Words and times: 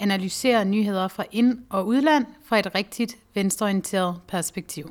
analyserer 0.00 0.64
nyheder 0.64 1.08
fra 1.08 1.24
ind- 1.32 1.58
og 1.70 1.86
udland 1.86 2.26
fra 2.44 2.58
et 2.58 2.74
rigtigt 2.74 3.16
venstreorienteret 3.34 4.20
perspektiv. 4.28 4.90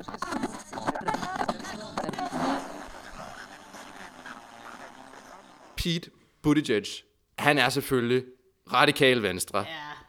Pete 5.76 6.10
Buttigieg, 6.42 6.84
han 7.38 7.58
er 7.58 7.68
selvfølgelig 7.68 8.24
radikal 8.72 9.22
venstre. 9.22 9.58
Ja. 9.58 9.64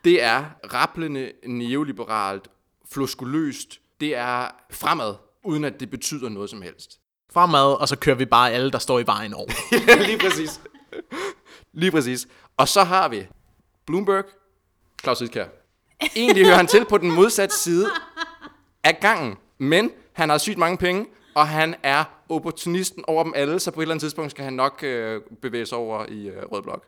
Det 0.06 0.24
er 0.24 0.46
rapplende 0.74 1.32
neoliberalt, 1.48 2.48
floskuløst. 2.92 3.80
Det 4.00 4.16
er 4.16 4.48
fremad, 4.72 5.16
uden 5.44 5.64
at 5.66 5.80
det 5.80 5.90
betyder 5.90 6.30
noget 6.30 6.50
som 6.50 6.62
helst. 6.62 7.00
Fremad, 7.34 7.80
og 7.82 7.88
så 7.88 7.96
kører 7.96 8.16
vi 8.16 8.26
bare 8.26 8.52
alle, 8.52 8.72
der 8.72 8.80
står 8.80 9.00
i 9.00 9.06
vejen 9.06 9.34
over. 9.34 9.50
ja, 9.88 9.96
lige 10.08 10.18
præcis. 10.20 10.62
Lige 11.74 11.92
præcis. 11.92 12.28
Og 12.58 12.68
så 12.68 12.84
har 12.84 13.08
vi 13.10 13.28
Bloomberg, 13.86 14.26
Claus 15.04 15.20
Hidkær. 15.20 15.46
Egentlig 16.16 16.46
hører 16.46 16.56
han 16.56 16.68
til 16.68 16.86
på 16.86 16.98
den 16.98 17.12
modsatte 17.12 17.56
side 17.56 17.88
af 18.84 18.98
gangen, 19.02 19.36
men 19.58 19.92
han 20.14 20.30
har 20.30 20.38
sygt 20.38 20.58
mange 20.58 20.78
penge, 20.78 21.06
og 21.36 21.48
han 21.48 21.76
er 21.84 22.04
opportunisten 22.30 23.04
over 23.08 23.24
dem 23.24 23.34
alle, 23.36 23.60
så 23.60 23.72
på 23.72 23.80
et 23.80 23.84
eller 23.84 23.94
andet 23.94 24.02
tidspunkt 24.02 24.32
skal 24.32 24.44
han 24.44 24.54
nok 24.54 24.84
øh, 24.84 25.22
bevæge 25.42 25.66
sig 25.66 25.78
over 25.78 26.06
i 26.06 26.28
øh, 26.28 26.44
Rød 26.52 26.62
Blok. 26.62 26.86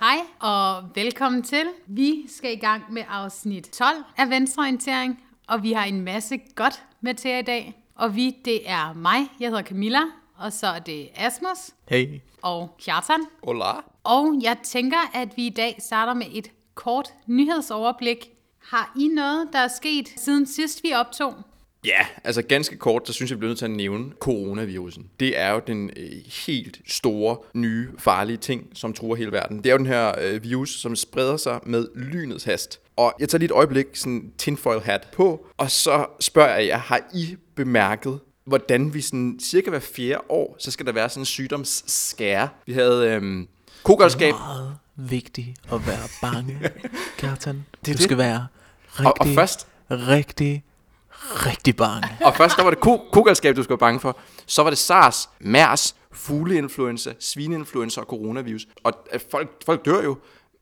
Hej 0.00 0.16
og 0.40 0.84
velkommen 0.94 1.42
til. 1.42 1.64
Vi 1.86 2.24
skal 2.28 2.52
i 2.52 2.58
gang 2.58 2.92
med 2.92 3.02
afsnit 3.08 3.64
12 3.64 3.96
af 4.16 4.30
Venstreorientering, 4.30 5.22
og 5.48 5.62
vi 5.62 5.72
har 5.72 5.84
en 5.84 6.00
masse 6.00 6.40
godt 6.54 6.82
med 7.00 7.14
til 7.14 7.30
jer 7.30 7.38
i 7.38 7.42
dag. 7.42 7.82
Og 7.94 8.16
vi, 8.16 8.36
det 8.44 8.70
er 8.70 8.92
mig, 8.92 9.28
jeg 9.40 9.48
hedder 9.48 9.62
Camilla, 9.62 10.00
og 10.38 10.52
så 10.52 10.66
er 10.66 10.78
det 10.78 11.08
Asmus 11.16 11.58
Hey. 11.88 12.20
og 12.42 12.76
Kjartan. 12.84 13.20
Hola. 13.44 13.72
Og 14.04 14.38
jeg 14.42 14.56
tænker, 14.64 15.10
at 15.14 15.28
vi 15.36 15.46
i 15.46 15.50
dag 15.50 15.76
starter 15.80 16.14
med 16.14 16.26
et 16.32 16.50
kort 16.74 17.14
nyhedsoverblik. 17.26 18.28
Har 18.62 18.92
I 19.00 19.08
noget, 19.08 19.48
der 19.52 19.58
er 19.58 19.68
sket 19.68 20.08
siden 20.16 20.46
sidst 20.46 20.82
vi 20.82 20.92
optog? 20.92 21.34
Ja, 21.84 22.06
altså 22.24 22.42
ganske 22.42 22.76
kort, 22.76 23.06
så 23.06 23.12
synes 23.12 23.30
jeg, 23.30 23.36
vi 23.36 23.38
bliver 23.38 23.50
nødt 23.50 23.58
til 23.58 23.64
at 23.64 23.70
nævne 23.70 24.12
coronavirusen. 24.20 25.10
Det 25.20 25.38
er 25.38 25.50
jo 25.50 25.60
den 25.66 25.90
øh, 25.96 26.10
helt 26.46 26.80
store, 26.86 27.36
nye, 27.54 27.88
farlige 27.98 28.36
ting, 28.36 28.68
som 28.74 28.92
truer 28.92 29.16
hele 29.16 29.32
verden. 29.32 29.56
Det 29.58 29.66
er 29.66 29.72
jo 29.72 29.78
den 29.78 29.86
her 29.86 30.14
øh, 30.20 30.42
virus, 30.42 30.80
som 30.80 30.96
spreder 30.96 31.36
sig 31.36 31.60
med 31.66 31.88
lynets 31.94 32.44
hast. 32.44 32.80
Og 32.96 33.14
jeg 33.20 33.28
tager 33.28 33.38
lige 33.38 33.46
et 33.46 33.52
øjeblik 33.52 33.86
sådan 33.94 34.32
tinfoil 34.38 34.80
hat 34.80 35.08
på, 35.12 35.46
og 35.56 35.70
så 35.70 36.06
spørger 36.20 36.56
jeg 36.56 36.66
jer, 36.66 36.78
har 36.78 37.00
I 37.14 37.36
bemærket, 37.56 38.20
hvordan 38.46 38.94
vi 38.94 39.00
sådan 39.00 39.38
cirka 39.42 39.70
hver 39.70 39.80
fjerde 39.80 40.22
år, 40.28 40.56
så 40.58 40.70
skal 40.70 40.86
der 40.86 40.92
være 40.92 41.08
sådan 41.08 41.20
en 41.22 41.26
sygdomsskære. 41.26 42.48
Vi 42.66 42.72
havde 42.72 43.08
øhm, 43.10 43.48
kogalskab, 43.82 44.34
Meget 44.34 44.76
vigtigt 44.96 45.58
at 45.72 45.86
være 45.86 46.08
bange, 46.32 46.70
Kjartan. 47.18 47.54
Det 47.84 47.88
er 47.90 47.92
du 47.92 47.96
det. 47.96 48.00
skal 48.02 48.18
være 48.18 48.46
rigtig, 48.92 49.06
og, 49.06 49.14
og 49.20 49.26
først 49.34 49.66
rigtig, 49.90 50.64
rigtig 51.20 51.76
bange. 51.76 52.08
Og 52.24 52.36
først 52.36 52.56
der 52.56 52.62
var 52.62 52.70
det 52.70 52.80
ko- 52.80 53.08
kogalskab, 53.12 53.56
du 53.56 53.62
skulle 53.62 53.72
være 53.80 53.88
bange 53.88 54.00
for. 54.00 54.18
Så 54.46 54.62
var 54.62 54.70
det 54.70 54.78
SARS, 54.78 55.28
MERS, 55.40 55.94
fugleinfluenza, 56.12 57.12
svineinfluenza 57.20 58.00
og 58.00 58.06
coronavirus. 58.06 58.66
Og 58.84 58.92
øh, 59.12 59.20
folk, 59.30 59.50
folk 59.66 59.84
dør 59.84 60.02
jo, 60.02 60.18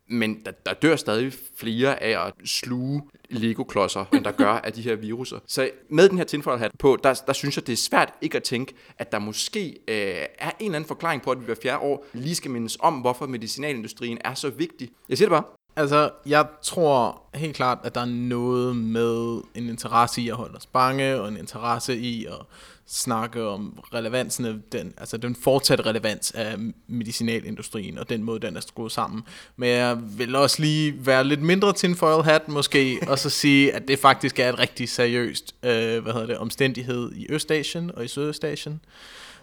men 0.08 0.42
der, 0.44 0.50
der 0.50 0.74
dør 0.74 0.96
stadig 0.96 1.32
flere 1.56 2.02
af 2.02 2.26
at 2.26 2.32
sluge 2.44 3.02
Lego-klodser, 3.30 4.04
end 4.14 4.24
der 4.24 4.32
gør 4.32 4.52
af 4.52 4.72
de 4.72 4.82
her 4.82 4.94
viruser. 4.94 5.38
Så 5.46 5.70
med 5.88 6.08
den 6.08 6.18
her 6.18 6.24
tinfoil-hat 6.24 6.70
på, 6.78 6.98
der, 7.04 7.22
der 7.26 7.32
synes 7.32 7.56
jeg, 7.56 7.66
det 7.66 7.72
er 7.72 7.76
svært 7.76 8.12
ikke 8.20 8.36
at 8.36 8.42
tænke, 8.42 8.74
at 8.98 9.12
der 9.12 9.18
måske 9.18 9.68
øh, 9.88 10.26
er 10.38 10.50
en 10.50 10.66
eller 10.66 10.76
anden 10.76 10.88
forklaring 10.88 11.22
på, 11.22 11.30
at 11.30 11.40
vi 11.40 11.44
hver 11.44 11.54
fjerde 11.62 11.78
år 11.78 12.06
lige 12.12 12.34
skal 12.34 12.50
mindes 12.50 12.76
om, 12.80 12.94
hvorfor 12.94 13.26
medicinalindustrien 13.26 14.18
er 14.24 14.34
så 14.34 14.50
vigtig. 14.50 14.90
Jeg 15.08 15.18
siger 15.18 15.28
det 15.28 15.30
bare. 15.30 15.44
Altså, 15.76 16.10
jeg 16.26 16.46
tror 16.62 17.22
helt 17.34 17.56
klart, 17.56 17.78
at 17.84 17.94
der 17.94 18.00
er 18.00 18.04
noget 18.04 18.76
med 18.76 19.40
en 19.54 19.68
interesse 19.68 20.20
i 20.22 20.28
at 20.28 20.36
holde 20.36 20.56
os 20.56 20.66
bange, 20.66 21.20
og 21.20 21.28
en 21.28 21.36
interesse 21.36 21.96
i 21.96 22.26
at 22.26 22.40
snakke 22.86 23.42
om 23.42 23.78
relevansen 23.94 24.44
af 24.44 24.54
den, 24.72 24.94
altså 24.98 25.16
den 25.16 25.36
fortsatte 25.36 25.86
relevans 25.86 26.30
af 26.30 26.56
medicinalindustrien, 26.86 27.98
og 27.98 28.08
den 28.08 28.22
måde, 28.22 28.40
den 28.40 28.56
er 28.56 28.60
skruet 28.60 28.92
sammen. 28.92 29.22
Men 29.56 29.68
jeg 29.68 29.98
vil 30.00 30.36
også 30.36 30.62
lige 30.62 31.06
være 31.06 31.24
lidt 31.24 31.42
mindre 31.42 31.72
tinfoil 31.72 32.24
hat 32.24 32.48
måske, 32.48 32.98
og 33.08 33.18
så 33.18 33.30
sige, 33.30 33.72
at 33.72 33.88
det 33.88 33.98
faktisk 33.98 34.38
er 34.38 34.48
et 34.48 34.58
rigtig 34.58 34.88
seriøst, 34.88 35.54
øh, 35.62 36.02
hvad 36.02 36.12
hedder 36.12 36.26
det, 36.26 36.38
omstændighed 36.38 37.12
i 37.12 37.26
Østasien 37.28 37.90
og 37.94 38.04
i 38.04 38.08
Sydøstasien 38.08 38.80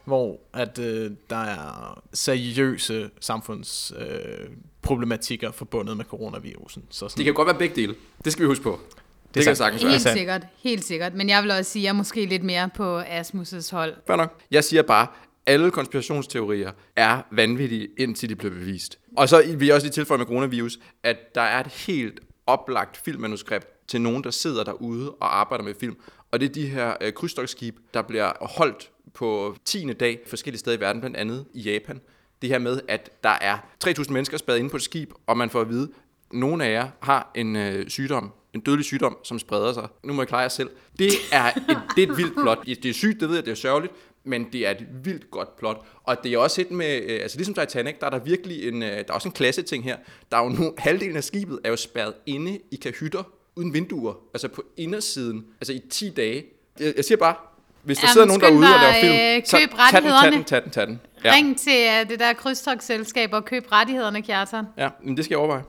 hvor 0.06 0.40
at 0.54 0.80
øh, 0.80 1.12
der 1.30 1.36
er 1.36 2.02
seriøse 2.14 3.10
samfundsproblematikker 3.20 4.46
øh, 4.46 4.58
problematikker 4.82 5.52
forbundet 5.52 5.98
med 5.98 6.06
coronavirusen. 6.06 6.84
Så 6.90 7.00
sådan, 7.00 7.18
Det 7.18 7.26
kan 7.26 7.34
godt 7.34 7.46
være 7.46 7.58
begge 7.58 7.76
dele. 7.76 7.96
Det 8.26 8.32
skal 8.32 8.44
vi 8.44 8.48
huske 8.48 8.64
på. 8.64 8.80
Det, 8.92 9.36
det 9.36 9.44
kan 9.44 9.56
sagtens 9.56 9.84
være. 9.84 9.92
Helt 9.92 10.10
sikkert, 10.10 10.48
helt 10.58 10.84
sikkert. 10.84 11.14
Men 11.14 11.30
jeg 11.30 11.44
vil 11.44 11.52
også 11.52 11.72
sige, 11.72 11.82
at 11.82 11.84
jeg 11.84 11.90
er 11.90 11.94
måske 11.94 12.26
lidt 12.26 12.44
mere 12.44 12.70
på 12.76 13.02
Asmus' 13.02 13.72
hold. 13.72 13.96
Fair 14.08 14.18
nok. 14.18 14.42
Jeg 14.52 14.64
siger 14.64 14.82
bare, 14.82 15.08
alle 15.46 15.72
konspirationsteorier 15.72 16.72
er 16.96 17.22
vanvittige, 17.32 17.88
indtil 17.98 18.30
de 18.30 18.36
bliver 18.36 18.54
bevist. 18.54 19.00
Og 19.18 19.30
så 19.30 19.44
vil 19.58 19.66
jeg 19.66 19.76
også 19.76 19.86
lige 19.88 19.94
tilføje 19.94 20.18
med 20.18 20.26
coronavirus, 20.26 20.80
at 21.04 21.36
der 21.36 21.42
er 21.42 21.60
et 21.60 21.68
helt 21.68 22.20
oplagt 22.48 22.98
filmmanuskript 23.06 23.88
til 23.88 24.02
nogen, 24.02 24.24
der 24.24 24.32
sidder 24.32 24.64
derude 24.64 25.12
og 25.12 25.40
arbejder 25.40 25.64
med 25.64 25.74
film. 25.80 25.96
Og 26.32 26.40
det 26.40 26.50
er 26.50 26.54
de 26.54 26.68
her 26.68 26.94
øh, 27.02 27.14
krydstogtskib, 27.14 27.78
der 27.94 28.02
bliver 28.02 28.32
holdt 28.42 28.91
på 29.14 29.56
10. 29.66 29.94
dag 29.94 30.20
forskellige 30.28 30.60
steder 30.60 30.78
i 30.78 30.80
verden, 30.80 31.02
blandt 31.02 31.18
andet 31.18 31.46
i 31.54 31.62
Japan. 31.62 32.02
Det 32.42 32.50
her 32.50 32.60
med, 32.60 32.82
at 32.88 33.10
der 33.24 33.38
er 33.42 33.58
3.000 33.86 34.12
mennesker 34.12 34.38
spadet 34.38 34.60
inde 34.60 34.70
på 34.70 34.78
et 34.78 34.84
skib, 34.84 35.12
og 35.28 35.38
man 35.38 35.50
får 35.50 35.62
at 35.62 35.70
vide, 35.70 35.90
at 36.32 36.34
nogle 36.34 36.66
af 36.66 36.72
jer 36.72 36.90
har 37.00 37.32
en 37.36 37.56
øh, 37.56 37.90
sygdom, 37.90 38.32
en 38.54 38.62
dødelig 38.62 38.86
sygdom, 38.86 39.18
som 39.24 39.40
spreder 39.40 39.74
sig. 39.74 39.88
Nu 40.04 40.14
må 40.14 40.22
jeg 40.22 40.28
klare 40.28 40.42
jer 40.42 40.48
selv. 40.48 40.70
Det 41.00 41.12
er 41.32 41.46
et, 41.46 41.78
det 41.96 42.04
er 42.04 42.12
et 42.12 42.18
vildt 42.18 42.34
plot. 42.34 42.66
Det 42.66 42.86
er 42.86 42.94
sygt, 42.94 43.20
det 43.20 43.30
ved 43.30 43.36
jeg, 43.36 43.46
det 43.46 43.52
er 43.52 43.56
sørgeligt, 43.56 43.94
men 44.24 44.48
det 44.54 44.68
er 44.68 44.72
et 44.72 44.88
vildt 45.04 45.32
godt 45.32 45.56
plot. 45.56 45.86
Og 46.04 46.18
det 46.24 46.34
er 46.34 46.38
også 46.38 46.62
et 46.62 46.72
med, 46.72 47.02
øh, 47.04 47.20
altså 47.22 47.38
ligesom 47.38 47.54
Titanic, 47.54 47.96
der 48.00 48.06
er 48.06 48.10
der 48.10 48.20
virkelig 48.20 48.68
en, 48.68 48.84
øh, 48.84 48.90
der 48.90 49.04
er 49.10 49.14
også 49.14 49.28
en 49.28 49.34
klasse 49.34 49.62
ting 49.62 49.84
her. 49.84 49.98
Der 50.32 50.38
er 50.38 50.44
jo 50.44 50.50
nu, 50.50 50.74
halvdelen 50.78 51.16
af 51.16 51.24
skibet 51.24 51.60
er 51.64 51.70
jo 51.70 51.76
spærret 51.76 52.14
inde 52.26 52.60
i 52.72 52.76
kahytter, 52.76 53.24
uden 53.56 53.74
vinduer, 53.74 54.14
altså 54.34 54.48
på 54.48 54.64
indersiden, 54.78 55.46
altså 55.62 55.74
i 55.74 55.82
10 55.90 56.10
dage. 56.10 56.46
Jeg, 56.80 56.94
jeg 56.96 57.06
siger 57.06 57.18
bare, 57.18 57.36
hvis 57.84 57.98
der 57.98 58.08
Jamen, 58.08 58.14
sidder 58.14 58.28
nogen 58.28 58.42
derude 58.42 58.76
og 58.76 58.82
dig, 58.82 58.82
laver 58.82 59.02
film, 59.02 59.38
øh, 59.38 59.46
så 59.46 59.58
køb 59.58 59.70
tag 59.70 59.80
den, 59.80 59.92
tag 59.92 60.02
den, 60.02 60.12
rettighederne. 60.12 60.44
tag 60.44 60.64
den, 60.64 60.72
tag 60.72 60.88
den. 60.88 61.02
Ja. 61.24 61.34
Ring 61.34 61.60
til 61.60 61.88
uh, 62.02 62.10
det 62.10 62.20
der 62.20 62.34
krydstogsselskab 62.34 63.34
og 63.34 63.46
køb 63.46 63.72
rettighederne, 63.72 64.22
Kjartan. 64.22 64.66
Ja, 64.78 64.90
men 65.04 65.18
det 65.18 65.26
skal 65.26 65.34
jeg 65.34 65.40
overveje. 65.40 65.64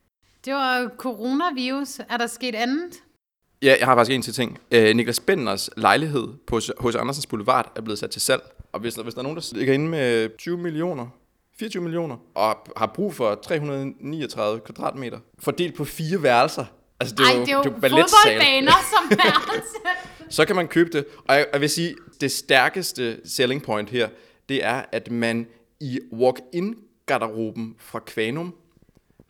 Det 0.45 0.55
var 0.55 0.91
coronavirus. 0.97 2.01
Er 2.11 2.17
der 2.17 2.27
sket 2.27 2.55
andet? 2.55 2.93
Ja, 3.63 3.77
jeg 3.79 3.87
har 3.87 3.97
faktisk 3.97 4.15
en 4.15 4.23
til 4.23 4.35
ting. 4.35 4.59
Øh, 4.71 4.97
Niklas 4.97 5.21
Benders 5.21 5.71
lejlighed 5.77 6.29
på 6.47 6.61
hos 6.79 6.97
Andersens 6.97 7.27
Boulevard 7.27 7.73
er 7.77 7.81
blevet 7.81 7.99
sat 7.99 8.11
til 8.11 8.21
salg. 8.21 8.43
Og 8.73 8.81
hvis 8.81 8.95
der, 8.95 9.03
hvis 9.03 9.15
der 9.15 9.21
er 9.21 9.23
nogen, 9.23 9.37
der 9.37 9.53
ligger 9.53 9.75
inde 9.75 9.89
med 9.89 10.29
20 10.39 10.59
millioner, 10.59 11.07
24 11.59 11.83
millioner, 11.83 12.17
og 12.35 12.57
har 12.77 12.87
brug 12.87 13.15
for 13.15 13.35
339 13.35 14.61
kvadratmeter, 14.61 15.19
fordelt 15.39 15.75
på 15.77 15.85
fire 15.85 16.23
værelser, 16.23 16.65
altså 17.03 17.15
det 17.15 17.25
er 17.25 17.31
Ej, 17.31 17.35
jo, 17.35 17.41
det 17.41 17.49
er 17.49 17.55
jo, 17.55 17.63
fodboldbaner 17.63 18.73
som 18.91 19.11
værelse. 19.25 19.77
så 20.37 20.45
kan 20.45 20.57
man 20.57 20.69
købe 20.69 20.91
det. 20.91 21.05
Og 21.29 21.35
jeg, 21.35 21.47
jeg 21.53 21.61
vil 21.61 21.71
sige, 21.71 21.95
det 22.21 22.33
stærkeste 22.33 23.21
selling 23.25 23.63
point 23.63 23.91
her, 23.91 24.09
det 24.49 24.65
er, 24.65 24.83
at 24.93 25.11
man 25.11 25.47
i 25.81 25.99
walk-in-garderoben 26.13 27.75
fra 27.79 27.99
Kvanum 27.99 28.55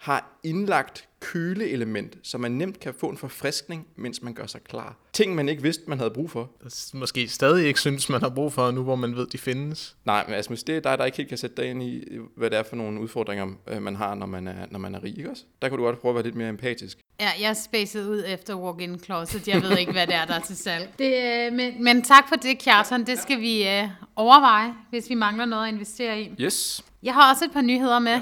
har 0.02 0.38
indlagt 0.42 1.08
køleelement, 1.20 2.18
så 2.22 2.38
man 2.38 2.52
nemt 2.52 2.80
kan 2.80 2.94
få 2.98 3.08
en 3.08 3.16
forfriskning, 3.16 3.86
mens 3.96 4.22
man 4.22 4.34
gør 4.34 4.46
sig 4.46 4.60
klar. 4.64 4.96
Ting, 5.12 5.34
man 5.34 5.48
ikke 5.48 5.62
vidste, 5.62 5.84
man 5.86 5.98
havde 5.98 6.10
brug 6.10 6.30
for. 6.30 6.50
måske 6.94 7.28
stadig 7.28 7.66
ikke 7.66 7.80
synes, 7.80 8.08
man 8.08 8.20
har 8.20 8.28
brug 8.28 8.52
for, 8.52 8.70
nu 8.70 8.82
hvor 8.82 8.94
man 8.94 9.16
ved, 9.16 9.26
de 9.26 9.38
findes. 9.38 9.96
Nej, 10.04 10.24
men 10.28 10.34
Asmus, 10.34 10.62
det 10.62 10.76
er 10.76 10.80
dig, 10.80 10.98
der 10.98 11.04
ikke 11.04 11.16
helt 11.16 11.28
kan 11.28 11.38
sætte 11.38 11.56
dig 11.56 11.70
ind 11.70 11.82
i, 11.82 12.04
hvad 12.36 12.50
det 12.50 12.58
er 12.58 12.62
for 12.62 12.76
nogle 12.76 13.00
udfordringer, 13.00 13.46
øh, 13.68 13.82
man 13.82 13.96
har, 13.96 14.14
når 14.14 14.26
man 14.26 14.48
er, 14.48 14.66
når 14.70 14.78
man 14.78 14.94
er 14.94 15.04
rig, 15.04 15.18
ikke 15.18 15.30
også? 15.30 15.42
Der 15.62 15.68
kan 15.68 15.78
du 15.78 15.84
godt 15.84 16.00
prøve 16.00 16.10
at 16.10 16.14
være 16.14 16.24
lidt 16.24 16.34
mere 16.34 16.48
empatisk. 16.48 16.98
Ja, 17.20 17.28
jeg 17.40 17.50
er 17.50 17.54
spacet 17.54 18.08
ud 18.08 18.24
efter 18.26 18.54
walk-in 18.54 18.98
closet. 18.98 19.48
Jeg 19.48 19.62
ved 19.62 19.78
ikke, 19.78 19.92
hvad 19.92 20.06
det 20.06 20.14
er, 20.14 20.24
der 20.24 20.34
er 20.34 20.40
til 20.40 20.56
salg. 20.56 20.92
Det, 20.98 21.14
øh, 21.46 21.52
men, 21.52 21.84
men 21.84 22.02
tak 22.02 22.28
for 22.28 22.36
det, 22.36 22.58
Kjartan. 22.58 23.06
Det 23.06 23.18
skal 23.18 23.40
vi 23.40 23.68
øh, 23.68 23.88
overveje, 24.16 24.74
hvis 24.90 25.10
vi 25.10 25.14
mangler 25.14 25.44
noget 25.44 25.68
at 25.68 25.74
investere 25.74 26.20
i. 26.20 26.34
Yes. 26.40 26.84
Jeg 27.02 27.14
har 27.14 27.32
også 27.32 27.44
et 27.44 27.52
par 27.52 27.62
nyheder 27.62 27.98
med. 27.98 28.20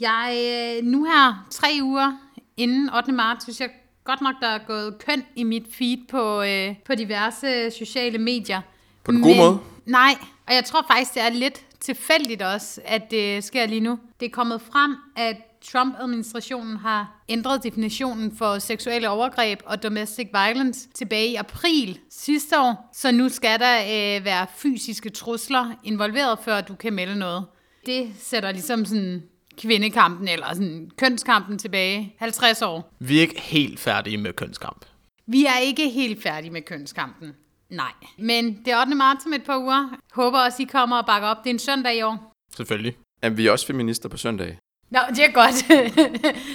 Jeg 0.00 0.32
øh, 0.36 0.84
nu 0.84 1.04
her 1.04 1.46
tre 1.50 1.68
uger 1.82 2.12
inden 2.56 2.90
8. 2.94 3.12
marts, 3.12 3.44
synes 3.44 3.60
jeg 3.60 3.70
godt 4.04 4.20
nok, 4.20 4.34
der 4.40 4.48
er 4.48 4.58
gået 4.66 4.98
køn 4.98 5.24
i 5.36 5.42
mit 5.42 5.66
feed 5.72 5.98
på, 6.08 6.42
øh, 6.42 6.74
på 6.84 6.94
diverse 6.94 7.70
sociale 7.70 8.18
medier. 8.18 8.60
På 9.04 9.12
den 9.12 9.22
gode 9.22 9.36
måde? 9.36 9.58
Nej, 9.86 10.14
og 10.46 10.54
jeg 10.54 10.64
tror 10.64 10.84
faktisk, 10.90 11.14
det 11.14 11.22
er 11.22 11.28
lidt 11.28 11.64
tilfældigt 11.80 12.42
også, 12.42 12.80
at 12.84 13.10
det 13.10 13.44
sker 13.44 13.66
lige 13.66 13.80
nu. 13.80 13.98
Det 14.20 14.26
er 14.26 14.30
kommet 14.30 14.60
frem, 14.60 14.96
at 15.16 15.36
Trump-administrationen 15.64 16.76
har 16.76 17.22
ændret 17.28 17.62
definitionen 17.62 18.36
for 18.36 18.58
seksuelle 18.58 19.08
overgreb 19.08 19.60
og 19.66 19.82
domestic 19.82 20.28
violence 20.32 20.88
tilbage 20.94 21.28
i 21.28 21.34
april 21.34 21.98
sidste 22.10 22.60
år. 22.60 22.90
Så 22.92 23.12
nu 23.12 23.28
skal 23.28 23.60
der 23.60 23.78
øh, 23.80 24.24
være 24.24 24.46
fysiske 24.56 25.10
trusler 25.10 25.70
involveret, 25.84 26.38
før 26.44 26.60
du 26.60 26.74
kan 26.74 26.92
melde 26.92 27.18
noget. 27.18 27.44
Det 27.86 28.10
sætter 28.18 28.52
ligesom 28.52 28.84
sådan 28.84 29.22
kvindekampen 29.58 30.28
eller 30.28 30.46
sådan 30.54 30.90
kønskampen 30.98 31.58
tilbage 31.58 32.14
50 32.18 32.62
år. 32.62 32.94
Vi 32.98 33.16
er 33.18 33.20
ikke 33.20 33.40
helt 33.40 33.80
færdige 33.80 34.16
med 34.16 34.32
kønskamp. 34.32 34.84
Vi 35.26 35.44
er 35.46 35.58
ikke 35.58 35.88
helt 35.90 36.22
færdige 36.22 36.50
med 36.50 36.62
kønskampen. 36.62 37.34
Nej. 37.70 37.92
Men 38.18 38.58
det 38.64 38.68
er 38.72 38.80
8. 38.80 38.94
marts 38.94 39.26
om 39.26 39.32
et 39.32 39.44
par 39.44 39.58
uger. 39.58 39.96
Håber 40.12 40.38
også, 40.38 40.62
I 40.62 40.66
kommer 40.66 40.96
og 40.96 41.06
bakker 41.06 41.28
op. 41.28 41.36
Det 41.44 41.50
er 41.50 41.54
en 41.54 41.58
søndag 41.58 41.96
i 41.96 42.02
år. 42.02 42.32
Selvfølgelig. 42.56 42.96
Er 43.22 43.30
vi 43.30 43.46
også 43.48 43.66
feminister 43.66 44.08
på 44.08 44.16
søndag? 44.16 44.58
Nå, 44.90 44.98
det 45.08 45.24
er 45.24 45.32
godt. 45.32 45.54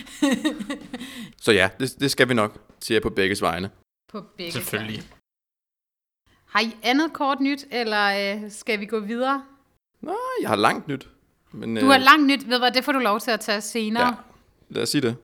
Så 1.44 1.52
ja, 1.52 1.70
det, 1.80 2.00
det 2.00 2.12
skal 2.12 2.30
vi 2.30 2.34
nok, 2.34 2.58
siger 2.80 2.96
jeg 2.96 3.02
på 3.04 3.10
begges 3.10 3.42
vegne. 3.42 3.70
på 4.12 4.22
begge 4.38 4.52
Selvfølgelig. 4.52 5.02
sider. 5.02 5.16
Har 6.48 6.60
I 6.62 6.76
andet 6.84 7.14
kort 7.14 7.40
nyt, 7.40 7.66
eller 7.72 8.36
øh, 8.44 8.52
skal 8.52 8.80
vi 8.80 8.86
gå 8.86 9.00
videre? 9.00 9.44
Nå, 10.02 10.18
jeg 10.42 10.50
har 10.50 10.56
langt 10.56 10.88
nyt. 10.88 11.10
Men, 11.54 11.76
Du 11.76 11.86
har 11.86 11.98
langt 11.98 12.28
nyt, 12.28 12.50
ved 12.50 12.60
hvad, 12.60 12.72
det 12.72 12.84
får 12.84 12.92
du 12.92 13.00
lov 13.00 13.20
til 13.20 13.32
at 13.32 13.40
tage 13.40 13.62
senere. 13.62 14.06
Ja, 14.08 14.14
lad 14.70 14.84
os 14.84 14.90
sige 14.90 15.02
det. 15.02 15.16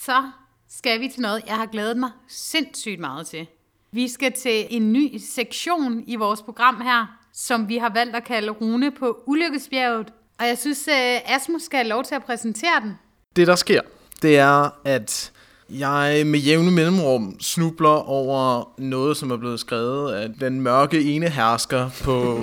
Så 0.00 0.22
skal 0.70 1.00
vi 1.00 1.08
til 1.08 1.20
noget, 1.20 1.42
jeg 1.46 1.56
har 1.56 1.66
glædet 1.66 1.96
mig 1.96 2.10
sindssygt 2.28 3.00
meget 3.00 3.26
til. 3.26 3.46
Vi 3.92 4.08
skal 4.08 4.32
til 4.32 4.66
en 4.70 4.92
ny 4.92 5.16
sektion 5.16 6.04
i 6.06 6.16
vores 6.16 6.42
program 6.42 6.80
her, 6.80 7.06
som 7.34 7.68
vi 7.68 7.76
har 7.76 7.90
valgt 7.94 8.16
at 8.16 8.24
kalde 8.24 8.50
Rune 8.50 8.90
på 8.90 9.22
Ulykkesbjerget. 9.26 10.12
Og 10.38 10.46
jeg 10.46 10.58
synes, 10.58 10.88
øh, 10.88 11.34
Asmus 11.34 11.62
skal 11.62 11.76
have 11.78 11.88
lov 11.88 12.04
til 12.04 12.14
at 12.14 12.24
præsentere 12.24 12.80
den. 12.82 12.98
Det, 13.36 13.46
der 13.46 13.54
sker, 13.54 13.80
det 14.22 14.38
er, 14.38 14.70
at 14.84 15.32
jeg 15.70 16.22
med 16.26 16.40
jævne 16.40 16.70
mellemrum 16.70 17.40
snubler 17.40 18.08
over 18.08 18.72
noget, 18.78 19.16
som 19.16 19.30
er 19.30 19.36
blevet 19.36 19.60
skrevet 19.60 20.12
af 20.12 20.28
den 20.40 20.60
mørke 20.60 21.02
ene 21.02 21.28
hersker 21.28 21.90
på, 22.04 22.40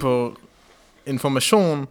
på 0.00 0.36
information. 1.06 1.86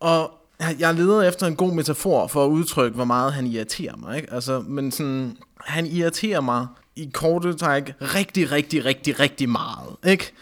Og 0.00 0.30
jeg 0.78 0.94
leder 0.94 1.22
efter 1.22 1.46
en 1.46 1.56
god 1.56 1.72
metafor 1.72 2.26
for 2.26 2.44
at 2.44 2.48
udtrykke, 2.48 2.94
hvor 2.94 3.04
meget 3.04 3.32
han 3.32 3.46
irriterer 3.46 3.96
mig. 3.96 4.16
Ikke? 4.16 4.32
Altså, 4.32 4.60
men 4.60 4.92
sådan, 4.92 5.36
han 5.60 5.86
irriterer 5.86 6.40
mig 6.40 6.66
i 6.96 7.10
korte 7.12 7.54
træk 7.54 7.94
rigtig, 8.00 8.52
rigtig, 8.52 8.84
rigtig, 8.84 9.20
rigtig 9.20 9.48
meget. 9.48 9.96
Ikke? 10.06 10.32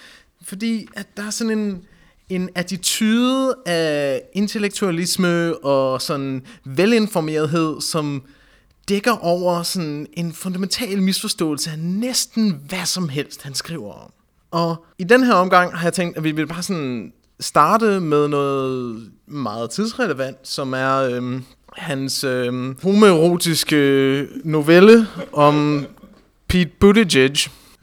Fordi 0.42 0.88
at 0.96 1.06
der 1.16 1.22
er 1.22 1.30
sådan 1.30 1.58
en, 1.58 1.82
en 2.28 2.50
attitude 2.54 3.54
af 3.66 4.22
intellektualisme 4.32 5.64
og 5.64 6.02
sådan 6.02 6.42
velinformerethed, 6.64 7.80
som 7.80 8.22
dækker 8.88 9.16
over 9.24 9.62
sådan 9.62 10.06
en 10.12 10.32
fundamental 10.32 11.02
misforståelse 11.02 11.70
af 11.70 11.78
næsten 11.78 12.62
hvad 12.68 12.86
som 12.86 13.08
helst, 13.08 13.42
han 13.42 13.54
skriver 13.54 13.92
om. 13.92 14.12
Og 14.50 14.84
i 14.98 15.04
den 15.04 15.24
her 15.24 15.34
omgang 15.34 15.76
har 15.76 15.86
jeg 15.86 15.92
tænkt, 15.92 16.16
at 16.16 16.24
vi 16.24 16.30
vil 16.30 16.46
bare 16.46 16.62
sådan 16.62 17.12
starte 17.40 18.00
med 18.00 18.28
noget 18.28 19.02
meget 19.26 19.70
tidsrelevant, 19.70 20.36
som 20.42 20.72
er 20.72 20.96
øhm, 20.96 21.44
hans 21.76 22.24
øhm, 22.24 22.76
homoerotiske 22.82 24.26
novelle 24.44 25.06
om 25.32 25.86
Pete 26.48 26.70
Buttigieg. 26.80 27.36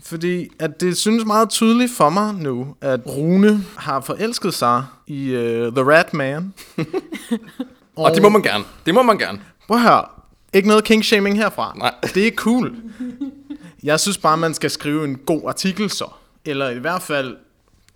Fordi 0.05 0.49
at 0.59 0.81
det 0.81 0.97
synes 0.97 1.25
meget 1.25 1.49
tydeligt 1.49 1.91
for 1.91 2.09
mig 2.09 2.33
nu, 2.33 2.75
at 2.81 2.99
Rune 3.07 3.65
har 3.75 4.01
forelsket 4.01 4.53
sig 4.53 4.83
i 5.07 5.35
uh, 5.35 5.73
The 5.73 5.91
Rat 5.91 6.13
Man. 6.13 6.53
Og 7.95 8.11
det 8.11 8.21
må 8.21 8.29
man 8.29 8.41
gerne. 8.41 8.63
Det 8.85 8.93
må 8.93 9.01
man 9.01 9.17
gerne. 9.17 9.39
Prøv 9.67 9.77
at 9.77 9.83
høre. 9.83 10.05
Ikke 10.53 10.67
noget 10.67 10.83
king-shaming 10.83 11.35
herfra. 11.35 11.73
Nej. 11.77 11.93
Det 12.13 12.27
er 12.27 12.31
cool. 12.31 12.75
Jeg 13.83 13.99
synes 13.99 14.17
bare, 14.17 14.37
man 14.37 14.53
skal 14.53 14.69
skrive 14.69 15.03
en 15.05 15.15
god 15.15 15.41
artikel 15.47 15.89
så. 15.89 16.05
Eller 16.45 16.69
i 16.69 16.79
hvert 16.79 17.01
fald 17.01 17.35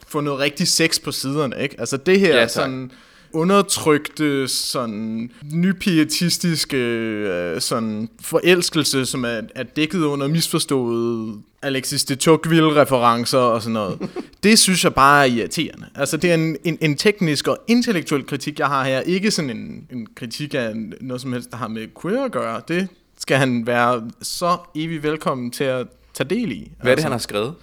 få 0.07 0.21
noget 0.21 0.39
rigtig 0.39 0.67
sex 0.67 1.01
på 1.01 1.11
siderne, 1.11 1.55
ikke? 1.61 1.75
Altså 1.79 1.97
det 1.97 2.19
her 2.19 2.35
Ja, 2.35 2.41
tak. 2.41 2.49
sådan 2.49 2.91
undertrykte, 3.33 4.47
sådan 4.47 5.31
nypietistiske 5.53 6.77
øh, 6.77 7.61
sådan 7.61 8.09
forelskelse, 8.21 9.05
som 9.05 9.25
er, 9.25 9.41
er 9.55 9.63
dækket 9.63 9.99
under 10.03 10.27
misforståede 10.27 11.33
Alexis 11.61 12.03
de 12.03 12.15
Tocqueville-referencer 12.15 13.37
og 13.37 13.61
sådan 13.61 13.73
noget. 13.73 14.09
det 14.43 14.59
synes 14.59 14.83
jeg 14.83 14.93
bare 14.93 15.27
er 15.27 15.33
irriterende. 15.33 15.85
Altså 15.95 16.17
det 16.17 16.29
er 16.29 16.33
en, 16.35 16.57
en, 16.63 16.77
en 16.81 16.97
teknisk 16.97 17.47
og 17.47 17.57
intellektuel 17.67 18.25
kritik, 18.25 18.59
jeg 18.59 18.67
har 18.67 18.83
her. 18.83 18.99
Ikke 18.99 19.31
sådan 19.31 19.49
en, 19.49 19.87
en 19.91 20.07
kritik 20.15 20.53
af 20.53 20.71
noget 21.01 21.21
som 21.21 21.33
helst, 21.33 21.51
der 21.51 21.57
har 21.57 21.67
med 21.67 21.87
queer 22.01 22.23
at 22.23 22.31
gøre. 22.31 22.61
Det 22.67 22.87
skal 23.19 23.37
han 23.37 23.67
være 23.67 24.09
så 24.21 24.57
evig 24.75 25.03
velkommen 25.03 25.51
til 25.51 25.63
at 25.63 25.87
tage 26.13 26.29
del 26.29 26.51
i. 26.51 26.71
Hvad 26.81 26.91
er 26.91 26.95
det, 26.95 27.03
han 27.03 27.11
har 27.11 27.19
skrevet? 27.19 27.53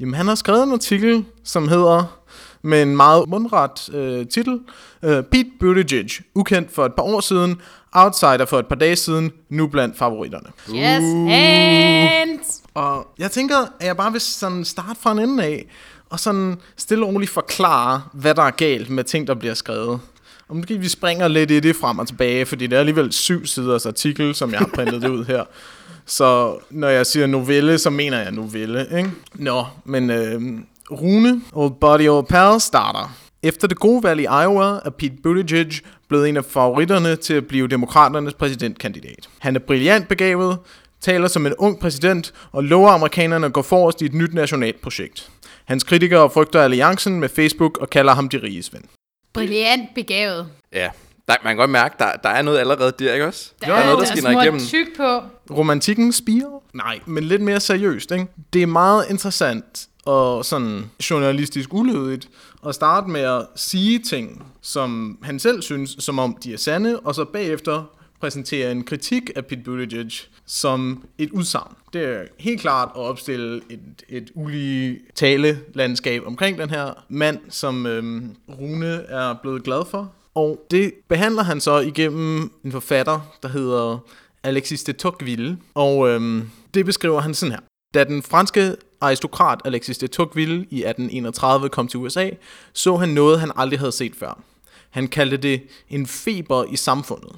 Jamen, 0.00 0.14
han 0.14 0.28
har 0.28 0.34
skrevet 0.34 0.62
en 0.62 0.72
artikel, 0.72 1.24
som 1.44 1.68
hedder, 1.68 2.18
med 2.62 2.82
en 2.82 2.96
meget 2.96 3.28
mundret 3.28 3.94
øh, 3.94 4.26
titel, 4.26 4.60
øh, 5.02 5.22
Pete 5.22 5.50
Buttigieg, 5.60 6.10
ukendt 6.34 6.74
for 6.74 6.86
et 6.86 6.94
par 6.94 7.02
år 7.02 7.20
siden, 7.20 7.60
outsider 7.92 8.44
for 8.44 8.58
et 8.58 8.66
par 8.66 8.76
dage 8.76 8.96
siden, 8.96 9.32
nu 9.48 9.66
blandt 9.66 9.98
favoritterne. 9.98 10.48
Yes, 10.68 11.02
and... 11.30 12.38
Og 12.74 13.06
jeg 13.18 13.30
tænker, 13.30 13.56
at 13.80 13.86
jeg 13.86 13.96
bare 13.96 14.12
vil 14.12 14.20
sådan 14.20 14.64
starte 14.64 15.00
fra 15.00 15.12
en 15.12 15.18
ende 15.18 15.44
af, 15.44 15.66
og 16.10 16.20
sådan 16.20 16.56
stille 16.76 17.04
og 17.04 17.14
roligt 17.14 17.30
forklare, 17.30 18.02
hvad 18.12 18.34
der 18.34 18.42
er 18.42 18.50
galt 18.50 18.90
med 18.90 19.04
ting, 19.04 19.26
der 19.26 19.34
bliver 19.34 19.54
skrevet. 19.54 20.00
Og 20.48 20.56
måske 20.56 20.78
vi 20.78 20.88
springer 20.88 21.28
lidt 21.28 21.50
i 21.50 21.60
det 21.60 21.76
frem 21.76 21.98
og 21.98 22.06
tilbage, 22.06 22.46
fordi 22.46 22.66
det 22.66 22.76
er 22.76 22.80
alligevel 22.80 23.12
syv 23.12 23.46
siders 23.46 23.86
artikel, 23.86 24.34
som 24.34 24.50
jeg 24.50 24.58
har 24.58 24.70
printet 24.74 25.02
det 25.02 25.08
ud 25.08 25.24
her. 25.24 25.44
Så 26.08 26.58
når 26.70 26.88
jeg 26.88 27.06
siger 27.06 27.26
novelle, 27.26 27.78
så 27.78 27.90
mener 27.90 28.18
jeg 28.18 28.32
novelle, 28.32 28.86
ikke? 28.96 29.10
Nå, 29.34 29.64
men 29.84 30.10
øh, 30.10 30.42
Rune, 30.90 31.40
Old 31.52 31.72
Buddy 31.80 32.08
Old 32.08 32.26
Pal, 32.26 32.60
starter. 32.60 33.16
Efter 33.42 33.68
det 33.68 33.78
gode 33.78 34.02
valg 34.02 34.20
i 34.20 34.24
Iowa 34.24 34.80
er 34.84 34.90
Pete 34.98 35.16
Buttigieg 35.22 35.72
blevet 36.08 36.28
en 36.28 36.36
af 36.36 36.44
favoritterne 36.44 37.16
til 37.16 37.34
at 37.34 37.46
blive 37.46 37.68
demokraternes 37.68 38.34
præsidentkandidat. 38.34 39.28
Han 39.38 39.56
er 39.56 39.60
brilliant 39.60 40.08
begavet, 40.08 40.58
taler 41.00 41.28
som 41.28 41.46
en 41.46 41.54
ung 41.58 41.80
præsident 41.80 42.32
og 42.52 42.64
lover 42.64 42.90
amerikanerne 42.90 43.46
at 43.46 43.52
gå 43.52 43.62
forrest 43.62 44.02
i 44.02 44.04
et 44.04 44.14
nyt 44.14 44.34
nationalt 44.34 44.80
projekt. 44.80 45.30
Hans 45.64 45.84
kritikere 45.84 46.30
frygter 46.30 46.62
alliancen 46.62 47.20
med 47.20 47.28
Facebook 47.28 47.78
og 47.78 47.90
kalder 47.90 48.14
ham 48.14 48.28
de 48.28 48.38
riges 48.42 48.72
ven. 48.72 48.84
Brilliant 49.32 49.94
begavet. 49.94 50.48
Ja, 50.72 50.88
der, 51.28 51.34
man 51.44 51.50
kan 51.50 51.56
godt 51.56 51.70
mærke, 51.70 51.94
der, 51.98 52.12
der 52.22 52.28
er 52.28 52.42
noget 52.42 52.58
allerede 52.58 52.92
der, 52.98 53.12
ikke 53.12 53.26
også? 53.26 53.52
Der, 53.60 53.66
der 53.66 53.74
er 53.74 53.84
noget, 53.84 53.98
der 53.98 54.04
der 54.04 54.10
skinner 54.16 54.42
igennem. 54.42 54.60
tyk 54.60 54.96
på. 54.96 55.20
Romantikken 55.50 56.12
spiger? 56.12 56.62
Nej, 56.74 57.00
men 57.06 57.24
lidt 57.24 57.42
mere 57.42 57.60
seriøst, 57.60 58.12
ikke? 58.12 58.26
Det 58.52 58.62
er 58.62 58.66
meget 58.66 59.04
interessant 59.10 59.88
og 60.04 60.44
sådan 60.44 60.90
journalistisk 61.10 61.74
ulydigt 61.74 62.28
at 62.66 62.74
starte 62.74 63.10
med 63.10 63.20
at 63.20 63.46
sige 63.56 63.98
ting, 63.98 64.46
som 64.62 65.18
han 65.22 65.38
selv 65.38 65.62
synes, 65.62 65.96
som 65.98 66.18
om 66.18 66.36
de 66.44 66.52
er 66.52 66.56
sande, 66.56 67.00
og 67.00 67.14
så 67.14 67.24
bagefter 67.24 67.84
præsentere 68.20 68.72
en 68.72 68.84
kritik 68.84 69.30
af 69.36 69.46
Pete 69.46 69.62
Buttigieg 69.64 70.10
som 70.46 71.04
et 71.18 71.30
udsagn. 71.30 71.74
Det 71.92 72.04
er 72.04 72.22
helt 72.38 72.60
klart 72.60 72.88
at 72.96 73.00
opstille 73.00 73.60
et, 73.70 73.80
et 74.08 74.30
ulige 74.34 74.98
talelandskab 75.14 76.22
omkring 76.26 76.58
den 76.58 76.70
her 76.70 77.04
mand, 77.08 77.38
som 77.48 77.86
øhm, 77.86 78.36
Rune 78.60 79.04
er 79.08 79.34
blevet 79.42 79.62
glad 79.62 79.82
for. 79.90 80.12
Og 80.38 80.66
det 80.70 80.92
behandler 81.08 81.42
han 81.42 81.60
så 81.60 81.78
igennem 81.78 82.52
en 82.64 82.72
forfatter, 82.72 83.20
der 83.42 83.48
hedder 83.48 83.98
Alexis 84.42 84.84
de 84.84 84.92
Tocqueville. 84.92 85.58
Og 85.74 86.08
øhm, 86.08 86.50
det 86.74 86.86
beskriver 86.86 87.20
han 87.20 87.34
sådan 87.34 87.52
her. 87.52 87.60
Da 87.94 88.04
den 88.04 88.22
franske 88.22 88.76
aristokrat 89.00 89.60
Alexis 89.64 89.98
de 89.98 90.06
Tocqueville 90.06 90.66
i 90.70 90.84
1831 90.84 91.68
kom 91.68 91.88
til 91.88 92.00
USA, 92.00 92.30
så 92.72 92.96
han 92.96 93.08
noget, 93.08 93.40
han 93.40 93.52
aldrig 93.56 93.78
havde 93.78 93.92
set 93.92 94.12
før. 94.16 94.42
Han 94.90 95.08
kaldte 95.08 95.36
det 95.36 95.62
en 95.90 96.06
feber 96.06 96.64
i 96.64 96.76
samfundet. 96.76 97.32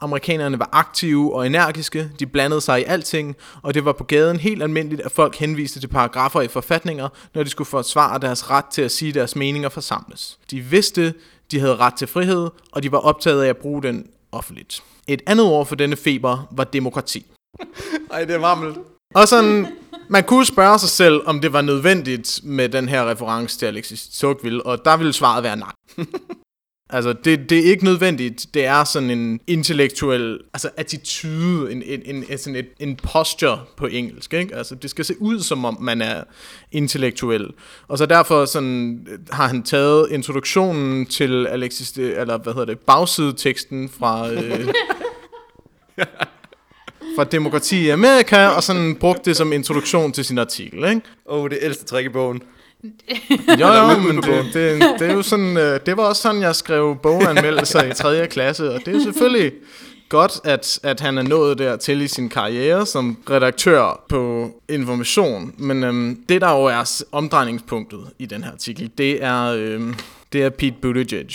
Amerikanerne 0.00 0.58
var 0.58 0.68
aktive 0.72 1.34
og 1.34 1.46
energiske, 1.46 2.10
de 2.18 2.26
blandede 2.26 2.60
sig 2.60 2.80
i 2.80 2.84
alting, 2.84 3.36
og 3.62 3.74
det 3.74 3.84
var 3.84 3.92
på 3.92 4.04
gaden 4.04 4.36
helt 4.36 4.62
almindeligt, 4.62 5.00
at 5.00 5.12
folk 5.12 5.36
henviste 5.36 5.80
til 5.80 5.88
paragrafer 5.88 6.40
i 6.40 6.48
forfatninger, 6.48 7.08
når 7.34 7.42
de 7.42 7.50
skulle 7.50 7.68
forsvare 7.68 8.18
deres 8.18 8.50
ret 8.50 8.64
til 8.64 8.82
at 8.82 8.90
sige 8.90 9.12
deres 9.12 9.36
meninger 9.36 9.68
forsamles. 9.68 10.38
De 10.50 10.60
vidste, 10.60 11.14
de 11.50 11.60
havde 11.60 11.76
ret 11.76 11.94
til 11.94 12.06
frihed, 12.06 12.50
og 12.72 12.82
de 12.82 12.92
var 12.92 12.98
optaget 12.98 13.42
af 13.42 13.48
at 13.48 13.56
bruge 13.56 13.82
den 13.82 14.06
offentligt. 14.32 14.82
Et 15.08 15.22
andet 15.26 15.46
ord 15.46 15.66
for 15.66 15.74
denne 15.74 15.96
feber 15.96 16.48
var 16.50 16.64
demokrati. 16.64 17.26
Ej, 18.12 18.24
det 18.24 18.34
er 18.34 18.38
varmt. 18.38 18.78
Og 19.14 19.28
sådan, 19.28 19.66
man 20.08 20.24
kunne 20.24 20.46
spørge 20.46 20.78
sig 20.78 20.88
selv, 20.88 21.22
om 21.26 21.40
det 21.40 21.52
var 21.52 21.60
nødvendigt 21.60 22.40
med 22.44 22.68
den 22.68 22.88
her 22.88 23.10
reference 23.10 23.58
til 23.58 23.66
Alexis 23.66 24.08
Tocqueville, 24.08 24.66
og 24.66 24.84
der 24.84 24.96
ville 24.96 25.12
svaret 25.12 25.42
være 25.42 25.56
nej. 25.56 25.72
Altså, 26.90 27.12
det, 27.12 27.50
det 27.50 27.58
er 27.58 27.70
ikke 27.70 27.84
nødvendigt. 27.84 28.46
Det 28.54 28.64
er 28.64 28.84
sådan 28.84 29.10
en 29.10 29.40
intellektuel 29.46 30.40
altså 30.52 30.70
attitude, 30.76 31.72
en, 31.72 31.82
en, 31.86 32.24
en, 32.30 32.38
sådan 32.38 32.56
et, 32.56 32.68
en 32.80 32.96
posture 32.96 33.60
på 33.76 33.86
engelsk. 33.86 34.34
Ikke? 34.34 34.54
Altså, 34.54 34.74
det 34.74 34.90
skal 34.90 35.04
se 35.04 35.14
ud, 35.22 35.40
som 35.40 35.64
om 35.64 35.78
man 35.80 36.02
er 36.02 36.24
intellektuel. 36.72 37.50
Og 37.88 37.98
så 37.98 38.06
derfor 38.06 38.44
sådan, 38.44 39.06
har 39.30 39.48
han 39.48 39.62
taget 39.62 40.08
introduktionen 40.10 41.06
til 41.06 41.46
Alexis, 41.46 41.92
eller 41.92 42.38
hvad 42.38 42.52
hedder 42.52 42.66
det, 42.66 42.78
bagsideteksten 42.78 43.88
fra... 43.88 44.32
Øh, 44.32 44.68
fra 47.16 47.24
Demokrati 47.24 47.86
i 47.86 47.88
Amerika, 47.88 48.46
og 48.46 48.62
sådan 48.62 48.96
brugt 48.96 49.24
det 49.24 49.36
som 49.36 49.52
introduktion 49.52 50.12
til 50.12 50.24
sin 50.24 50.38
artikel, 50.38 50.84
ikke? 50.84 51.00
Åh, 51.26 51.42
oh, 51.42 51.50
det 51.50 51.58
ældste 51.62 51.84
træk 51.84 52.04
i 52.04 52.08
bogen. 52.08 52.42
Jo, 53.60 53.66
jo, 53.66 53.98
men 53.98 54.16
det, 54.16 54.44
det, 54.54 54.82
det 54.98 55.08
er 55.08 55.12
jo 55.12 55.22
sådan, 55.22 55.56
øh, 55.56 55.80
det 55.86 55.96
var 55.96 56.02
også 56.02 56.22
sådan, 56.22 56.42
jeg 56.42 56.56
skrev 56.56 56.96
boganmeldelser 57.02 57.82
i 57.82 57.94
3. 57.94 58.26
klasse, 58.26 58.70
og 58.70 58.80
det 58.80 58.88
er 58.88 58.92
jo 58.92 59.00
selvfølgelig 59.00 59.52
godt, 60.08 60.40
at, 60.44 60.80
at 60.82 61.00
han 61.00 61.18
er 61.18 61.22
nået 61.22 61.58
dertil 61.58 62.00
i 62.00 62.08
sin 62.08 62.28
karriere 62.28 62.86
som 62.86 63.18
redaktør 63.30 64.04
på 64.08 64.50
Information, 64.68 65.54
men 65.58 65.84
øhm, 65.84 66.24
det 66.28 66.40
der 66.40 66.50
jo 66.50 66.64
er 66.64 67.02
omdrejningspunktet 67.12 68.00
i 68.18 68.26
den 68.26 68.44
her 68.44 68.52
artikel, 68.52 68.90
det 68.98 69.24
er, 69.24 69.44
øhm, 69.44 69.94
det 70.32 70.42
er 70.42 70.50
Pete 70.50 70.76
Buttigieg. 70.82 71.28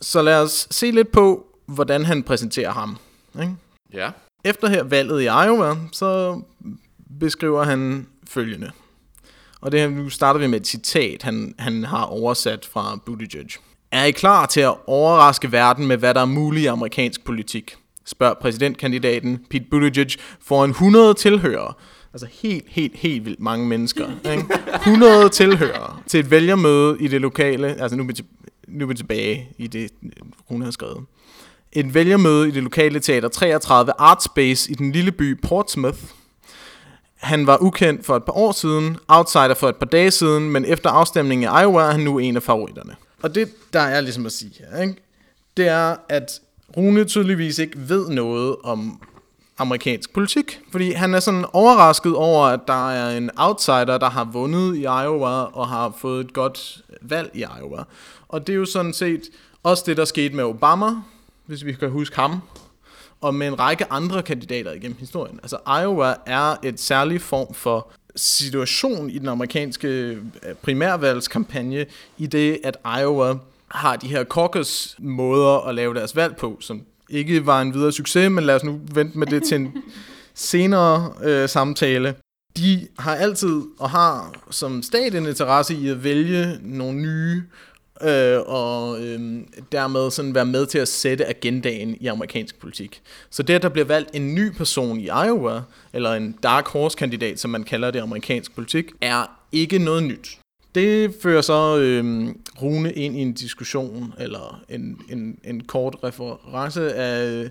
Så 0.00 0.22
lad 0.22 0.42
os 0.42 0.68
se 0.70 0.90
lidt 0.90 1.12
på, 1.12 1.46
hvordan 1.66 2.04
han 2.04 2.22
præsenterer 2.22 2.72
ham. 2.72 2.96
Ikke? 3.40 3.54
Ja. 3.94 4.10
Efter 4.44 4.68
her 4.68 4.82
valget 4.82 5.20
i 5.20 5.24
Iowa, 5.24 5.76
så 5.92 6.40
beskriver 7.20 7.64
han 7.64 8.06
følgende. 8.28 8.70
Og 9.62 9.72
det 9.72 9.80
her, 9.80 9.88
nu 9.88 10.08
starter 10.08 10.40
vi 10.40 10.46
med 10.46 10.60
et 10.60 10.66
citat, 10.66 11.22
han, 11.22 11.54
han 11.58 11.84
har 11.84 12.04
oversat 12.04 12.68
fra 12.72 12.98
Buttigieg. 13.06 13.48
Er 13.92 14.04
I 14.04 14.10
klar 14.10 14.46
til 14.46 14.60
at 14.60 14.74
overraske 14.86 15.52
verden 15.52 15.86
med, 15.86 15.96
hvad 15.96 16.14
der 16.14 16.20
er 16.20 16.24
muligt 16.24 16.64
i 16.64 16.66
amerikansk 16.66 17.24
politik? 17.24 17.74
Spørger 18.04 18.34
præsidentkandidaten 18.34 19.44
Pete 19.50 19.64
Buttigieg 19.70 20.10
foran 20.40 20.70
100 20.70 21.14
tilhørere. 21.14 21.74
Altså 22.12 22.26
helt, 22.42 22.64
helt, 22.68 22.96
helt 22.96 23.24
vildt 23.24 23.40
mange 23.40 23.66
mennesker. 23.66 24.06
Ikke? 24.32 24.44
100 24.86 25.28
tilhørere 25.28 25.96
til 26.06 26.20
et 26.20 26.30
vælgermøde 26.30 26.96
i 27.00 27.08
det 27.08 27.20
lokale, 27.20 27.66
altså 27.82 27.96
nu 27.96 28.02
er 28.02 28.06
vi, 28.06 28.12
til, 28.12 28.24
nu 28.68 28.84
er 28.84 28.88
vi 28.88 28.94
tilbage 28.94 29.48
i 29.58 29.66
det, 29.66 29.90
hun 30.48 30.62
har 30.62 30.70
skrevet. 30.70 31.04
Et 31.72 31.94
vælgermøde 31.94 32.48
i 32.48 32.50
det 32.50 32.62
lokale 32.62 33.00
teater 33.00 33.28
33 33.28 33.92
Art 33.98 34.22
Space 34.22 34.70
i 34.70 34.74
den 34.74 34.92
lille 34.92 35.12
by 35.12 35.40
Portsmouth, 35.42 35.98
han 37.22 37.46
var 37.46 37.58
ukendt 37.60 38.06
for 38.06 38.16
et 38.16 38.24
par 38.24 38.32
år 38.32 38.52
siden, 38.52 38.96
outsider 39.08 39.54
for 39.54 39.68
et 39.68 39.76
par 39.76 39.86
dage 39.86 40.10
siden, 40.10 40.50
men 40.50 40.64
efter 40.64 40.90
afstemningen 40.90 41.42
i 41.42 41.60
Iowa 41.60 41.82
er 41.82 41.90
han 41.90 42.00
nu 42.00 42.18
en 42.18 42.36
af 42.36 42.42
favoritterne. 42.42 42.96
Og 43.22 43.34
det, 43.34 43.48
der 43.72 43.80
er 43.80 44.00
ligesom 44.00 44.26
at 44.26 44.32
sige 44.32 44.52
her, 44.58 44.82
ikke? 44.82 44.94
det 45.56 45.68
er, 45.68 45.96
at 46.08 46.40
Rune 46.76 47.04
tydeligvis 47.04 47.58
ikke 47.58 47.88
ved 47.88 48.08
noget 48.08 48.56
om 48.64 49.00
amerikansk 49.58 50.12
politik, 50.12 50.60
fordi 50.72 50.92
han 50.92 51.14
er 51.14 51.20
sådan 51.20 51.44
overrasket 51.52 52.14
over, 52.14 52.46
at 52.46 52.60
der 52.66 52.90
er 52.90 53.16
en 53.16 53.30
outsider, 53.36 53.98
der 53.98 54.10
har 54.10 54.24
vundet 54.24 54.76
i 54.76 54.82
Iowa 54.82 55.42
og 55.42 55.68
har 55.68 55.94
fået 55.98 56.24
et 56.24 56.32
godt 56.32 56.78
valg 57.02 57.30
i 57.34 57.44
Iowa. 57.60 57.84
Og 58.28 58.46
det 58.46 58.52
er 58.52 58.56
jo 58.56 58.64
sådan 58.64 58.92
set 58.92 59.22
også 59.62 59.84
det, 59.86 59.96
der 59.96 60.04
skete 60.04 60.36
med 60.36 60.44
Obama, 60.44 60.86
hvis 61.46 61.64
vi 61.64 61.72
kan 61.72 61.90
huske 61.90 62.16
ham, 62.16 62.40
og 63.22 63.34
med 63.34 63.46
en 63.46 63.58
række 63.58 63.92
andre 63.92 64.22
kandidater 64.22 64.72
igennem 64.72 64.96
historien. 64.98 65.40
Altså 65.42 65.56
Iowa 65.82 66.14
er 66.26 66.56
et 66.62 66.80
særligt 66.80 67.22
form 67.22 67.54
for 67.54 67.92
situation 68.16 69.10
i 69.10 69.18
den 69.18 69.28
amerikanske 69.28 69.88
øh, 69.88 70.18
primærvalgskampagne, 70.62 71.86
i 72.18 72.26
det 72.26 72.58
at 72.64 72.76
Iowa 73.00 73.34
har 73.68 73.96
de 73.96 74.08
her 74.08 74.24
caucus 74.24 74.96
måder 74.98 75.68
at 75.68 75.74
lave 75.74 75.94
deres 75.94 76.16
valg 76.16 76.36
på, 76.36 76.56
som 76.60 76.82
ikke 77.08 77.46
var 77.46 77.60
en 77.60 77.74
videre 77.74 77.92
succes, 77.92 78.30
men 78.30 78.44
lad 78.44 78.54
os 78.54 78.64
nu 78.64 78.80
vente 78.94 79.18
med 79.18 79.26
det 79.26 79.42
til 79.42 79.54
en 79.54 79.72
senere 80.34 81.12
øh, 81.22 81.48
samtale. 81.48 82.14
De 82.56 82.88
har 82.98 83.14
altid 83.14 83.62
og 83.78 83.90
har 83.90 84.34
som 84.50 84.82
stat 84.82 85.14
en 85.14 85.26
interesse 85.26 85.74
i 85.74 85.88
at 85.88 86.04
vælge 86.04 86.58
nogle 86.62 86.98
nye 86.98 87.42
øh, 88.04 88.40
og 88.46 89.00
øh, 89.00 89.40
dermed 89.72 90.10
sådan 90.10 90.34
være 90.34 90.46
med 90.46 90.66
til 90.66 90.78
at 90.78 90.88
sætte 90.88 91.26
agendaen 91.26 91.96
i 92.00 92.06
amerikansk 92.06 92.60
politik. 92.60 93.02
Så 93.30 93.42
det, 93.42 93.54
at 93.54 93.62
der 93.62 93.68
bliver 93.68 93.84
valgt 93.84 94.10
en 94.14 94.34
ny 94.34 94.52
person 94.52 95.00
i 95.00 95.04
Iowa, 95.04 95.60
eller 95.92 96.12
en 96.12 96.36
dark 96.42 96.68
horse 96.68 96.96
kandidat, 96.96 97.40
som 97.40 97.50
man 97.50 97.64
kalder 97.64 97.90
det 97.90 97.98
i 97.98 98.02
amerikansk 98.02 98.54
politik, 98.54 98.86
er 99.00 99.38
ikke 99.52 99.78
noget 99.78 100.02
nyt. 100.02 100.38
Det 100.74 101.14
fører 101.22 101.40
så 101.40 101.78
øh, 101.78 102.28
Rune 102.62 102.92
ind 102.92 103.16
i 103.16 103.20
en 103.20 103.32
diskussion, 103.32 104.14
eller 104.18 104.62
en, 104.68 105.00
en, 105.10 105.38
en 105.44 105.60
kort 105.60 105.96
reference 106.04 106.94
af 106.94 107.26
øh, 107.26 107.50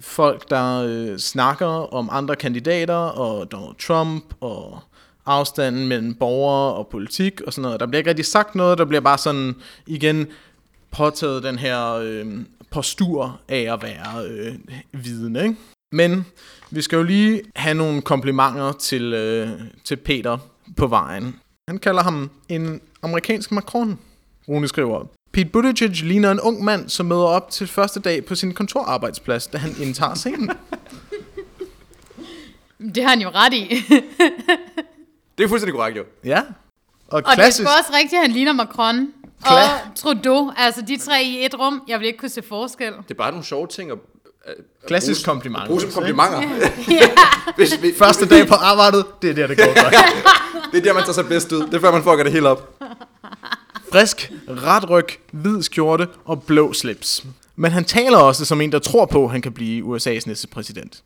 folk, 0.00 0.50
der 0.50 0.84
øh, 0.88 1.18
snakker 1.18 1.66
om 1.66 2.08
andre 2.12 2.36
kandidater, 2.36 2.94
og 2.94 3.52
Donald 3.52 3.76
Trump, 3.78 4.34
og 4.40 4.80
afstanden 5.26 5.86
mellem 5.86 6.14
borgere 6.14 6.74
og 6.74 6.88
politik 6.88 7.40
og 7.40 7.52
sådan 7.52 7.62
noget. 7.62 7.80
Der 7.80 7.86
bliver 7.86 7.98
ikke 7.98 8.10
rigtig 8.10 8.26
sagt 8.26 8.54
noget, 8.54 8.78
der 8.78 8.84
bliver 8.84 9.00
bare 9.00 9.18
sådan 9.18 9.54
igen 9.86 10.26
påtaget 10.90 11.42
den 11.42 11.58
her 11.58 11.92
øh, 11.92 12.26
postur 12.70 13.40
af 13.48 13.72
at 13.72 13.82
være 13.82 14.26
øh, 14.28 14.54
vidne. 14.92 15.42
Ikke? 15.42 15.56
Men 15.92 16.26
vi 16.70 16.82
skal 16.82 16.96
jo 16.96 17.02
lige 17.02 17.42
have 17.56 17.74
nogle 17.74 18.02
komplimenter 18.02 18.72
til, 18.72 19.12
øh, 19.12 19.48
til 19.84 19.96
Peter 19.96 20.38
på 20.76 20.86
vejen. 20.86 21.36
Han 21.68 21.78
kalder 21.78 22.02
ham 22.02 22.30
en 22.48 22.80
amerikansk 23.02 23.52
Macron. 23.52 23.98
Rune 24.48 24.68
skriver, 24.68 25.04
Pete 25.32 25.48
Buttigieg 25.48 25.90
ligner 25.90 26.30
en 26.30 26.40
ung 26.40 26.64
mand, 26.64 26.88
som 26.88 27.06
møder 27.06 27.24
op 27.24 27.50
til 27.50 27.66
første 27.66 28.00
dag 28.00 28.24
på 28.24 28.34
sin 28.34 28.54
kontorarbejdsplads, 28.54 29.46
da 29.46 29.58
han 29.58 29.70
indtager 29.80 30.14
scenen. 30.14 30.50
Det 32.94 33.02
har 33.02 33.10
han 33.10 33.20
jo 33.20 33.28
ret 33.28 33.54
i. 33.54 33.70
Det 35.38 35.44
er 35.44 35.48
fuldstændig 35.48 35.74
korrekt, 35.74 35.98
jo. 35.98 36.04
Ja. 36.24 36.40
Og, 36.40 36.46
Og 37.08 37.22
det 37.22 37.30
er 37.30 37.34
klassisk, 37.34 37.68
også 37.78 37.92
rigtigt, 37.94 38.14
at 38.14 38.20
han 38.20 38.30
ligner 38.30 38.52
Macron. 38.52 39.08
Kla- 39.46 39.52
Og 39.52 39.96
Trudeau, 39.96 40.52
altså 40.56 40.82
de 40.88 40.96
tre 40.98 41.22
i 41.24 41.44
et 41.44 41.58
rum, 41.58 41.82
jeg 41.88 41.98
vil 42.00 42.06
ikke 42.06 42.18
kunne 42.18 42.28
se 42.28 42.42
forskel. 42.42 42.92
Det 42.92 43.10
er 43.10 43.14
bare 43.14 43.30
nogle 43.30 43.44
sjove 43.44 43.66
ting 43.66 43.90
at, 43.90 43.98
at 44.44 44.54
klassisk 44.86 45.24
bruge, 45.24 45.32
kompliment. 45.34 45.62
at 45.62 45.68
bruge 45.68 45.80
som 45.80 45.90
komplimenter. 45.92 46.42
hvis, 47.56 47.72
hvis, 47.72 47.98
Første 47.98 48.28
dag 48.28 48.48
på 48.48 48.54
arbejdet, 48.54 49.04
det 49.22 49.30
er 49.30 49.34
der, 49.34 49.46
det 49.46 49.56
går 49.58 49.82
godt. 49.82 49.94
det 50.72 50.78
er 50.78 50.82
der, 50.82 50.92
man 50.94 51.02
tager 51.02 51.12
sig 51.12 51.26
bedst 51.28 51.52
ud. 51.52 51.66
Det 51.66 51.74
er 51.74 51.80
før, 51.80 51.92
man 51.92 52.02
fucker 52.02 52.22
det 52.22 52.32
hele 52.32 52.48
op. 52.48 52.82
Frisk, 53.92 54.32
ret 54.48 54.90
ryg, 54.90 55.06
hvid 55.32 55.62
skjorte 55.62 56.08
og 56.24 56.42
blå 56.42 56.72
slips. 56.72 57.24
Men 57.56 57.72
han 57.72 57.84
taler 57.84 58.18
også 58.18 58.44
som 58.44 58.60
en, 58.60 58.72
der 58.72 58.78
tror 58.78 59.06
på, 59.06 59.24
at 59.24 59.30
han 59.30 59.42
kan 59.42 59.52
blive 59.52 59.96
USA's 59.96 60.22
næste 60.26 60.48
præsident. 60.48 61.02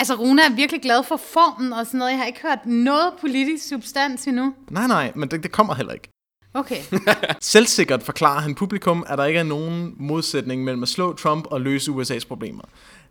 Altså 0.00 0.14
Rune 0.14 0.42
er 0.42 0.50
virkelig 0.54 0.82
glad 0.82 1.04
for 1.04 1.16
formen 1.16 1.72
og 1.72 1.86
sådan 1.86 1.98
noget. 1.98 2.10
Jeg 2.10 2.18
har 2.18 2.26
ikke 2.26 2.42
hørt 2.42 2.66
noget 2.66 3.12
politisk 3.20 3.68
substans 3.68 4.26
endnu. 4.26 4.54
Nej, 4.70 4.86
nej, 4.86 5.12
men 5.14 5.28
det, 5.28 5.42
det 5.42 5.52
kommer 5.52 5.74
heller 5.74 5.92
ikke. 5.92 6.08
Okay. 6.54 6.76
Selvsikkert 7.40 8.02
forklarer 8.02 8.40
han 8.40 8.54
publikum, 8.54 9.04
at 9.08 9.18
der 9.18 9.24
ikke 9.24 9.38
er 9.38 9.44
nogen 9.44 9.94
modsætning 9.96 10.64
mellem 10.64 10.82
at 10.82 10.88
slå 10.88 11.12
Trump 11.12 11.46
og 11.46 11.60
løse 11.60 11.90
USA's 11.90 12.26
problemer. 12.28 12.62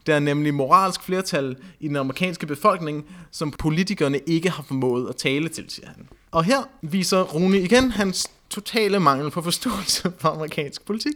Der 0.06 0.16
er 0.16 0.20
nemlig 0.20 0.54
moralsk 0.54 1.04
flertal 1.04 1.56
i 1.80 1.88
den 1.88 1.96
amerikanske 1.96 2.46
befolkning, 2.46 3.06
som 3.32 3.52
politikerne 3.52 4.20
ikke 4.28 4.50
har 4.50 4.64
formået 4.64 5.10
at 5.10 5.16
tale 5.16 5.50
til, 5.50 5.66
siger 5.70 5.88
han. 5.88 6.08
Og 6.32 6.44
her 6.44 6.70
viser 6.82 7.22
Rune 7.22 7.60
igen 7.60 7.92
hans 7.92 8.28
totale 8.50 9.00
mangel 9.00 9.32
på 9.32 9.42
forståelse 9.42 10.12
for 10.20 10.30
amerikansk 10.30 10.86
politik. 10.86 11.16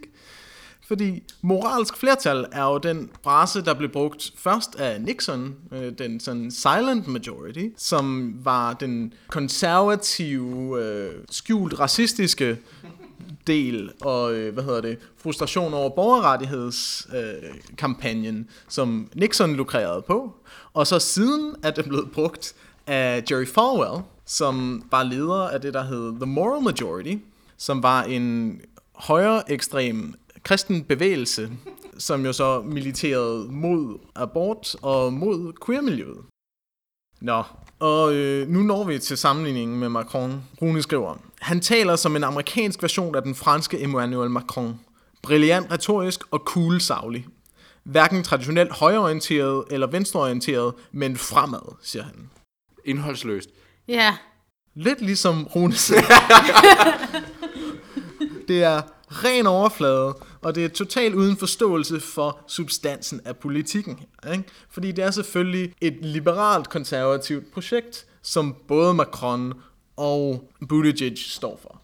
Fordi 0.88 1.24
moralsk 1.42 1.98
flertal 1.98 2.46
er 2.52 2.64
jo 2.64 2.78
den 2.78 3.10
frase, 3.24 3.62
der 3.62 3.74
blev 3.74 3.90
brugt 3.90 4.34
først 4.38 4.76
af 4.76 5.02
Nixon, 5.02 5.56
øh, 5.72 5.92
den 5.98 6.20
sådan 6.20 6.52
silent 6.52 7.08
majority, 7.08 7.66
som 7.78 8.36
var 8.44 8.74
den 8.74 9.14
konservative, 9.28 10.84
øh, 10.84 11.12
skjult 11.30 11.80
racistiske 11.80 12.58
del 13.48 13.92
og 14.02 14.34
øh, 14.34 14.54
hvad 14.54 14.64
hedder 14.64 14.82
det, 14.82 14.98
frustration 15.18 15.74
over 15.74 15.90
borgerrettighedskampagnen, 15.90 17.44
øh, 17.44 17.76
kampagnen, 17.78 18.50
som 18.68 19.10
Nixon 19.16 19.56
lukrerede 19.56 20.02
på. 20.02 20.36
Og 20.74 20.88
så 20.88 21.00
siden 21.00 21.56
er 21.64 21.72
det 21.72 21.86
blevet 21.86 22.12
brugt 22.12 22.56
af 22.88 23.24
Jerry 23.32 23.46
Falwell, 23.46 24.04
som 24.26 24.84
var 24.92 25.04
leder 25.04 25.50
af 25.50 25.62
det, 25.62 25.74
der 25.74 25.84
hed 25.84 26.16
The 26.16 26.26
Moral 26.26 26.64
Majority, 26.64 27.16
som 27.58 27.84
var 27.84 28.04
en 28.04 28.60
højere 28.96 29.52
ekstrem 29.52 30.14
kristen 30.44 30.84
bevægelse, 30.84 31.52
som 31.98 32.26
jo 32.26 32.34
så 32.34 32.62
militerede 32.62 33.48
mod 33.52 34.00
abort 34.16 34.76
og 34.82 35.14
mod 35.14 35.54
queer-miljøet. 35.66 36.18
Nå, 37.22 37.44
og 37.80 38.14
øh, 38.14 38.48
nu 38.48 38.60
når 38.60 38.84
vi 38.84 39.00
til 39.00 39.18
sammenligningen 39.18 39.80
med 39.80 39.90
Macron. 39.90 40.44
Rune 40.62 40.82
skriver, 40.82 41.16
han 41.40 41.60
taler 41.60 41.96
som 41.96 42.16
en 42.16 42.24
amerikansk 42.24 42.82
version 42.82 43.16
af 43.16 43.22
den 43.22 43.36
franske 43.36 43.82
Emmanuel 43.82 44.30
Macron. 44.30 44.80
Brilliant 45.22 45.72
retorisk 45.72 46.22
og 46.32 46.40
cool 46.40 46.82
savlig. 46.82 47.28
Hverken 47.84 48.24
traditionelt 48.24 48.72
højreorienteret 48.72 49.64
eller 49.72 49.88
venstreorienteret, 49.88 50.74
men 50.92 51.18
fremad, 51.18 51.76
siger 51.82 52.04
han. 52.04 52.30
Indholdsløst. 52.86 53.50
Ja. 53.88 54.18
Lidt 54.76 55.02
ligesom 55.02 55.48
Rune 55.56 55.74
siger. 55.86 56.02
det 58.48 58.64
er 58.64 58.82
ren 59.08 59.48
overflade, 59.48 60.16
og 60.44 60.56
det 60.56 60.66
er 60.66 60.70
totalt 60.70 61.16
uden 61.16 61.38
forståelse 61.38 62.00
for 62.00 62.40
substansen 62.48 63.22
af 63.26 63.38
politikken. 63.38 64.00
Ikke? 64.32 64.44
Fordi 64.70 64.92
det 64.92 65.04
er 65.04 65.12
selvfølgelig 65.12 65.74
et 65.82 65.98
liberalt 66.02 66.70
konservativt 66.70 67.52
projekt, 67.52 68.06
som 68.22 68.56
både 68.68 68.94
Macron 68.94 69.54
og 69.98 70.52
Buttigieg 70.70 71.18
står 71.18 71.60
for. 71.62 71.82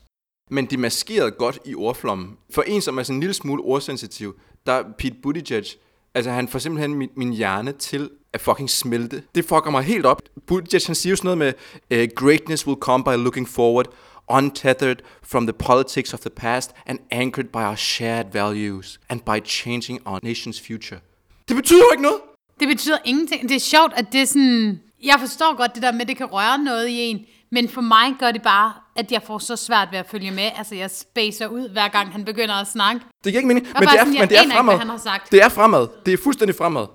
Men 0.52 0.66
de 0.66 0.78
maskerede 0.78 1.32
godt 1.32 1.60
i 1.66 1.76
ordflommen. 1.76 2.38
For 2.54 2.62
en, 2.62 2.82
som 2.82 2.98
er 2.98 3.04
sådan 3.04 3.16
en 3.16 3.20
lille 3.20 3.34
smule 3.34 3.64
ordsensitiv, 3.64 4.40
der 4.66 4.74
er 4.74 4.84
Pete 4.98 5.16
Buttigieg, 5.24 5.66
altså 6.14 6.32
han 6.32 6.48
får 6.48 6.60
simpelthen 6.60 6.94
min, 6.94 7.10
min 7.16 7.34
hjerne 7.34 7.72
til 7.72 8.10
at 8.34 8.42
fucking 8.42 8.70
smelte. 8.70 9.24
Det 9.36 9.46
fucker 9.46 9.70
mig 9.72 9.84
helt 9.84 10.06
op. 10.06 10.22
Buttigieg, 10.48 10.82
han 10.86 10.96
siger 10.96 11.12
jo 11.12 11.16
sådan 11.16 11.38
noget 11.38 11.38
med, 11.38 11.54
eh, 11.90 12.10
greatness 12.16 12.68
will 12.68 12.80
come 12.80 13.04
by 13.04 13.24
looking 13.24 13.50
forward, 13.50 13.86
untethered 14.30 15.02
from 15.24 15.48
the 15.48 15.54
politics 15.54 16.14
of 16.14 16.20
the 16.20 16.30
past 16.30 16.72
and 16.86 17.00
anchored 17.12 17.48
by 17.48 17.64
our 17.70 17.76
shared 17.76 18.26
values 18.34 19.00
and 19.10 19.22
by 19.22 19.40
changing 19.46 20.00
our 20.06 20.20
nation's 20.24 20.60
future. 20.68 21.00
Det 21.48 21.56
betyder 21.56 21.80
jo 21.80 21.92
ikke 21.92 22.04
noget. 22.04 22.20
Det 22.60 22.68
betyder 22.68 22.98
ingenting. 23.06 23.50
Det 23.50 23.56
er 23.56 23.60
sjovt, 23.60 23.94
at 23.96 24.06
det 24.12 24.22
er 24.22 24.26
sådan... 24.26 24.80
Jeg 25.04 25.16
forstår 25.20 25.58
godt 25.58 25.76
det 25.76 25.84
der 25.84 25.92
med, 25.92 26.02
at 26.02 26.08
det 26.08 26.18
kan 26.18 26.26
røre 26.26 26.58
noget 26.58 26.88
i 26.88 27.00
en, 27.00 27.26
men 27.52 27.70
for 27.70 27.82
mig 27.82 28.16
gør 28.20 28.32
det 28.32 28.42
bare, 28.42 28.74
at 28.96 29.12
jeg 29.12 29.22
får 29.28 29.38
så 29.38 29.56
svært 29.56 29.88
ved 29.92 30.00
at 30.00 30.06
følge 30.10 30.32
med. 30.32 30.50
Altså, 30.56 30.76
jeg 30.76 30.92
spacer 30.92 31.48
ud, 31.48 31.70
hver 31.70 31.88
gang 31.88 32.12
han 32.12 32.26
begynder 32.26 32.56
at 32.56 32.68
snakke. 32.68 33.02
Det 33.24 33.32
giver 33.32 33.38
ikke 33.38 33.48
mening, 33.48 33.66
men 33.66 33.76
det 33.76 33.88
er, 33.88 33.98
sådan, 33.98 34.14
men 34.14 34.30
det 34.30 34.38
er 34.38 34.42
ikke, 34.42 34.54
fremad. 34.54 34.74
hvad 34.74 34.80
han 34.80 34.90
har 34.90 34.98
sagt. 34.98 35.32
Det 35.32 35.42
er 35.42 35.50
fremad. 35.50 35.88
Det 36.06 36.14
er 36.14 36.18
fuldstændig 36.24 36.56
fremad. 36.56 36.86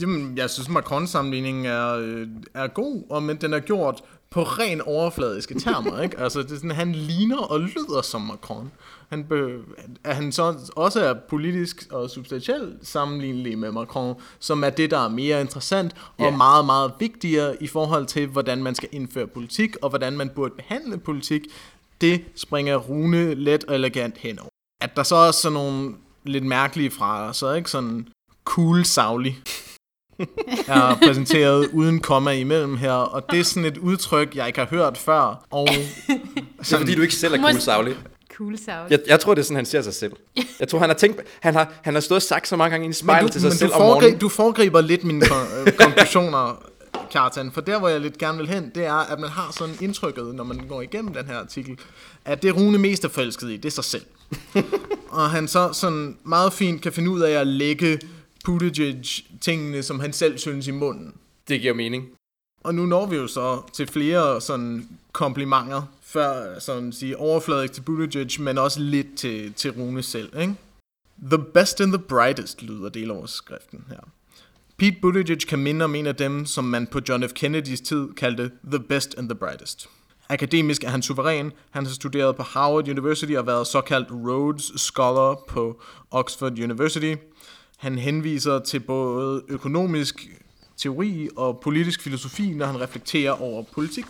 Jamen, 0.00 0.38
jeg 0.38 0.50
synes, 0.50 0.68
Macron-sammenligningen 0.68 1.66
er, 1.66 1.94
øh, 1.94 2.26
er 2.54 2.66
god, 2.66 3.02
og 3.10 3.22
men 3.22 3.36
den 3.36 3.52
er 3.52 3.60
gjort 3.60 4.02
på 4.34 4.42
ren 4.42 4.80
overfladiske 4.80 5.58
termer, 5.60 6.02
ikke? 6.02 6.18
Altså, 6.20 6.42
det 6.42 6.50
er 6.50 6.54
sådan, 6.54 6.70
han 6.70 6.92
ligner 6.92 7.38
og 7.38 7.60
lyder 7.60 8.02
som 8.02 8.20
Macron. 8.20 8.72
Han 9.08 9.24
be, 9.24 9.58
at 10.04 10.16
han 10.16 10.32
så 10.32 10.54
også 10.76 11.00
er 11.00 11.14
politisk 11.28 11.86
og 11.90 12.10
substantielt 12.10 12.86
sammenlignelig 12.86 13.58
med 13.58 13.72
Macron, 13.72 14.14
som 14.38 14.64
er 14.64 14.70
det, 14.70 14.90
der 14.90 14.98
er 14.98 15.08
mere 15.08 15.40
interessant 15.40 15.92
og 16.18 16.24
Ja. 16.24 16.36
meget, 16.36 16.64
meget 16.64 16.92
vigtigere 16.98 17.62
i 17.62 17.66
forhold 17.66 18.06
til, 18.06 18.26
hvordan 18.26 18.62
man 18.62 18.74
skal 18.74 18.88
indføre 18.92 19.26
politik, 19.26 19.76
og 19.82 19.88
hvordan 19.88 20.16
man 20.16 20.28
burde 20.28 20.54
behandle 20.56 20.98
politik. 20.98 21.42
Det 22.00 22.24
springer 22.36 22.76
Rune 22.76 23.34
let 23.34 23.64
og 23.64 23.74
elegant 23.74 24.18
henover. 24.18 24.48
At 24.80 24.96
der 24.96 25.02
så 25.02 25.16
er 25.16 25.30
sådan 25.30 25.52
nogle 25.52 25.94
lidt 26.24 26.44
mærkelige 26.44 26.90
fra, 26.90 27.32
så 27.32 27.52
ikke 27.52 27.70
sådan 27.70 28.08
cool 28.44 28.84
savlig 28.84 29.42
er 30.66 30.98
præsenteret 31.02 31.68
uden 31.72 32.00
komma 32.00 32.30
imellem 32.32 32.76
her, 32.76 32.92
og 32.92 33.22
det 33.30 33.40
er 33.40 33.44
sådan 33.44 33.64
et 33.64 33.78
udtryk, 33.78 34.36
jeg 34.36 34.46
ikke 34.46 34.58
har 34.58 34.66
hørt 34.70 34.98
før, 34.98 35.44
og 35.50 35.68
Det 35.68 36.72
er 36.72 36.78
fordi, 36.78 36.94
du 36.94 37.02
ikke 37.02 37.14
selv 37.14 37.34
er 37.34 37.38
cool 37.38 37.60
savlig. 37.60 37.96
Cool 38.36 38.58
sound. 38.58 38.90
Jeg, 38.90 38.98
jeg 39.06 39.20
tror, 39.20 39.34
det 39.34 39.40
er 39.40 39.44
sådan, 39.44 39.56
han 39.56 39.66
ser 39.66 39.82
sig 39.82 39.94
selv. 39.94 40.12
Jeg 40.60 40.68
tror, 40.68 40.78
han 40.78 40.88
har 40.88 40.96
tænkt, 40.96 41.20
han 41.40 41.54
har, 41.54 41.72
han 41.82 41.94
har 41.94 42.00
stået 42.00 42.16
og 42.16 42.22
sagt 42.22 42.48
så 42.48 42.56
mange 42.56 42.70
gange 42.70 42.84
ind 42.84 42.94
i 42.94 42.96
men 43.02 43.08
spejlet 43.08 43.28
du, 43.28 43.32
til 43.32 43.40
sig 43.40 43.48
men 43.48 43.58
selv 43.58 43.70
du, 43.70 43.74
om 43.74 43.80
foregriber, 43.80 44.00
morgenen. 44.00 44.20
du 44.20 44.28
foregriber 44.28 44.80
lidt 44.80 45.04
mine 45.04 45.26
kon- 45.26 45.58
øh, 45.66 45.72
konklusioner, 45.72 46.62
Kjartan, 47.10 47.50
for 47.52 47.60
der, 47.60 47.78
hvor 47.78 47.88
jeg 47.88 48.00
lidt 48.00 48.18
gerne 48.18 48.38
vil 48.38 48.48
hen, 48.48 48.70
det 48.74 48.84
er, 48.86 49.12
at 49.12 49.20
man 49.20 49.30
har 49.30 49.52
sådan 49.58 49.74
indtrykket, 49.80 50.34
når 50.34 50.44
man 50.44 50.60
går 50.68 50.82
igennem 50.82 51.14
den 51.14 51.26
her 51.26 51.38
artikel, 51.38 51.78
at 52.24 52.42
det 52.42 52.56
Rune 52.56 52.78
mest 52.78 53.04
er 53.04 53.08
forelsket 53.08 53.50
i, 53.50 53.56
det 53.56 53.64
er 53.64 53.70
sig 53.70 53.84
selv. 53.84 54.02
og 55.10 55.30
han 55.30 55.48
så 55.48 55.72
sådan 55.72 56.16
meget 56.24 56.52
fint 56.52 56.82
kan 56.82 56.92
finde 56.92 57.10
ud 57.10 57.20
af 57.20 57.30
at 57.40 57.46
lægge 57.46 57.98
Buttigieg-tingene, 58.44 59.82
som 59.82 60.00
han 60.00 60.12
selv 60.12 60.38
synes 60.38 60.66
i 60.66 60.70
munden. 60.70 61.14
Det 61.48 61.60
giver 61.60 61.74
mening. 61.74 62.08
Og 62.64 62.74
nu 62.74 62.86
når 62.86 63.06
vi 63.06 63.16
jo 63.16 63.26
så 63.26 63.62
til 63.72 63.86
flere 63.86 64.40
sådan 64.40 64.88
komplimenter, 65.12 65.82
før 66.02 66.58
sådan 66.58 66.92
sige 66.92 67.16
overfladisk 67.16 67.72
til 67.72 67.82
Buttigieg, 67.82 68.40
men 68.40 68.58
også 68.58 68.80
lidt 68.80 69.16
til, 69.16 69.52
til 69.52 69.70
Rune 69.70 70.02
selv, 70.02 70.40
ikke? 70.40 70.54
The 71.30 71.44
best 71.54 71.80
and 71.80 71.92
the 71.92 72.02
brightest 72.02 72.62
lyder 72.62 72.88
deloverskriften 72.88 73.84
her. 73.88 74.00
Pete 74.76 74.96
Buttigieg 75.02 75.40
kan 75.40 75.58
minde 75.58 75.84
om 75.84 75.94
en 75.94 76.06
af 76.06 76.16
dem, 76.16 76.46
som 76.46 76.64
man 76.64 76.86
på 76.86 77.00
John 77.08 77.28
F. 77.28 77.32
Kennedys 77.32 77.80
tid 77.80 78.08
kaldte 78.16 78.50
the 78.64 78.78
best 78.78 79.14
and 79.18 79.28
the 79.28 79.38
brightest. 79.38 79.88
Akademisk 80.28 80.84
er 80.84 80.88
han 80.88 81.02
suveræn. 81.02 81.52
Han 81.70 81.86
har 81.86 81.92
studeret 81.92 82.36
på 82.36 82.42
Harvard 82.42 82.88
University 82.88 83.32
og 83.32 83.46
været 83.46 83.66
såkaldt 83.66 84.08
Rhodes 84.10 84.72
Scholar 84.76 85.34
på 85.48 85.82
Oxford 86.10 86.58
University. 86.58 87.14
Han 87.78 87.98
henviser 87.98 88.58
til 88.58 88.80
både 88.80 89.42
økonomisk 89.48 90.28
teori 90.76 91.28
og 91.36 91.60
politisk 91.60 92.02
filosofi, 92.02 92.54
når 92.54 92.66
han 92.66 92.80
reflekterer 92.80 93.42
over 93.42 93.62
politik. 93.62 94.04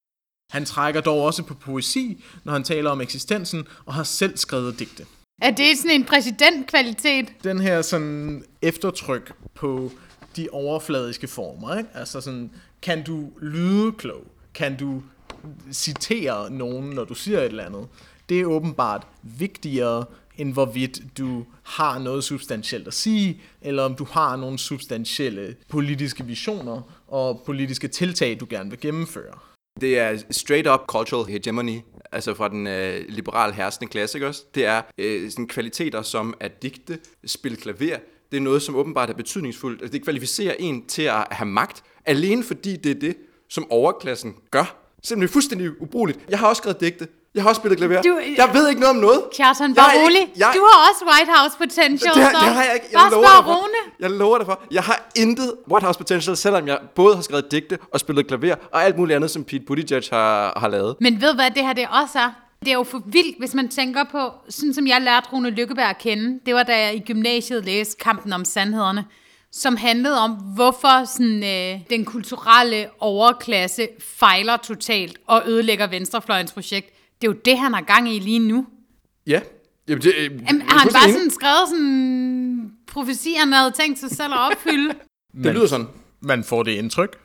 Han 0.53 0.64
trækker 0.64 1.00
dog 1.00 1.22
også 1.22 1.42
på 1.42 1.55
poesi, 1.55 2.24
når 2.44 2.53
han 2.53 2.64
taler 2.64 2.90
om 2.90 3.00
eksistensen, 3.00 3.66
og 3.87 3.94
har 3.94 4.03
selv 4.03 4.37
skrevet 4.37 4.79
digte. 4.79 5.07
Er 5.42 5.50
det 5.50 5.79
sådan 5.79 5.90
en 5.90 6.05
præsidentkvalitet? 6.05 7.33
Den 7.44 7.61
her 7.61 7.83
sådan 7.83 8.44
eftertryk 8.62 9.33
på 9.55 9.90
de 10.37 10.48
overfladiske 10.53 11.27
former, 11.27 11.79
ikke? 11.79 11.90
Altså 11.94 12.20
sådan, 12.20 12.50
kan 12.83 13.05
du 13.05 13.31
lyde 13.40 13.92
klog? 13.92 14.24
Kan 14.55 14.77
du 14.77 15.03
citere 15.72 16.50
nogen, 16.50 16.90
når 16.90 17.05
du 17.05 17.14
siger 17.14 17.38
et 17.38 17.44
eller 17.44 17.64
andet? 17.64 17.87
Det 18.29 18.40
er 18.40 18.44
åbenbart 18.44 19.07
vigtigere, 19.22 20.05
end 20.37 20.53
hvorvidt 20.53 21.01
du 21.18 21.44
har 21.62 21.99
noget 21.99 22.25
substantielt 22.25 22.87
at 22.87 22.94
sige, 22.94 23.40
eller 23.62 23.83
om 23.83 23.94
du 23.94 24.07
har 24.11 24.37
nogle 24.37 24.59
substantielle 24.59 25.57
politiske 25.68 26.25
visioner 26.25 26.83
og 27.09 27.42
politiske 27.47 27.88
tiltag, 27.88 28.40
du 28.40 28.47
gerne 28.51 28.70
vil 28.70 28.81
gennemføre. 28.81 29.35
Det 29.81 29.99
er 29.99 30.23
straight 30.31 30.68
up 30.68 30.81
cultural 30.87 31.33
hegemony, 31.33 31.81
altså 32.12 32.35
fra 32.35 32.49
den 32.49 32.66
øh, 32.66 33.05
liberale 33.09 33.55
herskende 33.55 33.90
klasse, 33.90 34.18
ikke 34.18 34.27
også? 34.27 34.44
Det 34.55 34.66
er 34.66 34.83
øh, 34.99 35.31
sådan 35.31 35.49
kvaliteter 35.49 36.03
som 36.03 36.35
at 36.40 36.62
digte, 36.62 36.99
spille 37.27 37.57
klaver. 37.57 37.97
Det 38.33 38.37
er 38.37 38.40
noget, 38.40 38.62
som 38.62 38.77
åbenbart 38.77 39.11
er 39.11 39.14
betydningsfuldt. 39.14 39.83
Altså, 39.83 39.92
det 39.92 40.03
kvalificerer 40.03 40.55
en 40.59 40.87
til 40.87 41.03
at 41.03 41.27
have 41.31 41.47
magt, 41.49 41.83
alene 42.05 42.42
fordi 42.42 42.77
det 42.77 42.90
er 42.90 43.01
det, 43.01 43.16
som 43.49 43.70
overklassen 43.70 44.35
gør. 44.51 44.77
Simpelthen 45.03 45.33
fuldstændig 45.33 45.83
ubrugeligt. 45.83 46.18
Jeg 46.29 46.38
har 46.38 46.49
også 46.49 46.61
skrevet 46.61 46.81
digte. 46.81 47.09
Jeg 47.35 47.42
har 47.42 47.49
også 47.51 47.59
spillet 47.61 47.79
klaver. 47.79 48.03
Du- 48.03 48.20
jeg 48.37 48.51
ved 48.53 48.68
ikke 48.68 48.81
noget 48.81 48.97
om 48.97 49.03
noget. 49.03 49.23
Kjartan, 49.37 49.75
bare 49.75 49.88
er 49.88 49.92
ikke- 49.92 50.05
rolig. 50.05 50.33
jeg- 50.37 50.53
Du 50.55 50.61
har 50.70 50.90
også 50.90 51.05
White 51.12 51.31
House 51.37 51.57
potential, 51.59 52.14
Det, 52.14 52.23
har- 52.23 52.31
det 52.31 52.55
har 52.55 52.64
jeg 52.64 52.75
ikke. 52.75 52.87
Jeg 52.92 52.99
bare 53.01 53.11
spørg. 53.11 53.47
Rune. 53.57 53.81
Jeg 54.01 54.11
lover 54.11 54.38
dig 54.38 54.47
for. 54.47 54.61
Jeg 54.70 54.83
har 54.83 55.11
intet 55.16 55.55
White 55.73 55.85
House 55.85 55.99
potential, 55.99 56.37
selvom 56.37 56.68
jeg 56.68 56.79
både 56.94 57.14
har 57.14 57.23
skrevet 57.23 57.51
digte 57.51 57.79
og 57.92 58.01
spillet 58.01 58.27
klaver 58.27 58.55
og 58.73 58.85
alt 58.85 58.99
muligt 58.99 59.16
andet, 59.16 59.31
som 59.31 59.44
Pete 59.44 59.64
Buttigieg 59.66 60.03
har, 60.12 60.53
har 60.61 60.68
lavet. 60.68 60.97
Men 61.01 61.20
ved 61.20 61.35
hvad 61.35 61.51
det 61.51 61.66
her 61.66 61.73
det 61.73 61.87
også 62.03 62.18
er? 62.18 62.31
Det 62.64 62.68
er 62.68 62.75
jo 62.75 62.83
for 62.83 63.03
vildt, 63.07 63.38
hvis 63.38 63.55
man 63.55 63.68
tænker 63.68 64.05
på, 64.12 64.31
sådan 64.49 64.75
som 64.75 64.87
jeg 64.87 65.01
lærte 65.01 65.27
Rune 65.33 65.51
Lykkeberg 65.51 65.85
at 65.90 65.99
kende, 65.99 66.40
det 66.47 66.55
var 66.55 66.62
da 66.62 66.81
jeg 66.81 66.94
i 66.94 66.99
gymnasiet 67.07 67.64
læste 67.64 67.97
Kampen 68.01 68.33
om 68.33 68.44
Sandhederne, 68.44 69.05
som 69.53 69.77
handlede 69.77 70.18
om, 70.20 70.31
hvorfor 70.31 71.05
sådan, 71.05 71.44
øh, 71.44 71.81
den 71.90 72.05
kulturelle 72.05 72.87
overklasse 73.01 73.88
fejler 74.18 74.57
totalt 74.57 75.18
og 75.27 75.42
ødelægger 75.47 75.87
Venstrefløjens 75.87 76.53
projekt. 76.53 76.90
Det 77.25 77.31
er 77.31 77.35
jo 77.35 77.41
det, 77.45 77.59
han 77.59 77.75
har 77.75 77.81
gang 77.81 78.13
i 78.15 78.19
lige 78.19 78.39
nu. 78.39 78.67
Ja. 79.27 79.41
Jamen, 79.89 80.03
det, 80.03 80.13
øh, 80.19 80.25
Jamen, 80.25 80.43
jeg 80.43 80.55
er 80.55 80.73
har 80.73 80.79
han 80.79 80.89
bare 80.93 81.13
sådan 81.13 81.31
skrevet 81.31 81.69
sådan 81.69 82.73
profesi, 82.87 83.35
han 83.39 83.53
havde 83.53 83.71
tænkt 83.71 83.99
sig 83.99 84.11
selv 84.11 84.33
at 84.33 84.39
opfylde? 84.39 84.95
Det 85.45 85.55
lyder 85.55 85.67
sådan. 85.67 85.87
Man 86.21 86.45
får 86.45 86.63
det 86.63 86.73
indtryk. 86.73 87.19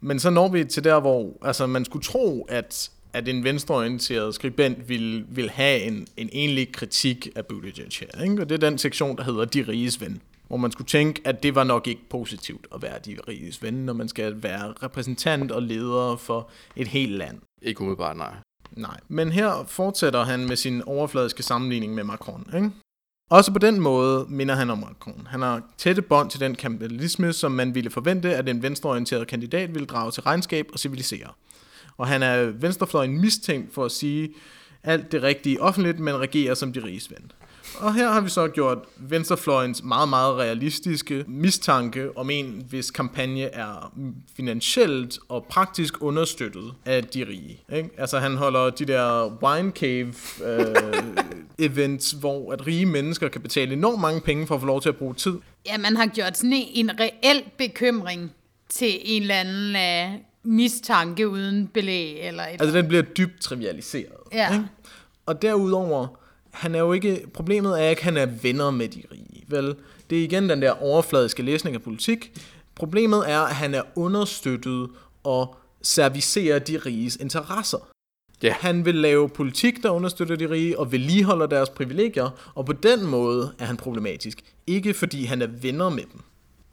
Men 0.00 0.20
så 0.20 0.30
når 0.30 0.48
vi 0.48 0.64
til 0.64 0.84
der, 0.84 1.00
hvor 1.00 1.38
altså, 1.42 1.66
man 1.66 1.84
skulle 1.84 2.04
tro, 2.04 2.42
at, 2.48 2.90
at 3.12 3.28
en 3.28 3.44
venstreorienteret 3.44 4.34
skribent 4.34 4.88
ville, 4.88 5.24
ville 5.28 5.50
have 5.50 5.80
en, 5.80 6.06
en 6.16 6.28
egentlig 6.32 6.72
kritik 6.72 7.28
af 7.34 7.46
Buttigieg 7.46 7.88
her. 8.00 8.22
Ikke? 8.22 8.42
Og 8.42 8.48
det 8.48 8.54
er 8.54 8.68
den 8.70 8.78
sektion, 8.78 9.16
der 9.16 9.24
hedder 9.24 9.44
De 9.44 9.62
Riges 9.68 10.00
Ven. 10.00 10.22
Hvor 10.48 10.56
man 10.56 10.72
skulle 10.72 10.88
tænke, 10.88 11.22
at 11.24 11.42
det 11.42 11.54
var 11.54 11.64
nok 11.64 11.86
ikke 11.86 12.08
positivt 12.10 12.66
at 12.74 12.82
være 12.82 12.98
De 13.06 13.16
Riges 13.28 13.62
Ven, 13.62 13.74
når 13.74 13.92
man 13.92 14.08
skal 14.08 14.42
være 14.42 14.72
repræsentant 14.82 15.50
og 15.50 15.62
leder 15.62 16.16
for 16.16 16.50
et 16.76 16.88
helt 16.88 17.12
land. 17.12 17.38
Ikke 17.62 17.80
umiddelbart, 17.80 18.16
nej. 18.16 18.34
Nej. 18.76 19.00
Men 19.08 19.32
her 19.32 19.64
fortsætter 19.68 20.24
han 20.24 20.46
med 20.46 20.56
sin 20.56 20.82
overfladiske 20.82 21.42
sammenligning 21.42 21.94
med 21.94 22.04
Macron. 22.04 22.46
Ikke? 22.54 22.70
Også 23.30 23.52
på 23.52 23.58
den 23.58 23.80
måde 23.80 24.26
minder 24.28 24.54
han 24.54 24.70
om 24.70 24.78
Macron. 24.78 25.26
Han 25.30 25.42
har 25.42 25.62
tætte 25.78 26.02
bånd 26.02 26.30
til 26.30 26.40
den 26.40 26.54
kapitalisme, 26.54 27.32
som 27.32 27.52
man 27.52 27.74
ville 27.74 27.90
forvente, 27.90 28.36
at 28.36 28.48
en 28.48 28.62
venstreorienteret 28.62 29.26
kandidat 29.26 29.74
ville 29.74 29.86
drage 29.86 30.12
til 30.12 30.22
regnskab 30.22 30.66
og 30.72 30.78
civilisere. 30.78 31.28
Og 31.96 32.06
han 32.06 32.22
er 32.22 32.44
venstrefløjen 32.44 33.20
mistænkt 33.20 33.74
for 33.74 33.84
at 33.84 33.92
sige 33.92 34.34
alt 34.82 35.12
det 35.12 35.22
rigtige 35.22 35.62
offentligt, 35.62 35.98
men 35.98 36.16
regerer 36.16 36.54
som 36.54 36.72
de 36.72 36.84
riges 36.84 37.10
ven. 37.10 37.32
Og 37.78 37.94
her 37.94 38.10
har 38.10 38.20
vi 38.20 38.28
så 38.28 38.48
gjort 38.48 38.78
venstrefløjens 38.96 39.82
meget, 39.82 40.08
meget 40.08 40.36
realistiske 40.36 41.24
mistanke 41.28 42.16
om 42.16 42.30
en, 42.30 42.66
hvis 42.68 42.90
kampagne 42.90 43.42
er 43.42 43.92
finansielt 44.36 45.18
og 45.28 45.46
praktisk 45.50 46.02
understøttet 46.02 46.72
af 46.84 47.04
de 47.04 47.26
rige. 47.28 47.60
Ikke? 47.72 47.90
Altså 47.98 48.18
han 48.18 48.36
holder 48.36 48.70
de 48.70 48.84
der 48.84 49.38
wine 49.42 49.70
cave 49.70 50.14
øh, 50.44 50.76
events, 51.70 52.10
hvor 52.10 52.52
at 52.52 52.66
rige 52.66 52.86
mennesker 52.86 53.28
kan 53.28 53.40
betale 53.40 53.72
enormt 53.72 54.00
mange 54.00 54.20
penge 54.20 54.46
for 54.46 54.54
at 54.54 54.60
få 54.60 54.66
lov 54.66 54.80
til 54.80 54.88
at 54.88 54.96
bruge 54.96 55.14
tid. 55.14 55.38
Ja, 55.66 55.78
man 55.78 55.96
har 55.96 56.06
gjort 56.06 56.36
sådan 56.36 56.52
en, 56.52 56.90
reel 57.00 57.44
bekymring 57.58 58.32
til 58.68 58.98
en 59.02 59.22
eller 59.22 59.34
anden 59.34 59.76
uh, 60.14 60.20
mistanke 60.52 61.28
uden 61.28 61.66
belæg 61.66 62.28
eller 62.28 62.42
et 62.42 62.48
Altså 62.60 62.78
den 62.78 62.88
bliver 62.88 63.02
dybt 63.02 63.40
trivialiseret. 63.40 64.16
Ja. 64.32 64.52
Ikke? 64.52 64.64
Og 65.26 65.42
derudover 65.42 66.21
han 66.52 66.74
er 66.74 66.78
jo 66.78 66.92
ikke, 66.92 67.26
problemet 67.34 67.82
er 67.82 67.88
ikke, 67.88 68.00
at 68.00 68.04
han 68.04 68.16
er 68.16 68.26
venner 68.26 68.70
med 68.70 68.88
de 68.88 69.02
rige, 69.12 69.44
vel? 69.48 69.74
Det 70.10 70.18
er 70.18 70.22
igen 70.22 70.48
den 70.48 70.62
der 70.62 70.82
overfladiske 70.82 71.42
læsning 71.42 71.76
af 71.76 71.82
politik. 71.82 72.40
Problemet 72.74 73.30
er, 73.30 73.40
at 73.40 73.54
han 73.54 73.74
er 73.74 73.82
understøttet 73.96 74.90
og 75.24 75.56
servicerer 75.82 76.58
de 76.58 76.78
riges 76.78 77.16
interesser. 77.16 77.88
Ja. 78.42 78.54
Han 78.60 78.84
vil 78.84 78.94
lave 78.94 79.28
politik, 79.28 79.82
der 79.82 79.90
understøtter 79.90 80.36
de 80.36 80.50
rige 80.50 80.78
og 80.78 80.92
vedligeholder 80.92 81.46
deres 81.46 81.70
privilegier, 81.70 82.52
og 82.54 82.66
på 82.66 82.72
den 82.72 83.06
måde 83.06 83.54
er 83.58 83.64
han 83.64 83.76
problematisk. 83.76 84.42
Ikke 84.66 84.94
fordi 84.94 85.24
han 85.24 85.42
er 85.42 85.46
venner 85.46 85.88
med 85.88 86.02
dem. 86.12 86.20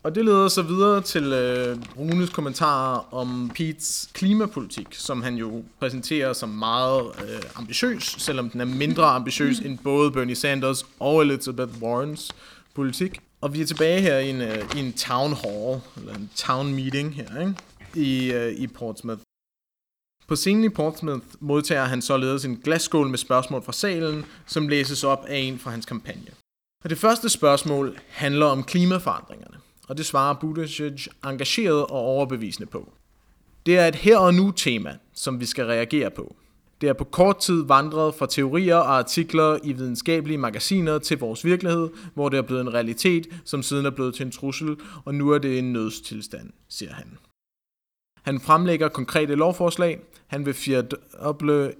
Og 0.04 0.16
det 0.16 0.26
leder 0.26 0.48
så 0.48 0.62
videre 0.62 1.02
til 1.02 1.24
øh, 1.24 1.78
Runes 1.98 2.30
kommentarer 2.30 3.14
om 3.14 3.52
Pete's 3.60 4.12
klimapolitik, 4.14 4.88
som 4.92 5.22
han 5.22 5.36
jo 5.36 5.64
præsenterer 5.80 6.34
som 6.34 6.50
meget 6.50 7.06
øh, 7.24 7.42
ambitiøs, 7.56 8.04
selvom 8.04 8.50
den 8.50 8.62
er 8.62 8.66
mindre 8.66 9.06
ambitiøs 9.06 9.60
end 9.60 9.78
både 9.78 10.12
Bernie 10.12 10.36
Sanders 10.36 10.86
og 11.00 11.22
Elizabeth 11.22 11.82
Warrens 11.82 12.32
politik. 12.76 13.20
Og 13.42 13.54
vi 13.54 13.62
er 13.62 13.66
tilbage 13.66 14.02
her 14.02 14.18
i 14.18 14.30
en, 14.30 14.42
øh, 14.42 14.76
i 14.76 14.80
en 14.80 14.94
town 14.94 15.34
hall, 15.34 15.82
eller 15.98 16.16
en 16.16 16.30
town 16.36 16.74
meeting 16.74 17.16
her, 17.16 17.40
ikke? 17.40 17.56
I, 17.96 18.32
øh, 18.32 18.54
i 18.54 18.68
Portsmouth. 18.68 19.22
På 20.28 20.36
scenen 20.36 20.64
i 20.64 20.70
Portsmouth 20.70 21.26
modtager 21.40 21.86
han 21.86 22.02
således 22.02 22.46
en 22.46 22.58
glasskål 22.58 23.08
med 23.08 23.18
spørgsmål 23.18 23.64
fra 23.64 23.74
salen, 23.74 24.26
som 24.46 24.68
læses 24.68 25.04
op 25.04 25.26
af 25.28 25.38
en 25.38 25.60
fra 25.60 25.72
hans 25.72 25.86
kampagne. 25.86 26.32
Og 26.84 26.90
det 26.90 26.98
første 26.98 27.30
spørgsmål 27.30 28.00
handler 28.08 28.46
om 28.46 28.64
klimaforandringerne, 28.64 29.58
og 29.90 29.98
det 29.98 30.06
svarer 30.06 30.34
Buttigieg 30.34 31.00
engageret 31.26 31.82
og 31.82 31.92
overbevisende 31.92 32.70
på. 32.70 32.94
Det 33.66 33.78
er 33.78 33.88
et 33.88 33.96
her 33.96 34.18
og 34.18 34.34
nu 34.34 34.52
tema, 34.52 34.98
som 35.14 35.40
vi 35.40 35.46
skal 35.46 35.66
reagere 35.66 36.12
på. 36.12 36.36
Det 36.82 36.90
er 36.90 36.94
på 36.94 37.04
kort 37.04 37.40
tid 37.40 37.66
vandret 37.66 38.16
fra 38.16 38.28
teorier 38.28 38.76
og 38.76 38.98
artikler 38.98 39.58
i 39.64 39.74
videnskabelige 39.74 40.38
magasiner 40.38 41.00
til 41.00 41.20
vores 41.20 41.46
virkelighed, 41.46 41.90
hvor 42.14 42.30
det 42.30 42.38
er 42.38 42.42
blevet 42.42 42.62
en 42.62 42.74
realitet, 42.74 43.28
som 43.46 43.64
siden 43.64 43.86
er 43.86 43.90
blevet 43.90 44.16
til 44.16 44.26
en 44.26 44.32
trussel, 44.32 44.78
og 45.06 45.16
nu 45.16 45.30
er 45.30 45.38
det 45.38 45.60
en 45.60 45.74
nødstilstand, 45.74 46.50
siger 46.68 46.94
han. 46.94 47.18
Han 48.22 48.40
fremlægger 48.40 48.88
konkrete 48.88 49.36
lovforslag. 49.36 50.00
Han 50.28 50.46
vil 50.46 50.54
fjerdoble 50.54 51.74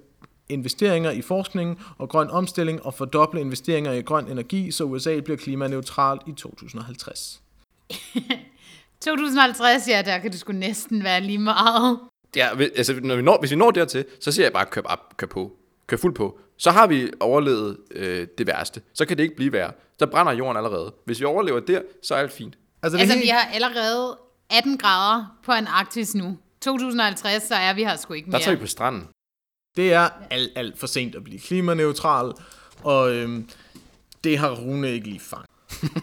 investeringer 0.48 1.10
i 1.10 1.22
forskning 1.22 1.80
og 1.98 2.08
grøn 2.08 2.30
omstilling 2.30 2.82
og 2.82 2.94
fordoble 2.94 3.40
investeringer 3.40 3.92
i 3.92 4.02
grøn 4.02 4.28
energi, 4.28 4.70
så 4.70 4.84
USA 4.84 5.20
bliver 5.20 5.36
klimaneutralt 5.36 6.22
i 6.26 6.32
2050. 6.32 7.42
2050, 9.00 9.88
ja, 9.88 10.02
der 10.02 10.18
kan 10.18 10.30
det 10.32 10.40
sgu 10.40 10.52
næsten 10.52 11.04
være 11.04 11.20
lige 11.20 11.38
meget. 11.38 11.98
Ja, 12.36 12.54
hvis- 12.54 12.70
altså, 12.76 13.00
når 13.02 13.16
vi 13.16 13.22
når, 13.22 13.38
hvis 13.40 13.50
vi 13.50 13.56
når 13.56 13.70
dertil, 13.70 14.04
så 14.20 14.32
siger 14.32 14.44
jeg 14.46 14.52
bare, 14.52 14.66
kør, 14.66 14.80
op, 14.84 15.16
kør 15.16 15.26
på. 15.26 15.52
Kør 15.86 15.96
fuld 15.96 16.14
på. 16.14 16.38
Så 16.56 16.70
har 16.70 16.86
vi 16.86 17.10
overlevet 17.20 17.76
øh, 17.90 18.26
det 18.38 18.46
værste. 18.46 18.82
Så 18.94 19.06
kan 19.06 19.16
det 19.16 19.22
ikke 19.22 19.36
blive 19.36 19.52
værre. 19.52 19.72
Der 20.00 20.06
brænder 20.06 20.32
jorden 20.32 20.56
allerede. 20.56 20.94
Hvis 21.04 21.20
vi 21.20 21.24
overlever 21.24 21.60
der, 21.60 21.82
så 22.02 22.14
er 22.14 22.18
alt 22.18 22.32
fint. 22.32 22.58
Altså, 22.82 22.98
Altså, 22.98 23.14
helt- 23.14 23.24
vi 23.24 23.28
har 23.28 23.40
allerede 23.52 24.18
18 24.50 24.78
grader 24.78 25.24
på 25.44 25.52
Antarktis 25.52 26.14
nu. 26.14 26.38
2050, 26.62 27.42
så 27.42 27.54
er 27.54 27.72
vi 27.74 27.84
her 27.84 27.96
sgu 27.96 28.14
ikke 28.14 28.26
Der 28.26 28.30
mere. 28.32 28.40
tager 28.42 28.56
vi 28.56 28.60
på 28.60 28.66
stranden. 28.66 29.08
Det 29.76 29.92
er 29.92 30.08
alt, 30.30 30.52
alt 30.56 30.78
for 30.78 30.86
sent 30.86 31.14
at 31.14 31.24
blive 31.24 31.40
klimaneutral, 31.40 32.32
og 32.82 33.14
øhm, 33.14 33.48
det 34.24 34.38
har 34.38 34.50
Rune 34.50 34.92
ikke 34.92 35.08
lige 35.08 35.20
fanget. 35.20 35.46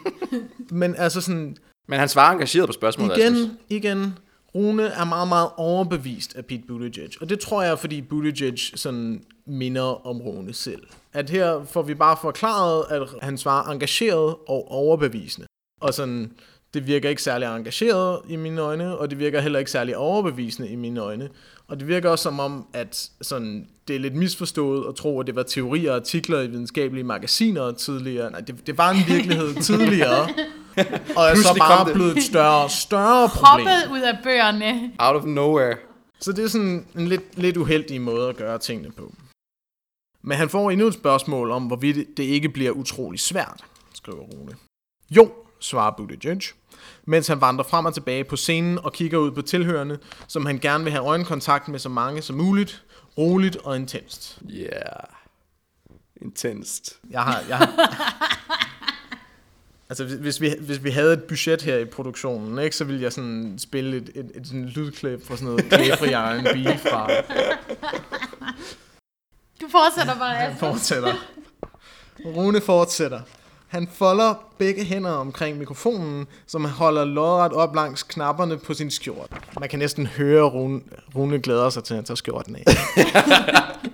Men 0.81 0.95
altså 0.95 1.21
sådan, 1.21 1.57
Men 1.87 1.99
han 1.99 2.09
svarer 2.09 2.33
engageret 2.33 2.67
på 2.67 2.73
spørgsmålet. 2.73 3.11
Rasmus. 3.11 3.39
igen, 3.39 3.57
igen, 3.69 4.13
Rune 4.55 4.83
er 4.83 5.05
meget, 5.05 5.27
meget 5.27 5.49
overbevist 5.57 6.35
af 6.35 6.45
Pete 6.45 6.63
Buttigieg. 6.67 7.09
Og 7.21 7.29
det 7.29 7.39
tror 7.39 7.63
jeg, 7.63 7.79
fordi 7.79 8.01
Buttigieg 8.01 8.59
sådan 8.75 9.21
minder 9.45 10.07
om 10.07 10.21
Rune 10.21 10.53
selv. 10.53 10.83
At 11.13 11.29
her 11.29 11.65
får 11.65 11.81
vi 11.81 11.93
bare 11.93 12.17
forklaret, 12.21 12.83
at 12.89 13.07
han 13.21 13.37
svarer 13.37 13.71
engageret 13.71 14.35
og 14.47 14.71
overbevisende. 14.71 15.47
Og 15.81 15.93
sådan, 15.93 16.31
det 16.73 16.87
virker 16.87 17.09
ikke 17.09 17.23
særlig 17.23 17.45
engageret 17.45 18.19
i 18.29 18.35
mine 18.35 18.61
øjne, 18.61 18.97
og 18.97 19.09
det 19.09 19.19
virker 19.19 19.41
heller 19.41 19.59
ikke 19.59 19.71
særlig 19.71 19.97
overbevisende 19.97 20.69
i 20.69 20.75
mine 20.75 20.99
øjne. 20.99 21.29
Og 21.67 21.79
det 21.79 21.87
virker 21.87 22.09
også 22.09 22.23
som 22.23 22.39
om, 22.39 22.67
at 22.73 23.09
sådan, 23.21 23.67
det 23.87 23.95
er 23.95 23.99
lidt 23.99 24.15
misforstået 24.15 24.85
at 24.89 24.95
tro, 24.95 25.19
at 25.19 25.27
det 25.27 25.35
var 25.35 25.43
teorier 25.43 25.91
og 25.91 25.95
artikler 25.95 26.41
i 26.41 26.47
videnskabelige 26.47 27.03
magasiner 27.03 27.71
tidligere. 27.71 28.31
Nej, 28.31 28.39
det, 28.39 28.67
det 28.67 28.77
var 28.77 28.91
en 28.91 29.03
virkelighed 29.07 29.55
tidligere. 29.69 30.29
Og 31.15 31.25
er 31.25 31.35
så 31.35 31.55
bare 31.57 31.93
blevet 31.93 32.17
et 32.17 32.23
større, 32.23 32.69
større 32.69 33.29
problem. 33.29 33.67
Hoppet 33.67 33.91
ud 33.91 34.01
af 34.01 34.17
bøgerne. 34.23 34.91
Out 34.99 35.15
of 35.15 35.23
nowhere. 35.23 35.77
Så 36.19 36.31
det 36.31 36.43
er 36.43 36.47
sådan 36.47 36.87
en 36.95 37.07
lidt, 37.07 37.37
lidt 37.37 37.57
uheldig 37.57 38.01
måde 38.01 38.29
at 38.29 38.37
gøre 38.37 38.57
tingene 38.57 38.91
på. 38.91 39.13
Men 40.21 40.37
han 40.37 40.49
får 40.49 40.71
endnu 40.71 40.87
et 40.87 40.93
spørgsmål 40.93 41.51
om, 41.51 41.63
hvorvidt 41.63 42.17
det 42.17 42.23
ikke 42.23 42.49
bliver 42.49 42.71
utrolig 42.71 43.19
svært, 43.19 43.63
skriver 43.93 44.23
Rune. 44.23 44.55
Jo, 45.09 45.31
svarer 45.59 45.91
Buttigieg, 45.97 46.41
mens 47.05 47.27
han 47.27 47.41
vandrer 47.41 47.65
frem 47.65 47.85
og 47.85 47.93
tilbage 47.93 48.23
på 48.23 48.35
scenen 48.35 48.79
og 48.79 48.93
kigger 48.93 49.17
ud 49.17 49.31
på 49.31 49.41
tilhørende, 49.41 49.99
som 50.27 50.45
han 50.45 50.59
gerne 50.59 50.83
vil 50.83 50.91
have 50.93 51.05
øjenkontakt 51.05 51.67
med 51.67 51.79
så 51.79 51.89
mange 51.89 52.21
som 52.21 52.35
muligt, 52.35 52.83
roligt 53.17 53.55
og 53.55 53.75
intenst. 53.75 54.39
Yeah. 54.51 55.03
Intenst. 56.21 56.99
Jeg 57.09 57.21
har... 57.21 57.43
Jeg 57.49 57.57
har 57.57 57.69
altså, 59.89 60.05
hvis- 60.05 60.41
vi, 60.41 60.53
hvis 60.59 60.83
vi 60.83 60.89
havde 60.89 61.13
et 61.13 61.23
budget 61.23 61.61
her 61.61 61.77
i 61.77 61.85
produktionen, 61.85 62.59
ikke, 62.59 62.75
så 62.75 62.83
ville 62.83 63.01
jeg 63.01 63.13
sådan 63.13 63.55
spille 63.59 63.97
et, 63.97 64.09
et, 64.15 64.31
et, 64.35 64.47
sådan 64.47 64.65
lydklip 64.65 65.27
fra 65.27 65.37
sådan 65.37 65.47
noget 65.47 65.65
Kæfri 65.71 66.07
R&B 66.13 66.79
fra 66.79 67.07
Du 69.61 69.67
fortsætter 69.71 70.17
bare, 70.19 70.35
Han 70.35 70.57
fortsætter. 70.57 71.13
Rune 72.25 72.61
fortsætter. 72.61 73.21
Han 73.67 73.87
folder 73.93 74.33
begge 74.57 74.83
hænder 74.83 75.11
omkring 75.11 75.57
mikrofonen, 75.57 76.27
som 76.47 76.65
han 76.65 76.73
holder 76.73 77.05
lodret 77.05 77.53
op 77.53 77.75
langs 77.75 78.03
knapperne 78.03 78.57
på 78.57 78.73
sin 78.73 78.91
skjorte. 78.91 79.35
Man 79.59 79.69
kan 79.69 79.79
næsten 79.79 80.07
høre, 80.07 80.45
at 80.45 80.53
Rune, 80.53 80.81
Rune 81.15 81.39
glæder 81.39 81.69
sig 81.69 81.83
til, 81.83 81.93
at 81.93 81.95
han 81.95 82.05
tager 82.05 82.15
skjorten 82.15 82.55
af. 82.55 82.63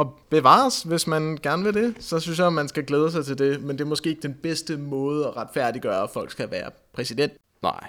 Og 0.00 0.18
bevares, 0.28 0.82
hvis 0.82 1.06
man 1.06 1.38
gerne 1.42 1.64
vil 1.64 1.74
det, 1.74 1.94
så 1.98 2.20
synes 2.20 2.38
jeg, 2.38 2.46
at 2.46 2.52
man 2.52 2.68
skal 2.68 2.84
glæde 2.84 3.10
sig 3.10 3.24
til 3.24 3.38
det. 3.38 3.62
Men 3.62 3.78
det 3.78 3.84
er 3.84 3.88
måske 3.88 4.10
ikke 4.10 4.22
den 4.22 4.34
bedste 4.34 4.76
måde 4.76 5.26
at 5.26 5.36
retfærdiggøre, 5.36 6.02
at 6.02 6.10
folk 6.10 6.30
skal 6.30 6.50
være 6.50 6.70
præsident. 6.92 7.32
Nej. 7.62 7.88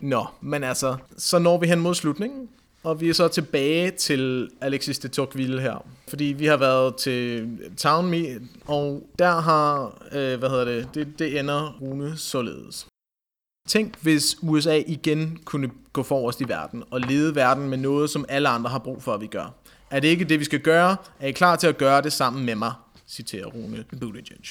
Nå, 0.00 0.26
men 0.40 0.64
altså, 0.64 0.96
så 1.16 1.38
når 1.38 1.58
vi 1.58 1.66
hen 1.66 1.80
mod 1.80 1.94
slutningen, 1.94 2.48
og 2.82 3.00
vi 3.00 3.08
er 3.08 3.12
så 3.12 3.28
tilbage 3.28 3.90
til 3.90 4.50
Alexis 4.60 4.98
de 4.98 5.08
Tocqueville 5.08 5.60
her. 5.60 5.86
Fordi 6.08 6.24
vi 6.24 6.46
har 6.46 6.56
været 6.56 6.96
til 6.96 7.58
Town 7.76 8.10
Me, 8.10 8.40
og 8.66 9.08
der 9.18 9.40
har, 9.40 9.98
øh, 10.12 10.38
hvad 10.38 10.48
hedder 10.48 10.64
det, 10.64 10.88
det, 10.94 11.18
det 11.18 11.38
ender 11.38 11.78
Rune 11.80 12.16
således. 12.16 12.86
Tænk, 13.68 14.02
hvis 14.02 14.36
USA 14.42 14.82
igen 14.86 15.38
kunne 15.44 15.70
gå 15.92 16.02
forrest 16.02 16.40
i 16.40 16.48
verden 16.48 16.84
og 16.90 17.00
lede 17.00 17.34
verden 17.34 17.68
med 17.68 17.78
noget, 17.78 18.10
som 18.10 18.24
alle 18.28 18.48
andre 18.48 18.70
har 18.70 18.78
brug 18.78 19.02
for, 19.02 19.14
at 19.14 19.20
vi 19.20 19.26
gør. 19.26 19.54
Er 19.90 20.00
det 20.00 20.08
ikke 20.08 20.24
det, 20.24 20.40
vi 20.40 20.44
skal 20.44 20.60
gøre? 20.60 20.96
Er 21.20 21.26
I 21.28 21.32
klar 21.32 21.56
til 21.56 21.66
at 21.66 21.78
gøre 21.78 22.02
det 22.02 22.12
sammen 22.12 22.46
med 22.46 22.54
mig? 22.54 22.72
citerer 23.08 23.46
Rune 23.46 23.84
Buttigieg. 24.00 24.44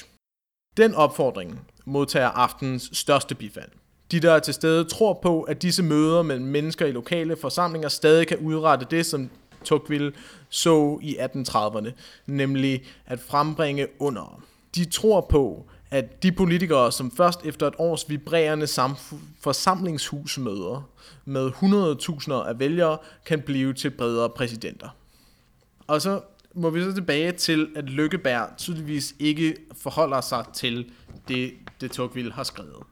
Den 0.76 0.94
opfordring 0.94 1.60
modtager 1.84 2.28
aftens 2.28 2.90
største 2.92 3.34
bifald. 3.34 3.70
De, 4.10 4.20
der 4.20 4.32
er 4.32 4.38
til 4.38 4.54
stede, 4.54 4.84
tror 4.84 5.18
på, 5.22 5.42
at 5.42 5.62
disse 5.62 5.82
møder 5.82 6.22
mellem 6.22 6.46
mennesker 6.46 6.86
i 6.86 6.92
lokale 6.92 7.36
forsamlinger 7.36 7.88
stadig 7.88 8.26
kan 8.26 8.38
udrette 8.38 8.86
det, 8.90 9.06
som 9.06 9.30
Tocqueville 9.64 10.12
så 10.48 10.98
i 11.02 11.16
1830'erne, 11.16 11.90
nemlig 12.26 12.84
at 13.06 13.20
frembringe 13.20 13.86
under. 13.98 14.42
De 14.74 14.84
tror 14.84 15.20
på, 15.20 15.66
at 15.90 16.22
de 16.22 16.32
politikere, 16.32 16.92
som 16.92 17.10
først 17.10 17.40
efter 17.44 17.66
et 17.66 17.74
års 17.78 18.10
vibrerende 18.10 18.66
samf- 18.66 19.14
forsamlingshusmøder 19.40 20.88
med 21.24 21.50
100.000 21.50 22.32
af 22.32 22.58
vælgere, 22.58 22.98
kan 23.26 23.40
blive 23.40 23.72
til 23.72 23.90
bredere 23.90 24.30
præsidenter. 24.30 24.88
Og 25.86 26.02
så 26.02 26.20
må 26.54 26.70
vi 26.70 26.82
så 26.82 26.94
tilbage 26.94 27.32
til, 27.32 27.68
at 27.76 27.84
Lykkeberg 27.84 28.48
tydeligvis 28.56 29.14
ikke 29.18 29.56
forholder 29.76 30.20
sig 30.20 30.44
til 30.54 30.90
det, 31.28 31.52
det 31.80 31.90
Tocqueville 31.90 32.32
har 32.32 32.42
skrevet. 32.42 32.82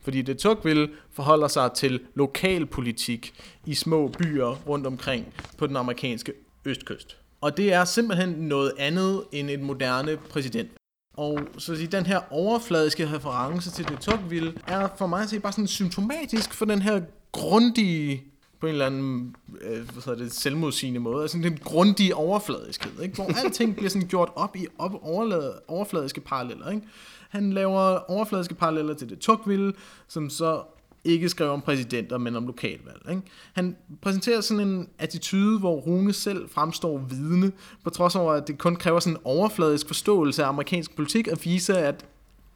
Fordi 0.00 0.22
det 0.22 0.38
Tocqueville 0.38 0.88
forholder 1.12 1.48
sig 1.48 1.72
til 1.72 2.00
lokalpolitik 2.14 3.34
i 3.66 3.74
små 3.74 4.08
byer 4.08 4.46
rundt 4.66 4.86
omkring 4.86 5.34
på 5.58 5.66
den 5.66 5.76
amerikanske 5.76 6.32
østkyst. 6.64 7.16
Og 7.40 7.56
det 7.56 7.72
er 7.72 7.84
simpelthen 7.84 8.28
noget 8.28 8.72
andet 8.78 9.24
end 9.32 9.50
et 9.50 9.60
moderne 9.60 10.16
præsident. 10.16 10.70
Og 11.16 11.40
så 11.58 11.72
at 11.72 11.78
sige, 11.78 11.88
den 11.88 12.06
her 12.06 12.20
overfladiske 12.30 13.14
reference 13.14 13.70
til 13.70 13.88
det 13.88 14.00
Tocqueville 14.00 14.54
er 14.66 14.88
for 14.98 15.06
mig 15.06 15.22
at 15.22 15.28
se 15.28 15.40
bare 15.40 15.52
sådan 15.52 15.66
symptomatisk 15.66 16.54
for 16.54 16.64
den 16.64 16.82
her 16.82 17.00
grundige 17.32 18.24
på 18.60 18.66
en 18.66 18.72
eller 18.72 18.86
anden 18.86 19.36
øh, 19.60 19.90
hvad 19.90 20.02
hedder 20.04 20.18
det, 20.24 20.32
selvmodsigende 20.32 21.00
måde. 21.00 21.22
Altså 21.22 21.38
den 21.38 21.58
grundige 21.64 22.14
overfladiskhed, 22.14 23.02
ikke? 23.02 23.14
hvor 23.14 23.32
alting 23.44 23.76
bliver 23.76 23.90
sådan 23.90 24.08
gjort 24.08 24.28
op 24.36 24.56
i 24.56 24.66
op 24.78 24.92
overfladiske 25.68 26.20
paralleller. 26.20 26.70
Ikke? 26.70 26.82
Han 27.28 27.52
laver 27.52 28.10
overfladiske 28.10 28.54
paralleller 28.54 28.94
til 28.94 29.08
det 29.08 29.18
Tocqueville, 29.18 29.72
som 30.08 30.30
så 30.30 30.62
ikke 31.04 31.28
skrev 31.28 31.50
om 31.50 31.60
præsidenter, 31.60 32.18
men 32.18 32.36
om 32.36 32.46
lokalvalg. 32.46 33.02
Ikke? 33.10 33.22
Han 33.52 33.76
præsenterer 34.02 34.40
sådan 34.40 34.68
en 34.68 34.88
attitude, 34.98 35.58
hvor 35.58 35.74
Rune 35.74 36.12
selv 36.12 36.48
fremstår 36.50 36.98
vidne, 36.98 37.52
på 37.84 37.90
trods 37.90 38.16
over, 38.16 38.32
at 38.32 38.48
det 38.48 38.58
kun 38.58 38.76
kræver 38.76 39.00
sådan 39.00 39.16
en 39.16 39.20
overfladisk 39.24 39.86
forståelse 39.86 40.44
af 40.44 40.48
amerikansk 40.48 40.96
politik, 40.96 41.28
at 41.28 41.44
vise, 41.44 41.78
at 41.78 42.04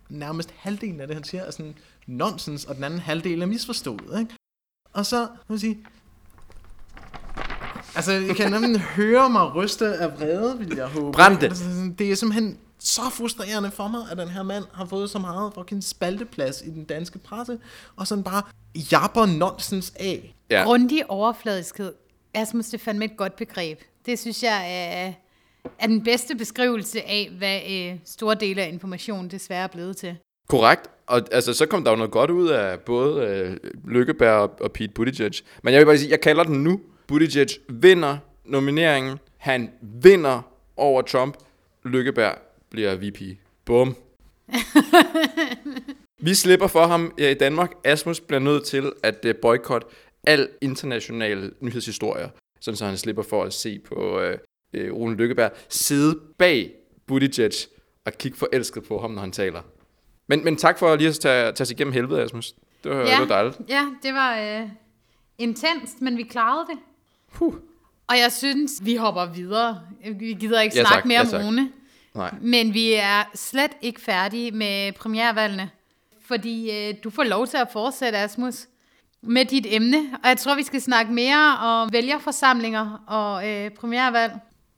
nærmest 0.09 0.55
halvdelen 0.57 1.01
af 1.01 1.07
det, 1.07 1.17
han 1.17 1.25
siger, 1.25 1.43
er 1.43 1.51
sådan 1.51 1.75
nonsens, 2.07 2.65
og 2.65 2.77
den 2.77 2.85
anden 2.85 3.01
halvdel 3.01 3.43
er 3.43 3.47
misforstået. 3.47 4.19
Ikke? 4.21 4.37
Og 4.93 5.07
så, 5.07 5.29
vil 5.49 5.61
sige, 5.61 5.79
altså, 7.95 8.13
jeg 8.13 8.37
kan 8.37 8.51
nemlig 8.51 8.81
høre 8.81 9.31
mig 9.31 9.55
ryste 9.55 9.95
af 9.95 10.21
vrede, 10.21 10.59
vil 10.59 10.77
jeg 10.77 10.87
håbe. 10.87 11.13
Brænd 11.13 11.39
det. 11.39 11.47
Altså, 11.47 11.65
det 11.99 12.11
er 12.11 12.15
simpelthen 12.15 12.59
så 12.79 13.03
frustrerende 13.11 13.71
for 13.71 13.89
mig, 13.89 14.01
at 14.11 14.19
den 14.19 14.29
her 14.29 14.43
mand 14.43 14.65
har 14.73 14.85
fået 14.85 15.11
så 15.11 15.19
meget 15.19 15.53
fucking 15.55 15.85
spalteplads 15.85 16.63
i 16.63 16.71
den 16.71 16.85
danske 16.85 17.19
presse, 17.19 17.59
og 17.97 18.07
sådan 18.07 18.25
bare 18.25 18.43
japper 18.93 19.27
nonsens 19.27 19.93
af. 19.97 20.35
Ja. 20.51 20.63
Grundig 20.65 21.11
overfladiskhed. 21.11 21.93
Asmus, 22.35 22.67
det 22.67 22.75
er 22.75 22.85
fandme 22.85 23.05
et 23.05 23.17
godt 23.17 23.37
begreb. 23.37 23.81
Det 24.07 24.19
synes 24.19 24.43
jeg 24.43 24.65
er, 24.67 25.13
er 25.79 25.87
den 25.87 26.05
bedste 26.05 26.35
beskrivelse 26.35 27.03
af, 27.03 27.31
hvad 27.39 27.61
øh, 27.71 27.99
store 28.05 28.35
dele 28.35 28.63
af 28.63 28.69
informationen 28.69 29.31
desværre 29.31 29.63
er 29.63 29.67
blevet 29.67 29.97
til. 29.97 30.17
Korrekt. 30.53 30.91
Og 31.07 31.23
altså, 31.31 31.53
så 31.53 31.67
kom 31.67 31.85
der 31.85 31.91
jo 31.91 31.97
noget 31.97 32.11
godt 32.11 32.31
ud 32.31 32.49
af 32.49 32.81
både 32.81 33.27
øh, 33.27 33.71
Lykkeberg 33.89 34.33
og, 34.33 34.51
og 34.61 34.73
Pete 34.73 34.93
Buttigieg. 34.93 35.33
Men 35.63 35.73
jeg 35.73 35.81
vil 35.81 35.87
bare 35.87 35.99
sige, 35.99 36.11
jeg 36.11 36.21
kalder 36.21 36.45
den 36.45 36.65
nu. 36.65 36.81
Buttigieg 37.07 37.49
vinder 37.69 38.19
nomineringen. 38.45 39.19
Han 39.37 39.71
vinder 39.83 40.43
over 40.77 41.03
Trump. 41.03 41.37
Lykkeberg 41.85 42.35
bliver 42.71 42.95
VP. 42.95 43.39
Bum. 43.65 43.97
Vi 46.27 46.35
slipper 46.35 46.67
for 46.67 46.87
ham 46.87 47.15
i 47.19 47.35
Danmark. 47.35 47.73
Asmus 47.85 48.21
bliver 48.21 48.41
nødt 48.41 48.65
til 48.65 48.93
at 49.03 49.25
uh, 49.25 49.31
boykotte 49.43 49.87
al 50.27 50.49
international 50.61 51.53
nyhedshistorie, 51.61 52.31
sådan 52.61 52.77
så 52.77 52.85
han 52.85 52.97
slipper 52.97 53.23
for 53.23 53.45
at 53.45 53.53
se 53.53 53.79
på 53.79 53.95
uh, 53.95 54.23
uh, 54.23 54.97
Rune 54.97 55.17
Lykkeberg 55.17 55.51
sidde 55.69 56.19
bag 56.39 56.71
Buttigieg 57.07 57.53
og 58.05 58.13
kigge 58.13 58.39
forelsket 58.39 58.85
på 58.85 58.99
ham, 58.99 59.11
når 59.11 59.21
han 59.21 59.33
taler. 59.33 59.63
Men, 60.27 60.45
men 60.45 60.57
tak 60.57 60.79
for 60.79 60.97
lige 60.97 61.09
at 61.09 61.15
tage, 61.15 61.53
tage 61.53 61.67
sig 61.67 61.75
igennem 61.75 61.93
helvede, 61.93 62.23
Asmus. 62.23 62.53
Det 62.85 62.91
var, 62.91 62.97
ja. 62.99 63.05
det 63.11 63.19
var 63.19 63.27
dejligt. 63.27 63.59
Ja, 63.69 63.87
det 64.03 64.15
var 64.15 64.37
øh, 64.39 64.69
intenst, 65.39 66.01
men 66.03 66.17
vi 66.17 66.23
klarede 66.23 66.67
det. 66.71 66.79
Puh. 67.35 67.55
Og 68.07 68.19
jeg 68.19 68.33
synes, 68.33 68.73
vi 68.83 68.97
hopper 68.97 69.27
videre. 69.27 69.81
Vi 70.19 70.37
gider 70.41 70.61
ikke 70.61 70.77
Ja, 70.77 70.83
snakke 70.83 70.97
tak. 70.97 71.05
mere 71.05 71.19
Ja, 71.19 71.25
om 71.25 71.29
tak. 71.31 71.45
Rune. 71.45 71.71
Nej. 72.15 72.35
Men 72.41 72.75
vi 72.75 72.93
er 72.93 73.31
slet 73.35 73.71
ikke 73.83 74.01
færdige 74.01 74.51
med 74.51 74.93
premiervalgene. 74.93 75.71
Fordi 76.27 76.71
øh, 76.71 76.95
du 77.05 77.11
får 77.11 77.23
lov 77.23 77.47
til 77.47 77.57
at 77.57 77.69
fortsætte, 77.73 78.19
Asmus, 78.19 78.67
med 79.23 79.45
dit 79.45 79.67
emne. 79.69 79.99
Og 80.23 80.29
jeg 80.29 80.37
tror, 80.39 80.55
vi 80.55 80.63
skal 80.63 80.81
snakke 80.81 81.13
mere 81.13 81.57
om 81.61 81.93
vælgerforsamlinger 81.93 83.05
og 83.07 83.49
øh, 83.51 83.71
premiervalg. 83.71 84.33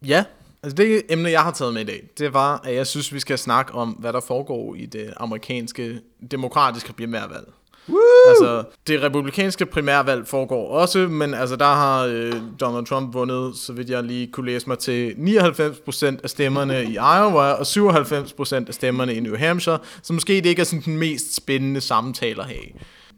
Ja, 0.06 0.24
altså 0.64 0.76
det 0.76 1.02
emne, 1.08 1.30
jeg 1.30 1.42
har 1.42 1.50
taget 1.50 1.74
med 1.74 1.82
i 1.82 1.84
dag, 1.84 2.02
det 2.18 2.34
var, 2.34 2.60
at 2.64 2.74
jeg 2.74 2.86
synes, 2.86 3.14
vi 3.14 3.20
skal 3.20 3.38
snakke 3.38 3.74
om, 3.74 3.90
hvad 3.90 4.12
der 4.12 4.20
foregår 4.20 4.74
i 4.74 4.86
det 4.86 5.14
amerikanske 5.16 6.00
demokratiske 6.30 6.92
primærvalg. 6.92 7.48
Woo! 7.88 7.98
Altså, 8.28 8.64
det 8.86 9.02
republikanske 9.02 9.66
primærvalg 9.66 10.26
foregår 10.26 10.68
også, 10.68 10.98
men 10.98 11.34
altså, 11.34 11.56
der 11.56 11.64
har 11.64 12.04
øh, 12.04 12.32
Donald 12.60 12.86
Trump 12.86 13.14
vundet, 13.14 13.56
så 13.56 13.72
vidt 13.72 13.90
jeg 13.90 14.02
lige 14.02 14.26
kunne 14.26 14.46
læse 14.46 14.68
mig 14.68 14.78
til, 14.78 15.10
99% 15.10 16.20
af 16.22 16.30
stemmerne 16.30 16.84
i 16.84 16.94
Iowa 16.94 17.52
og 17.52 17.60
97% 17.60 18.68
af 18.68 18.74
stemmerne 18.74 19.14
i 19.14 19.20
New 19.20 19.36
Hampshire, 19.36 19.78
så 20.02 20.12
måske 20.12 20.32
det 20.32 20.46
ikke 20.46 20.60
er 20.60 20.64
sådan 20.64 20.82
den 20.84 20.98
mest 20.98 21.34
spændende 21.34 21.80
samtale 21.80 22.42
at 22.42 22.48
have. 22.48 22.66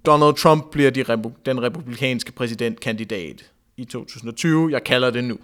Donald 0.07 0.35
Trump 0.35 0.71
bliver 0.71 0.91
de 0.91 1.05
den 1.47 1.63
republikanske 1.63 2.33
præsidentkandidat 2.33 3.51
i 3.77 3.85
2020. 3.85 4.71
Jeg 4.73 4.85
kalder 4.85 5.11
det 5.11 5.25
nu. 5.25 5.39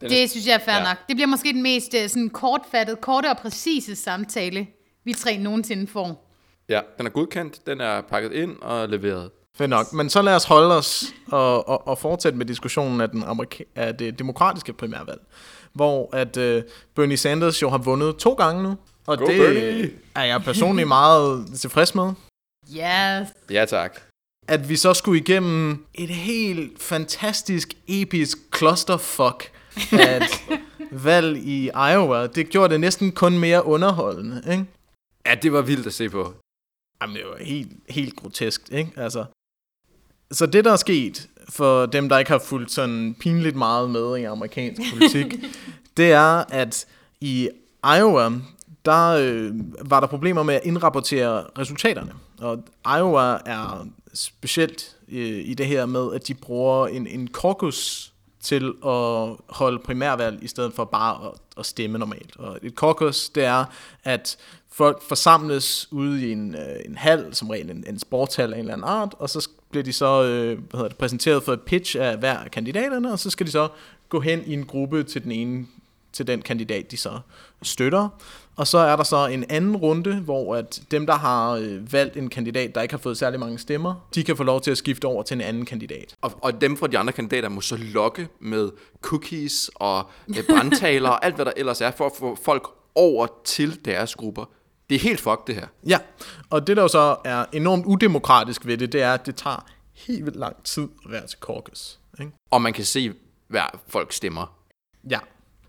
Det 0.00 0.30
synes 0.30 0.46
jeg 0.46 0.54
er 0.54 0.58
fair 0.64 0.74
Ja. 0.76 0.82
nok. 0.84 0.96
Det 1.08 1.16
bliver 1.16 1.26
måske 1.26 1.52
den 1.52 1.62
mest 1.62 1.94
øh, 1.94 2.08
sådan 2.08 2.30
kortfattede, 2.30 2.96
korte 3.02 3.30
og 3.30 3.36
præcise 3.36 3.96
samtale, 3.96 4.66
vi 5.04 5.12
tre 5.12 5.38
nogensinde 5.38 5.86
får. 5.86 6.30
Ja, 6.68 6.80
den 6.98 7.06
er 7.06 7.10
godkendt, 7.10 7.66
den 7.66 7.80
er 7.80 8.00
pakket 8.00 8.32
ind 8.32 8.56
og 8.62 8.88
leveret. 8.88 9.30
Fedt 9.58 9.70
nok. 9.70 9.92
Men 9.92 10.10
så 10.10 10.22
lad 10.22 10.36
os 10.36 10.44
holde 10.44 10.76
os 10.76 11.04
og, 11.26 11.68
og, 11.68 11.88
og 11.88 11.98
fortsætte 11.98 12.38
med 12.38 12.46
diskussionen 12.46 13.00
af, 13.00 13.10
den 13.10 13.22
amerika- 13.22 13.64
af 13.74 13.94
det 13.96 14.18
demokratiske 14.18 14.72
primærvalg. 14.72 15.20
Hvor 15.72 16.16
at 16.16 16.36
uh, 16.36 16.62
Bernie 16.94 17.16
Sanders 17.16 17.62
jo 17.62 17.70
har 17.70 17.78
vundet 17.78 18.16
to 18.16 18.32
gange 18.32 18.62
nu. 18.62 18.76
Og 19.06 19.18
Go 19.18 19.26
det 19.26 19.36
Bernie! 19.38 19.90
er 20.14 20.24
jeg 20.24 20.42
personligt 20.42 20.88
meget 20.88 21.46
tilfreds 21.60 21.94
med. 21.94 22.12
Yes. 22.70 23.28
Ja, 23.50 23.64
tak. 23.64 24.00
At 24.48 24.68
vi 24.68 24.76
så 24.76 24.94
skulle 24.94 25.20
igennem 25.20 25.84
et 25.94 26.08
helt 26.10 26.82
fantastisk, 26.82 27.74
episk 27.88 28.38
clusterfuck 28.56 29.50
af 29.92 30.16
et 30.16 30.60
valg 30.90 31.38
i 31.38 31.70
Iowa. 31.92 32.26
Det 32.26 32.48
gjorde 32.48 32.72
det 32.72 32.80
næsten 32.80 33.12
kun 33.12 33.38
mere 33.38 33.66
underholdende, 33.66 34.42
ikke? 34.50 34.64
Ja, 35.26 35.34
det 35.34 35.52
var 35.52 35.62
vildt 35.62 35.86
at 35.86 35.94
se 35.94 36.08
på. 36.08 36.34
Jamen, 37.02 37.16
det 37.16 37.24
var 37.24 37.44
helt, 37.44 37.72
helt 37.88 38.16
grotesk, 38.16 38.68
ikke? 38.72 38.90
Altså, 38.96 39.24
så 40.30 40.46
det, 40.46 40.64
der 40.64 40.72
er 40.72 40.76
sket, 40.76 41.28
for 41.48 41.86
dem, 41.86 42.08
der 42.08 42.18
ikke 42.18 42.30
har 42.30 42.38
fulgt 42.38 42.70
sådan 42.70 43.16
pinligt 43.20 43.56
meget 43.56 43.90
med 43.90 44.16
i 44.16 44.24
amerikansk 44.24 44.80
politik, 44.92 45.34
det 45.96 46.12
er, 46.12 46.44
at 46.48 46.86
i 47.20 47.48
Iowa, 47.98 48.30
der 48.84 49.08
øh, 49.08 49.50
var 49.90 50.00
der 50.00 50.06
problemer 50.06 50.42
med 50.42 50.54
at 50.54 50.60
indrapportere 50.64 51.44
resultaterne. 51.58 52.12
Og 52.38 52.64
Iowa 52.98 53.38
er 53.46 53.86
specielt 54.14 54.96
øh, 55.08 55.48
i 55.48 55.54
det 55.54 55.66
her 55.66 55.86
med, 55.86 56.14
at 56.14 56.28
de 56.28 56.34
bruger 56.34 56.86
en, 56.86 57.06
en 57.06 57.28
caucus 57.28 58.12
til 58.46 58.74
at 58.86 59.36
holde 59.48 59.78
primærvalg, 59.84 60.42
i 60.42 60.48
stedet 60.48 60.72
for 60.72 60.84
bare 60.84 61.26
at, 61.26 61.32
at 61.58 61.66
stemme 61.66 61.98
normalt. 61.98 62.36
Og 62.36 62.58
et 62.62 62.72
caucus, 62.74 63.28
det 63.28 63.44
er, 63.44 63.64
at 64.04 64.36
folk 64.72 65.02
forsamles 65.02 65.88
ude 65.90 66.28
i 66.28 66.32
en, 66.32 66.54
øh, 66.54 66.76
en 66.84 66.96
hal, 66.96 67.34
som 67.34 67.50
regel 67.50 67.70
en, 67.70 67.84
en 67.88 67.98
sportshal 67.98 68.52
af 68.52 68.56
en 68.56 68.60
eller 68.60 68.72
anden 68.72 68.88
art, 68.88 69.14
og 69.18 69.30
så 69.30 69.48
bliver 69.70 69.84
de 69.84 69.92
så 69.92 70.24
øh, 70.24 70.58
hvad 70.58 70.78
hedder 70.78 70.88
det, 70.88 70.98
præsenteret 70.98 71.42
for 71.42 71.52
et 71.52 71.60
pitch 71.60 71.96
af 72.00 72.16
hver 72.18 72.38
af 72.38 72.50
kandidaterne, 72.50 73.12
og 73.12 73.18
så 73.18 73.30
skal 73.30 73.46
de 73.46 73.50
så 73.50 73.68
gå 74.08 74.20
hen 74.20 74.42
i 74.46 74.52
en 74.52 74.66
gruppe 74.66 75.02
til 75.02 75.24
den 75.24 75.32
ene 75.32 75.66
til 76.12 76.26
den 76.26 76.42
kandidat, 76.42 76.90
de 76.90 76.96
så 76.96 77.20
støtter. 77.62 78.08
Og 78.56 78.66
så 78.66 78.78
er 78.78 78.96
der 78.96 79.04
så 79.04 79.26
en 79.26 79.44
anden 79.48 79.76
runde, 79.76 80.20
hvor 80.20 80.56
at 80.56 80.82
dem, 80.90 81.06
der 81.06 81.14
har 81.14 81.50
øh, 81.52 81.92
valgt 81.92 82.16
en 82.16 82.28
kandidat, 82.28 82.74
der 82.74 82.82
ikke 82.82 82.94
har 82.94 82.98
fået 82.98 83.18
særlig 83.18 83.40
mange 83.40 83.58
stemmer, 83.58 84.08
de 84.14 84.24
kan 84.24 84.36
få 84.36 84.42
lov 84.42 84.60
til 84.60 84.70
at 84.70 84.78
skifte 84.78 85.04
over 85.04 85.22
til 85.22 85.34
en 85.34 85.40
anden 85.40 85.64
kandidat. 85.64 86.14
Og, 86.22 86.32
og 86.42 86.60
dem 86.60 86.76
fra 86.76 86.86
de 86.86 86.98
andre 86.98 87.12
kandidater 87.12 87.48
må 87.48 87.60
så 87.60 87.76
lokke 87.76 88.28
med 88.40 88.70
cookies 89.00 89.70
og 89.74 90.10
øh, 90.28 90.46
brandtaler 90.46 91.08
og 91.08 91.24
alt, 91.24 91.34
hvad 91.34 91.44
der 91.44 91.52
ellers 91.56 91.80
er, 91.80 91.90
for 91.90 92.06
at 92.06 92.12
få 92.18 92.38
folk 92.44 92.68
over 92.94 93.26
til 93.44 93.84
deres 93.84 94.14
grupper. 94.14 94.44
Det 94.90 94.94
er 94.94 94.98
helt 94.98 95.20
fuck, 95.20 95.46
det 95.46 95.54
her. 95.54 95.66
Ja, 95.86 95.98
og 96.50 96.66
det 96.66 96.76
der 96.76 96.82
jo 96.82 96.88
så 96.88 97.16
er 97.24 97.44
enormt 97.52 97.86
udemokratisk 97.86 98.66
ved 98.66 98.78
det, 98.78 98.92
det 98.92 99.02
er, 99.02 99.14
at 99.14 99.26
det 99.26 99.36
tager 99.36 99.66
helt 99.92 100.24
vildt 100.24 100.38
lang 100.38 100.56
tid 100.64 100.88
at 101.04 101.10
være 101.10 101.26
til 101.26 101.38
caucus. 101.38 101.98
Ikke? 102.20 102.32
Og 102.50 102.62
man 102.62 102.72
kan 102.72 102.84
se, 102.84 103.12
hvad 103.48 103.62
folk 103.88 104.12
stemmer. 104.12 104.56
Ja, 105.10 105.18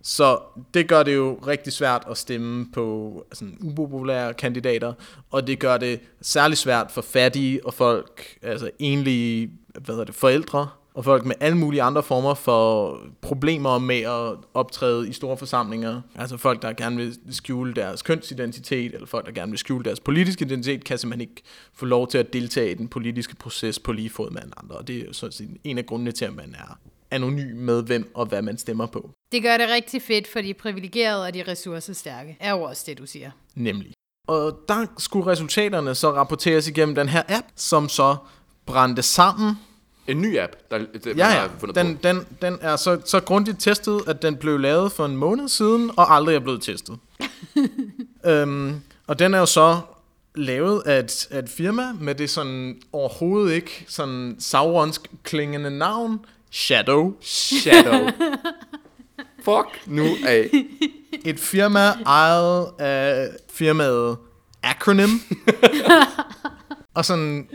så 0.07 0.39
det 0.73 0.87
gør 0.87 1.03
det 1.03 1.15
jo 1.15 1.39
rigtig 1.47 1.73
svært 1.73 2.03
at 2.09 2.17
stemme 2.17 2.71
på 2.71 3.25
sådan 3.33 3.57
upopulære 3.61 4.33
kandidater, 4.33 4.93
og 5.31 5.47
det 5.47 5.59
gør 5.59 5.77
det 5.77 5.99
særlig 6.21 6.57
svært 6.57 6.91
for 6.91 7.01
fattige 7.01 7.65
og 7.65 7.73
folk, 7.73 8.37
altså 8.41 8.71
enlige 8.79 9.51
hvad 9.73 9.95
hedder 9.95 10.05
det, 10.05 10.15
forældre, 10.15 10.69
og 10.93 11.03
folk 11.03 11.25
med 11.25 11.35
alle 11.39 11.57
mulige 11.57 11.81
andre 11.81 12.03
former 12.03 12.33
for 12.33 12.97
problemer 13.21 13.79
med 13.79 14.01
at 14.01 14.37
optræde 14.53 15.09
i 15.09 15.13
store 15.13 15.37
forsamlinger. 15.37 16.01
Altså 16.15 16.37
folk, 16.37 16.61
der 16.61 16.73
gerne 16.73 16.95
vil 16.95 17.17
skjule 17.31 17.73
deres 17.73 18.01
kønsidentitet, 18.01 18.93
eller 18.93 19.07
folk, 19.07 19.25
der 19.25 19.31
gerne 19.31 19.51
vil 19.51 19.59
skjule 19.59 19.83
deres 19.83 19.99
politiske 19.99 20.45
identitet, 20.45 20.83
kan 20.83 20.97
simpelthen 20.97 21.29
ikke 21.29 21.41
få 21.73 21.85
lov 21.85 22.07
til 22.07 22.17
at 22.17 22.33
deltage 22.33 22.71
i 22.71 22.73
den 22.73 22.87
politiske 22.87 23.35
proces 23.35 23.79
på 23.79 23.91
lige 23.91 24.09
fod 24.09 24.31
med 24.31 24.41
andre. 24.57 24.75
Og 24.75 24.87
det 24.87 24.95
er 24.97 25.05
jo 25.05 25.13
sådan 25.13 25.57
en 25.63 25.77
af 25.77 25.85
grundene 25.85 26.11
til, 26.11 26.25
at 26.25 26.35
man 26.35 26.55
er 26.59 26.79
anonym 27.11 27.55
med, 27.55 27.83
hvem 27.83 28.11
og 28.13 28.25
hvad 28.25 28.41
man 28.41 28.57
stemmer 28.57 28.85
på. 28.85 29.09
Det 29.31 29.43
gør 29.43 29.57
det 29.57 29.69
rigtig 29.69 30.01
fedt 30.01 30.27
for 30.27 30.41
de 30.41 30.53
privilegerede 30.53 31.25
og 31.25 31.33
de 31.33 31.43
ressourcestærke. 31.47 32.37
Er 32.39 32.51
jo 32.51 32.61
også 32.61 32.83
det, 32.87 32.97
du 32.97 33.05
siger. 33.05 33.31
Nemlig. 33.55 33.93
Og 34.27 34.59
der 34.69 34.85
skulle 34.97 35.27
resultaterne 35.31 35.95
så 35.95 36.11
rapporteres 36.11 36.67
igennem 36.67 36.95
den 36.95 37.09
her 37.09 37.23
app, 37.27 37.45
som 37.55 37.89
så 37.89 38.15
brændte 38.65 39.01
sammen. 39.01 39.55
En 40.07 40.21
ny 40.21 40.39
app, 40.39 40.51
der, 40.71 40.77
der 41.03 41.13
Ja, 41.17 41.25
har 41.25 41.41
ja. 41.41 41.47
fundet 41.59 41.75
Den, 41.75 41.95
på. 41.95 42.01
den, 42.03 42.25
den 42.41 42.57
er 42.61 42.75
så, 42.75 43.01
så 43.05 43.19
grundigt 43.19 43.59
testet, 43.59 44.01
at 44.07 44.21
den 44.21 44.35
blev 44.35 44.57
lavet 44.59 44.91
for 44.91 45.05
en 45.05 45.17
måned 45.17 45.47
siden, 45.47 45.91
og 45.97 46.15
aldrig 46.15 46.35
er 46.35 46.39
blevet 46.39 46.61
testet. 46.61 46.99
øhm, 48.25 48.81
og 49.07 49.19
den 49.19 49.33
er 49.33 49.39
jo 49.39 49.45
så 49.45 49.79
lavet 50.35 50.81
af 50.85 50.99
et, 50.99 51.27
af 51.31 51.39
et 51.39 51.49
firma 51.49 51.93
med 51.99 52.15
det 52.15 52.29
sådan 52.29 52.81
overhovedet 52.93 53.53
ikke 53.53 53.85
sådan 53.87 54.35
sauronsk 54.39 55.07
klingende 55.23 55.69
navn, 55.77 56.19
Shadow. 56.51 57.13
Shadow. 57.21 58.07
fuck 59.45 59.87
nu 59.87 60.05
af. 60.27 60.49
Et 61.25 61.39
firma 61.39 61.91
ejet 62.05 62.67
af 62.79 63.29
firmaet 63.53 64.17
Acronym. 64.63 65.09
og 66.95 67.05
sådan 67.05 67.49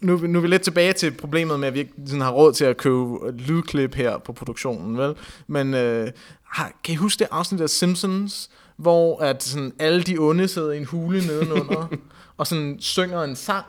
nu, 0.00 0.16
nu 0.16 0.38
er 0.38 0.42
vi 0.42 0.48
lidt 0.48 0.62
tilbage 0.62 0.92
til 0.92 1.10
problemet 1.10 1.60
med, 1.60 1.68
at 1.68 1.74
vi 1.74 1.78
ikke 1.78 1.92
sådan 2.06 2.20
har 2.20 2.30
råd 2.30 2.52
til 2.52 2.64
at 2.64 2.76
købe 2.76 3.30
lydklip 3.32 3.94
her 3.94 4.18
på 4.18 4.32
produktionen, 4.32 4.98
vel? 4.98 5.14
Men 5.46 5.74
øh, 5.74 6.08
kan 6.84 6.92
I 6.92 6.94
huske 6.94 7.18
det 7.18 7.28
afsnit 7.30 7.60
af 7.60 7.70
Simpsons, 7.70 8.50
hvor 8.76 9.20
at 9.20 9.42
sådan, 9.42 9.72
alle 9.78 10.02
de 10.02 10.18
onde 10.18 10.48
sidder 10.48 10.72
i 10.72 10.76
en 10.76 10.84
hule 10.84 11.26
nedenunder, 11.26 11.88
og 12.38 12.46
sådan 12.46 12.76
synger 12.80 13.22
en 13.22 13.36
sang 13.36 13.66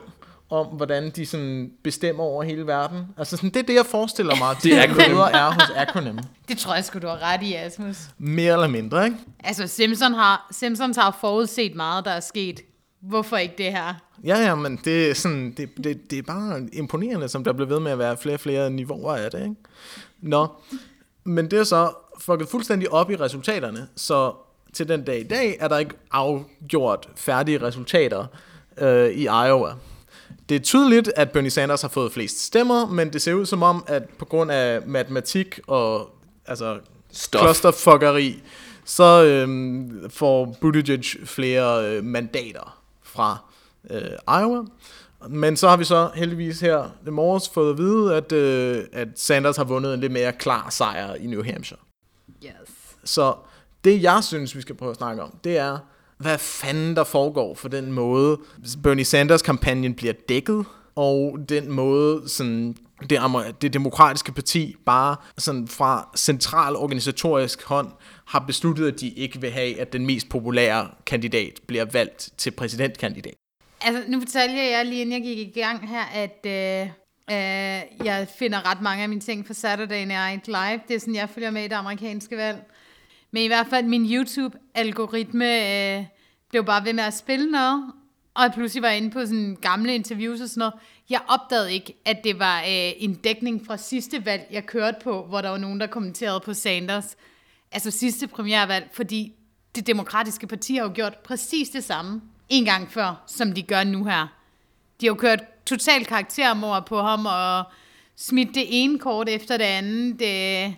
om, 0.50 0.66
hvordan 0.66 1.10
de 1.10 1.26
sådan 1.26 1.70
bestemmer 1.84 2.24
over 2.24 2.42
hele 2.42 2.66
verden. 2.66 3.06
Altså 3.16 3.36
sådan, 3.36 3.50
det 3.50 3.56
er 3.62 3.66
det, 3.66 3.74
jeg 3.74 3.86
forestiller 3.86 4.36
mig, 4.36 4.56
Det 4.62 4.72
er 4.78 4.82
Acronym. 4.82 5.16
er 5.18 5.50
hos 5.52 5.70
Acronym. 5.76 6.18
Det 6.48 6.58
tror 6.58 6.74
jeg 6.74 6.84
sgu, 6.84 6.98
du 6.98 7.06
har 7.06 7.22
ret 7.22 7.42
i, 7.42 7.54
Asmus. 7.54 7.96
Mere 8.18 8.52
eller 8.52 8.66
mindre, 8.68 9.04
ikke? 9.04 9.16
Altså, 9.44 9.66
Simpson 9.66 10.14
har, 10.14 10.46
Simpsons 10.50 10.96
har 10.96 11.16
forudset 11.20 11.74
meget, 11.74 12.04
der 12.04 12.10
er 12.10 12.20
sket. 12.20 12.60
Hvorfor 13.00 13.36
ikke 13.36 13.54
det 13.58 13.66
her? 13.66 13.94
Ja, 14.24 14.38
ja, 14.38 14.54
men 14.54 14.80
det 14.84 15.10
er, 15.10 15.14
sådan, 15.14 15.54
det, 15.56 15.68
det, 15.84 16.10
det 16.10 16.18
er 16.18 16.22
bare 16.22 16.68
imponerende, 16.72 17.28
som 17.28 17.44
der 17.44 17.52
bliver 17.52 17.68
ved 17.68 17.80
med 17.80 17.92
at 17.92 17.98
være 17.98 18.16
flere 18.16 18.36
og 18.36 18.40
flere 18.40 18.70
niveauer 18.70 19.14
af 19.14 19.30
det, 19.30 19.42
ikke? 19.42 19.54
Nå, 20.20 20.46
men 21.24 21.50
det 21.50 21.58
er 21.58 21.64
så 21.64 21.90
fucket 22.20 22.48
fuldstændig 22.48 22.92
op 22.92 23.10
i 23.10 23.16
resultaterne, 23.16 23.88
så 23.96 24.32
til 24.72 24.88
den 24.88 25.04
dag 25.04 25.20
i 25.20 25.24
dag 25.24 25.56
er 25.60 25.68
der 25.68 25.78
ikke 25.78 25.94
afgjort 26.10 27.08
færdige 27.16 27.62
resultater 27.62 28.26
øh, 28.78 29.10
i 29.10 29.22
Iowa. 29.24 29.72
Det 30.48 30.54
er 30.54 30.60
tydeligt, 30.60 31.12
at 31.16 31.30
Bernie 31.30 31.50
Sanders 31.50 31.82
har 31.82 31.88
fået 31.88 32.12
flest 32.12 32.44
stemmer, 32.44 32.86
men 32.86 33.12
det 33.12 33.22
ser 33.22 33.34
ud 33.34 33.46
som 33.46 33.62
om, 33.62 33.84
at 33.86 34.08
på 34.18 34.24
grund 34.24 34.50
af 34.50 34.82
matematik 34.86 35.60
og 35.66 36.10
altså 36.46 36.78
Stof. 37.12 37.40
clusterfuckeri, 37.40 38.42
så 38.84 39.24
øhm, 39.24 40.10
får 40.10 40.56
Buttigieg 40.60 41.04
flere 41.24 41.90
øh, 41.90 42.04
mandater 42.04 42.82
fra 43.02 43.38
øh, 43.90 44.40
Iowa. 44.40 44.64
Men 45.28 45.56
så 45.56 45.68
har 45.68 45.76
vi 45.76 45.84
så 45.84 46.10
heldigvis 46.14 46.60
her 46.60 46.90
i 47.06 47.10
morges 47.10 47.48
fået 47.48 47.70
at 47.72 47.78
vide, 47.78 48.16
at, 48.16 48.32
øh, 48.32 48.84
at 48.92 49.08
Sanders 49.16 49.56
har 49.56 49.64
vundet 49.64 49.94
en 49.94 50.00
lidt 50.00 50.12
mere 50.12 50.32
klar 50.32 50.70
sejr 50.70 51.14
i 51.14 51.26
New 51.26 51.44
Hampshire. 51.44 51.80
Yes. 52.44 52.52
Så 53.04 53.34
det 53.84 54.02
jeg 54.02 54.24
synes, 54.24 54.56
vi 54.56 54.60
skal 54.60 54.74
prøve 54.74 54.90
at 54.90 54.96
snakke 54.96 55.22
om, 55.22 55.34
det 55.44 55.58
er, 55.58 55.78
hvad 56.24 56.38
fanden 56.38 56.96
der 56.96 57.04
foregår 57.04 57.54
for 57.54 57.68
den 57.68 57.92
måde, 57.92 58.38
Bernie 58.82 59.04
Sanders 59.04 59.42
kampagnen 59.42 59.94
bliver 59.94 60.12
dækket, 60.28 60.64
og 60.96 61.38
den 61.48 61.72
måde, 61.72 62.28
sådan, 62.28 62.76
det, 63.10 63.20
det 63.62 63.72
demokratiske 63.72 64.32
parti 64.32 64.76
bare 64.86 65.16
sådan 65.38 65.68
fra 65.68 66.10
central 66.16 66.76
organisatorisk 66.76 67.62
hånd 67.62 67.88
har 68.26 68.38
besluttet, 68.38 68.92
at 68.92 69.00
de 69.00 69.08
ikke 69.08 69.40
vil 69.40 69.50
have, 69.50 69.80
at 69.80 69.92
den 69.92 70.06
mest 70.06 70.28
populære 70.28 70.88
kandidat 71.06 71.60
bliver 71.66 71.84
valgt 71.84 72.30
til 72.38 72.50
præsidentkandidat. 72.50 73.34
Altså, 73.80 74.02
nu 74.08 74.20
fortalte 74.20 74.56
jeg 74.56 74.86
lige 74.86 75.00
inden 75.00 75.12
jeg 75.12 75.22
gik 75.22 75.56
i 75.56 75.60
gang 75.60 75.88
her, 75.88 76.04
at 76.14 76.46
øh, 76.46 76.86
øh, 77.30 78.06
jeg 78.06 78.28
finder 78.38 78.70
ret 78.70 78.80
mange 78.82 79.02
af 79.02 79.08
mine 79.08 79.20
ting 79.20 79.46
fra 79.46 79.54
Saturday 79.54 80.04
Night 80.04 80.46
Live. 80.46 80.80
Det 80.88 80.94
er 80.94 81.00
sådan, 81.00 81.14
jeg 81.14 81.28
følger 81.28 81.50
med 81.50 81.64
i 81.64 81.68
det 81.68 81.74
amerikanske 81.74 82.36
valg. 82.36 82.58
Men 83.34 83.42
i 83.42 83.46
hvert 83.46 83.66
fald, 83.70 83.86
min 83.86 84.06
YouTube-algoritme 84.06 85.44
øh, 85.44 86.04
blev 86.54 86.64
bare 86.64 86.84
ved 86.84 86.92
med 86.92 87.04
at 87.04 87.14
spille 87.14 87.50
noget, 87.50 87.92
og 88.34 88.42
jeg 88.42 88.52
pludselig 88.54 88.82
var 88.82 88.88
inde 88.88 89.10
på 89.10 89.20
sådan 89.20 89.56
gamle 89.60 89.94
interviews 89.94 90.40
og 90.40 90.48
sådan 90.48 90.58
noget. 90.58 90.74
Jeg 91.10 91.20
opdagede 91.28 91.72
ikke, 91.72 91.94
at 92.04 92.24
det 92.24 92.38
var 92.38 92.60
øh, 92.60 92.92
en 92.96 93.14
dækning 93.14 93.66
fra 93.66 93.76
sidste 93.76 94.26
valg, 94.26 94.46
jeg 94.50 94.66
kørte 94.66 94.96
på, 95.04 95.26
hvor 95.26 95.40
der 95.40 95.48
var 95.48 95.58
nogen, 95.58 95.80
der 95.80 95.86
kommenterede 95.86 96.40
på 96.40 96.54
Sanders. 96.54 97.16
Altså 97.72 97.90
sidste 97.90 98.26
premiervalg, 98.26 98.88
fordi 98.92 99.32
det 99.74 99.86
demokratiske 99.86 100.46
parti 100.46 100.74
har 100.74 100.82
jo 100.82 100.90
gjort 100.94 101.16
præcis 101.16 101.68
det 101.68 101.84
samme 101.84 102.22
en 102.48 102.64
gang 102.64 102.90
før, 102.92 103.22
som 103.26 103.52
de 103.52 103.62
gør 103.62 103.84
nu 103.84 104.04
her. 104.04 104.26
De 105.00 105.06
har 105.06 105.10
jo 105.10 105.14
kørt 105.14 105.42
totalt 105.66 106.08
karaktermord 106.08 106.86
på 106.86 107.02
ham 107.02 107.26
og 107.26 107.64
smidt 108.16 108.54
det 108.54 108.64
ene 108.68 108.98
kort 108.98 109.28
efter 109.28 109.56
det 109.56 109.64
andet. 109.64 110.18
Det, 110.18 110.76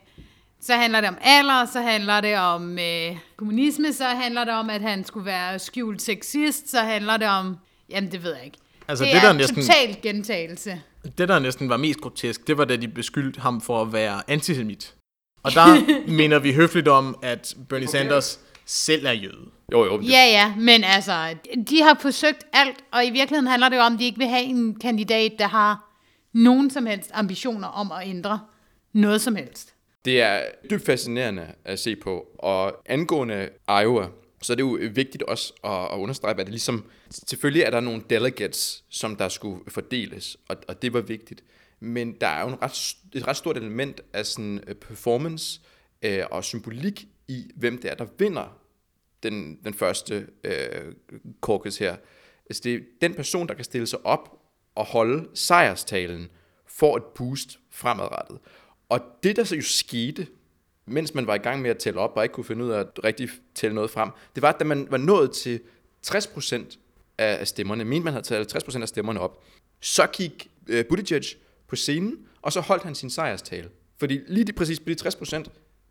så 0.66 0.74
handler 0.74 1.00
det 1.00 1.08
om 1.08 1.16
alder, 1.20 1.66
så 1.72 1.80
handler 1.80 2.20
det 2.20 2.38
om 2.38 2.78
øh, 2.78 3.16
kommunisme, 3.36 3.92
så 3.92 4.04
handler 4.04 4.44
det 4.44 4.54
om, 4.54 4.70
at 4.70 4.80
han 4.82 5.04
skulle 5.04 5.26
være 5.26 5.58
skjult 5.58 6.02
sexist, 6.02 6.70
så 6.70 6.80
handler 6.80 7.16
det 7.16 7.28
om... 7.28 7.56
Jamen, 7.90 8.12
det 8.12 8.22
ved 8.22 8.34
jeg 8.34 8.44
ikke. 8.44 8.58
Altså, 8.88 9.04
det, 9.04 9.12
det, 9.12 9.22
er 9.22 9.26
der 9.26 9.32
næsten- 9.32 9.62
total 9.62 9.96
gentagelse. 10.02 10.80
Det, 11.18 11.28
der 11.28 11.38
næsten 11.38 11.68
var 11.68 11.76
mest 11.76 12.00
grotesk, 12.00 12.46
det 12.46 12.58
var, 12.58 12.64
da 12.64 12.76
de 12.76 12.88
beskyldte 12.88 13.40
ham 13.40 13.60
for 13.60 13.82
at 13.82 13.92
være 13.92 14.22
antisemit. 14.28 14.94
Og 15.42 15.52
der 15.52 15.66
minder 16.20 16.38
vi 16.38 16.52
høfligt 16.52 16.88
om, 16.88 17.18
at 17.22 17.54
Bernie 17.68 17.88
okay. 17.88 17.98
Sanders 17.98 18.40
selv 18.66 19.06
er 19.06 19.12
jøde. 19.12 19.50
Jo, 19.72 19.84
jo. 19.84 19.98
Det, 19.98 20.08
Ja, 20.08 20.24
ja, 20.24 20.54
men 20.56 20.84
altså, 20.84 21.34
de 21.70 21.82
har 21.82 21.98
forsøgt 22.00 22.44
alt, 22.52 22.76
og 22.92 23.06
i 23.06 23.10
virkeligheden 23.10 23.46
handler 23.46 23.68
det 23.68 23.76
jo 23.76 23.80
om, 23.82 23.92
at 23.94 23.98
de 23.98 24.04
ikke 24.04 24.18
vil 24.18 24.28
have 24.28 24.42
en 24.44 24.78
kandidat, 24.80 25.32
der 25.38 25.48
har 25.48 25.98
nogen 26.32 26.70
som 26.70 26.86
helst 26.86 27.10
ambitioner 27.14 27.68
om 27.68 27.92
at 27.92 28.08
ændre 28.08 28.40
noget 28.92 29.20
som 29.20 29.36
helst. 29.36 29.72
Det 30.06 30.20
er 30.20 30.44
dybt 30.70 30.84
fascinerende 30.84 31.54
at 31.64 31.78
se 31.78 31.96
på, 31.96 32.26
og 32.38 32.82
angående 32.86 33.50
Iowa, 33.68 34.08
så 34.42 34.52
er 34.52 34.54
det 34.54 34.62
jo 34.62 34.78
vigtigt 34.92 35.22
også 35.22 35.52
at, 35.64 35.84
at 35.92 35.98
understrege, 35.98 36.30
at 36.30 36.38
det 36.38 36.48
ligesom, 36.48 36.84
selvfølgelig 37.10 37.62
er 37.62 37.70
der 37.70 37.80
nogle 37.80 38.02
delegates, 38.10 38.84
som 38.88 39.16
der 39.16 39.28
skulle 39.28 39.60
fordeles, 39.68 40.36
og, 40.48 40.56
og 40.68 40.82
det 40.82 40.92
var 40.92 41.00
vigtigt, 41.00 41.44
men 41.80 42.12
der 42.20 42.26
er 42.26 42.42
jo 42.42 42.48
en 42.48 42.62
ret, 42.62 42.96
et 43.14 43.26
ret 43.26 43.36
stort 43.36 43.56
element 43.56 44.00
af 44.12 44.26
sådan 44.26 44.64
øh, 44.66 44.74
performance 44.74 45.60
øh, 46.02 46.24
og 46.30 46.44
symbolik 46.44 47.08
i, 47.28 47.50
hvem 47.56 47.78
det 47.78 47.90
er, 47.90 47.94
der 47.94 48.06
vinder 48.18 48.58
den, 49.22 49.58
den 49.64 49.74
første 49.74 50.26
øh, 50.44 50.94
caucus 51.42 51.78
her. 51.78 51.96
Altså 52.50 52.62
det 52.64 52.74
er 52.74 52.78
den 53.00 53.14
person, 53.14 53.48
der 53.48 53.54
kan 53.54 53.64
stille 53.64 53.86
sig 53.86 54.06
op 54.06 54.38
og 54.74 54.84
holde 54.84 55.28
sejrstalen, 55.34 56.28
får 56.66 56.96
et 56.96 57.04
boost 57.04 57.58
fremadrettet. 57.70 58.38
Og 58.88 59.00
det, 59.22 59.36
der 59.36 59.44
så 59.44 59.56
jo 59.56 59.62
skete, 59.62 60.26
mens 60.86 61.14
man 61.14 61.26
var 61.26 61.34
i 61.34 61.38
gang 61.38 61.62
med 61.62 61.70
at 61.70 61.78
tælle 61.78 62.00
op, 62.00 62.12
og 62.16 62.22
ikke 62.22 62.32
kunne 62.32 62.44
finde 62.44 62.64
ud 62.64 62.70
af 62.70 62.80
at 62.80 63.04
rigtig 63.04 63.28
tælle 63.54 63.74
noget 63.74 63.90
frem, 63.90 64.10
det 64.34 64.42
var, 64.42 64.48
at 64.48 64.58
da 64.58 64.64
man 64.64 64.86
var 64.90 64.96
nået 64.96 65.32
til 65.32 65.60
60% 66.06 66.78
af 67.18 67.48
stemmerne, 67.48 67.84
mente 67.84 68.04
man 68.04 68.12
havde 68.12 68.24
taget 68.26 68.54
50% 68.54 68.82
af 68.82 68.88
stemmerne 68.88 69.20
op, 69.20 69.44
så 69.80 70.06
gik 70.06 70.50
øh, 70.68 70.84
Buttigieg 70.88 71.22
på 71.68 71.76
scenen, 71.76 72.18
og 72.42 72.52
så 72.52 72.60
holdt 72.60 72.82
han 72.82 72.94
sin 72.94 73.10
sejrstale. 73.10 73.68
Fordi 73.98 74.20
lige 74.28 74.44
de, 74.44 74.52
præcis 74.52 74.80
på 74.80 74.88
de 74.88 75.08
60%, 75.08 75.44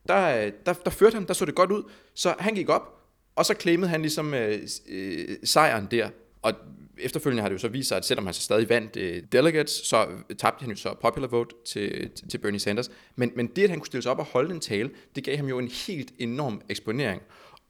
der, 0.07 0.45
øh, 0.45 0.51
der, 0.65 0.73
der 0.73 0.89
førte 0.89 1.13
han, 1.13 1.27
der 1.27 1.33
så 1.33 1.45
det 1.45 1.55
godt 1.55 1.71
ud, 1.71 1.83
så 2.13 2.35
han 2.39 2.55
gik 2.55 2.69
op, 2.69 3.01
og 3.35 3.45
så 3.45 3.53
claimede 3.59 3.89
han 3.89 4.01
ligesom 4.01 4.33
øh, 4.33 4.67
øh, 4.89 5.37
sejren 5.43 5.87
der. 5.91 6.09
Og 6.41 6.53
efterfølgende 6.99 7.41
har 7.41 7.49
det 7.49 7.53
jo 7.53 7.59
så 7.59 7.67
vist 7.67 7.87
sig, 7.87 7.97
at 7.97 8.05
selvom 8.05 8.25
han 8.25 8.33
så 8.33 8.41
stadig 8.41 8.69
vandt 8.69 8.97
øh, 8.97 9.23
delegates, 9.31 9.71
så 9.71 10.07
tabte 10.37 10.61
han 10.61 10.69
jo 10.69 10.75
så 10.77 10.95
popular 11.01 11.27
vote 11.27 11.55
til, 11.65 12.09
til- 12.15 12.29
til 12.29 12.37
Bernie 12.37 12.59
Sanders. 12.59 12.91
Men, 13.15 13.31
men 13.35 13.47
det, 13.47 13.63
at 13.63 13.69
han 13.69 13.79
kunne 13.79 13.87
stille 13.87 14.01
sig 14.01 14.11
op 14.11 14.19
og 14.19 14.25
holde 14.25 14.53
en 14.53 14.59
tale, 14.59 14.89
det 15.15 15.23
gav 15.23 15.37
ham 15.37 15.47
jo 15.47 15.59
en 15.59 15.67
helt 15.87 16.13
enorm 16.19 16.61
eksponering. 16.69 17.21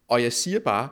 Og 0.07 0.23
jeg 0.23 0.33
siger 0.33 0.59
bare, 0.59 0.89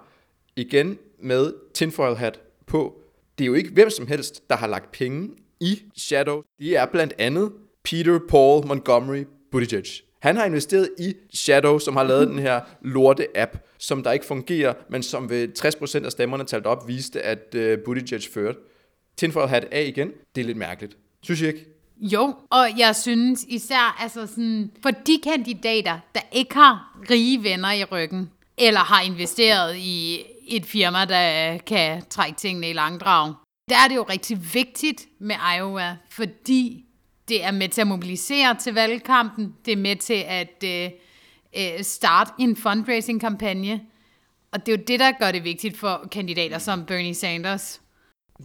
igen 0.56 0.98
med 1.20 1.54
tinfoil 1.74 2.16
hat 2.16 2.40
på, 2.66 3.00
det 3.38 3.44
er 3.44 3.48
jo 3.48 3.54
ikke 3.54 3.70
hvem 3.70 3.90
som 3.90 4.08
helst, 4.08 4.50
der 4.50 4.56
har 4.56 4.68
lagt 4.68 4.92
penge 4.92 5.30
i 5.60 5.82
Shadow. 5.98 6.42
Det 6.60 6.78
er 6.78 6.86
blandt 6.86 7.14
andet 7.18 7.52
Peter 7.84 8.20
Paul 8.30 8.68
Montgomery 8.68 9.24
Buttigieg. 9.52 9.86
Han 10.24 10.38
har 10.38 10.46
investeret 10.46 10.90
i 11.00 11.14
Shadow, 11.34 11.80
som 11.80 11.96
har 11.96 12.04
lavet 12.04 12.28
den 12.28 12.40
her 12.40 12.62
lorte 12.82 13.28
app, 13.36 13.58
som 13.78 14.04
der 14.04 14.12
ikke 14.12 14.26
fungerer, 14.26 14.74
men 14.90 15.04
som 15.04 15.30
ved 15.30 15.48
60% 16.02 16.06
af 16.06 16.12
stemmerne 16.12 16.44
talt 16.44 16.66
op, 16.66 16.88
viste, 16.88 17.22
at 17.22 17.56
uh, 17.56 17.84
Buttigieg 17.86 18.22
førte. 18.34 18.60
Tinfoil 19.18 19.50
hat 19.50 19.66
af 19.72 19.84
igen. 19.84 20.12
Det 20.36 20.42
er 20.42 20.46
lidt 20.46 20.58
mærkeligt. 20.58 20.98
Synes 21.24 21.42
I 21.42 21.48
ikke? 21.48 21.66
Jo, 21.98 22.36
og 22.50 22.68
jeg 22.78 22.96
synes 22.96 23.46
især, 23.48 24.02
altså 24.02 24.28
sådan, 24.28 24.72
for 24.82 24.90
de 24.92 25.20
kandidater, 25.24 26.00
der 26.16 26.22
ikke 26.32 26.54
har 26.56 27.00
rige 27.10 27.44
venner 27.44 27.72
i 27.72 27.84
ryggen, 27.84 28.30
eller 28.58 28.80
har 28.80 29.02
investeret 29.02 29.76
i 29.78 30.26
et 30.48 30.66
firma, 30.66 31.06
der 31.06 31.58
kan 31.58 32.04
trække 32.10 32.38
tingene 32.38 32.70
i 32.70 32.74
langdrag, 32.74 33.34
der 33.70 33.76
er 33.76 33.88
det 33.88 33.96
jo 33.96 34.04
rigtig 34.04 34.54
vigtigt 34.54 35.06
med 35.20 35.36
Iowa, 35.58 35.98
fordi 36.10 36.86
det 37.28 37.44
er 37.44 37.52
med 37.52 37.70
til 37.70 37.82
at 37.82 37.88
mobilisere 37.88 38.56
til 38.60 38.74
valgkampen, 38.74 39.56
det 39.66 39.72
er 39.72 39.78
med 39.78 39.96
til 39.96 40.24
at 40.28 40.64
øh, 40.66 40.90
øh, 41.58 41.84
starte 41.84 42.32
en 42.40 42.56
fundraising-kampagne, 42.56 43.82
og 44.52 44.66
det 44.66 44.74
er 44.74 44.78
jo 44.78 44.84
det, 44.88 45.00
der 45.00 45.12
gør 45.20 45.32
det 45.32 45.44
vigtigt 45.44 45.78
for 45.78 46.08
kandidater 46.12 46.58
som 46.58 46.86
Bernie 46.86 47.16
Sanders. 47.16 47.82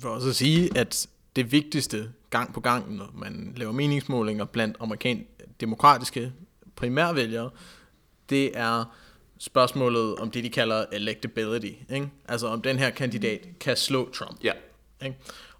For 0.01 0.09
også 0.09 0.29
at 0.29 0.37
sige, 0.37 0.79
at 0.79 1.07
det 1.37 1.53
vigtigste 1.53 2.13
gang 2.31 2.55
på 2.55 2.61
gang, 2.61 2.97
når 2.97 3.11
man 3.15 3.53
laver 3.57 3.73
meningsmålinger 3.73 4.45
blandt 4.45 4.77
amerikanske 4.81 5.27
demokratiske 5.61 6.33
primærvælgere, 6.77 7.51
det 8.31 8.59
er 8.59 8.85
spørgsmålet 9.39 10.17
om 10.17 10.31
det, 10.31 10.45
de 10.45 10.51
kalder 10.51 10.85
electability. 10.93 11.73
Ikke? 11.95 12.11
Altså 12.29 12.47
om 12.47 12.63
den 12.63 12.79
her 12.79 12.91
kandidat 12.91 13.49
kan 13.61 13.77
slå 13.77 14.11
Trump. 14.11 14.45
Ja. 14.45 14.53
Ikke? 15.05 15.17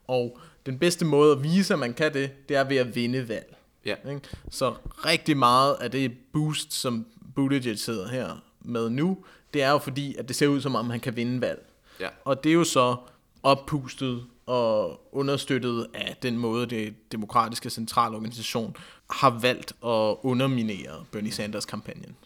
Og 0.07 0.39
den 0.67 0.79
bedste 0.79 1.05
måde 1.05 1.33
at 1.33 1.43
vise, 1.43 1.73
at 1.73 1.79
man 1.79 1.95
kan 1.95 2.15
det, 2.15 2.49
det 2.49 2.57
er 2.57 2.65
ved 2.65 2.77
at 2.77 2.95
vinde 2.95 3.29
valg. 3.29 3.57
Ja. 3.85 3.95
Ikke? 4.11 4.21
Så 4.51 4.75
rigtig 4.89 5.37
meget 5.37 5.75
af 5.75 5.91
det 5.91 6.13
boost, 6.33 6.73
som 6.73 7.07
Buttigieg 7.35 7.79
sidder 7.79 8.09
her 8.09 8.43
med 8.61 8.91
nu, 8.91 9.19
det 9.55 9.63
er 9.63 9.71
jo 9.71 9.79
fordi, 9.79 10.17
at 10.17 10.29
det 10.29 10.37
ser 10.37 10.47
ud 10.47 10.61
som 10.61 10.75
om, 10.75 10.91
han 10.91 11.01
kan 11.01 11.17
vinde 11.17 11.41
valg. 11.41 11.67
Ja. 12.01 12.09
Og 12.25 12.45
det 12.45 12.51
er 12.51 12.55
jo 12.55 12.65
så 12.65 12.97
oppustet 13.43 14.25
og 14.47 15.01
understøttet 15.13 15.87
af 15.95 16.17
den 16.23 16.39
måde, 16.39 16.67
det 16.67 17.13
demokratiske 17.13 17.71
centralorganisation 17.71 18.77
har 19.11 19.39
valgt 19.41 19.73
at 19.73 20.17
underminere 20.23 21.05
Bernie 21.13 21.33
Sanders-kampagnen. 21.33 22.17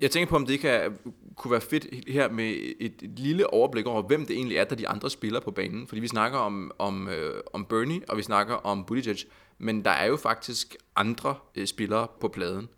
Jeg 0.00 0.10
tænker 0.10 0.30
på, 0.30 0.36
om 0.36 0.46
det 0.46 0.60
kan, 0.60 0.98
kunne 1.36 1.50
være 1.50 1.60
fedt 1.60 2.08
her 2.08 2.30
med 2.30 2.74
et, 2.80 2.94
et 3.02 3.18
lille 3.18 3.52
overblik 3.52 3.86
over, 3.86 4.02
hvem 4.02 4.26
det 4.26 4.36
egentlig 4.36 4.56
er, 4.56 4.64
der 4.64 4.76
de 4.76 4.88
andre 4.88 5.10
spiller 5.10 5.40
på 5.40 5.50
banen. 5.50 5.86
Fordi 5.86 6.00
vi 6.00 6.08
snakker 6.08 6.38
om, 6.38 6.70
om, 6.78 7.08
øh, 7.08 7.40
om 7.52 7.64
Bernie, 7.64 8.00
og 8.08 8.16
vi 8.16 8.22
snakker 8.22 8.54
om 8.54 8.84
Buttigieg, 8.84 9.18
men 9.58 9.84
der 9.84 9.90
er 9.90 10.06
jo 10.06 10.16
faktisk 10.16 10.76
andre 10.96 11.36
øh, 11.54 11.66
spillere 11.66 12.08
på 12.20 12.28
pladen. 12.28 12.68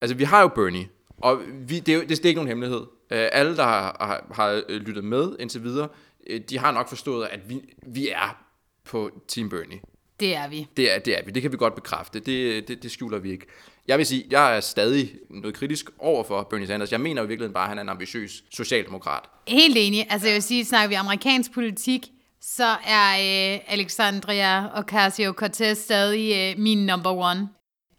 Altså, 0.00 0.16
vi 0.16 0.24
har 0.24 0.42
jo 0.42 0.48
Bernie, 0.48 0.88
og 1.18 1.40
vi, 1.68 1.78
det, 1.78 1.92
er 1.92 1.96
jo, 1.96 2.00
det, 2.00 2.08
det 2.08 2.24
er 2.24 2.28
ikke 2.28 2.38
nogen 2.38 2.48
hemmelighed. 2.48 2.80
Øh, 3.10 3.28
alle, 3.32 3.56
der 3.56 3.62
har, 3.62 3.96
har, 4.00 4.26
har 4.34 4.78
lyttet 4.78 5.04
med 5.04 5.36
indtil 5.38 5.62
videre, 5.62 5.88
øh, 6.26 6.40
de 6.50 6.58
har 6.58 6.72
nok 6.72 6.88
forstået, 6.88 7.26
at 7.26 7.48
vi, 7.48 7.74
vi 7.86 8.08
er 8.08 8.44
på 8.84 9.10
Team 9.28 9.48
Bernie. 9.48 9.80
Det 10.20 10.36
er 10.36 10.48
vi. 10.48 10.66
Det 10.76 10.94
er, 10.94 10.98
det 10.98 11.18
er 11.18 11.24
vi. 11.24 11.30
Det 11.30 11.42
kan 11.42 11.52
vi 11.52 11.56
godt 11.56 11.74
bekræfte. 11.74 12.20
Det, 12.20 12.68
det, 12.68 12.82
det 12.82 12.90
skjuler 12.90 13.18
vi 13.18 13.30
ikke. 13.30 13.46
Jeg 13.90 13.98
vil 13.98 14.06
sige, 14.06 14.26
jeg 14.30 14.56
er 14.56 14.60
stadig 14.60 15.12
noget 15.30 15.56
kritisk 15.56 15.90
over 15.98 16.24
for 16.24 16.42
Bernie 16.42 16.66
Sanders. 16.66 16.92
Jeg 16.92 17.00
mener 17.00 17.22
i 17.22 17.26
virkeligheden 17.26 17.54
bare, 17.54 17.62
at 17.62 17.68
han 17.68 17.78
er 17.78 17.82
en 17.82 17.88
ambitiøs 17.88 18.44
socialdemokrat. 18.50 19.22
Helt 19.48 19.76
enig. 19.78 20.06
Altså 20.10 20.26
jeg 20.28 20.34
vil 20.34 20.42
sige, 20.42 20.64
snakker 20.64 20.88
vi 20.88 20.94
amerikansk 20.94 21.52
politik, 21.52 22.06
så 22.40 22.76
er 22.86 23.10
øh, 23.10 23.60
Alexandria 23.66 24.66
Ocasio-Cortez 24.66 25.74
stadig 25.74 26.54
øh, 26.56 26.62
min 26.62 26.86
number 26.86 27.10
one. 27.10 27.48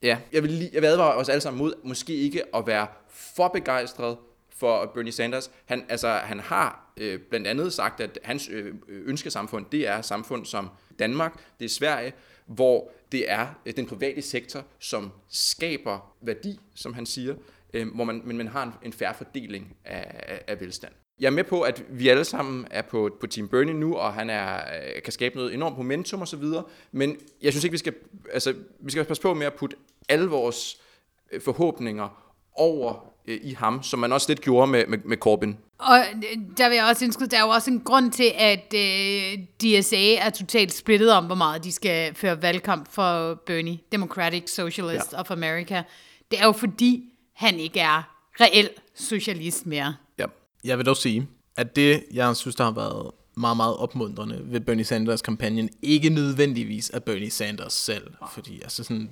Ja, 0.04 0.18
jeg 0.34 0.44
vil, 0.44 0.52
lige, 0.52 0.70
jeg 0.74 0.82
vil 0.82 0.88
advare 0.88 1.16
os 1.16 1.30
alle 1.30 1.42
sammen 1.42 1.60
mod 1.60 1.74
måske 1.84 2.16
ikke 2.16 2.56
at 2.56 2.68
være 2.68 2.88
for 3.10 3.48
begejstret 3.48 4.18
for 4.58 4.92
Bernie 4.94 5.12
Sanders. 5.12 5.52
Han, 5.66 5.86
altså, 5.90 6.10
han 6.10 6.40
har 6.40 6.94
øh, 6.98 7.20
blandt 7.20 7.48
andet 7.48 7.74
sagt, 7.74 8.02
at 8.02 8.20
hans 8.24 8.50
øh, 8.52 8.74
ønskesamfund, 8.88 9.66
det 9.72 9.88
er 9.88 10.02
samfund 10.02 10.46
som 10.46 10.70
Danmark, 11.00 11.34
det 11.60 11.66
er 11.66 11.70
Sverige, 11.70 12.14
hvor 12.56 12.92
det 13.12 13.32
er 13.32 13.48
øh, 13.66 13.76
den 13.76 13.86
private 13.86 14.22
sektor, 14.22 14.64
som 14.80 15.12
skaber 15.30 16.16
værdi, 16.22 16.60
som 16.76 16.94
han 16.94 17.06
siger, 17.06 17.36
øh, 17.74 17.96
hvor 17.96 18.04
man, 18.04 18.22
men 18.26 18.38
man 18.38 18.48
har 18.48 18.64
en, 18.64 18.72
en 18.84 18.94
færre 18.94 19.14
fordeling 19.14 19.76
af, 19.86 20.44
af, 20.48 20.62
velstand. 20.62 20.94
Jeg 21.20 21.28
er 21.28 21.32
med 21.32 21.44
på, 21.44 21.62
at 21.62 21.84
vi 21.90 22.08
alle 22.08 22.24
sammen 22.24 22.68
er 22.72 22.82
på, 22.82 23.18
på 23.20 23.28
Team 23.28 23.48
Bernie 23.48 23.74
nu, 23.74 23.96
og 23.96 24.14
han 24.14 24.30
er, 24.30 24.56
øh, 24.56 25.02
kan 25.02 25.14
skabe 25.14 25.36
noget 25.36 25.54
enormt 25.54 25.78
momentum 25.78 26.22
osv., 26.22 26.44
men 26.92 27.18
jeg 27.42 27.54
synes 27.54 27.64
ikke, 27.64 27.72
vi 27.72 27.78
skal, 27.78 27.94
altså, 28.34 28.56
vi 28.80 28.92
skal 28.92 29.06
passe 29.06 29.22
på 29.22 29.34
med 29.34 29.46
at 29.46 29.54
putte 29.54 29.76
alle 30.10 30.28
vores 30.28 30.82
øh, 31.32 31.42
forhåbninger 31.42 32.34
over 32.54 33.11
øh, 33.28 33.40
i 33.44 33.54
ham, 33.54 33.84
som 33.84 34.00
man 34.00 34.12
også 34.12 34.30
lidt 34.30 34.42
gjorde 34.42 34.72
med, 34.72 34.88
med, 34.88 34.98
med 35.06 35.18
Corbyn. 35.18 35.54
Og 35.80 35.98
der 36.58 36.70
vil 36.70 36.76
jeg 36.76 36.86
også 36.86 37.06
indskyde, 37.06 37.30
der 37.30 37.38
er 37.38 37.42
jo 37.42 37.50
også 37.50 37.72
en 37.72 37.80
grund 37.80 38.12
til, 38.12 38.32
at 38.36 38.74
øh, 38.76 39.40
DSA 39.62 40.14
er 40.14 40.30
totalt 40.30 40.74
splittet 40.74 41.12
om, 41.12 41.26
hvor 41.26 41.36
meget 41.36 41.64
de 41.64 41.72
skal 41.72 42.16
føre 42.16 42.42
valgkamp 42.42 42.92
for 42.92 43.34
Bernie, 43.46 43.80
Democratic 43.92 44.44
Socialist 44.50 45.14
ja. 45.14 45.20
of 45.20 45.32
America. 45.32 45.84
Det 46.32 46.40
er 46.40 46.46
jo 46.46 46.52
fordi, 46.52 47.04
han 47.36 47.60
ikke 47.60 47.80
er 47.80 48.02
reel 48.42 48.70
socialist 48.96 49.66
mere. 49.66 49.96
Ja. 50.20 50.26
Jeg 50.64 50.78
vil 50.78 50.86
dog 50.86 50.98
sige, 50.98 51.28
at 51.58 51.76
det, 51.76 52.04
jeg 52.14 52.36
synes, 52.36 52.56
der 52.56 52.64
har 52.64 52.72
været 52.72 53.12
meget, 53.36 53.58
meget 53.58 53.78
opmuntrende 53.78 54.42
ved 54.44 54.60
Bernie 54.60 54.86
Sanders 54.86 55.22
kampagnen, 55.22 55.70
ikke 55.82 56.10
nødvendigvis 56.10 56.90
af 56.90 57.04
Bernie 57.04 57.32
Sanders 57.32 57.74
selv, 57.74 58.12
fordi 58.34 58.62
altså 58.62 58.84
sådan 58.84 59.10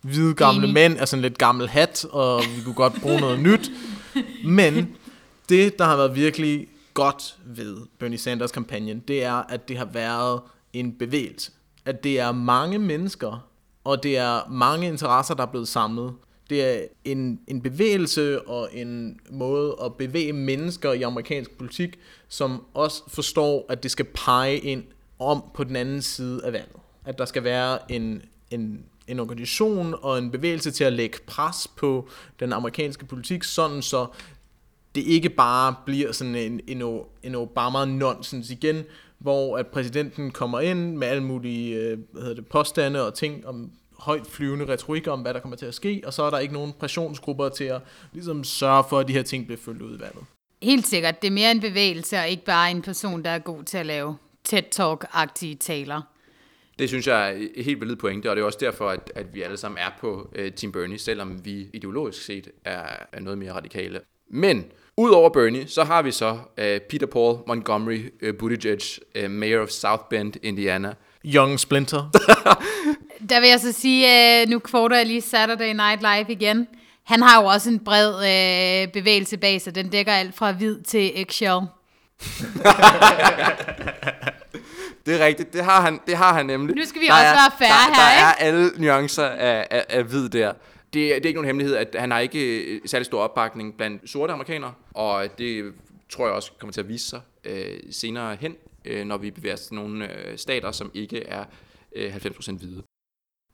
hvide 0.00 0.34
gamle 0.34 0.72
mænd 0.72 0.96
er 0.98 1.04
sådan 1.04 1.22
lidt 1.22 1.38
gammel 1.38 1.68
hat, 1.68 2.04
og 2.10 2.42
vi 2.56 2.62
kunne 2.62 2.74
godt 2.74 3.00
bruge 3.00 3.20
noget 3.20 3.40
nyt, 3.40 3.70
men 4.44 4.96
det, 5.48 5.78
der 5.78 5.84
har 5.84 5.96
været 5.96 6.14
virkelig 6.14 6.66
godt 6.94 7.36
ved 7.44 7.76
Bernie 7.98 8.18
Sanders 8.18 8.52
kampagnen, 8.52 8.98
det 8.98 9.24
er, 9.24 9.34
at 9.34 9.68
det 9.68 9.78
har 9.78 9.84
været 9.84 10.40
en 10.72 10.92
bevægelse. 10.92 11.52
At 11.84 12.04
det 12.04 12.20
er 12.20 12.32
mange 12.32 12.78
mennesker, 12.78 13.48
og 13.84 14.02
det 14.02 14.16
er 14.16 14.50
mange 14.50 14.86
interesser, 14.86 15.34
der 15.34 15.42
er 15.42 15.50
blevet 15.50 15.68
samlet. 15.68 16.12
Det 16.50 16.64
er 16.64 16.86
en, 17.04 17.40
en 17.46 17.62
bevægelse 17.62 18.48
og 18.48 18.68
en 18.72 19.20
måde 19.30 19.76
at 19.84 19.94
bevæge 19.94 20.32
mennesker 20.32 20.92
i 20.92 21.02
amerikansk 21.02 21.50
politik, 21.58 21.98
som 22.28 22.64
også 22.74 23.02
forstår, 23.08 23.66
at 23.68 23.82
det 23.82 23.90
skal 23.90 24.04
pege 24.04 24.58
ind 24.58 24.84
om 25.18 25.44
på 25.54 25.64
den 25.64 25.76
anden 25.76 26.02
side 26.02 26.44
af 26.44 26.52
vandet. 26.52 26.76
At 27.04 27.18
der 27.18 27.24
skal 27.24 27.44
være 27.44 27.92
en, 27.92 28.22
en, 28.50 28.84
en 29.06 29.20
organisation 29.20 29.94
og 30.02 30.18
en 30.18 30.30
bevægelse 30.30 30.70
til 30.70 30.84
at 30.84 30.92
lægge 30.92 31.18
pres 31.26 31.68
på 31.76 32.08
den 32.40 32.52
amerikanske 32.52 33.04
politik, 33.04 33.44
sådan 33.44 33.82
så 33.82 34.06
det 34.94 35.02
ikke 35.02 35.28
bare 35.28 35.74
bliver 35.86 36.12
sådan 36.12 36.34
en, 36.34 36.60
en, 36.66 36.82
en 37.22 37.34
Obama-nonsens 37.34 38.50
igen, 38.50 38.84
hvor 39.18 39.56
at 39.56 39.66
præsidenten 39.66 40.30
kommer 40.30 40.60
ind 40.60 40.96
med 40.96 41.08
alle 41.08 41.22
mulige 41.22 41.76
øh, 41.76 41.98
hvad 42.12 42.22
hedder 42.22 42.34
det, 42.34 42.46
påstande 42.46 43.06
og 43.06 43.14
ting 43.14 43.46
om 43.46 43.70
højt 43.98 44.26
flyvende 44.26 44.68
retorik 44.68 45.06
om, 45.06 45.20
hvad 45.20 45.34
der 45.34 45.40
kommer 45.40 45.56
til 45.56 45.66
at 45.66 45.74
ske, 45.74 46.02
og 46.06 46.12
så 46.12 46.22
er 46.22 46.30
der 46.30 46.38
ikke 46.38 46.54
nogen 46.54 46.72
pressionsgrupper 46.72 47.48
til 47.48 47.64
at 47.64 47.80
ligesom 48.12 48.44
sørge 48.44 48.84
for, 48.88 48.98
at 48.98 49.08
de 49.08 49.12
her 49.12 49.22
ting 49.22 49.46
bliver 49.46 49.60
følt 49.64 49.82
ud 49.82 49.96
i 49.96 50.00
vandet. 50.00 50.24
Helt 50.62 50.86
sikkert. 50.86 51.22
Det 51.22 51.28
er 51.28 51.32
mere 51.32 51.50
en 51.50 51.60
bevægelse, 51.60 52.18
og 52.18 52.28
ikke 52.28 52.44
bare 52.44 52.70
en 52.70 52.82
person, 52.82 53.24
der 53.24 53.30
er 53.30 53.38
god 53.38 53.64
til 53.64 53.78
at 53.78 53.86
lave 53.86 54.16
TED-talk-agtige 54.48 55.56
taler. 55.60 56.02
Det 56.78 56.88
synes 56.88 57.06
jeg 57.06 57.30
er 57.30 57.46
et 57.54 57.64
helt 57.64 57.80
valid 57.80 57.96
pointe, 57.96 58.30
og 58.30 58.36
det 58.36 58.42
er 58.42 58.46
også 58.46 58.58
derfor, 58.60 58.88
at, 58.88 59.12
at 59.14 59.34
vi 59.34 59.42
alle 59.42 59.56
sammen 59.56 59.78
er 59.78 59.90
på 60.00 60.34
uh, 60.38 60.48
Team 60.56 60.72
Bernie, 60.72 60.98
selvom 60.98 61.44
vi 61.44 61.66
ideologisk 61.74 62.22
set 62.22 62.48
er, 62.64 62.82
er 63.12 63.20
noget 63.20 63.38
mere 63.38 63.52
radikale. 63.52 64.00
Men 64.30 64.64
Udover 64.96 65.28
Bernie, 65.28 65.68
så 65.68 65.84
har 65.84 66.02
vi 66.02 66.10
så 66.10 66.30
uh, 66.32 66.64
Peter 66.90 67.06
Paul 67.06 67.38
Montgomery 67.46 68.00
uh, 68.22 68.34
Buttigieg, 68.38 68.80
uh, 69.24 69.30
mayor 69.30 69.62
of 69.62 69.68
South 69.68 70.02
Bend, 70.10 70.32
Indiana. 70.42 70.94
Young 71.24 71.60
Splinter. 71.60 72.10
Der 73.28 73.40
vil 73.40 73.48
jeg 73.48 73.60
så 73.60 73.72
sige, 73.72 74.42
uh, 74.42 74.50
nu 74.50 74.58
kvoter 74.58 74.96
jeg 74.96 75.06
lige 75.06 75.20
Saturday 75.20 75.72
Night 75.72 76.00
Live 76.00 76.32
igen. 76.32 76.68
Han 77.04 77.22
har 77.22 77.42
jo 77.42 77.46
også 77.48 77.70
en 77.70 77.78
bred 77.78 78.14
uh, 78.14 78.92
bevægelse 78.92 79.36
bag 79.36 79.60
sig. 79.60 79.74
Den 79.74 79.88
dækker 79.88 80.12
alt 80.12 80.34
fra 80.34 80.52
hvid 80.52 80.80
til 80.82 81.12
eggshell. 81.14 81.60
det 85.06 85.20
er 85.20 85.26
rigtigt, 85.26 85.52
det 85.52 85.64
har 85.64 85.80
han, 85.80 86.00
det 86.06 86.16
har 86.16 86.34
han 86.34 86.46
nemlig. 86.46 86.76
Nu 86.76 86.84
skal 86.84 87.00
vi 87.00 87.06
der 87.06 87.12
også 87.12 87.26
er, 87.26 87.34
være 87.34 87.50
færre 87.58 87.68
der, 87.68 87.94
her, 87.94 88.02
Der 88.02 88.12
ikke? 88.12 88.22
er 88.22 88.32
alle 88.32 88.70
nuancer 88.76 89.26
af, 89.26 89.66
af, 89.70 89.84
af 89.88 90.04
hvid 90.04 90.28
der. 90.28 90.52
Det, 90.52 90.92
det 90.92 91.10
er 91.10 91.14
ikke 91.14 91.32
nogen 91.32 91.46
hemmelighed, 91.46 91.76
at 91.76 91.96
han 91.98 92.10
har 92.10 92.18
ikke 92.18 92.62
øh, 92.62 92.80
særlig 92.86 93.06
stor 93.06 93.22
opbakning 93.22 93.76
blandt 93.76 94.10
sorte 94.10 94.32
amerikanere, 94.32 94.72
og 94.94 95.38
det 95.38 95.72
tror 96.10 96.26
jeg 96.26 96.34
også 96.34 96.52
kommer 96.58 96.72
til 96.72 96.80
at 96.80 96.88
vise 96.88 97.08
sig 97.08 97.20
øh, 97.44 97.78
senere 97.90 98.36
hen, 98.40 98.56
øh, 98.84 99.04
når 99.04 99.16
vi 99.16 99.30
bevæger 99.30 99.54
os 99.54 99.60
til 99.60 99.74
nogle 99.74 100.12
øh, 100.12 100.38
stater, 100.38 100.72
som 100.72 100.90
ikke 100.94 101.26
er 101.26 101.44
øh, 101.96 102.14
90% 102.16 102.56
hvide. 102.56 102.82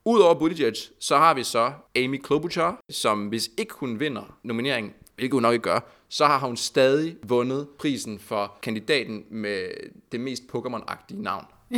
Udover 0.05 0.33
Buttigieg, 0.39 0.73
så 0.99 1.17
har 1.17 1.33
vi 1.33 1.43
så 1.43 1.71
Amy 1.95 2.21
Klobuchar, 2.23 2.79
som 2.89 3.27
hvis 3.27 3.49
ikke 3.57 3.73
hun 3.77 3.99
vinder 3.99 4.37
nomineringen, 4.43 4.93
hvilket 5.15 5.33
hun 5.33 5.41
nok 5.41 5.53
ikke 5.53 5.63
gør, 5.63 5.79
så 6.09 6.25
har 6.25 6.39
hun 6.39 6.57
stadig 6.57 7.15
vundet 7.27 7.67
prisen 7.79 8.19
for 8.19 8.53
kandidaten 8.63 9.23
med 9.31 9.63
det 10.11 10.19
mest 10.19 10.43
Pokémon-agtige 10.55 11.21
navn. 11.21 11.45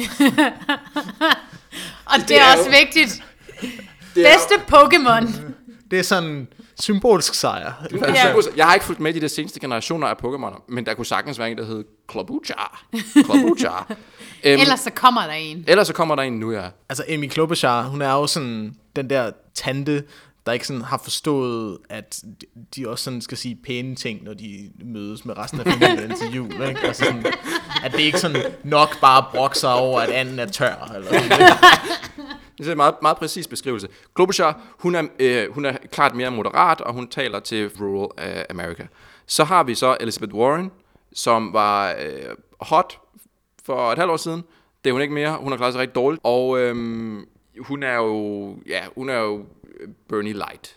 Og 2.06 2.20
det, 2.20 2.28
Det 2.30 2.38
er, 2.38 2.42
er 2.44 2.58
også 2.58 2.70
jo- 2.70 2.76
vigtigt. 2.86 3.24
Det 4.16 4.28
er- 4.28 4.34
Bedste 4.34 4.54
Pokémon. 4.76 5.52
Det 5.92 6.00
er 6.00 6.04
sådan 6.04 6.48
symbolsk 6.80 7.34
sejr. 7.34 7.74
Ja. 7.92 8.34
Jeg 8.58 8.66
har 8.66 8.74
ikke 8.74 8.86
fulgt 8.86 9.02
med 9.02 9.12
i 9.12 9.16
de 9.16 9.22
der 9.22 9.28
seneste 9.28 9.60
generationer 9.60 10.08
af 10.08 10.14
Pokémon, 10.24 10.62
men 10.70 10.86
der 10.86 10.94
kunne 10.94 11.06
sagtens 11.06 11.40
være 11.40 11.52
en, 11.52 11.58
der 11.58 11.66
hed 11.66 11.84
Klobuchar. 12.08 12.86
Klobuchar. 13.26 13.86
um, 13.90 13.96
Ellers 14.44 14.80
så 14.80 14.92
kommer 14.92 15.22
der 15.22 15.34
en. 15.34 15.64
ellers 15.68 15.88
så 15.88 15.94
kommer 15.94 16.16
der 16.16 16.24
en 16.24 16.34
nu, 16.34 16.52
ja. 16.52 16.64
Altså 16.90 17.04
Amy 17.10 17.28
Klobuchar, 17.30 17.84
hun 17.84 18.02
er 18.02 18.12
jo 18.12 18.28
sådan 18.28 18.76
den 18.96 19.10
der 19.10 19.32
tante, 19.54 20.04
der 20.46 20.52
ikke 20.52 20.68
sådan 20.68 20.82
har 20.82 20.98
forstået, 21.04 21.78
at 21.90 22.20
de 22.76 22.90
også 22.90 23.04
sådan 23.04 23.22
skal 23.22 23.38
sige 23.38 23.58
pæne 23.66 23.96
ting, 23.96 24.24
når 24.24 24.34
de 24.34 24.70
mødes 24.86 25.26
med 25.26 25.38
resten 25.38 25.60
af 25.60 25.66
familien 25.66 26.16
til 26.22 26.34
jul. 26.36 26.52
Ikke? 26.52 26.80
Altså 26.84 27.04
sådan, 27.06 27.26
at 27.84 27.92
det 27.92 28.00
ikke 28.00 28.20
sådan 28.20 28.42
nok 28.64 29.02
bare 29.02 29.26
brokke 29.34 29.58
sig 29.58 29.74
over, 29.74 30.02
at 30.02 30.10
anden 30.10 30.40
er 30.40 30.46
tør. 30.46 30.92
Eller 30.96 31.08
sådan. 31.08 31.32
Det 32.58 32.68
er 32.68 32.72
en 32.72 32.78
meget, 32.78 32.96
meget 33.02 33.18
præcis 33.18 33.48
beskrivelse. 33.48 33.88
Klobuchar, 34.16 34.62
hun 34.80 34.96
er, 34.96 35.04
øh, 35.20 35.52
hun 35.52 35.66
er 35.66 35.78
klart 35.92 36.16
mere 36.16 36.32
moderat, 36.32 36.82
og 36.82 36.94
hun 36.94 37.08
taler 37.08 37.40
til 37.40 37.72
rural 37.80 38.38
øh, 38.38 38.44
America. 38.50 38.88
Så 39.26 39.44
har 39.44 39.64
vi 39.64 39.76
så 39.76 39.98
Elizabeth 40.00 40.36
Warren, 40.36 40.72
som 41.14 41.54
var 41.54 41.92
øh, 41.92 42.36
hot 42.60 43.00
for 43.66 43.92
et 43.92 43.98
halvt 43.98 44.12
år 44.12 44.18
siden. 44.18 44.44
Det 44.84 44.90
er 44.90 44.94
hun 44.94 45.02
ikke 45.02 45.14
mere. 45.14 45.38
Hun 45.38 45.52
har 45.52 45.58
klaret 45.58 45.74
sig 45.74 45.82
rigtig 45.82 45.96
dårligt. 45.96 46.22
Og 46.24 46.60
øh, 46.60 46.76
hun 47.60 47.84
er 47.84 47.96
jo, 47.96 48.58
ja, 48.68 48.84
hun 48.96 49.10
er 49.10 49.20
jo 49.20 49.46
øh, 49.80 49.88
Bernie 50.10 50.34
Light. 50.34 50.76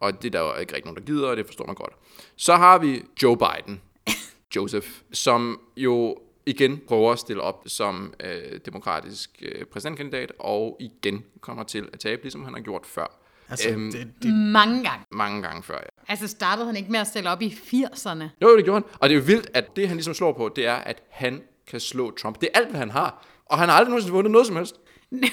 Og 0.00 0.22
det 0.22 0.34
er 0.34 0.38
der 0.40 0.46
jo 0.48 0.60
ikke 0.60 0.74
rigtig 0.74 0.86
nogen, 0.86 0.96
der 0.96 1.12
gider, 1.12 1.28
og 1.28 1.36
det 1.36 1.46
forstår 1.46 1.66
man 1.66 1.74
godt. 1.74 1.92
Så 2.36 2.56
har 2.56 2.78
vi 2.78 3.02
Joe 3.22 3.36
Biden, 3.36 3.80
Joseph, 4.56 4.88
som 5.12 5.60
jo 5.76 6.16
igen 6.46 6.80
prøver 6.88 7.12
at 7.12 7.18
stille 7.18 7.42
op 7.42 7.62
som 7.66 8.14
øh, 8.20 8.60
demokratisk 8.66 9.30
øh, 9.42 9.64
præsidentkandidat, 9.64 10.32
og 10.38 10.76
igen 10.80 11.24
kommer 11.40 11.62
til 11.64 11.88
at 11.92 11.98
tabe, 11.98 12.22
ligesom 12.22 12.44
han 12.44 12.54
har 12.54 12.60
gjort 12.60 12.86
før. 12.86 13.20
Altså, 13.48 13.68
Øhm. 13.68 13.92
det, 13.92 14.08
det, 14.22 14.34
Mange 14.34 14.76
gange. 14.84 15.04
Mange 15.10 15.42
gange 15.42 15.62
før, 15.62 15.74
ja. 15.74 16.12
Altså 16.12 16.28
startede 16.28 16.66
han 16.66 16.76
ikke 16.76 16.92
med 16.92 17.00
at 17.00 17.06
stille 17.06 17.30
op 17.30 17.42
i 17.42 17.46
80'erne. 17.48 18.24
Jo, 18.42 18.56
det 18.56 18.64
gjorde 18.64 18.80
han. 18.90 18.98
Og 19.00 19.08
det 19.08 19.14
er 19.14 19.18
jo 19.18 19.24
vildt, 19.26 19.50
at 19.54 19.76
det 19.76 19.88
han 19.88 19.96
ligesom 19.96 20.14
slår 20.14 20.32
på, 20.32 20.50
det 20.56 20.66
er, 20.66 20.74
at 20.74 21.02
han 21.10 21.42
kan 21.66 21.80
slå 21.80 22.10
Trump. 22.16 22.40
Det 22.40 22.48
er 22.54 22.58
alt, 22.58 22.68
hvad 22.70 22.78
han 22.80 22.90
har. 22.90 23.26
Og 23.46 23.58
han 23.58 23.68
har 23.68 23.76
aldrig 23.76 23.90
nogensinde 23.90 24.12
vundet 24.14 24.30
noget 24.32 24.46
som 24.46 24.56
helst. 24.56 24.74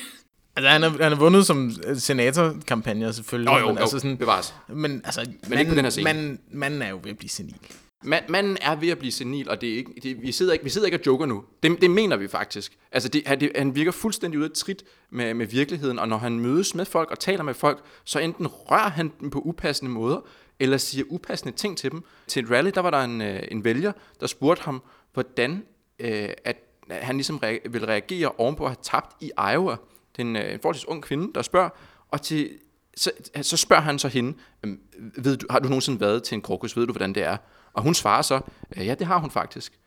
Altså, 0.56 0.70
han 0.70 0.82
har, 0.82 0.90
han 0.90 1.12
har 1.12 1.16
vundet 1.20 1.46
som 1.46 1.72
øh, 1.88 1.98
senatorkampagne 1.98 3.14
selvfølgelig. 3.14 3.52
Jo, 3.54 3.58
jo, 3.60 3.66
men, 3.66 3.76
jo, 3.76 3.82
altså 3.82 4.00
sådan, 4.00 4.18
bevares. 4.18 4.56
men 4.68 5.02
altså, 5.06 5.30
Men 5.50 5.60
ikke 5.60 5.70
på 5.72 5.76
den 5.76 5.86
her 5.86 5.90
scene. 5.90 6.04
Man, 6.14 6.40
manden 6.52 6.82
er 6.82 6.90
jo 6.90 7.00
ved 7.04 7.12
at 7.12 7.18
blive 7.18 7.30
senil. 7.30 7.56
Man, 8.04 8.24
manden 8.30 8.58
er 8.62 8.76
ved 8.76 8.90
at 8.90 9.00
blive 9.00 9.12
senil, 9.12 9.50
og 9.50 9.62
det 9.62 9.70
er 9.74 9.78
ikke, 9.78 9.94
det, 10.04 10.22
vi, 10.22 10.32
sidder 10.32 10.54
ikke, 10.54 10.64
vi 10.64 10.70
sidder 10.70 10.88
ikke 10.88 10.98
og 10.98 11.06
joker 11.06 11.26
nu. 11.26 11.44
Det, 11.64 11.82
det 11.82 11.92
mener 11.92 12.18
vi 12.18 12.28
faktisk. 12.28 12.78
Altså, 12.92 13.10
det, 13.10 13.24
han, 13.26 13.40
det, 13.40 13.52
han 13.56 13.76
virker 13.76 13.92
fuldstændig 13.92 14.40
ude 14.40 14.46
af 14.46 14.52
trit 14.56 14.84
med, 15.10 15.34
med 15.34 15.46
virkeligheden, 15.46 16.00
og 16.00 16.08
når 16.08 16.18
han 16.18 16.40
mødes 16.40 16.76
med 16.76 16.86
folk 16.86 17.12
og 17.12 17.20
taler 17.20 17.44
med 17.44 17.54
folk, 17.54 17.84
så 18.04 18.20
enten 18.20 18.48
rører 18.48 18.90
han 18.90 19.12
dem 19.20 19.30
på 19.30 19.40
upassende 19.40 19.92
måder, 19.92 20.20
eller 20.60 20.78
siger 20.78 21.06
upassende 21.10 21.58
ting 21.58 21.78
til 21.78 21.92
dem. 21.92 22.04
Til 22.28 22.44
et 22.44 22.52
rally, 22.52 22.72
der 22.76 22.82
var 22.82 22.90
der 22.90 23.04
en, 23.04 23.22
øh, 23.22 23.44
en 23.52 23.64
vælger, 23.64 23.92
der 24.20 24.28
spurgte 24.28 24.64
ham, 24.64 24.84
hvordan 25.14 25.64
øh, 26.00 26.30
at 26.44 26.58
øh, 26.92 26.98
han 27.02 27.16
ligesom 27.16 27.40
rea- 27.44 27.70
vil 27.70 27.86
reagere 27.86 28.32
ovenpå 28.38 28.64
at 28.64 28.70
have 28.70 28.78
tabt 28.84 29.16
i 29.24 29.32
Iowa. 29.54 29.76
Det 30.18 30.22
er 30.22 30.22
en, 30.22 30.36
øh, 30.36 30.54
en 30.54 30.60
forholdsvis 30.62 30.88
ung 30.88 31.04
kvinde, 31.04 31.32
der 31.36 31.42
spørger, 31.42 31.70
og 32.10 32.22
til, 32.22 32.50
så, 32.96 33.12
så 33.42 33.58
spørger 33.58 33.84
han 33.84 34.00
så 34.00 34.08
hende, 34.08 34.34
øhm, 34.64 34.80
ved 35.18 35.38
du, 35.38 35.48
har 35.50 35.60
du 35.60 35.68
nogensinde 35.68 36.00
været 36.00 36.24
til 36.24 36.36
en 36.36 36.42
krokus, 36.42 36.78
ved 36.78 36.88
du 36.88 36.94
hvordan 36.94 37.16
det 37.16 37.24
er? 37.24 37.38
Og 37.74 37.84
hun 37.84 37.94
svarer 37.94 38.22
så, 38.22 38.42
"Øh, 38.78 38.88
ja 38.88 38.94
det 38.94 39.08
har 39.08 39.18
hun 39.18 39.32
faktisk. 39.32 39.80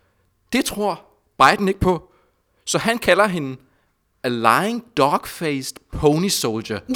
Det 0.52 0.64
tror 0.64 1.04
Biden 1.38 1.68
ikke 1.68 1.80
på. 1.80 2.12
Så 2.66 2.78
han 2.78 2.98
kalder 2.98 3.26
hende 3.26 3.56
a 4.22 4.28
lying 4.28 4.84
dog-faced 4.96 5.74
pony 5.92 6.28
soldier. 6.28 6.80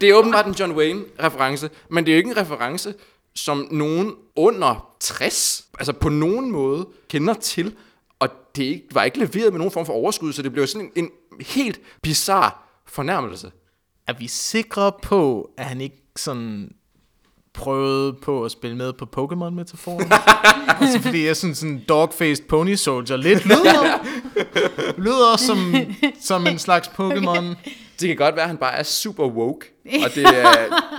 det 0.00 0.08
er 0.08 0.14
åbenbart 0.14 0.46
en 0.46 0.52
John 0.52 0.72
Wayne-reference, 0.72 1.70
men 1.90 2.06
det 2.06 2.12
er 2.12 2.16
jo 2.16 2.18
ikke 2.18 2.30
en 2.30 2.36
reference, 2.36 2.94
som 3.34 3.68
nogen 3.70 4.14
under 4.36 4.96
60, 5.00 5.68
altså 5.78 5.92
på 5.92 6.08
nogen 6.08 6.50
måde, 6.50 6.88
kender 7.08 7.34
til. 7.34 7.76
Og 8.18 8.28
det 8.56 8.82
var 8.92 9.04
ikke 9.04 9.18
leveret 9.18 9.52
med 9.52 9.58
nogen 9.58 9.72
form 9.72 9.86
for 9.86 9.92
overskud, 9.92 10.32
så 10.32 10.42
det 10.42 10.52
blev 10.52 10.66
sådan 10.66 10.92
en, 10.96 11.04
en 11.04 11.10
helt 11.40 11.80
bizarre 12.02 12.50
fornærmelse. 12.86 13.52
Er 14.06 14.12
vi 14.12 14.28
sikre 14.28 14.92
på, 15.02 15.50
at 15.56 15.64
han 15.64 15.80
ikke 15.80 16.02
sådan 16.16 16.72
prøvede 17.58 18.12
på 18.12 18.44
at 18.44 18.50
spille 18.50 18.76
med 18.76 18.92
på 18.92 19.04
Pokémon-metaforen? 19.04 20.12
altså, 20.80 21.00
fordi 21.02 21.26
jeg 21.26 21.36
synes 21.36 21.58
sådan 21.58 21.84
dog-faced 21.88 22.46
pony 22.48 22.74
soldier 22.74 23.16
lidt 23.16 23.44
lyder, 23.50 23.98
lyder 24.98 25.36
som, 25.36 25.74
som 26.20 26.46
en 26.46 26.58
slags 26.58 26.88
Pokémon. 26.88 27.44
Det 28.00 28.08
kan 28.08 28.16
godt 28.16 28.34
være, 28.34 28.42
at 28.42 28.48
han 28.48 28.56
bare 28.56 28.72
er 28.74 28.82
super 28.82 29.26
woke, 29.26 29.66
og 30.04 30.14
det 30.14 30.24
er, 30.24 30.52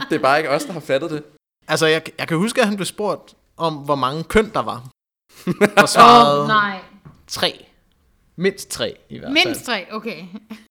det 0.09 0.15
er 0.15 0.19
bare 0.19 0.37
ikke 0.37 0.49
os, 0.49 0.63
der 0.63 0.73
har 0.73 0.79
fattet 0.79 1.11
det. 1.11 1.23
Altså, 1.67 1.85
jeg, 1.85 2.01
jeg 2.19 2.27
kan 2.27 2.37
huske, 2.37 2.61
at 2.61 2.67
han 2.67 2.75
blev 2.75 2.85
spurgt 2.85 3.33
om, 3.57 3.73
hvor 3.73 3.95
mange 3.95 4.23
køn 4.23 4.51
der 4.53 4.61
var. 4.61 4.83
Og 5.81 5.89
svarede 5.89 6.41
Åh, 6.41 6.47
nej. 6.47 6.77
tre. 7.27 7.65
Mindst 8.37 8.69
tre, 8.71 8.93
i 9.09 9.17
hvert 9.19 9.27
fald. 9.35 9.45
Mindst 9.45 9.65
tre, 9.65 9.85
okay. 9.91 10.23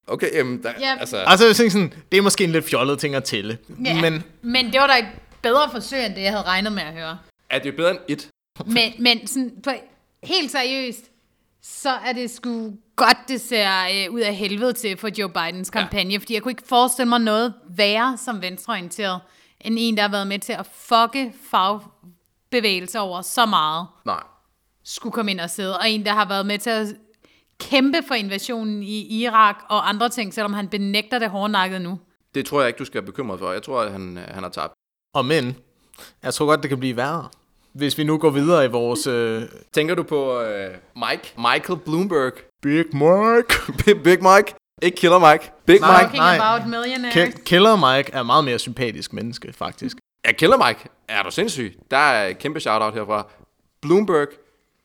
Okay, 0.07 0.35
jamen, 0.35 0.63
der, 0.63 0.71
Ja. 0.81 0.97
altså... 1.01 1.17
Altså, 1.17 1.47
jeg 1.47 1.57
tænkte 1.57 1.73
sådan, 1.73 1.93
det 2.13 2.19
er 2.19 2.23
måske 2.23 2.45
en 2.45 2.53
lidt 2.53 2.65
fjollet 2.65 2.99
ting 2.99 3.15
at 3.15 3.25
tælle. 3.25 3.59
Ja. 3.85 4.01
Men 4.01 4.25
men 4.43 4.73
det 4.73 4.81
var 4.81 4.87
da 4.87 5.07
bedre 5.43 5.71
forsøg, 5.71 6.07
end 6.07 6.15
det, 6.15 6.23
jeg 6.23 6.31
havde 6.31 6.45
regnet 6.45 6.73
med 6.73 6.83
at 6.83 6.93
høre. 6.93 7.19
Er 7.51 7.59
det 7.59 7.77
bedre 7.77 7.91
end 7.91 7.99
et? 8.09 8.29
Men, 8.67 8.93
men 8.99 9.27
sådan, 9.27 9.53
på, 9.65 9.71
helt 10.23 10.51
seriøst, 10.51 11.11
så 11.63 11.91
er 11.91 12.13
det 12.13 12.31
sgu 12.31 12.73
godt, 12.97 13.17
det 13.29 13.41
ser 13.41 13.71
øh, 13.95 14.15
ud 14.15 14.21
af 14.21 14.35
helvede 14.35 14.73
til 14.73 14.97
for 14.97 15.09
Joe 15.19 15.29
Bidens 15.29 15.71
kampagne, 15.71 16.11
ja. 16.13 16.19
fordi 16.19 16.35
jeg 16.35 16.43
kunne 16.43 16.53
ikke 16.53 16.69
forestille 16.69 17.09
mig 17.09 17.21
noget 17.21 17.55
værre 17.69 18.17
som 18.17 18.43
venstreorienteret, 18.43 19.21
end 19.61 19.77
en, 19.79 19.97
der 19.97 20.03
har 20.03 20.11
været 20.11 20.27
med 20.27 20.39
til 20.39 20.53
at 20.53 20.67
fucke 20.67 21.33
fagbevægelser 21.51 23.01
over 23.01 23.23
så 23.23 23.47
meget, 23.47 23.87
Nej. 24.07 24.23
skulle 24.85 25.13
komme 25.13 25.31
ind 25.31 25.41
og 25.41 25.51
sidde, 25.51 25.79
og 25.79 25.91
en, 25.91 26.05
der 26.05 26.13
har 26.13 26.29
været 26.29 26.47
med 26.47 26.59
til 26.59 26.71
at 26.71 26.87
kæmpe 27.61 27.99
for 28.09 28.15
invasionen 28.15 28.83
i 28.83 29.23
Irak 29.23 29.57
og 29.69 29.89
andre 29.89 30.09
ting, 30.09 30.35
selvom 30.35 30.53
han 30.53 30.69
benægter 30.69 31.19
det 31.19 31.31
hårdnakket 31.31 31.81
nu. 31.81 32.01
Det 32.35 32.47
tror 32.47 32.61
jeg 32.61 32.69
ikke, 32.69 32.79
du 32.79 32.85
skal 32.85 32.95
være 32.95 33.07
bekymret 33.07 33.39
for. 33.39 33.53
Jeg 33.53 33.63
tror, 33.63 33.81
at 33.83 33.93
han, 33.93 34.19
han 34.29 34.43
har 34.43 34.51
tabt. 34.51 34.73
Og 35.15 35.25
men, 35.25 35.57
jeg 36.23 36.35
tror 36.35 36.47
godt, 36.47 36.63
det 36.63 36.69
kan 36.69 36.79
blive 36.79 36.97
værre. 36.97 37.29
Hvis 37.73 37.99
vi 37.99 38.05
nu 38.05 38.19
går 38.19 38.31
videre 38.31 38.65
i 38.65 38.69
vores... 38.69 39.07
Øh, 39.07 39.43
Tænker 39.73 39.95
du 39.95 40.03
på 40.03 40.41
øh, 40.41 40.71
Mike? 40.97 41.35
Michael 41.37 41.79
Bloomberg. 41.85 42.33
Big 42.63 42.85
Mike. 42.93 43.55
Big 44.05 44.23
Mike. 44.23 44.55
Ikke 44.83 44.97
Killer 44.97 45.33
Mike. 45.33 45.51
Big 45.67 45.81
Nej. 45.81 46.03
Mike. 46.03 46.17
Talking 46.19 46.43
about 46.45 46.69
millionaires. 46.69 47.35
Ke- 47.35 47.43
Killer 47.45 47.97
Mike 47.97 48.13
er 48.13 48.23
meget 48.23 48.45
mere 48.45 48.59
sympatisk 48.59 49.13
menneske, 49.13 49.53
faktisk. 49.53 49.97
Ja, 50.27 50.33
Killer 50.33 50.67
Mike. 50.67 50.81
Er 51.09 51.23
du 51.23 51.31
sindssyg? 51.31 51.79
Der 51.91 51.97
er 51.97 52.29
et 52.29 52.39
kæmpe 52.39 52.61
shout-out 52.61 52.95
herfra. 52.95 53.27
Bloomberg. 53.83 54.29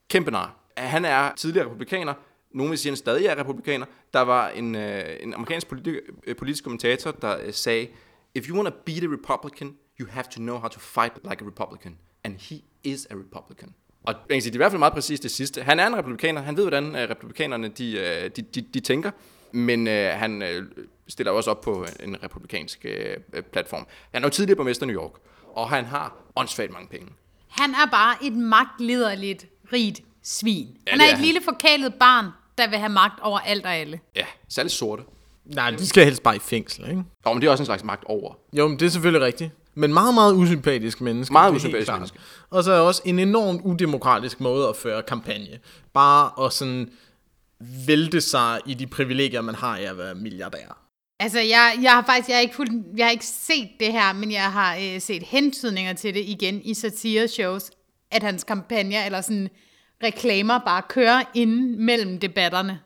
Kæmpe 0.10 0.32
nar. 0.32 0.56
Han 0.78 1.06
er 1.06 1.32
tidligere 1.36 1.66
republikaner. 1.66 2.14
Nogen 2.54 2.70
vil 2.72 2.80
sige, 2.80 2.90
at 2.90 2.92
han 2.92 2.98
stadig 2.98 3.26
er 3.26 3.40
republikaner. 3.40 3.86
Der 4.14 4.22
var 4.22 4.50
en, 4.50 4.76
øh, 4.76 5.04
en 5.20 5.34
amerikansk 5.34 5.68
politi- 5.68 6.00
øh, 6.28 6.36
politisk 6.36 6.64
kommentator, 6.64 7.12
der 7.12 7.38
øh, 7.46 7.54
sagde, 7.54 7.88
If 8.36 8.50
you 8.50 8.56
want 8.58 8.68
to 8.74 8.80
beat 8.86 9.04
a 9.04 9.08
Republican, 9.08 9.74
you 10.00 10.08
have 10.10 10.24
to 10.32 10.40
know 10.40 10.58
how 10.58 10.68
to 10.70 10.80
fight 10.80 11.14
like 11.30 11.44
a 11.44 11.48
Republican. 11.48 11.98
And 12.24 12.36
he 12.40 12.62
is 12.84 13.08
a 13.12 13.16
Republican. 13.16 13.74
Og 14.04 14.14
man 14.14 14.36
kan 14.36 14.42
sige, 14.42 14.52
det 14.52 14.56
er 14.56 14.60
i 14.60 14.64
hvert 14.64 14.72
fald 14.72 14.80
meget 14.80 14.94
præcis 14.94 15.20
det 15.20 15.32
sidste. 15.32 15.64
Han 15.64 15.80
er 15.80 15.88
en 15.88 15.96
republikaner. 15.98 16.42
Han 16.42 16.58
ved, 16.58 16.64
hvordan 16.64 16.96
øh, 16.96 17.10
republikanerne 17.10 17.68
de, 17.68 17.92
øh, 17.98 18.30
de, 18.36 18.42
de, 18.42 18.62
de 18.62 18.80
tænker. 18.80 19.12
Men 19.52 19.88
øh, 19.88 20.14
han 20.14 20.42
øh, 20.42 20.64
stiller 21.08 21.32
også 21.32 21.52
op 21.52 21.62
på 21.62 21.86
en 22.04 22.24
republikansk 22.24 22.86
øh, 22.86 23.18
øh, 23.34 23.44
platform. 23.44 23.88
Han 24.14 24.24
er 24.24 24.28
jo 24.28 24.32
tidligere 24.32 24.56
borgmester 24.56 24.86
i 24.86 24.88
New 24.88 25.02
York. 25.02 25.12
Og 25.56 25.70
han 25.70 25.86
har 25.86 26.16
åndssvagt 26.36 26.72
mange 26.72 26.88
penge. 26.88 27.08
Han 27.48 27.70
er 27.70 27.92
bare 27.92 28.16
et 28.24 28.34
magtliderligt, 28.34 29.48
rigt 29.74 30.02
svin. 30.24 30.78
Ja, 30.88 30.92
han 30.92 31.02
er 31.02 31.06
er 31.06 31.10
et 31.10 31.16
han. 31.16 31.26
lille 31.26 31.42
forkælet 31.42 31.94
barn, 31.94 32.26
der 32.58 32.70
vil 32.70 32.80
have 32.80 32.90
magt 32.90 33.20
over 33.20 33.40
alt 33.40 33.66
og 33.66 33.76
alle. 33.76 34.00
Ja, 34.16 34.26
særligt 34.50 34.74
sorte. 34.74 35.04
Nej, 35.46 35.72
de 35.72 35.88
skal 35.88 36.04
helst 36.04 36.24
bare 36.24 36.36
i 36.36 36.40
fængsel, 36.40 36.90
ikke? 36.90 37.04
Og 37.24 37.36
men 37.36 37.42
det 37.42 37.48
er 37.48 37.52
også 37.52 37.62
en 37.62 37.66
slags 37.66 37.84
magt 37.84 38.04
over. 38.04 38.34
Jo, 38.54 38.68
men 38.68 38.80
det 38.80 38.86
er 38.86 38.90
selvfølgelig 38.90 39.26
rigtigt. 39.26 39.52
Men 39.76 39.94
meget, 39.94 40.14
meget 40.14 40.34
usympatisk 40.34 41.02
menneske. 41.02 41.34
Meget 41.34 41.56
usympatisk 41.56 41.92
menneske. 41.92 42.20
Og 42.50 42.64
så 42.64 42.72
er 42.72 42.80
også 42.80 43.02
en 43.06 43.20
enormt 43.20 43.62
udemokratisk 43.62 44.40
måde 44.40 44.68
at 44.68 44.76
føre 44.76 45.02
kampagne. 45.02 45.60
Bare 45.94 46.46
at 46.46 46.54
sådan 46.54 46.90
vælte 47.88 48.22
sig 48.22 48.60
i 48.66 48.74
de 48.74 48.88
privilegier, 48.88 49.42
man 49.42 49.56
har 49.56 49.78
af 49.78 49.82
at 49.82 49.98
være 49.98 50.16
milliardær. 50.16 50.84
Altså, 51.20 51.40
jeg, 51.40 51.80
jeg 51.82 51.92
har 51.92 52.04
faktisk 52.06 52.30
jeg 52.30 52.38
har 52.38 52.42
ikke, 52.42 52.56
fuldt, 52.56 52.98
jeg 52.98 53.06
har 53.06 53.12
ikke 53.12 53.26
set 53.26 53.70
det 53.80 53.92
her, 53.92 54.14
men 54.14 54.32
jeg 54.32 54.52
har 54.52 54.76
øh, 54.76 55.02
set 55.02 55.24
hentydninger 55.24 55.94
til 55.94 56.14
det 56.14 56.24
igen 56.26 56.62
i 56.62 56.74
satire-shows, 56.74 57.72
at 58.12 58.24
hans 58.24 58.44
kampagner 58.44 59.06
eller 59.06 59.22
sådan 59.22 59.50
reklamer 60.04 60.60
bare 60.60 60.82
kører 60.90 61.24
ind 61.34 61.76
mellem 61.78 62.20
debatterne. 62.20 62.80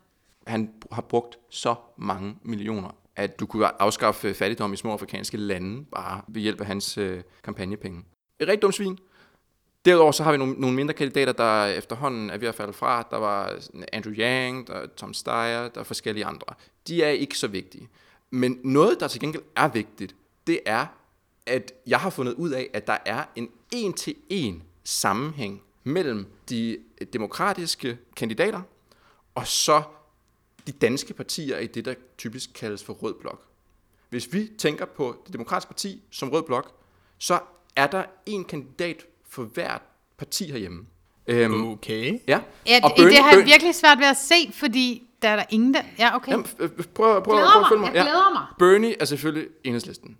Han 0.47 0.69
har 0.91 1.01
brugt 1.01 1.37
så 1.49 1.75
mange 1.97 2.35
millioner, 2.43 2.95
at 3.17 3.39
du 3.39 3.45
kunne 3.45 3.81
afskaffe 3.81 4.33
fattigdom 4.33 4.73
i 4.73 4.75
små 4.75 4.91
afrikanske 4.91 5.37
lande, 5.37 5.85
bare 5.85 6.21
ved 6.27 6.41
hjælp 6.41 6.61
af 6.61 6.67
hans 6.67 6.97
øh, 6.97 7.21
kampagnepenge. 7.43 8.03
Et 8.39 8.47
rigtig 8.47 8.61
dumt 8.61 8.75
svin. 8.75 8.97
Derudover 9.85 10.11
så 10.11 10.23
har 10.23 10.31
vi 10.31 10.37
nogle, 10.37 10.53
nogle 10.53 10.75
mindre 10.75 10.93
kandidater, 10.93 11.31
der 11.31 11.65
efterhånden 11.65 12.29
er 12.29 12.37
ved 12.37 12.47
at 12.47 12.55
falde 12.55 12.73
fra. 12.73 13.07
Der 13.11 13.17
var 13.17 13.59
Andrew 13.93 14.13
Yang, 14.13 14.67
der 14.67 14.73
er 14.73 14.87
Tom 14.87 15.13
Steyer, 15.13 15.67
der 15.67 15.79
er 15.79 15.83
forskellige 15.83 16.25
andre. 16.25 16.53
De 16.87 17.03
er 17.03 17.09
ikke 17.09 17.37
så 17.37 17.47
vigtige. 17.47 17.89
Men 18.29 18.59
noget, 18.63 18.99
der 18.99 19.07
til 19.07 19.19
gengæld 19.19 19.43
er 19.55 19.67
vigtigt, 19.67 20.15
det 20.47 20.59
er, 20.65 20.85
at 21.45 21.71
jeg 21.87 21.99
har 21.99 22.09
fundet 22.09 22.33
ud 22.33 22.49
af, 22.49 22.69
at 22.73 22.87
der 22.87 22.97
er 23.05 23.23
en 23.35 23.49
en-til-en 23.71 24.63
sammenhæng 24.83 25.61
mellem 25.83 26.25
de 26.49 26.77
demokratiske 27.13 27.97
kandidater 28.15 28.61
og 29.35 29.47
så 29.47 29.83
de 30.67 30.71
danske 30.71 31.13
partier 31.13 31.57
i 31.57 31.67
det, 31.67 31.85
der 31.85 31.93
typisk 32.17 32.49
kaldes 32.53 32.83
for 32.83 32.93
rød 32.93 33.13
blok. 33.21 33.43
Hvis 34.09 34.33
vi 34.33 34.49
tænker 34.57 34.85
på 34.85 35.15
det 35.25 35.33
demokratiske 35.33 35.69
parti 35.69 36.01
som 36.11 36.29
rød 36.29 36.43
blok, 36.43 36.71
så 37.17 37.39
er 37.75 37.87
der 37.87 38.03
en 38.25 38.43
kandidat 38.45 39.05
for 39.29 39.43
hvert 39.43 39.81
parti 40.17 40.51
herhjemme. 40.51 40.85
Øhm, 41.27 41.67
Okay. 41.67 42.19
ja. 42.27 42.39
Ja, 42.65 42.79
Og 42.83 42.91
det, 42.97 43.03
Bernie- 43.03 43.09
det 43.09 43.17
har 43.23 43.31
jeg 43.37 43.45
virkelig 43.45 43.75
svært 43.75 43.97
ved 43.99 44.05
at 44.05 44.17
se, 44.17 44.35
fordi 44.53 45.03
der 45.21 45.29
er 45.29 45.35
der 45.35 45.43
ingen, 45.49 45.73
der... 45.73 45.81
Ja, 45.99 46.15
okay. 46.15 46.31
Jamen, 46.31 46.45
øh, 46.59 46.69
øh, 46.77 46.85
prøv, 46.85 47.23
prøv, 47.23 47.35
Glæder 47.35 47.51
prøv 47.51 47.61
at 47.61 47.67
følge 47.69 47.79
mig, 47.81 47.89
mig. 47.89 47.95
jeg 47.95 48.03
glæder 48.03 48.33
mig. 48.33 48.45
Bernie 48.59 49.01
er 49.01 49.05
selvfølgelig 49.05 49.47
enhedslisten. 49.63 50.17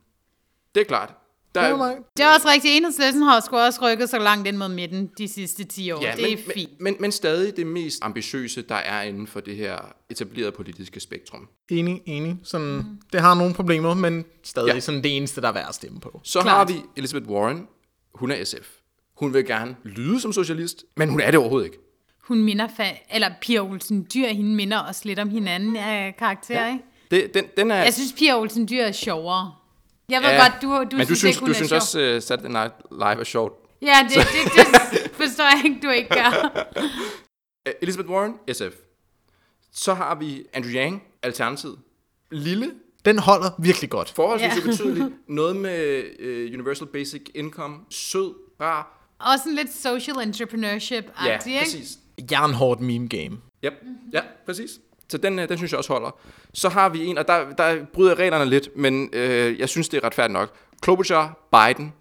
Det 0.76 0.82
er 0.82 0.86
klart. 0.86 1.14
Der 1.62 1.68
er, 1.68 1.90
Mike. 1.90 2.02
Det 2.18 2.26
er 2.26 2.34
også 2.34 2.48
rigtigt. 2.48 2.74
Enhedslisten 2.78 3.22
har 3.24 3.40
sgu 3.40 3.58
også 3.58 3.80
rykket 3.82 4.10
så 4.10 4.20
langt 4.20 4.48
ind 4.48 4.58
mod 4.58 4.68
midten 4.70 5.10
de 5.18 5.28
sidste 5.28 5.64
10 5.64 5.92
år. 5.92 6.02
Ja, 6.02 6.14
det 6.16 6.34
er 6.34 6.36
men, 6.36 6.46
fint. 6.54 6.70
Men, 6.80 6.84
men, 6.94 6.96
men 7.00 7.12
stadig 7.12 7.58
det 7.58 7.68
mest 7.68 8.00
ambitiøse, 8.02 8.62
der 8.62 8.76
er 8.76 9.02
inden 9.02 9.28
for 9.28 9.40
det 9.40 9.56
her 9.56 9.78
etablerede 10.10 10.52
politiske 10.52 11.00
spektrum. 11.00 11.48
Enig, 11.70 12.02
enig. 12.06 12.38
Sådan, 12.44 12.68
mm. 12.68 12.84
Det 13.14 13.22
har 13.22 13.36
nogle 13.36 13.54
problemer, 13.54 13.94
men 13.94 14.26
stadig 14.44 14.74
ja. 14.74 14.80
sådan 14.80 15.04
det 15.04 15.18
eneste, 15.18 15.42
der 15.42 15.48
er 15.48 15.52
værd 15.54 15.66
at 15.70 15.76
stemme 15.76 16.00
på. 16.00 16.22
Så 16.24 16.42
Klart. 16.42 16.56
har 16.56 16.66
vi 16.66 16.82
Elizabeth 16.98 17.30
Warren. 17.30 17.68
Hun 18.16 18.32
er 18.32 18.44
SF. 18.44 18.68
Hun 19.18 19.34
vil 19.34 19.46
gerne 19.46 19.76
lyde 19.84 20.20
som 20.20 20.34
socialist, 20.34 20.84
men 20.98 21.10
hun 21.10 21.20
er 21.20 21.32
det 21.32 21.40
overhovedet 21.40 21.66
ikke. 21.66 21.78
Hun 22.24 22.44
minder, 22.44 22.68
fa- 22.68 23.16
eller 23.16 23.30
Pia 23.42 23.60
Olsen 23.60 24.08
Dyr, 24.14 24.28
hende 24.28 24.56
minder 24.56 24.78
også 24.78 25.02
lidt 25.06 25.20
om 25.20 25.30
hinanden 25.30 25.76
af 25.76 26.16
karakter, 26.20 26.62
ja. 26.62 26.72
ikke? 26.72 26.84
Det, 27.12 27.34
den, 27.34 27.46
den 27.58 27.72
er, 27.72 27.84
Jeg 27.84 27.94
synes, 27.94 28.14
Pia 28.14 28.40
Olsen 28.40 28.68
Dyr 28.70 28.82
er 28.82 28.92
sjovere. 28.92 29.52
Jeg 30.12 30.22
ved 30.22 30.30
ja, 30.30 30.42
godt, 30.42 30.62
du, 30.62 30.68
du 30.92 30.98
men 30.98 31.06
synes, 31.06 31.08
du 31.08 31.16
synes, 31.16 31.36
ikke, 31.36 31.46
du 31.46 31.52
er 31.52 31.56
synes 31.56 31.70
sjov. 31.70 31.76
også, 31.76 32.16
uh, 32.16 32.22
Saturday 32.22 32.50
Night 32.52 32.74
Live 32.92 33.20
er 33.20 33.24
sjovt. 33.24 33.54
Ja, 33.82 33.98
det, 34.10 34.16
det, 34.16 34.66
det 34.92 35.12
forstår 35.12 35.44
jeg 35.44 35.62
ikke, 35.66 35.80
du 35.84 35.90
ikke 35.90 36.10
gør. 36.10 36.30
Øh, 37.68 37.74
Elizabeth 37.82 38.10
Warren, 38.10 38.34
SF. 38.54 38.76
Så 39.74 39.94
har 39.94 40.16
vi 40.16 40.44
Andrew 40.54 40.72
Yang, 40.74 41.04
Alternativet. 41.24 41.78
Lille, 42.32 42.72
Den 43.06 43.20
holder 43.20 43.52
virkelig 43.60 43.90
godt. 43.90 44.10
forholdsvis 44.16 44.56
Ja. 44.56 44.64
ubetydeligt. 44.64 45.08
Noget 45.28 45.56
med 45.56 46.04
uh, 46.20 46.54
Universal 46.60 46.88
Basic 46.88 47.22
Income. 47.36 47.76
Sød, 47.90 48.34
rar. 48.62 49.10
Også 49.20 49.50
en 49.50 49.56
lidt 49.56 49.74
social 49.74 50.16
entrepreneurship-agtig, 50.18 51.50
Ja, 51.52 51.60
præcis. 51.64 51.98
Jernhårdt 52.32 52.82
meme 52.82 53.08
game. 53.08 53.38
Yep. 53.66 53.74
Ja, 54.14 54.22
præcis. 54.46 54.72
Så 55.10 55.18
den, 55.18 55.40
øh, 55.40 55.50
den 55.50 55.58
synes 55.58 55.72
jeg 55.72 55.78
også 55.78 55.94
holder. 55.94 56.20
Så 56.54 56.70
har 56.70 56.90
vi 56.90 57.06
en, 57.06 57.18
og 57.18 57.28
der, 57.28 57.54
der 57.54 57.86
bryder 57.94 58.12
jeg 58.12 58.20
reglerne 58.20 58.50
lidt, 58.50 58.70
men 58.76 59.10
øh, 59.14 59.60
jeg 59.60 59.70
synes, 59.70 59.90
det 59.90 59.98
er 59.98 60.04
retfærdigt 60.04 60.34
nok. 60.34 60.54
Klobuchar, 60.82 61.48
Biden, 61.52 61.94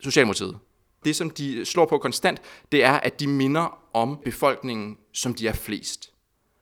Socialdemokratiet. 0.00 0.58
Det, 1.04 1.16
som 1.16 1.30
de 1.30 1.64
slår 1.64 1.86
på 1.86 1.98
konstant, 1.98 2.42
det 2.72 2.84
er, 2.84 2.92
at 2.92 3.20
de 3.20 3.26
minder 3.26 3.78
om 3.92 4.18
befolkningen, 4.24 4.96
som 5.12 5.34
de 5.34 5.48
er 5.48 5.52
flest. 5.52 6.10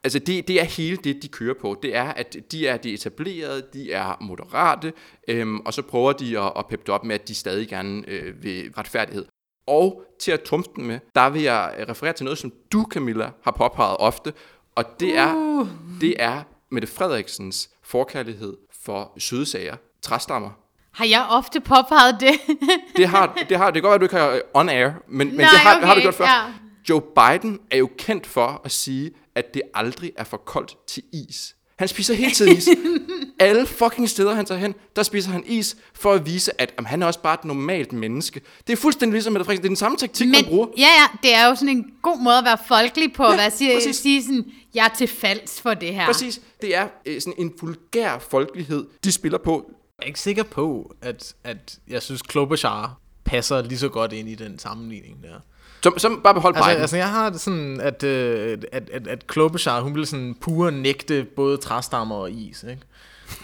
Altså, 0.03 0.19
det, 0.19 0.47
det 0.47 0.61
er 0.61 0.63
hele 0.63 0.97
det, 0.97 1.23
de 1.23 1.27
kører 1.27 1.53
på. 1.61 1.79
Det 1.83 1.95
er, 1.95 2.03
at 2.03 2.35
de 2.51 2.67
er 2.67 2.77
de 2.77 2.93
etablerede, 2.93 3.63
de 3.73 3.91
er 3.91 4.17
moderate, 4.21 4.93
øhm, 5.27 5.59
og 5.59 5.73
så 5.73 5.81
prøver 5.81 6.13
de 6.13 6.39
at, 6.39 6.51
at 6.57 6.65
peppe 6.67 6.83
det 6.85 6.89
op 6.89 7.03
med, 7.03 7.15
at 7.15 7.27
de 7.27 7.35
stadig 7.35 7.67
gerne 7.67 8.03
øh, 8.07 8.43
vil 8.43 8.71
retfærdighed. 8.77 9.25
Og 9.67 10.03
til 10.19 10.31
at 10.31 10.41
trumfe 10.41 10.69
den 10.75 10.85
med, 10.85 10.99
der 11.15 11.29
vil 11.29 11.41
jeg 11.41 11.85
referere 11.89 12.13
til 12.13 12.23
noget, 12.23 12.37
som 12.37 12.53
du, 12.71 12.87
Camilla, 12.91 13.31
har 13.43 13.51
påpeget 13.51 13.97
ofte, 13.99 14.33
og 14.75 14.99
det 14.99 15.17
er, 15.17 15.35
uh. 15.35 15.67
det 16.01 16.15
er 16.19 16.43
Mette 16.71 16.87
Frederiksens 16.87 17.69
forkærlighed 17.83 18.57
for 18.83 19.13
søde 19.19 19.45
sager, 19.45 19.75
træstammer. 20.01 20.49
Har 20.93 21.05
jeg 21.05 21.25
ofte 21.29 21.61
påpeget 21.61 22.17
det? 22.19 22.33
Det 22.97 23.07
har, 23.07 23.37
det 23.49 23.57
har, 23.57 23.71
det 23.71 23.81
kan 23.81 23.89
godt 23.89 23.91
være, 23.91 23.99
du 23.99 24.03
ikke 24.05 24.15
har 24.15 24.41
on 24.53 24.69
air, 24.69 24.89
men, 25.07 25.27
men 25.27 25.37
Nej, 25.37 25.49
det 25.51 25.59
har, 25.59 25.75
okay, 25.77 25.87
har 25.87 25.95
du 25.95 26.01
gjort 26.01 26.13
før. 26.13 26.25
ja. 26.25 26.43
Joe 26.89 27.01
Biden 27.01 27.59
er 27.71 27.77
jo 27.77 27.89
kendt 27.97 28.27
for 28.27 28.61
at 28.65 28.71
sige, 28.71 29.11
at 29.35 29.53
det 29.53 29.61
aldrig 29.73 30.11
er 30.17 30.23
for 30.23 30.37
koldt 30.37 30.75
til 30.87 31.03
is. 31.13 31.55
Han 31.83 31.87
spiser 31.87 32.13
hele 32.13 32.31
tiden 32.31 32.57
is. 32.57 32.69
Alle 33.39 33.65
fucking 33.65 34.09
steder, 34.09 34.33
han 34.33 34.45
tager 34.45 34.59
hen, 34.59 34.75
der 34.95 35.03
spiser 35.03 35.31
han 35.31 35.43
is, 35.45 35.77
for 35.93 36.13
at 36.13 36.25
vise, 36.25 36.61
at 36.61 36.73
jamen, 36.77 36.87
han 36.87 37.01
er 37.01 37.07
også 37.07 37.19
bare 37.19 37.33
et 37.33 37.45
normalt 37.45 37.93
menneske. 37.93 38.41
Det 38.67 38.73
er 38.73 38.77
fuldstændig 38.77 39.13
ligesom 39.13 39.33
Mette 39.33 39.45
Frederiksen. 39.45 39.63
Det 39.63 39.67
er 39.67 39.69
den 39.69 39.75
samme 39.75 39.97
taktik, 39.97 40.27
man 40.27 40.45
bruger. 40.45 40.67
ja, 40.77 40.81
ja, 40.81 41.07
det 41.23 41.35
er 41.35 41.47
jo 41.47 41.55
sådan 41.55 41.69
en 41.69 41.85
god 42.01 42.23
måde 42.23 42.37
at 42.37 42.45
være 42.45 42.57
folkelig 42.67 43.13
på, 43.13 43.25
at 43.25 43.37
være, 43.37 43.51
sige, 43.51 43.93
sige 43.93 44.23
sådan, 44.23 44.45
jeg 44.73 44.85
er 44.85 44.97
til 44.97 45.07
falds 45.07 45.61
for 45.61 45.73
det 45.73 45.93
her. 45.93 46.05
Præcis. 46.05 46.41
Det 46.61 46.75
er 46.75 46.87
øh, 47.05 47.21
sådan 47.21 47.33
en 47.37 47.53
vulgær 47.61 48.19
folkelighed, 48.29 48.85
de 49.03 49.11
spiller 49.11 49.37
på. 49.37 49.71
Jeg 49.99 50.03
er 50.03 50.07
ikke 50.07 50.19
sikker 50.19 50.43
på, 50.43 50.95
at, 51.01 51.33
at 51.43 51.79
jeg 51.87 52.01
synes, 52.01 52.21
Klobuchar 52.21 52.97
passer 53.25 53.61
lige 53.61 53.79
så 53.79 53.89
godt 53.89 54.13
ind 54.13 54.29
i 54.29 54.35
den 54.35 54.59
sammenligning 54.59 55.23
der. 55.23 55.39
Så, 55.83 55.91
så 55.97 56.17
bare 56.23 56.33
behold 56.33 56.55
Altså, 56.55 56.69
Biden. 56.69 56.81
altså 56.81 56.97
jeg 56.97 57.09
har 57.09 57.29
det 57.29 57.41
sådan, 57.41 57.81
at, 57.81 58.03
øh, 58.03 58.57
at, 58.71 58.89
at, 58.93 59.07
at 59.07 59.27
Klobuchar, 59.27 59.81
hun 59.81 59.93
ville 59.93 60.05
sådan 60.05 60.35
pure 60.41 60.71
nægte 60.71 61.25
både 61.35 61.57
træstammer 61.57 62.15
og 62.15 62.31
is, 62.31 62.63
ikke? 62.69 62.81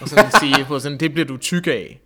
Og 0.01 0.09
sådan 0.09 0.31
sige 0.39 0.65
på 0.65 0.79
sådan, 0.79 0.97
det 0.97 1.13
bliver 1.13 1.27
du 1.27 1.37
tyk 1.37 1.67
af. 1.67 1.99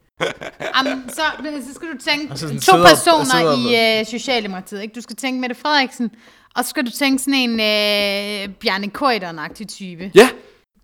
Jamen, 0.77 1.09
så, 1.09 1.21
så 1.67 1.73
skal 1.75 1.87
du 1.87 1.97
tænke 2.09 2.37
sådan 2.37 2.55
to 2.59 2.61
sidder- 2.61 2.87
personer 2.87 3.25
sidder- 3.25 3.97
i 3.97 4.01
uh, 4.01 4.07
Socialdemokratiet. 4.07 4.81
Ikke? 4.81 4.93
Du 4.95 5.01
skal 5.01 5.15
tænke 5.15 5.41
Mette 5.41 5.55
Frederiksen, 5.55 6.11
og 6.55 6.63
så 6.63 6.69
skal 6.69 6.85
du 6.85 6.91
tænke 6.91 7.19
sådan 7.23 7.33
en 7.33 7.49
uh, 7.51 8.53
Bjarne 8.55 8.87
Korydon-agtig 8.97 9.65
type. 9.67 10.11
Ja, 10.15 10.29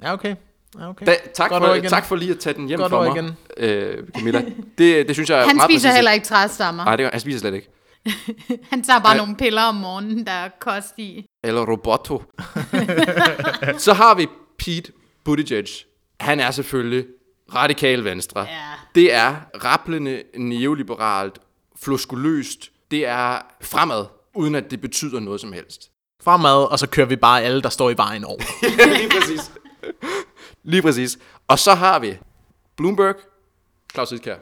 Ja, 0.04 0.14
okay. 0.14 0.36
Ja, 0.80 0.90
okay. 0.90 1.06
da, 1.06 1.16
tak, 1.34 1.50
Godt 1.50 1.64
for, 1.64 1.74
igen. 1.74 1.90
tak 1.90 2.06
for 2.06 2.16
lige 2.16 2.32
at 2.32 2.40
tage 2.40 2.54
den 2.54 2.68
hjem 2.68 2.80
Godt 2.80 2.90
for 2.90 3.04
mig, 3.04 3.16
igen. 3.16 3.32
øh, 3.58 4.04
Camilla. 4.18 4.42
Det, 4.78 5.08
det 5.08 5.16
synes 5.16 5.30
jeg 5.30 5.40
er 5.42 5.48
Han 5.48 5.56
meget 5.56 5.70
spiser 5.72 5.88
præcist. 5.88 5.96
heller 5.96 6.12
ikke 6.12 6.26
træstammer. 6.26 6.86
Nej, 6.86 6.96
det, 6.96 7.10
han 7.12 7.20
spiser 7.20 7.40
slet 7.40 7.54
ikke. 7.54 7.70
Han 8.70 8.84
tager 8.84 9.00
bare 9.00 9.12
Ja. 9.12 9.18
nogle 9.18 9.36
piller 9.36 9.62
om 9.62 9.76
morgenen, 9.76 10.26
der 10.26 10.32
er 10.32 10.50
kost 10.60 10.94
i. 10.98 11.26
Eller 11.44 11.62
Roboto. 11.72 12.24
så 13.86 13.94
har 13.94 14.16
vi 14.16 14.28
Pete 14.58 14.92
Buttigieg. 15.26 15.66
Han 16.20 16.40
er 16.40 16.52
selvfølgelig 16.52 17.06
radikal 17.56 18.04
venstre. 18.04 18.40
Ja. 18.42 18.56
Det 18.96 19.14
er 19.14 19.36
rapplende 19.64 20.24
neoliberalt, 20.38 21.40
floskuløst. 21.84 22.70
Det 22.92 23.08
er 23.08 23.40
fremad, 23.62 24.06
uden 24.36 24.56
at 24.56 24.72
det 24.72 24.82
betyder 24.82 25.20
noget 25.20 25.42
som 25.42 25.54
helst. 25.54 25.90
Fremad, 26.24 26.72
og 26.72 26.80
så 26.80 26.88
kører 26.88 27.08
vi 27.08 27.16
bare 27.16 27.42
alle, 27.42 27.62
der 27.62 27.70
står 27.70 27.90
i 27.90 27.98
vejen 27.98 28.24
over. 28.26 28.40
Lige 28.98 29.10
præcis. 29.10 29.52
Lige 30.64 30.82
præcis. 30.82 31.20
Og 31.48 31.60
så 31.60 31.74
har 31.74 32.00
vi 32.00 32.18
Bloomberg, 32.78 33.16
Claus 33.94 34.10
Hidkjær. 34.10 34.36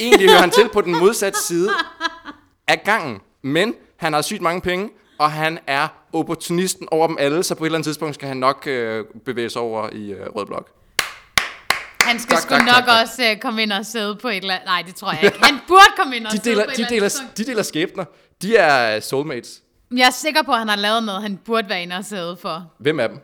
Egentlig 0.00 0.28
hører 0.28 0.40
han 0.40 0.50
til 0.50 0.68
på 0.72 0.80
den 0.80 0.98
modsatte 0.98 1.38
side 1.42 1.70
af 2.72 2.82
gangen, 2.84 3.20
men 3.42 3.74
han 3.96 4.12
har 4.12 4.22
sygt 4.22 4.42
mange 4.42 4.60
penge, 4.60 4.90
og 5.18 5.32
han 5.32 5.58
er 5.66 5.88
opportunisten 6.12 6.88
over 6.90 7.06
dem 7.06 7.16
alle, 7.20 7.42
så 7.42 7.54
på 7.54 7.64
et 7.64 7.68
eller 7.68 7.76
andet 7.78 7.86
tidspunkt 7.86 8.14
skal 8.14 8.28
han 8.28 8.36
nok 8.36 8.66
øh, 8.66 9.04
bevæge 9.24 9.50
sig 9.50 9.62
over 9.62 9.90
i 9.92 10.12
øh, 10.12 10.26
Rød 10.36 10.46
Blok. 10.46 10.68
Han 12.00 12.18
skal 12.20 12.36
Tak, 12.36 12.42
sgu 12.42 12.48
tak, 12.54 12.64
nok 12.64 12.74
tak, 12.74 12.84
tak. 12.84 13.02
også 13.02 13.30
uh, 13.34 13.40
komme 13.40 13.62
ind 13.62 13.72
og 13.72 13.86
sidde 13.86 14.16
på 14.16 14.28
et 14.28 14.36
eller 14.36 14.54
andet... 14.54 14.66
Nej, 14.66 14.82
det 14.86 14.94
tror 14.94 15.12
jeg 15.12 15.24
ikke. 15.24 15.38
Han 15.44 15.58
burde 15.68 15.80
komme 15.96 16.16
ind 16.16 16.26
og 16.26 16.32
De 16.32 16.36
sidde 16.36 16.50
deler, 16.50 16.64
på 16.64 16.70
et 16.70 16.76
de, 16.76 16.82
eller 16.82 17.04
andet 17.04 17.12
deler, 17.20 17.34
de 17.36 17.44
deler 17.44 17.62
skæbner. 17.62 18.04
De 18.42 18.56
er 18.56 19.00
soulmates. 19.00 19.62
Jeg 19.96 20.06
er 20.06 20.10
sikker 20.10 20.42
på, 20.42 20.52
at 20.52 20.58
han 20.58 20.68
har 20.68 20.76
lavet 20.76 21.04
noget, 21.04 21.22
han 21.22 21.36
burde 21.36 21.68
være 21.68 21.82
inde 21.82 21.96
og 21.96 22.04
sidde 22.04 22.36
for. 22.42 22.72
Hvem 22.78 23.00
af 23.00 23.08
dem? 23.08 23.18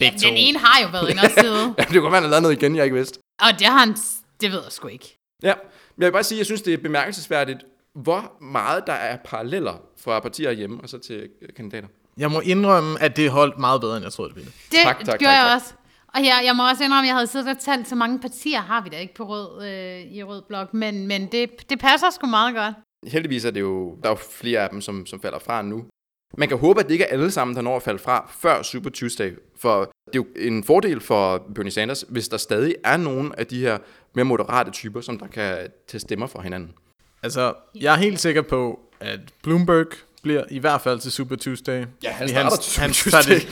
Ja, 0.00 0.10
den 0.22 0.36
ene 0.36 0.58
har 0.58 0.82
jo 0.82 0.88
været 0.92 1.10
inde 1.10 1.22
og 1.22 1.30
sidde. 1.30 1.74
Ja, 1.78 1.82
det 1.82 1.92
kunne 1.92 2.02
være, 2.02 2.12
han 2.14 2.22
har 2.22 2.30
lavet 2.30 2.42
noget 2.42 2.62
igen, 2.62 2.76
jeg 2.76 2.84
ikke 2.84 2.96
vidste. 2.96 3.18
og 3.42 3.58
det 3.58 3.66
har 3.66 3.78
han... 3.78 3.96
Det 4.40 4.52
ved 4.52 4.60
jeg 4.64 4.72
sgu 4.72 4.88
ikke. 4.88 5.18
Ja, 5.42 5.54
men 5.96 6.02
jeg 6.02 6.06
vil 6.06 6.12
bare 6.12 6.24
sige, 6.24 6.36
at 6.36 6.38
jeg 6.38 6.46
synes, 6.46 6.62
det 6.62 6.74
er 6.74 6.78
bemærkelsesværdigt, 6.78 7.58
hvor 7.94 8.32
meget 8.40 8.86
der 8.86 8.92
er 8.92 9.16
paralleller 9.24 9.82
fra 9.96 10.20
partier 10.20 10.50
hjemme 10.50 10.80
og 10.82 10.88
så 10.88 10.98
til 10.98 11.28
øh, 11.42 11.48
kandidater. 11.56 11.88
Jeg 12.16 12.30
må 12.30 12.40
indrømme, 12.40 13.02
at 13.02 13.16
det 13.16 13.30
holdt 13.30 13.58
meget 13.58 13.80
bedre, 13.80 13.96
end 13.96 14.04
jeg 14.04 14.12
troede, 14.12 14.28
det 14.28 14.36
ville. 14.36 14.52
Det 14.70 14.78
Tak, 14.84 14.96
tak, 14.96 15.04
gjorde 15.06 15.18
tak, 15.18 15.22
jeg 15.22 15.44
tak. 15.48 15.54
også. 15.56 15.74
Og 16.14 16.20
jeg, 16.20 16.42
jeg 16.44 16.56
må 16.56 16.68
også 16.68 16.84
indrømme, 16.84 17.02
at 17.02 17.06
jeg 17.06 17.14
havde 17.14 17.26
siddet 17.26 17.48
og 17.48 17.58
talt, 17.58 17.88
så 17.88 17.94
mange 17.94 18.18
partier 18.18 18.60
har 18.60 18.82
vi 18.82 18.88
da 18.88 18.96
ikke 18.96 19.14
på 19.14 19.24
rød, 19.24 19.66
øh, 19.66 20.12
i 20.12 20.22
rød 20.22 20.42
blok, 20.48 20.74
men, 20.74 21.06
men 21.06 21.26
det, 21.32 21.70
det 21.70 21.78
passer 21.78 22.10
sgu 22.10 22.26
meget 22.26 22.54
godt. 22.54 22.74
Heldigvis 23.12 23.44
er 23.44 23.50
det 23.50 23.60
jo, 23.60 23.96
der 24.02 24.08
er 24.08 24.12
jo 24.12 24.18
flere 24.30 24.60
af 24.60 24.70
dem, 24.70 24.80
som, 24.80 25.06
som 25.06 25.20
falder 25.20 25.38
fra 25.38 25.62
nu. 25.62 25.84
Man 26.38 26.48
kan 26.48 26.58
håbe, 26.58 26.80
at 26.80 26.86
det 26.86 26.92
ikke 26.92 27.04
er 27.04 27.12
alle 27.12 27.30
sammen, 27.30 27.56
der 27.56 27.62
når 27.62 27.76
at 27.76 27.82
falde 27.82 27.98
fra 27.98 28.30
før 28.40 28.62
Super 28.62 28.90
Tuesday. 28.90 29.38
For 29.58 29.78
det 30.06 30.20
er 30.20 30.24
jo 30.24 30.26
en 30.36 30.64
fordel 30.64 31.00
for 31.00 31.38
Bernie 31.54 31.70
Sanders, 31.70 32.04
hvis 32.08 32.28
der 32.28 32.36
stadig 32.36 32.74
er 32.84 32.96
nogen 32.96 33.32
af 33.38 33.46
de 33.46 33.60
her 33.60 33.78
mere 34.14 34.24
moderate 34.24 34.70
typer, 34.70 35.00
som 35.00 35.18
der 35.18 35.26
kan 35.26 35.68
tage 35.88 36.00
stemmer 36.00 36.26
for 36.26 36.40
hinanden. 36.40 36.72
Altså, 37.22 37.54
jeg 37.74 37.94
er 37.94 37.98
helt 37.98 38.20
sikker 38.20 38.42
på, 38.42 38.80
at 39.00 39.20
Bloomberg 39.42 39.86
bliver 40.22 40.44
i 40.50 40.58
hvert 40.58 40.80
fald 40.80 41.00
til 41.00 41.12
Super 41.12 41.36
Tuesday. 41.36 41.84
Ja, 42.02 42.10
han 42.10 42.28
starter 42.28 42.50
hans, 42.50 42.64
Super 42.64 42.82
hans 42.82 43.02
Tuesday. 43.02 43.38
strategi, 43.38 43.46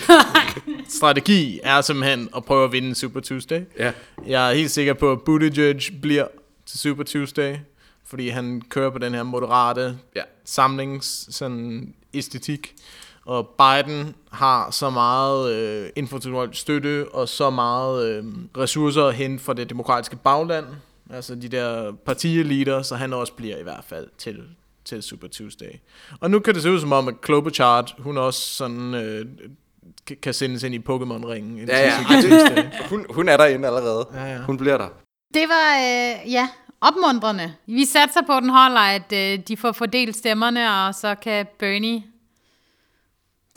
strategi 0.98 1.60
er 1.62 1.80
simpelthen 1.80 2.28
at 2.36 2.44
prøve 2.44 2.64
at 2.64 2.72
vinde 2.72 2.94
Super 2.94 3.20
Tuesday. 3.20 3.60
Ja. 3.78 3.92
Jeg 4.26 4.50
er 4.50 4.54
helt 4.54 4.70
sikker 4.70 4.94
på, 4.94 5.12
at 5.12 5.20
Buttigieg 5.22 5.80
bliver 6.02 6.26
til 6.66 6.78
Super 6.78 7.04
Tuesday, 7.04 7.56
fordi 8.06 8.28
han 8.28 8.62
kører 8.68 8.90
på 8.90 8.98
den 8.98 9.14
her 9.14 9.22
moderate 9.22 9.98
Ja. 10.16 10.22
samlings 10.44 11.36
sådan, 11.36 11.94
æstetik. 12.14 12.74
Og 13.24 13.48
Biden 13.58 14.14
har 14.32 14.70
så 14.70 14.90
meget 14.90 15.54
øh, 15.54 15.88
infrastrukturel 15.96 16.54
støtte 16.54 17.06
og 17.12 17.28
så 17.28 17.50
meget 17.50 18.08
øh, 18.08 18.24
ressourcer 18.58 19.10
hente 19.10 19.44
fra 19.44 19.54
det 19.54 19.70
demokratiske 19.70 20.16
bagland, 20.16 20.66
altså 21.10 21.34
de 21.34 21.48
der 21.48 21.92
partieliter, 21.92 22.82
så 22.82 22.94
han 22.96 23.12
også 23.12 23.32
bliver 23.32 23.56
i 23.56 23.62
hvert 23.62 23.84
fald 23.84 24.06
til, 24.18 24.42
til 24.84 25.02
Super 25.02 25.28
Tuesday. 25.28 25.70
Og 26.20 26.30
nu 26.30 26.38
kan 26.40 26.54
det 26.54 26.62
se 26.62 26.70
ud 26.70 26.80
som 26.80 26.92
om, 26.92 27.08
at 27.08 27.20
Klobuchar, 27.20 27.94
hun 27.98 28.18
også 28.18 28.40
sådan, 28.40 28.94
øh, 28.94 29.26
kan- 30.22 30.34
sendes 30.34 30.62
ind 30.62 30.74
i 30.74 30.78
Pokémon-ringen. 30.78 31.66
Ja, 31.68 31.80
ja. 31.80 31.92
Hun, 32.90 33.06
hun 33.10 33.28
er 33.28 33.36
derinde 33.36 33.68
allerede. 33.68 34.06
Ja, 34.14 34.24
ja. 34.24 34.38
Hun 34.38 34.56
bliver 34.56 34.78
der. 34.78 34.88
Det 35.34 35.42
var, 35.48 35.76
øh, 35.76 36.32
ja, 36.32 36.48
opmuntrende. 36.80 37.52
Vi 37.66 37.84
satser 37.84 38.20
på, 38.26 38.32
at 38.36 38.42
den 38.42 38.50
holder, 38.50 38.80
at 38.80 39.12
øh, 39.12 39.38
de 39.48 39.56
får 39.56 39.72
fordelt 39.72 40.16
stemmerne, 40.16 40.74
og 40.74 40.94
så 40.94 41.14
kan 41.14 41.46
Bernie 41.58 42.02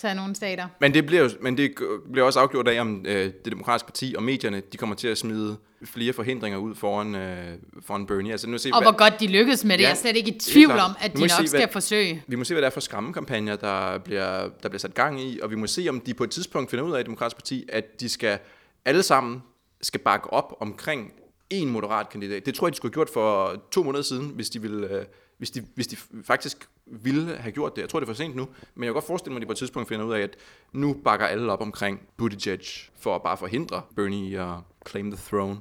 tage 0.02 0.16
nogle 0.16 0.36
stater. 0.36 0.68
Men 0.82 0.94
det 0.94 1.06
bliver, 1.06 1.24
jo, 1.24 1.30
men 1.42 1.58
det 1.58 1.72
bliver 2.12 2.26
også 2.26 2.40
afgjort 2.40 2.68
af, 2.68 2.82
om 2.82 3.06
øh, 3.08 3.16
det 3.26 3.46
demokratiske 3.46 3.86
parti 3.88 4.14
og 4.18 4.24
medierne, 4.24 4.62
de 4.72 4.78
kommer 4.78 4.96
til 4.96 5.08
at 5.08 5.18
smide 5.18 5.58
flere 5.84 6.14
forhindringer 6.14 6.60
ud 6.60 6.76
foran, 6.76 7.16
øh, 7.16 7.48
foran 7.86 8.06
Bernie. 8.06 8.32
Altså, 8.32 8.50
nu 8.50 8.58
se, 8.58 8.70
Og 8.74 8.82
hvad- 8.82 8.92
hvor 8.92 8.98
godt 8.98 9.20
de 9.20 9.28
lykkes 9.28 9.64
med 9.64 9.78
det. 9.78 9.84
Ja, 9.84 9.88
Jeg 9.88 9.92
er 9.96 9.98
slet 9.98 10.16
ikke 10.18 10.32
i 10.36 10.40
tvivl 10.40 10.72
om, 10.72 10.92
at 11.02 11.14
de 11.16 11.20
nok 11.20 11.30
se, 11.30 11.48
skal 11.48 11.60
hvad- 11.60 11.68
forsøge. 11.72 12.24
Vi 12.28 12.36
må 12.36 12.44
se, 12.44 12.54
hvad 12.54 12.62
det 12.62 12.66
er 12.68 12.72
for 12.72 12.80
skræmmekampagner, 12.80 13.56
der 13.56 13.98
bliver, 13.98 14.50
der 14.64 14.70
bliver 14.70 14.80
sat 14.80 14.94
gang 14.94 15.22
i, 15.22 15.40
og 15.44 15.50
vi 15.52 15.56
må 15.56 15.68
se, 15.68 15.86
om 15.90 16.00
de 16.00 16.14
på 16.14 16.24
et 16.24 16.32
tidspunkt 16.32 16.70
finder 16.70 16.86
ud 16.86 16.92
af 16.92 17.00
i 17.00 17.04
Demokratisk 17.04 17.36
Parti, 17.36 17.66
at 17.70 18.00
de 18.02 18.10
skal 18.10 18.40
alle 18.86 19.04
sammen 19.04 19.44
skal 19.82 20.00
bakke 20.00 20.34
op 20.34 20.54
omkring 20.60 21.12
en 21.50 21.70
moderat 21.70 22.10
kandidat. 22.10 22.46
Det 22.46 22.56
tror 22.56 22.68
jeg, 22.68 22.72
de 22.72 22.78
skulle 22.78 22.90
have 22.90 22.94
gjort 23.06 23.10
for 23.14 23.56
to 23.72 23.84
måneder 23.84 24.04
siden, 24.04 24.32
hvis 24.36 24.50
de, 24.50 24.62
ville, 24.62 24.88
øh, 25.00 25.06
hvis 25.42 25.52
de, 25.52 25.62
hvis 25.76 25.88
de 25.88 25.98
faktisk 26.24 26.70
ville 26.86 27.38
have 27.38 27.52
gjort 27.52 27.76
det. 27.76 27.82
Jeg 27.82 27.90
tror, 27.90 28.00
det 28.00 28.06
er 28.10 28.14
for 28.14 28.18
sent 28.18 28.36
nu, 28.36 28.48
men 28.76 28.84
jeg 28.84 28.88
kan 28.88 28.94
godt 28.94 29.08
forestille 29.08 29.34
mig, 29.34 29.38
at 29.38 29.42
de 29.42 29.46
på 29.46 29.52
et 29.52 29.58
tidspunkt 29.58 29.90
finder 29.90 30.06
ud 30.06 30.14
af, 30.14 30.20
at 30.20 30.36
nu 30.74 30.94
bakker 30.94 31.26
alle 31.26 31.52
op 31.52 31.62
omkring 31.62 32.00
Buttigieg 32.18 32.60
for 33.00 33.16
at 33.16 33.22
bare 33.24 33.38
forhindre 33.38 33.82
Bernie 33.96 34.30
i 34.30 34.36
at 34.36 34.48
claim 34.88 35.12
the 35.12 35.20
throne. 35.28 35.60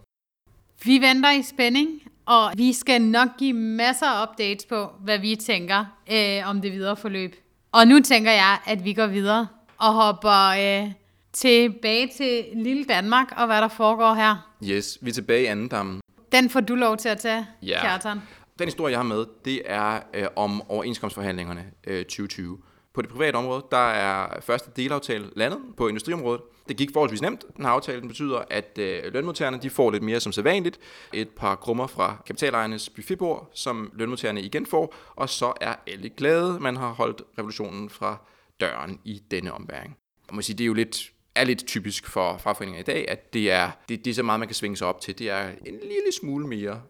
Vi 0.85 0.99
venter 1.01 1.31
i 1.31 1.43
spænding, 1.43 1.89
og 2.26 2.53
vi 2.57 2.72
skal 2.72 3.03
nok 3.03 3.28
give 3.39 3.53
masser 3.53 4.07
af 4.07 4.26
updates 4.31 4.66
på, 4.66 4.89
hvad 5.05 5.18
vi 5.18 5.37
tænker 5.37 5.85
øh, 6.12 6.49
om 6.49 6.61
det 6.61 6.72
videre 6.72 6.97
forløb. 6.97 7.37
Og 7.72 7.87
nu 7.87 8.01
tænker 8.01 8.33
jeg, 8.33 8.59
at 8.66 8.85
vi 8.85 8.93
går 8.93 9.07
videre 9.07 9.49
og 9.78 9.93
hopper 9.93 10.49
øh, 10.85 10.93
tilbage 11.33 12.11
til 12.16 12.45
lille 12.55 12.85
Danmark 12.85 13.26
og 13.37 13.47
hvad 13.47 13.61
der 13.62 13.68
foregår 13.68 14.14
her. 14.14 14.51
Yes, 14.64 14.99
vi 15.01 15.11
er 15.11 15.14
tilbage 15.14 15.43
i 15.43 15.47
anden 15.47 15.68
dammen. 15.68 16.01
Den 16.33 16.51
får 16.51 16.61
du 16.61 16.74
lov 16.74 16.97
til 16.97 17.09
at 17.09 17.18
tage, 17.18 17.47
Ja. 17.62 17.81
Kjartan. 17.81 18.20
Den 18.61 18.68
historie, 18.68 18.90
jeg 18.92 18.98
har 18.98 19.04
med, 19.04 19.26
det 19.44 19.62
er 19.64 20.00
øh, 20.14 20.26
om 20.36 20.70
overenskomstforhandlingerne 20.70 21.72
øh, 21.86 22.04
2020. 22.04 22.58
På 22.94 23.02
det 23.02 23.11
private 23.11 23.36
område, 23.36 23.64
der 23.70 23.88
er 23.88 24.40
første 24.40 24.70
delaftale 24.76 25.30
landet 25.36 25.58
på 25.76 25.88
industriområdet. 25.88 26.40
Det 26.68 26.76
gik 26.76 26.88
forholdsvis 26.92 27.22
nemt. 27.22 27.44
Den 27.56 27.64
her 27.64 27.72
aftale 27.72 28.00
den 28.00 28.08
betyder, 28.08 28.42
at 28.50 28.78
øh, 28.78 29.12
lønmodtagerne 29.12 29.58
de 29.62 29.70
får 29.70 29.90
lidt 29.90 30.02
mere 30.02 30.20
som 30.20 30.32
sædvanligt. 30.32 30.78
Et 31.12 31.28
par 31.28 31.54
krummer 31.54 31.86
fra 31.86 32.22
kapitalejernes 32.26 32.88
buffetbord, 32.88 33.50
som 33.54 33.90
lønmodtagerne 33.94 34.42
igen 34.42 34.66
får. 34.66 34.94
Og 35.16 35.28
så 35.28 35.52
er 35.61 35.74
alle 35.86 36.08
glade. 36.08 36.61
Man 36.61 36.76
har 36.76 36.92
holdt 36.92 37.22
revolutionen 37.38 37.90
fra 37.90 38.16
døren 38.61 39.00
i 39.04 39.22
denne 39.30 39.52
ombæring. 39.52 39.96
Jeg 40.28 40.34
må 40.34 40.42
sige, 40.42 40.58
det 40.58 40.64
er 40.64 40.68
jo 40.68 40.74
lidt 40.74 41.12
er 41.34 41.44
lidt 41.44 41.66
typisk 41.66 42.06
for 42.06 42.36
fagforeninger 42.38 42.80
i 42.80 42.84
dag, 42.84 43.08
at 43.08 43.32
det 43.32 43.50
er, 43.50 43.70
det, 43.88 44.04
det 44.04 44.11
er 44.11 44.14
så 44.14 44.22
meget, 44.22 44.40
man 44.40 44.48
kan 44.48 44.54
svinge 44.54 44.76
sig 44.76 44.86
op 44.86 45.00
til. 45.00 45.18
Det 45.18 45.30
er 45.30 45.48
en 45.48 45.74
lille 45.82 46.12
smule 46.20 46.46
mere 46.46 46.80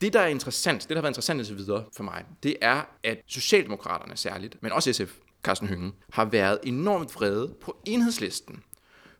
det, 0.00 0.12
der 0.12 0.20
er 0.20 0.26
interessant, 0.26 0.82
det, 0.82 0.88
der 0.88 0.96
har 0.96 1.02
været 1.02 1.10
interessant 1.10 1.38
indtil 1.38 1.58
videre 1.58 1.84
for 1.96 2.02
mig, 2.02 2.24
det 2.42 2.56
er, 2.60 2.82
at 3.02 3.18
Socialdemokraterne 3.26 4.16
særligt, 4.16 4.62
men 4.62 4.72
også 4.72 4.92
SF, 4.92 5.14
Carsten 5.42 5.68
Hynge, 5.68 5.92
har 6.12 6.24
været 6.24 6.58
enormt 6.62 7.14
vrede 7.14 7.54
på 7.60 7.76
enhedslisten, 7.86 8.62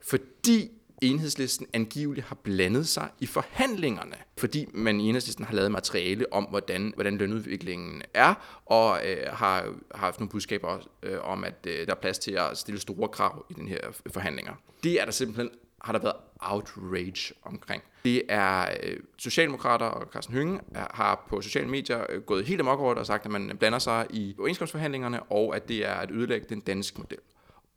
fordi 0.00 0.70
enhedslisten 1.02 1.66
angiveligt 1.72 2.26
har 2.26 2.34
blandet 2.34 2.88
sig 2.88 3.08
i 3.20 3.26
forhandlingerne, 3.26 4.16
fordi 4.38 4.66
man 4.74 5.00
i 5.00 5.08
enhedslisten 5.08 5.44
har 5.44 5.54
lavet 5.54 5.70
materiale 5.72 6.32
om, 6.32 6.44
hvordan, 6.44 6.92
hvordan 6.94 7.16
lønudviklingen 7.16 8.02
er, 8.14 8.62
og 8.66 9.00
øh, 9.06 9.16
har, 9.32 9.62
har 9.94 10.06
haft 10.06 10.20
nogle 10.20 10.30
budskaber 10.30 10.78
øh, 11.02 11.18
om, 11.22 11.44
at 11.44 11.66
øh, 11.66 11.86
der 11.86 11.92
er 11.92 12.00
plads 12.00 12.18
til 12.18 12.32
at 12.32 12.58
stille 12.58 12.80
store 12.80 13.08
krav 13.08 13.46
i 13.50 13.54
den 13.54 13.68
her 13.68 13.80
forhandlinger. 14.12 14.52
Det 14.82 15.00
er 15.00 15.04
der 15.04 15.12
simpelthen 15.12 15.50
har 15.84 15.92
der 15.92 16.00
været 16.00 16.16
outrage 16.40 17.34
omkring. 17.42 17.82
Det 18.04 18.22
er 18.28 18.66
øh, 18.82 18.96
Socialdemokrater 19.18 19.86
og 19.86 20.06
Carsten 20.12 20.34
Hynge 20.34 20.60
har 20.74 21.26
på 21.28 21.40
sociale 21.40 21.68
medier 21.68 22.06
øh, 22.08 22.22
gået 22.22 22.46
helt 22.46 22.60
amok 22.60 22.80
over 22.80 22.94
det 22.94 23.00
og 23.00 23.06
sagt, 23.06 23.24
at 23.24 23.30
man 23.30 23.56
blander 23.58 23.78
sig 23.78 24.06
i 24.10 24.34
overenskomstforhandlingerne, 24.38 25.22
og 25.22 25.56
at 25.56 25.68
det 25.68 25.86
er 25.86 25.94
at 25.94 26.10
ødelægge 26.10 26.46
den 26.48 26.60
danske 26.60 27.00
model. 27.00 27.18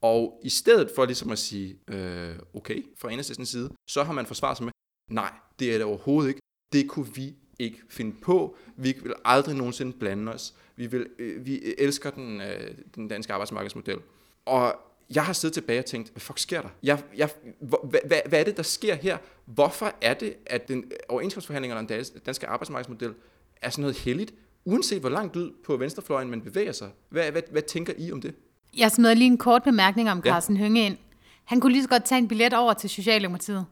Og 0.01 0.41
i 0.43 0.49
stedet 0.49 0.91
for 0.95 1.05
ligesom 1.05 1.32
at 1.32 1.39
sige, 1.39 1.78
øh, 1.88 2.36
okay, 2.53 2.86
fra 2.97 3.10
enhedslistens 3.10 3.49
side, 3.49 3.70
så 3.88 4.03
har 4.03 4.14
man 4.14 4.26
forsvaret 4.26 4.58
sig 4.58 4.64
med, 4.64 4.74
nej, 5.10 5.32
det 5.60 5.74
er 5.74 5.78
det 5.78 5.86
overhovedet 5.86 6.30
ikke. 6.30 6.41
Det 6.74 6.89
kunne 6.89 7.16
vi 7.16 7.36
ikke 7.60 7.82
finde 7.89 8.16
på. 8.22 8.58
Vi 8.76 8.95
vil 9.03 9.14
aldrig 9.26 9.55
nogensinde 9.55 9.93
blande 9.93 10.34
os. 10.34 10.53
Vi, 10.76 10.88
vil, 10.88 11.08
øh, 11.20 11.45
vi 11.45 11.62
elsker 11.78 12.10
den, 12.10 12.41
øh, 12.41 12.76
den 12.95 13.08
danske 13.08 13.34
arbejdsmarkedsmodel. 13.34 13.99
Og 14.45 14.76
jeg 15.16 15.26
har 15.26 15.34
siddet 15.34 15.53
tilbage 15.53 15.80
og 15.80 15.86
tænkt, 15.86 16.10
hvad 16.12 16.22
fuck 16.22 16.39
sker 16.39 16.62
der? 16.62 16.70
Jeg, 16.84 16.99
jeg, 17.18 17.30
hvad, 17.60 18.08
hvad, 18.08 18.18
hvad 18.26 18.39
er 18.39 18.43
det, 18.43 18.58
der 18.58 18.64
sker 18.64 18.95
her? 18.95 19.18
Hvorfor 19.45 19.93
er 20.01 20.14
det, 20.14 20.34
at 20.45 20.68
den 20.68 20.91
overenskomstforhandlingerne 21.10 21.80
om 21.80 21.88
den 21.88 22.05
danske 22.26 22.47
arbejdsmarkedsmodel 22.47 23.14
er 23.62 23.70
sådan 23.70 23.82
noget 23.82 23.97
heldigt, 23.97 24.34
uanset 24.66 24.99
hvor 24.99 25.10
langt 25.10 25.36
ud 25.36 25.51
på 25.66 25.78
venstrefløjen 25.78 26.30
man 26.30 26.41
bevæger 26.41 26.72
sig? 26.72 26.89
Hvad, 27.10 27.32
hvad, 27.32 27.41
hvad 27.51 27.62
tænker 27.62 27.93
I 27.97 28.12
om 28.12 28.22
det? 28.22 28.36
Jeg 28.78 28.91
smider 28.91 29.14
lige 29.14 29.28
en 29.28 29.38
kort 29.38 29.64
bemærkning 29.64 30.12
om 30.12 30.22
Ja. 30.26 30.32
Carsten 30.32 30.58
Hønge 30.58 30.86
ind. 30.86 30.97
Han 31.45 31.60
kunne 31.60 31.72
lige 31.72 31.84
så 31.84 31.89
godt 31.89 32.05
tage 32.05 32.20
en 32.20 32.28
billet 32.28 32.53
over 32.53 32.74
til 32.74 32.89
Socialdemokratiet. 32.89 33.66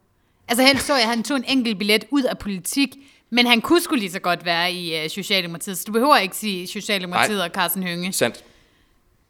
Altså 0.48 0.64
helst 0.66 0.86
så 0.86 0.94
jeg, 0.94 1.04
at 1.04 1.10
han 1.10 1.24
tog 1.24 1.38
en 1.38 1.44
enkelt 1.48 1.78
billet 1.78 2.06
ud 2.12 2.24
af 2.24 2.38
politik, 2.38 2.96
men 3.30 3.48
han 3.48 3.62
kunne 3.62 3.82
sgu 3.82 3.96
lige 3.96 4.12
så 4.12 4.20
godt 4.20 4.46
være 4.46 4.74
i 4.74 5.04
uh, 5.04 5.10
Socialdemokratiet, 5.10 5.78
så 5.78 5.84
du 5.88 5.92
behøver 5.92 6.18
ikke 6.18 6.36
sige 6.36 6.68
Socialdemokratiet 6.68 7.38
Nej. 7.38 7.48
og 7.48 7.54
Carsten 7.54 7.84
Hønge. 7.84 8.14
Sandt. 8.14 8.44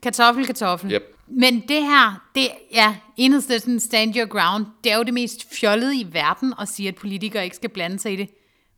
Kartoffel, 0.03 0.45
kartoffel. 0.45 0.91
Yep. 0.93 1.14
Men 1.28 1.59
det 1.59 1.82
her, 1.82 2.30
det 2.36 2.47
er 2.73 2.93
enhedslisten 3.17 3.80
stand 3.80 4.15
your 4.17 4.28
ground. 4.28 4.65
Det 4.84 4.91
er 4.91 4.97
jo 4.97 5.03
det 5.03 5.13
mest 5.13 5.55
fjollede 5.59 5.97
i 5.97 6.07
verden 6.11 6.53
at 6.61 6.67
sige, 6.67 6.88
at 6.88 6.95
politikere 6.95 7.43
ikke 7.43 7.55
skal 7.55 7.69
blande 7.69 7.99
sig 7.99 8.13
i 8.13 8.15
det. 8.15 8.30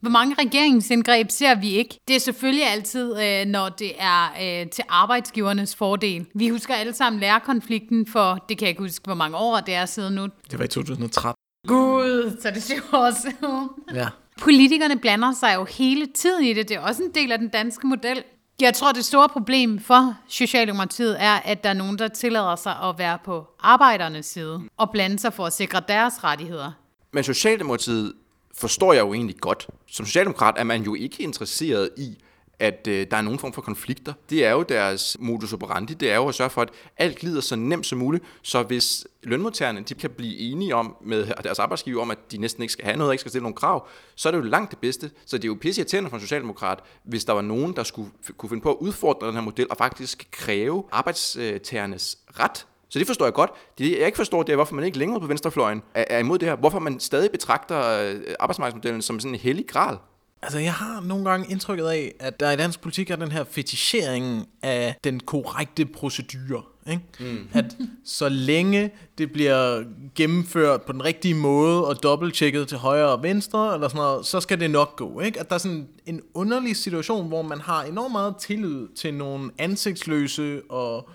Hvor 0.01 0.09
mange 0.09 0.35
regeringsindgreb 0.39 1.31
ser 1.31 1.55
vi 1.55 1.71
ikke? 1.71 1.99
Det 2.07 2.15
er 2.15 2.19
selvfølgelig 2.19 2.65
altid, 2.67 3.21
øh, 3.23 3.45
når 3.45 3.69
det 3.69 3.91
er 3.99 4.23
øh, 4.41 4.69
til 4.69 4.83
arbejdsgivernes 4.89 5.75
fordel. 5.75 6.25
Vi 6.35 6.49
husker 6.49 6.75
alle 6.75 6.93
sammen 6.93 7.19
lærerkonflikten 7.19 8.07
for, 8.07 8.45
det 8.49 8.57
kan 8.57 8.65
jeg 8.65 8.69
ikke 8.69 8.81
huske, 8.81 9.05
hvor 9.05 9.13
mange 9.13 9.37
år 9.37 9.59
det 9.59 9.73
er 9.73 9.85
siden 9.85 10.15
nu. 10.15 10.27
Det 10.51 10.59
var 10.59 10.65
i 10.65 10.67
2013. 10.67 11.33
Gud, 11.67 12.37
så 12.41 12.47
er 12.47 12.53
det 12.53 12.63
syv 12.63 12.81
år 12.93 13.11
siden. 13.21 13.69
Ja. 13.93 14.07
Politikerne 14.41 14.99
blander 14.99 15.33
sig 15.33 15.55
jo 15.55 15.65
hele 15.65 16.07
tiden 16.15 16.43
i 16.43 16.53
det. 16.53 16.69
Det 16.69 16.77
er 16.77 16.81
også 16.81 17.03
en 17.03 17.11
del 17.15 17.31
af 17.31 17.39
den 17.39 17.49
danske 17.49 17.87
model. 17.87 18.23
Jeg 18.61 18.73
tror, 18.73 18.91
det 18.91 19.05
store 19.05 19.29
problem 19.29 19.79
for 19.79 20.15
Socialdemokratiet 20.27 21.23
er, 21.23 21.33
at 21.35 21.63
der 21.63 21.69
er 21.69 21.73
nogen, 21.73 21.97
der 21.99 22.07
tillader 22.07 22.55
sig 22.55 22.75
at 22.83 22.97
være 22.97 23.17
på 23.25 23.47
arbejdernes 23.59 24.25
side 24.25 24.61
og 24.77 24.91
blande 24.91 25.19
sig 25.19 25.33
for 25.33 25.45
at 25.45 25.53
sikre 25.53 25.81
deres 25.87 26.23
rettigheder. 26.23 26.71
Men 27.13 27.23
Socialdemokratiet 27.23 28.13
forstår 28.53 28.93
jeg 28.93 29.01
jo 29.01 29.13
egentlig 29.13 29.37
godt. 29.37 29.67
Som 29.87 30.05
socialdemokrat 30.05 30.55
er 30.57 30.63
man 30.63 30.83
jo 30.83 30.95
ikke 30.95 31.23
interesseret 31.23 31.89
i, 31.97 32.17
at 32.59 32.87
øh, 32.89 33.07
der 33.11 33.17
er 33.17 33.21
nogen 33.21 33.39
form 33.39 33.53
for 33.53 33.61
konflikter. 33.61 34.13
Det 34.29 34.45
er 34.45 34.51
jo 34.51 34.63
deres 34.63 35.17
modus 35.19 35.53
operandi, 35.53 35.93
det 35.93 36.11
er 36.11 36.15
jo 36.15 36.27
at 36.27 36.35
sørge 36.35 36.49
for, 36.49 36.61
at 36.61 36.69
alt 36.97 37.19
glider 37.19 37.41
så 37.41 37.55
nemt 37.55 37.85
som 37.85 37.99
muligt, 37.99 38.23
så 38.41 38.63
hvis 38.63 39.07
lønmodtagerne 39.23 39.81
de 39.81 39.93
kan 39.93 40.09
blive 40.09 40.37
enige 40.37 40.75
om 40.75 40.95
med 41.05 41.27
deres 41.43 41.59
arbejdsgiver 41.59 42.01
om, 42.01 42.11
at 42.11 42.31
de 42.31 42.37
næsten 42.37 42.63
ikke 42.63 42.73
skal 42.73 42.85
have 42.85 42.97
noget, 42.97 43.09
og 43.09 43.13
ikke 43.13 43.21
skal 43.21 43.29
stille 43.29 43.43
nogle 43.43 43.55
krav, 43.55 43.87
så 44.15 44.29
er 44.29 44.31
det 44.31 44.39
jo 44.39 44.43
langt 44.43 44.71
det 44.71 44.79
bedste. 44.79 45.11
Så 45.25 45.37
det 45.37 45.43
er 45.43 45.47
jo 45.47 45.57
pisse 45.61 45.81
irriterende 45.81 46.09
for 46.09 46.17
en 46.17 46.21
socialdemokrat, 46.21 46.79
hvis 47.03 47.25
der 47.25 47.33
var 47.33 47.41
nogen, 47.41 47.75
der 47.75 47.83
skulle 47.83 48.11
f- 48.25 48.31
kunne 48.37 48.49
finde 48.49 48.61
på 48.61 48.71
at 48.71 48.77
udfordre 48.79 49.27
den 49.27 49.35
her 49.35 49.41
model 49.41 49.67
og 49.69 49.77
faktisk 49.77 50.27
kræve 50.31 50.83
arbejdstagernes 50.91 52.17
ret 52.39 52.65
så 52.89 52.99
det 52.99 53.07
forstår 53.07 53.25
jeg 53.25 53.33
godt. 53.33 53.51
Det, 53.77 53.91
jeg 53.91 54.05
ikke 54.05 54.15
forstår, 54.15 54.43
det 54.43 54.51
er, 54.51 54.55
hvorfor 54.55 54.75
man 54.75 54.85
ikke 54.85 54.97
længere 54.97 55.19
på 55.19 55.27
venstrefløjen 55.27 55.81
er, 55.93 56.05
er 56.09 56.19
imod 56.19 56.39
det 56.39 56.47
her. 56.47 56.55
Hvorfor 56.55 56.79
man 56.79 56.99
stadig 56.99 57.31
betragter 57.31 58.01
øh, 58.01 58.21
arbejdsmarkedsmodellen 58.39 59.01
som 59.01 59.19
sådan 59.19 59.33
en 59.35 59.39
hellig 59.39 59.67
gral. 59.67 59.97
Altså, 60.41 60.59
jeg 60.59 60.73
har 60.73 61.01
nogle 61.01 61.29
gange 61.29 61.51
indtrykket 61.51 61.85
af, 61.85 62.13
at 62.19 62.39
der 62.39 62.51
i 62.51 62.55
dansk 62.55 62.81
politik 62.81 63.09
er 63.09 63.15
den 63.15 63.31
her 63.31 63.43
fetichering 63.43 64.47
af 64.61 64.95
den 65.03 65.19
korrekte 65.19 65.85
procedure. 65.85 66.63
Ikke? 66.89 67.03
Mm. 67.19 67.47
At 67.53 67.77
så 68.05 68.29
længe 68.29 68.91
det 69.17 69.31
bliver 69.31 69.83
gennemført 70.15 70.81
på 70.81 70.93
den 70.93 71.03
rigtige 71.03 71.35
måde 71.35 71.87
og 71.87 72.03
dobbelttjekket 72.03 72.67
til 72.67 72.77
højre 72.77 73.09
og 73.09 73.23
venstre, 73.23 73.73
eller 73.73 73.87
sådan 73.87 73.97
noget, 73.97 74.25
så 74.25 74.39
skal 74.39 74.59
det 74.59 74.71
nok 74.71 74.95
gå. 74.95 75.19
Ikke? 75.19 75.39
At 75.39 75.49
der 75.49 75.55
er 75.55 75.59
sådan 75.59 75.87
en 76.05 76.21
underlig 76.33 76.75
situation, 76.75 77.27
hvor 77.27 77.41
man 77.41 77.61
har 77.61 77.83
enormt 77.83 78.11
meget 78.11 78.35
tillid 78.37 78.87
til 78.95 79.13
nogle 79.13 79.51
ansigtsløse 79.57 80.61
og 80.69 81.09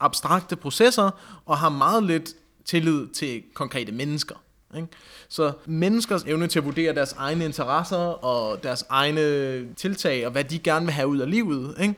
abstrakte 0.00 0.56
processer, 0.56 1.10
og 1.46 1.58
har 1.58 1.68
meget 1.68 2.02
lidt 2.02 2.30
tillid 2.64 3.06
til 3.06 3.42
konkrete 3.54 3.92
mennesker. 3.92 4.34
Ikke? 4.76 4.88
Så 5.28 5.52
menneskers 5.66 6.22
evne 6.22 6.46
til 6.46 6.58
at 6.58 6.64
vurdere 6.64 6.94
deres 6.94 7.12
egne 7.12 7.44
interesser 7.44 8.24
og 8.24 8.62
deres 8.62 8.84
egne 8.88 9.74
tiltag 9.74 10.26
og 10.26 10.32
hvad 10.32 10.44
de 10.44 10.58
gerne 10.58 10.86
vil 10.86 10.92
have 10.92 11.08
ud 11.08 11.18
af 11.18 11.30
livet, 11.30 11.76
ikke? 11.80 11.94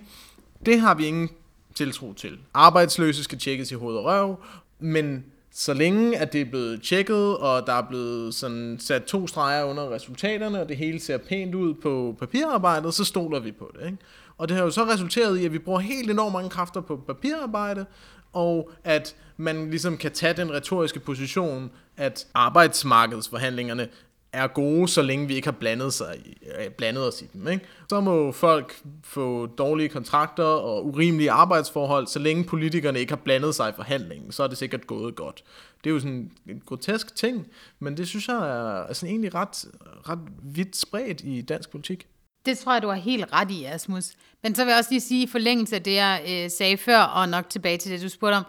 det 0.67 0.81
har 0.81 0.95
vi 0.95 1.07
ingen 1.07 1.31
tiltro 1.75 2.13
til. 2.13 2.39
Arbejdsløse 2.55 3.25
skal 3.25 3.39
tjekkes 3.39 3.71
i 3.71 3.75
hoved 3.75 3.97
og 3.97 4.05
røv, 4.05 4.37
men 4.79 5.25
så 5.53 5.75
længe 5.75 6.19
at 6.19 6.33
det 6.33 6.41
er 6.41 6.45
blevet 6.45 6.83
tjekket, 6.83 7.37
og 7.37 7.67
der 7.67 7.73
er 7.73 7.83
blevet 7.89 8.35
sådan 8.35 8.79
sat 8.81 9.05
to 9.05 9.27
streger 9.27 9.65
under 9.65 9.91
resultaterne, 9.91 10.61
og 10.61 10.69
det 10.69 10.77
hele 10.77 11.01
ser 11.01 11.19
pænt 11.19 11.55
ud 11.55 11.75
på 11.75 12.17
papirarbejdet, 12.19 12.95
så 12.95 13.05
stoler 13.05 13.41
vi 13.41 13.53
på 13.53 13.71
det. 13.79 13.87
Ikke? 13.87 13.99
Og 14.39 14.49
det 14.49 14.57
har 14.57 14.65
jo 14.65 14.71
så 14.71 14.85
resulteret 14.85 15.39
i, 15.39 15.45
at 15.45 15.53
vi 15.53 15.59
bruger 15.59 15.81
helt 15.81 16.11
enormt 16.11 16.33
mange 16.33 16.51
kræfter 16.51 16.81
på 16.81 16.97
papirarbejde, 16.97 17.87
og 18.33 18.71
at 18.85 19.17
man 19.37 19.71
ligesom 19.71 19.97
kan 19.97 20.13
tage 20.13 20.35
den 20.35 20.53
retoriske 20.53 21.01
position, 21.01 21.71
at 22.01 22.27
arbejdsmarkedsforhandlingerne 22.35 23.89
er 24.33 24.47
gode, 24.47 24.89
så 24.89 25.03
længe 25.03 25.27
vi 25.27 25.35
ikke 25.35 25.47
har 25.47 25.53
blandet, 25.53 25.95
sig 25.95 26.17
i, 26.25 26.39
øh, 26.59 26.71
blandet 26.71 27.09
os 27.09 27.23
i 27.23 27.25
dem. 27.33 27.49
Ikke? 27.49 27.65
Så 27.89 28.01
må 28.01 28.33
folk 28.33 28.81
få 29.05 29.47
dårlige 29.47 29.89
kontrakter 29.89 30.45
og 30.45 30.87
urimelige 30.87 31.31
arbejdsforhold, 31.31 32.07
så 32.07 32.19
længe 32.19 32.45
politikerne 32.45 33.01
ikke 33.01 33.13
har 33.13 33.21
blandet 33.25 33.55
sig 33.55 33.69
i 33.69 33.73
forhandlingen, 33.77 34.33
så 34.33 34.43
er 34.43 34.47
det 34.47 34.59
sikkert 34.59 34.87
gået 34.87 35.15
godt. 35.15 35.45
Det 35.85 35.91
er 35.91 35.95
jo 35.95 36.01
sådan 36.01 36.31
en 36.49 36.63
grotesk 36.67 37.17
ting, 37.17 37.47
men 37.79 37.97
det 37.97 38.09
synes 38.09 38.29
jeg 38.29 38.37
er, 38.37 38.83
er 38.83 38.93
sådan 38.93 39.11
egentlig 39.11 39.35
ret, 39.35 39.65
ret 40.09 40.19
vidt 40.43 40.77
spredt 40.77 41.21
i 41.25 41.43
dansk 41.43 41.71
politik. 41.71 42.07
Det 42.47 42.59
tror 42.59 42.73
jeg, 42.73 42.83
du 42.83 42.89
har 42.89 42.95
helt 42.95 43.33
ret 43.33 43.51
i, 43.51 43.65
Asmus. 43.65 44.11
Men 44.43 44.55
så 44.55 44.65
vil 44.65 44.71
jeg 44.71 44.79
også 44.79 44.91
lige 44.91 45.01
sige, 45.01 45.23
i 45.23 45.27
forlængelse 45.27 45.77
af 45.77 45.83
det, 45.83 45.95
jeg 45.95 46.23
øh, 46.29 46.51
sagde 46.51 46.77
før, 46.77 46.99
og 46.99 47.29
nok 47.29 47.49
tilbage 47.49 47.79
til 47.79 47.93
det, 47.93 48.03
du 48.03 48.09
spurgte 48.09 48.35
om, 48.35 48.45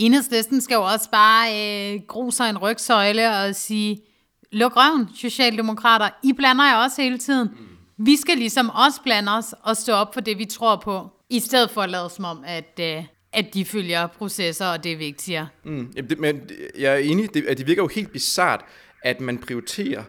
enhedslisten 0.00 0.60
skal 0.60 0.74
jo 0.74 0.82
også 0.82 1.10
bare 1.10 1.48
øh, 1.50 2.00
gro 2.08 2.30
sig 2.30 2.50
en 2.50 2.58
rygsøjle 2.58 3.30
og 3.30 3.54
sige, 3.54 4.02
luk 4.52 4.76
røven, 4.76 5.08
Socialdemokrater, 5.14 6.08
I 6.22 6.32
blander 6.32 6.64
jer 6.64 6.76
også 6.76 7.02
hele 7.02 7.18
tiden. 7.18 7.48
Vi 7.98 8.16
skal 8.16 8.38
ligesom 8.38 8.70
også 8.70 9.02
blande 9.02 9.36
os 9.36 9.54
og 9.62 9.76
stå 9.76 9.92
op 9.92 10.14
for 10.14 10.20
det, 10.20 10.38
vi 10.38 10.44
tror 10.44 10.76
på, 10.76 11.08
i 11.30 11.40
stedet 11.40 11.70
for 11.70 11.82
at 11.82 11.90
lade 11.90 12.10
som 12.10 12.24
om, 12.24 12.42
at, 12.46 12.80
øh, 12.80 13.04
at 13.32 13.54
de 13.54 13.64
følger 13.64 14.06
processer, 14.06 14.66
og 14.66 14.84
det 14.84 14.92
er 14.92 14.96
vigtigere. 14.96 15.48
Mm. 15.64 15.92
Jamen, 15.96 16.10
det, 16.10 16.18
men 16.18 16.40
jeg 16.78 16.92
er 16.92 16.96
enig, 16.96 17.34
det, 17.34 17.44
at 17.46 17.58
det 17.58 17.66
virker 17.66 17.82
jo 17.82 17.88
helt 17.88 18.12
bizart, 18.12 18.64
at 19.02 19.20
man 19.20 19.38
prioriterer 19.38 20.02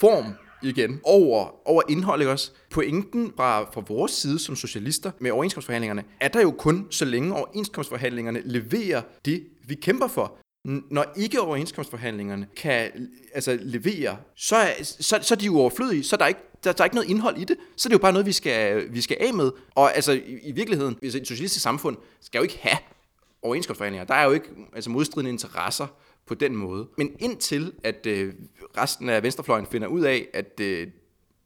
form 0.00 0.34
igen 0.62 1.00
over, 1.04 1.68
over 1.68 1.82
indhold, 1.88 2.20
ikke 2.20 2.32
også? 2.32 2.50
Pointen 2.70 3.32
fra, 3.36 3.62
fra 3.62 3.82
vores 3.88 4.12
side 4.12 4.38
som 4.38 4.56
socialister 4.56 5.10
med 5.20 5.30
overenskomstforhandlingerne, 5.30 6.04
er 6.20 6.28
der 6.28 6.40
jo 6.40 6.50
kun, 6.50 6.86
så 6.90 7.04
længe 7.04 7.34
overenskomstforhandlingerne 7.34 8.42
leverer 8.44 9.02
det, 9.24 9.46
vi 9.66 9.74
kæmper 9.74 10.08
for. 10.08 10.38
Når 10.64 11.04
ikke 11.16 11.40
overenskomstforhandlingerne 11.40 12.46
kan 12.56 12.90
altså, 13.34 13.58
levere, 13.62 14.16
så 14.36 14.56
er, 14.56 14.72
så, 14.82 15.18
så 15.22 15.34
er 15.34 15.36
de 15.36 15.46
jo 15.46 15.58
overflødige, 15.58 16.04
så 16.04 16.16
er 16.16 16.18
der 16.18 16.26
ikke 16.26 16.40
der, 16.64 16.72
der 16.72 16.82
er 16.82 16.84
ikke 16.84 16.96
noget 16.96 17.10
indhold 17.10 17.36
i 17.38 17.44
det, 17.44 17.56
så 17.76 17.88
er 17.88 17.90
det 17.90 17.94
jo 17.94 17.98
bare 17.98 18.12
noget, 18.12 18.26
vi 18.26 18.32
skal, 18.32 18.86
vi 18.92 19.00
skal 19.00 19.16
af 19.20 19.34
med. 19.34 19.50
Og 19.74 19.94
altså, 19.96 20.12
i, 20.12 20.38
i 20.42 20.52
virkeligheden, 20.52 20.96
hvis 21.00 21.14
et 21.14 21.28
socialistisk 21.28 21.62
samfund 21.62 21.96
skal 22.20 22.38
jo 22.38 22.42
ikke 22.42 22.58
have 22.62 22.78
overenskomstforhandlinger. 23.42 24.06
Der 24.06 24.14
er 24.14 24.24
jo 24.24 24.32
ikke 24.32 24.48
altså, 24.74 24.90
modstridende 24.90 25.30
interesser 25.30 25.86
på 26.28 26.34
den 26.34 26.56
måde. 26.56 26.88
Men 26.98 27.16
indtil, 27.18 27.72
at 27.84 28.06
øh, 28.06 28.34
resten 28.76 29.08
af 29.08 29.22
venstrefløjen 29.22 29.66
finder 29.66 29.88
ud 29.88 30.02
af, 30.02 30.28
at 30.34 30.60
øh, 30.60 30.86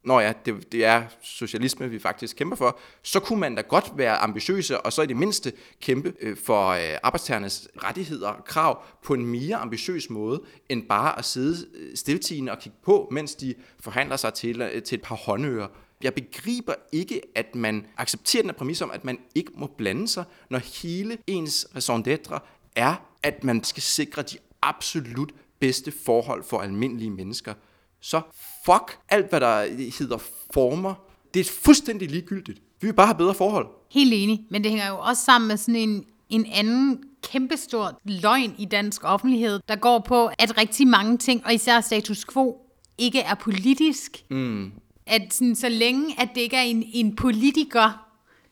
når 0.05 0.21
ja, 0.21 0.33
det, 0.47 0.73
det 0.73 0.85
er 0.85 1.05
socialisme, 1.23 1.91
vi 1.91 1.99
faktisk 1.99 2.37
kæmper 2.37 2.57
for, 2.57 2.79
så 3.03 3.21
kunne 3.21 3.41
man 3.41 3.55
da 3.55 3.61
godt 3.61 3.93
være 3.97 4.17
ambitiøse, 4.17 4.81
og 4.81 4.93
så 4.93 5.03
i 5.03 5.07
det 5.07 5.17
mindste 5.17 5.53
kæmpe 5.81 6.13
øh, 6.21 6.37
for 6.37 6.69
øh, 6.69 6.99
arbejdstagernes 7.03 7.69
rettigheder 7.85 8.29
og 8.29 8.45
krav 8.45 8.83
på 9.05 9.15
en 9.15 9.27
mere 9.27 9.57
ambitiøs 9.57 10.11
måde, 10.11 10.43
end 10.69 10.89
bare 10.89 11.19
at 11.19 11.25
sidde 11.25 11.67
øh, 11.75 11.97
stiltigende 11.97 12.53
og 12.53 12.59
kigge 12.59 12.79
på, 12.85 13.09
mens 13.11 13.35
de 13.35 13.55
forhandler 13.81 14.17
sig 14.17 14.35
til, 14.35 14.61
øh, 14.61 14.83
til 14.83 14.97
et 14.97 15.03
par 15.03 15.17
håndører. 15.17 15.69
Jeg 16.03 16.15
begriber 16.15 16.75
ikke, 16.93 17.21
at 17.35 17.55
man 17.55 17.87
accepterer 17.97 18.43
den 18.43 18.51
her 18.51 18.57
præmis 18.57 18.83
om, 18.83 18.91
at 18.91 19.05
man 19.05 19.19
ikke 19.35 19.51
må 19.55 19.67
blande 19.79 20.09
sig, 20.09 20.25
når 20.51 20.59
hele 20.83 21.19
ens 21.27 21.67
raison 21.75 22.05
d'être 22.09 22.39
er, 22.77 22.95
at 23.23 23.45
man 23.45 23.65
skal 23.65 23.83
sikre 23.83 24.23
de 24.23 24.37
absolut 24.63 25.33
bedste 25.61 25.93
forhold 26.05 26.45
for 26.45 26.59
almindelige 26.59 27.11
mennesker. 27.11 27.55
Så 28.01 28.21
fuck 28.65 28.99
alt, 29.09 29.29
hvad 29.29 29.41
der 29.41 29.65
hedder 29.99 30.19
former. 30.55 30.95
Det 31.35 31.41
er 31.41 31.51
fuldstændig 31.65 32.11
ligegyldigt. 32.11 32.59
Vi 32.81 32.87
vil 32.87 32.95
bare 32.95 33.07
have 33.07 33.19
bedre 33.19 33.35
forhold. 33.35 33.67
Helt 33.91 34.13
enig, 34.15 34.45
men 34.51 34.65
det 34.65 34.71
hænger 34.71 34.89
jo 34.89 34.99
også 34.99 35.25
sammen 35.25 35.49
med 35.49 35.57
sådan 35.57 35.77
en, 35.77 36.05
en 36.29 36.47
anden 36.47 37.05
kæmpestor 37.23 38.01
løgn 38.05 38.55
i 38.59 38.65
dansk 38.65 39.05
offentlighed, 39.05 39.61
der 39.69 39.77
går 39.77 39.99
på, 39.99 40.31
at 40.39 40.59
rigtig 40.59 40.87
mange 40.87 41.19
ting, 41.19 41.47
og 41.47 41.55
især 41.55 41.81
status 41.81 42.25
quo, 42.33 42.57
ikke 42.99 43.21
er 43.21 43.35
politisk. 43.35 44.25
Mm. 44.31 44.73
At 45.07 45.35
sådan, 45.35 45.57
så 45.57 45.69
længe, 45.69 46.21
at 46.21 46.29
det 46.35 46.41
ikke 46.41 46.57
er 46.57 46.63
en, 46.63 46.85
en 46.93 47.17
politiker, 47.17 48.09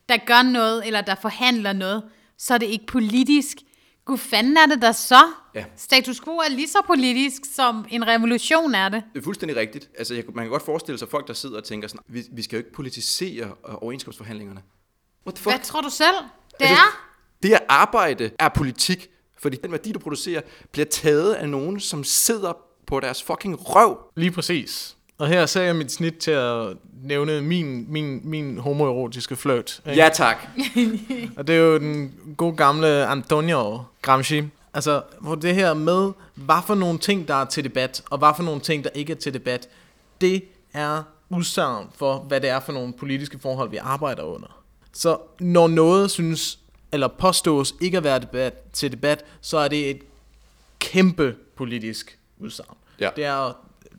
der 0.09 0.17
gør 0.27 0.43
noget, 0.43 0.87
eller 0.87 1.01
der 1.01 1.15
forhandler 1.15 1.73
noget, 1.73 2.03
så 2.39 2.55
er 2.55 2.59
det 2.59 2.67
ikke 2.67 2.87
politisk. 2.87 3.57
Gud 4.11 4.19
fanden 4.19 4.57
er 4.57 4.67
det 4.67 4.83
der 4.83 4.93
så? 4.93 5.25
Ja. 5.55 5.65
Status 5.77 6.21
quo 6.21 6.37
er 6.37 6.49
lige 6.49 6.69
så 6.69 6.79
politisk, 6.87 7.43
som 7.55 7.85
en 7.91 8.07
revolution 8.07 8.75
er 8.75 8.89
det. 8.89 9.03
Det 9.15 9.21
er 9.21 9.25
fuldstændig 9.25 9.57
rigtigt. 9.57 9.91
Altså, 9.99 10.15
jeg, 10.15 10.25
man 10.35 10.45
kan 10.45 10.51
godt 10.51 10.63
forestille 10.63 10.99
sig 10.99 11.09
folk, 11.09 11.29
der 11.29 11.35
sidder 11.35 11.57
og 11.57 11.65
tænker 11.65 11.89
sådan, 11.89 12.01
vi, 12.09 12.25
vi 12.33 12.43
skal 12.43 12.57
jo 12.57 12.59
ikke 12.59 12.73
politisere 12.73 13.45
øh, 13.47 13.75
overenskomstforhandlingerne. 13.83 14.63
What 15.27 15.35
the 15.35 15.43
fuck? 15.43 15.55
Hvad 15.55 15.65
tror 15.65 15.81
du 15.81 15.91
selv, 15.91 16.15
det 16.61 16.67
Altså, 16.67 16.75
er? 16.75 17.11
Det 17.43 17.53
at 17.53 17.63
arbejde 17.69 18.31
er 18.39 18.49
politik, 18.49 19.11
fordi 19.39 19.57
den 19.57 19.73
værdi, 19.73 19.93
du 19.93 19.99
producerer, 19.99 20.41
bliver 20.73 20.87
taget 20.87 21.35
af 21.35 21.49
nogen, 21.49 21.81
som 21.81 22.05
sidder 22.05 22.53
på 22.87 23.01
deres 23.01 23.23
fucking 23.23 23.57
røv. 23.61 23.99
Lige 24.17 24.31
præcis. 24.31 24.97
Og 25.21 25.29
her 25.29 25.47
ser 25.47 25.63
jeg 25.63 25.77
mit 25.77 25.93
snit 25.93 26.17
til 26.17 26.31
at 26.31 26.77
nævne 27.03 27.41
min, 27.41 27.87
min, 27.89 28.21
min 28.25 28.59
homoerotiske 28.59 29.37
flirt. 29.37 29.81
ikke? 29.87 30.03
Ja, 30.03 30.09
tak. 30.13 30.37
Og 31.37 31.47
det 31.47 31.55
er 31.55 31.61
jo 31.61 31.79
den 31.79 32.15
gode 32.37 32.57
gamle 32.57 33.07
Antonio 33.07 33.83
Gramsci. 34.03 34.43
Altså, 34.75 35.03
hvor 35.21 35.35
det 35.35 35.55
her 35.55 35.75
med, 35.75 36.13
hvad 36.35 36.63
for 36.67 36.75
nogle 36.75 36.99
ting, 36.99 37.29
der 37.29 37.35
er 37.35 37.45
til 37.45 37.65
debat, 37.65 38.03
og 38.11 38.19
hvad 38.19 38.29
for 38.37 38.43
nogle 38.43 38.61
ting, 38.61 38.85
der 38.85 38.91
ikke 38.95 39.13
er 39.13 39.17
til 39.17 39.35
debat, 39.35 39.69
det 40.21 40.45
er 40.73 41.03
udsagn 41.31 41.87
for, 41.95 42.19
hvad 42.19 42.41
det 42.41 42.51
er 42.51 42.61
for 42.61 42.73
nogle 42.73 42.93
politiske 42.93 43.39
forhold, 43.39 43.71
vi 43.71 43.77
arbejder 43.77 44.23
under. 44.23 44.63
Så 44.93 45.19
når 45.41 45.69
noget 45.69 46.11
synes, 46.11 46.59
eller 46.93 47.09
påstås 47.09 47.75
ikke 47.81 47.97
at 47.97 48.05
være 48.05 48.19
debat, 48.19 48.55
til 48.73 48.93
debat, 48.93 49.25
så 49.41 49.59
er 49.59 49.69
det 49.69 49.91
et 49.91 50.03
kæmpe 50.79 51.37
politisk 51.57 52.19
udsagn. 52.39 52.77
Ja. 53.01 53.11
Det 53.17 53.25
er 53.25 53.35
at 53.35 53.55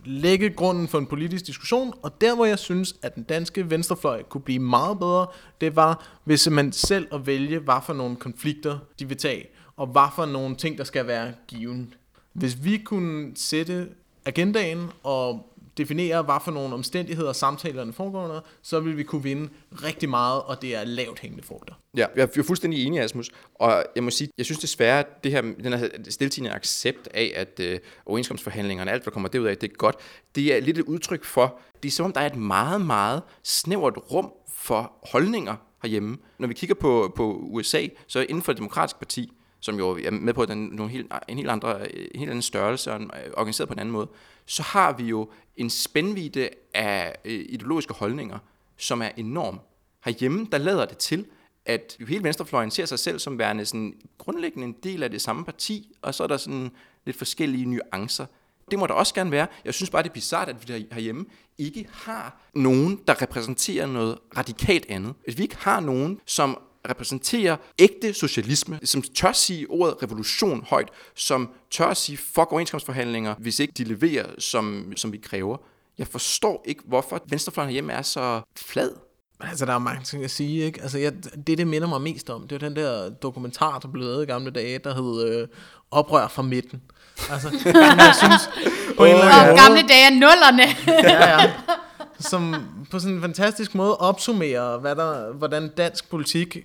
lægge 0.06 0.50
grunden 0.50 0.88
for 0.88 0.98
en 0.98 1.06
politisk 1.06 1.48
diskussion, 1.48 1.94
og 2.02 2.22
der 2.22 2.36
hvor 2.36 2.46
jeg 2.46 2.60
synes, 2.60 2.96
at 3.02 3.16
den 3.16 3.24
danske 3.24 3.70
venstrefløj 3.70 4.24
kunne 4.24 4.42
blive 4.42 4.60
meget 4.60 5.00
bedre, 5.00 5.28
det 5.62 5.76
var, 5.76 6.20
hvis 6.24 6.50
man 6.50 6.72
selv 6.72 7.08
at 7.14 7.28
vælge, 7.28 7.60
hvad 7.60 7.82
for 7.86 7.94
nogle 7.94 8.16
konflikter 8.16 8.80
de 9.00 9.08
vil 9.08 9.18
tage, 9.18 9.48
og 9.78 9.88
hvad 9.88 10.08
for 10.16 10.26
nogle 10.26 10.56
ting, 10.56 10.78
der 10.78 10.84
skal 10.84 11.08
være 11.08 11.34
given. 11.48 11.94
Hvis 12.34 12.64
vi 12.64 12.78
kunne 12.78 13.32
sætte 13.36 13.90
agendaen 14.26 14.90
og 15.04 15.51
definere, 15.78 16.22
hvad 16.22 16.36
for 16.46 16.52
nogle 16.52 16.74
omstændigheder 16.74 17.34
samtalerne 17.34 17.94
foregår 17.94 18.24
under, 18.24 18.42
så 18.62 18.80
vil 18.80 18.98
vi 18.98 19.04
kunne 19.04 19.24
vinde 19.24 19.50
rigtig 19.72 20.10
meget, 20.10 20.42
og 20.42 20.62
det 20.62 20.76
er 20.76 20.84
lavt 20.84 21.20
hængende 21.20 21.44
frugter. 21.44 21.74
Ja, 21.98 22.06
jeg 22.16 22.30
er 22.38 22.44
fuldstændig 22.44 22.86
enig, 22.86 23.02
Asmus. 23.02 23.32
Og 23.56 23.84
jeg 23.96 24.04
må 24.04 24.10
sige, 24.10 24.30
jeg 24.38 24.46
synes 24.46 24.60
desværre, 24.60 25.00
at 25.00 25.24
det 25.24 25.32
her, 25.32 25.42
den 25.42 25.74
her 25.74 25.90
stiltigende 26.10 26.52
accept 26.56 27.08
af, 27.14 27.34
at 27.36 27.60
øh, 27.60 27.80
overenskomstforhandlingerne, 28.06 28.92
alt 28.92 29.04
hvad 29.04 29.12
kommer 29.12 29.30
derud 29.30 29.48
af, 29.48 29.58
det 29.58 29.72
er 29.72 29.76
godt, 29.76 29.96
det 30.36 30.56
er 30.56 30.60
lidt 30.60 30.78
et 30.78 30.84
udtryk 30.84 31.24
for, 31.24 31.60
det 31.84 31.90
er 31.90 31.94
som 31.94 32.06
om, 32.06 32.14
der 32.14 32.22
er 32.22 32.26
et 32.26 32.36
meget, 32.36 32.82
meget 32.82 33.22
snævert 33.44 33.98
rum 34.12 34.32
for 34.48 34.94
holdninger 35.12 35.56
herhjemme. 35.82 36.18
Når 36.40 36.48
vi 36.48 36.54
kigger 36.54 36.76
på, 36.76 37.14
på 37.16 37.40
USA, 37.42 37.88
så 38.08 38.20
inden 38.20 38.42
for 38.42 38.52
et 38.52 38.58
demokratisk 38.58 39.00
parti, 39.00 39.32
som 39.60 39.78
jo 39.78 39.98
er 39.98 40.12
med 40.12 40.34
på 40.34 40.46
den, 40.46 40.58
nogle 40.58 40.92
helt, 40.92 41.14
en 41.28 41.38
helt, 41.38 41.50
andre, 41.50 41.96
en 41.96 42.20
helt 42.20 42.30
anden 42.30 42.42
størrelse 42.42 42.92
og 42.92 43.02
øh, 43.02 43.10
organiseret 43.38 43.70
på 43.70 43.74
en 43.74 43.80
anden 43.80 43.94
måde, 43.94 44.08
så 44.52 44.64
har 44.64 44.94
vi 44.94 45.04
jo 45.04 45.30
en 45.58 45.70
spændvidde 45.70 46.50
af 46.74 47.16
øh, 47.26 47.46
ideologiske 47.50 47.94
holdninger, 47.94 48.40
som 48.78 49.02
er 49.02 49.10
enorm. 49.18 49.60
Herhjemme, 50.06 50.48
der 50.52 50.58
lader 50.58 50.86
det 50.86 50.98
til, 50.98 51.26
at 51.66 51.98
hele 52.08 52.24
venstrefløjen 52.24 52.72
ser 52.72 52.86
sig 52.86 53.00
selv 53.00 53.20
som 53.20 53.40
værende 53.40 53.66
sådan 53.66 53.94
grundlæggende 54.18 54.68
en 54.68 54.76
del 54.84 55.04
af 55.04 55.12
det 55.12 55.22
samme 55.22 55.46
parti, 55.46 55.96
og 56.02 56.16
så 56.16 56.24
er 56.24 56.28
der 56.28 56.38
sådan 56.38 56.72
lidt 57.06 57.18
forskellige 57.18 57.66
nuancer. 57.66 58.26
Det 58.72 58.80
må 58.80 58.88
der 58.88 58.94
også 58.94 59.14
gerne 59.14 59.32
være. 59.32 59.48
Jeg 59.66 59.74
synes 59.74 59.90
bare, 59.90 60.04
det 60.04 60.10
er 60.10 60.14
bizart, 60.14 60.50
at 60.50 60.68
vi 60.68 60.88
herhjemme 60.92 61.26
ikke 61.58 61.88
har 61.92 62.42
nogen, 62.54 63.00
der 63.08 63.22
repræsenterer 63.22 63.86
noget 63.86 64.18
radikalt 64.38 64.86
andet. 64.90 65.14
At 65.28 65.38
vi 65.38 65.44
ikke 65.44 65.58
har 65.58 65.80
nogen, 65.80 66.20
som 66.26 66.62
repræsenterer 66.90 67.58
ægte 67.80 68.14
socialisme, 68.14 68.80
som 68.84 69.02
tør 69.02 69.32
sige 69.32 69.68
ordet 69.70 70.04
revolution 70.04 70.66
højt, 70.70 70.90
som 71.16 71.50
tør 71.72 71.94
sige 71.94 72.18
fuck 72.18 72.52
overenskomstforhandlinger, 72.52 73.36
hvis 73.40 73.60
ikke 73.60 73.74
de 73.78 73.84
leverer, 73.84 74.26
som, 74.40 74.94
som 74.96 75.12
vi 75.12 75.18
kræver. 75.18 75.58
Jeg 75.98 76.08
forstår 76.08 76.64
ikke, 76.66 76.82
hvorfor 76.86 77.24
venstrefløjen 77.30 77.70
herhjemme 77.70 77.94
er 77.94 78.02
så 78.02 78.42
flad. 78.58 78.92
Men 79.40 79.50
altså, 79.50 79.66
der 79.66 79.74
er 79.74 79.80
mange 79.80 80.04
ting 80.04 80.24
at 80.24 80.32
sige, 80.32 80.66
ikke? 80.66 80.82
Altså, 80.82 80.98
jeg, 80.98 81.14
det, 81.48 81.58
det 81.58 81.68
minder 81.68 81.88
mig 81.88 82.02
mest 82.02 82.30
om, 82.30 82.48
det 82.48 82.56
er 82.56 82.70
den 82.70 82.76
der 82.76 83.10
dokumentar, 83.10 83.80
der 83.80 83.88
blev 83.88 84.04
lavet 84.04 84.24
i 84.24 84.26
gamle 84.26 84.52
dage, 84.52 84.80
der 84.80 84.94
hed 84.94 85.42
øh, 85.42 85.48
Oprør 85.92 86.28
fra 86.28 86.42
midten. 86.42 86.82
Altså, 87.30 87.50
jeg 87.76 88.16
synes, 88.18 88.50
på 88.98 89.06
en 89.06 89.12
eller 89.12 89.26
anden 89.26 89.56
gamle 89.56 89.82
dage 89.82 90.06
er 90.06 90.10
nullerne. 90.10 90.64
ja, 90.88 91.42
ja, 91.42 91.52
som 92.22 92.56
på 92.92 93.00
sådan 93.00 93.16
en 93.16 93.22
fantastisk 93.22 93.76
måde 93.76 93.98
opsummerer, 93.98 94.78
hvad 94.78 94.96
der, 94.96 95.34
hvordan 95.34 95.70
dansk 95.78 96.10
politik 96.10 96.58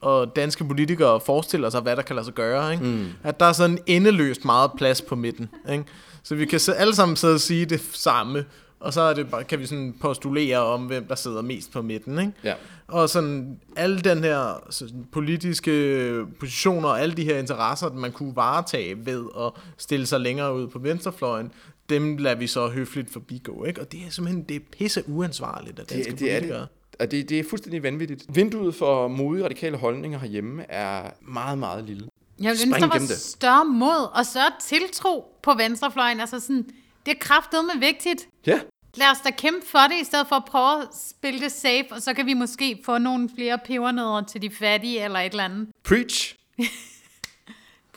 og 0.00 0.36
danske 0.36 0.64
politikere 0.64 1.20
forestiller 1.20 1.70
sig, 1.70 1.80
hvad 1.80 1.96
der 1.96 2.02
kan 2.02 2.16
lade 2.16 2.24
sig 2.24 2.34
gøre. 2.34 2.72
Ikke? 2.72 2.84
Mm. 2.84 3.06
At 3.22 3.40
der 3.40 3.46
er 3.46 3.52
sådan 3.52 3.78
endeløst 3.86 4.44
meget 4.44 4.70
plads 4.76 5.02
på 5.02 5.16
midten. 5.16 5.48
Ikke? 5.72 5.84
Så 6.22 6.34
vi 6.34 6.46
kan 6.46 6.60
så 6.60 6.72
alle 6.72 6.94
sammen 6.94 7.16
sidde 7.16 7.34
og 7.34 7.40
sige 7.40 7.66
det 7.66 7.80
samme, 7.92 8.44
og 8.80 8.92
så 8.92 9.00
er 9.00 9.14
det 9.14 9.30
bare, 9.30 9.44
kan 9.44 9.58
vi 9.58 9.66
sådan 9.66 9.94
postulere 10.00 10.58
om, 10.58 10.86
hvem 10.86 11.04
der 11.04 11.14
sidder 11.14 11.42
mest 11.42 11.72
på 11.72 11.82
midten. 11.82 12.18
Ikke? 12.18 12.32
Ja. 12.44 12.54
Og 12.88 13.08
sådan 13.08 13.60
alle 13.76 14.00
den 14.00 14.24
her 14.24 14.62
sådan, 14.70 15.06
politiske 15.12 16.24
positioner 16.40 16.88
og 16.88 17.00
alle 17.00 17.14
de 17.14 17.24
her 17.24 17.38
interesser, 17.38 17.90
man 17.92 18.12
kunne 18.12 18.36
varetage 18.36 19.06
ved 19.06 19.24
at 19.40 19.52
stille 19.78 20.06
sig 20.06 20.20
længere 20.20 20.54
ud 20.54 20.68
på 20.68 20.78
venstrefløjen, 20.78 21.52
dem 21.88 22.16
lader 22.16 22.36
vi 22.36 22.46
så 22.46 22.68
høfligt 22.68 23.10
forbigå. 23.12 23.64
Ikke? 23.64 23.80
Og 23.80 23.92
det 23.92 24.00
er 24.06 24.10
simpelthen 24.10 24.44
det 24.44 24.56
er 24.56 24.60
pisse 24.78 25.04
uansvarligt 25.08 25.78
af 25.78 25.86
danske 25.86 26.10
Det, 26.10 26.20
det 26.20 26.32
er 26.32 26.36
politikere. 26.38 26.60
det. 26.60 26.68
Og 27.00 27.10
det, 27.10 27.28
det 27.28 27.38
er 27.38 27.44
fuldstændig 27.50 27.82
vanvittigt. 27.82 28.24
Vinduet 28.36 28.74
for 28.74 29.08
modige 29.08 29.44
radikale 29.44 29.76
holdninger 29.76 30.18
herhjemme 30.18 30.70
er 30.70 31.10
meget, 31.22 31.58
meget 31.58 31.84
lille. 31.84 32.08
Jeg 32.40 32.52
vil 32.52 32.60
ønske, 32.66 32.80
der 32.80 32.86
var 32.86 33.14
større 33.18 33.64
mod 33.64 34.08
og 34.14 34.26
større 34.26 34.50
tiltro 34.68 35.34
på 35.42 35.54
venstrefløjen. 35.54 36.20
Altså 36.20 36.40
sådan, 36.40 36.64
det 37.06 37.12
er 37.14 37.18
kraftedeme 37.20 37.70
vigtigt. 37.80 38.28
Ja, 38.46 38.60
Lad 38.94 39.06
os 39.10 39.18
da 39.24 39.30
kæmpe 39.30 39.66
for 39.66 39.78
det, 39.78 40.00
i 40.02 40.04
stedet 40.04 40.26
for 40.28 40.36
at 40.36 40.44
prøve 40.44 40.82
at 40.82 40.88
spille 41.10 41.40
det 41.40 41.52
safe, 41.52 41.84
og 41.90 42.02
så 42.02 42.14
kan 42.14 42.26
vi 42.26 42.34
måske 42.34 42.78
få 42.84 42.98
nogle 42.98 43.30
flere 43.36 43.58
pebernødder 43.64 44.22
til 44.22 44.42
de 44.42 44.50
fattige, 44.50 45.04
eller 45.04 45.18
et 45.18 45.30
eller 45.30 45.44
andet. 45.44 45.68
preach. 45.84 46.34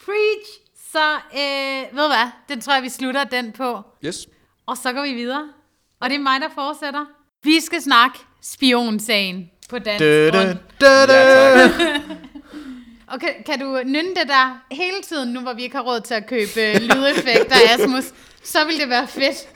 Preach! 0.06 0.50
Så, 0.92 1.14
øh, 1.34 1.98
ved 1.98 2.04
du 2.04 2.08
hvad, 2.08 2.30
den 2.50 2.62
tror 2.62 2.74
jeg, 2.74 2.84
vi 2.84 2.90
slutter 2.90 3.24
den 3.24 3.52
på. 3.52 3.82
Yes. 4.06 4.28
Og 4.66 4.78
så 4.78 4.94
går 4.94 5.04
vi 5.04 5.14
videre. 5.14 5.50
Og 6.00 6.10
det 6.10 6.16
er 6.16 6.20
mig, 6.20 6.42
der 6.42 6.50
fortsætter. 6.56 7.06
Vi 7.44 7.60
skal 7.60 7.82
snakke 7.82 8.20
spionsagen 8.42 9.52
på 9.70 9.80
dansk 9.80 10.04
grund. 10.04 10.58
dø, 10.80 10.86
dø, 10.86 11.06
dø. 11.08 11.14
Ja. 11.14 11.70
Og 13.14 13.20
kan, 13.20 13.30
kan 13.46 13.60
du 13.60 13.82
nynne 13.86 14.10
det 14.10 14.28
der 14.28 14.62
hele 14.72 15.02
tiden, 15.04 15.34
nu 15.34 15.40
hvor 15.40 15.54
vi 15.54 15.64
ikke 15.64 15.76
har 15.76 15.84
råd 15.84 16.02
til 16.02 16.14
at 16.14 16.28
købe 16.28 16.62
øh, 16.62 16.76
lydeffekter, 16.76 17.56
Asmus, 17.74 18.14
så 18.44 18.66
vil 18.66 18.80
det 18.80 18.90
være 18.90 19.08
fedt. 19.08 19.50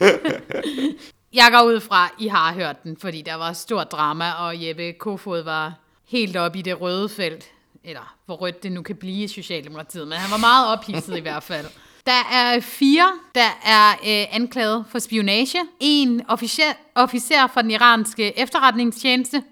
Jeg 1.34 1.50
går 1.52 1.62
ud 1.62 1.80
fra, 1.80 2.10
I 2.20 2.28
har 2.28 2.54
hørt 2.54 2.84
den, 2.84 2.98
fordi 2.98 3.22
der 3.22 3.36
var 3.36 3.54
stort 3.54 3.92
drama, 3.92 4.32
og 4.32 4.66
Jeppe 4.66 4.94
Kofod 4.94 5.44
var 5.44 5.74
helt 6.08 6.38
oppe 6.38 6.60
i 6.60 6.62
det 6.62 6.82
røde 6.82 7.10
felt 7.10 7.52
eller 7.86 8.16
hvor 8.26 8.36
rødt 8.36 8.64
det 8.64 8.72
nu 8.72 8.82
kan 8.82 8.96
blive 8.96 9.24
i 9.24 9.28
Socialdemokratiet, 9.28 10.08
men 10.08 10.18
han 10.18 10.32
var 10.32 10.38
meget 10.38 10.78
ophidset 10.78 11.18
i 11.18 11.20
hvert 11.20 11.44
fald. 11.44 11.66
Der 12.06 12.24
er 12.32 12.60
fire, 12.60 13.12
der 13.36 13.50
er 13.66 13.92
øh, 13.92 14.36
anklaget 14.36 14.86
for 14.90 15.00
spionage. 15.00 15.58
En 15.80 16.22
officer, 16.28 16.74
officer 16.96 17.48
fra 17.48 17.62
den 17.62 17.72
iranske 17.72 18.40
efterretningstjeneste. 18.40 19.44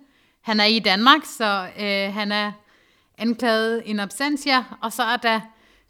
Han 0.41 0.59
er 0.59 0.65
i 0.65 0.79
Danmark, 0.79 1.21
så 1.25 1.67
øh, 1.79 2.13
han 2.13 2.31
er 2.31 2.51
anklaget 3.17 3.81
in 3.85 3.99
absentia. 3.99 4.63
Og 4.81 4.93
så 4.93 5.03
er 5.03 5.17
der 5.17 5.41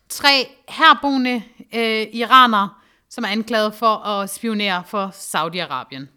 tre 0.09 0.47
herboende 0.69 1.43
øh, 1.73 2.07
iranere, 2.13 2.69
som 3.09 3.23
er 3.23 3.27
anklaget 3.27 3.73
for 3.73 3.95
at 3.95 4.29
spionere 4.29 4.83
for 4.87 5.07
Saudi-Arabien 5.07 6.07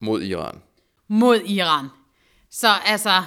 Mod 0.00 0.22
Iran. 0.22 0.62
mod 1.08 1.40
Iran. 1.40 1.88
Så 2.50 2.68
altså, 2.86 3.22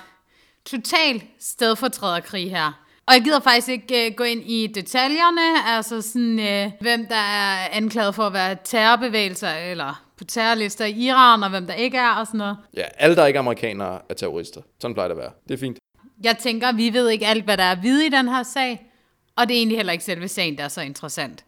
total 0.66 1.24
stedfortræderkrig 1.40 2.52
her. 2.52 2.86
Og 3.08 3.14
jeg 3.14 3.24
gider 3.24 3.40
faktisk 3.40 3.70
ikke 3.70 4.08
uh, 4.12 4.16
gå 4.16 4.24
ind 4.24 4.42
i 4.46 4.68
detaljerne, 4.68 5.76
altså 5.76 6.02
sådan, 6.02 6.40
uh, 6.40 6.72
hvem 6.82 7.08
der 7.08 7.16
er 7.16 7.68
anklaget 7.72 8.16
for 8.16 8.24
at 8.24 8.34
være 8.34 8.58
terrorbevægelser, 8.64 9.50
eller 9.50 10.04
på 10.18 10.24
terrorlister 10.24 10.86
i 10.86 10.92
Iran, 10.92 11.44
og 11.44 11.50
hvem 11.50 11.68
der 11.68 11.74
ikke 11.74 11.98
er, 11.98 12.10
og 12.10 12.28
sådan 12.28 12.38
noget. 12.38 12.58
Ja, 12.74 12.84
alle, 12.98 13.16
der 13.16 13.26
ikke 13.26 13.38
er 13.38 13.42
amerikanere, 13.42 14.00
er 14.10 14.14
terrorister. 14.14 14.62
Sådan 14.80 14.94
plejer 14.94 15.08
det 15.08 15.16
at 15.16 15.22
være. 15.22 15.32
Det 15.48 15.54
er 15.54 15.58
fint. 15.58 15.78
Jeg 16.24 16.38
tænker, 16.38 16.72
vi 16.72 16.94
ved 16.94 17.10
ikke 17.10 17.28
alt, 17.28 17.44
hvad 17.44 17.58
der 17.58 17.64
er 17.64 17.72
at 17.72 17.84
vide 17.84 18.06
i 18.06 18.10
den 18.10 18.28
her 18.28 18.44
sag, 18.44 18.92
og 19.36 19.48
det 19.48 19.56
er 19.56 19.58
egentlig 19.58 19.78
heller 19.78 19.94
ikke 19.94 20.04
selve 20.04 20.28
sagen, 20.28 20.58
der 20.58 20.64
er 20.64 20.68
så 20.68 20.82
interessant. 20.82 21.46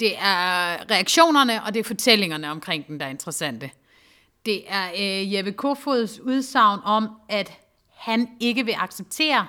Det 0.00 0.16
er 0.18 0.90
reaktionerne, 0.90 1.64
og 1.64 1.74
det 1.74 1.80
er 1.80 1.84
fortællingerne 1.84 2.50
omkring 2.50 2.86
den, 2.86 3.00
der 3.00 3.06
er 3.06 3.10
interessante. 3.10 3.70
Det 4.46 4.62
er 4.68 4.88
øh, 4.98 5.34
Jeppe 5.34 5.52
Kofods 5.52 6.20
udsagn 6.20 6.80
om, 6.84 7.08
at 7.28 7.52
han 7.98 8.28
ikke 8.40 8.64
vil 8.64 8.74
acceptere, 8.78 9.46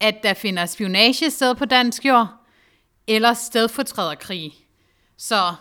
at 0.00 0.14
der 0.22 0.34
finder 0.34 0.66
spionage 0.66 1.30
sted 1.30 1.54
på 1.54 1.64
dansk 1.64 2.04
jord, 2.04 2.28
eller 3.06 3.34
stedfortræderkrig. 3.34 4.54
Så 5.16 5.54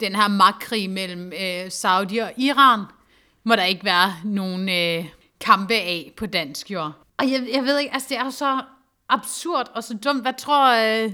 den 0.00 0.14
her 0.14 0.28
magtkrig 0.28 0.90
mellem 0.90 1.32
øh, 1.40 1.70
Saudi 1.70 2.18
og 2.18 2.32
Iran, 2.36 2.80
må 3.44 3.56
der 3.56 3.64
ikke 3.64 3.84
være 3.84 4.12
nogen 4.24 4.68
øh, 4.68 5.08
kampe 5.40 5.74
af 5.74 6.12
på 6.16 6.26
dansk 6.26 6.70
jord. 6.70 6.92
Og 7.18 7.30
jeg, 7.30 7.48
jeg 7.52 7.62
ved 7.62 7.78
ikke, 7.78 7.94
altså 7.94 8.08
det 8.08 8.18
er 8.18 8.24
jo 8.24 8.30
så 8.30 8.62
absurd 9.08 9.70
og 9.74 9.84
så 9.84 9.98
dumt. 10.04 10.22
Hvad 10.22 10.32
tror 10.38 11.04
øh, 11.04 11.12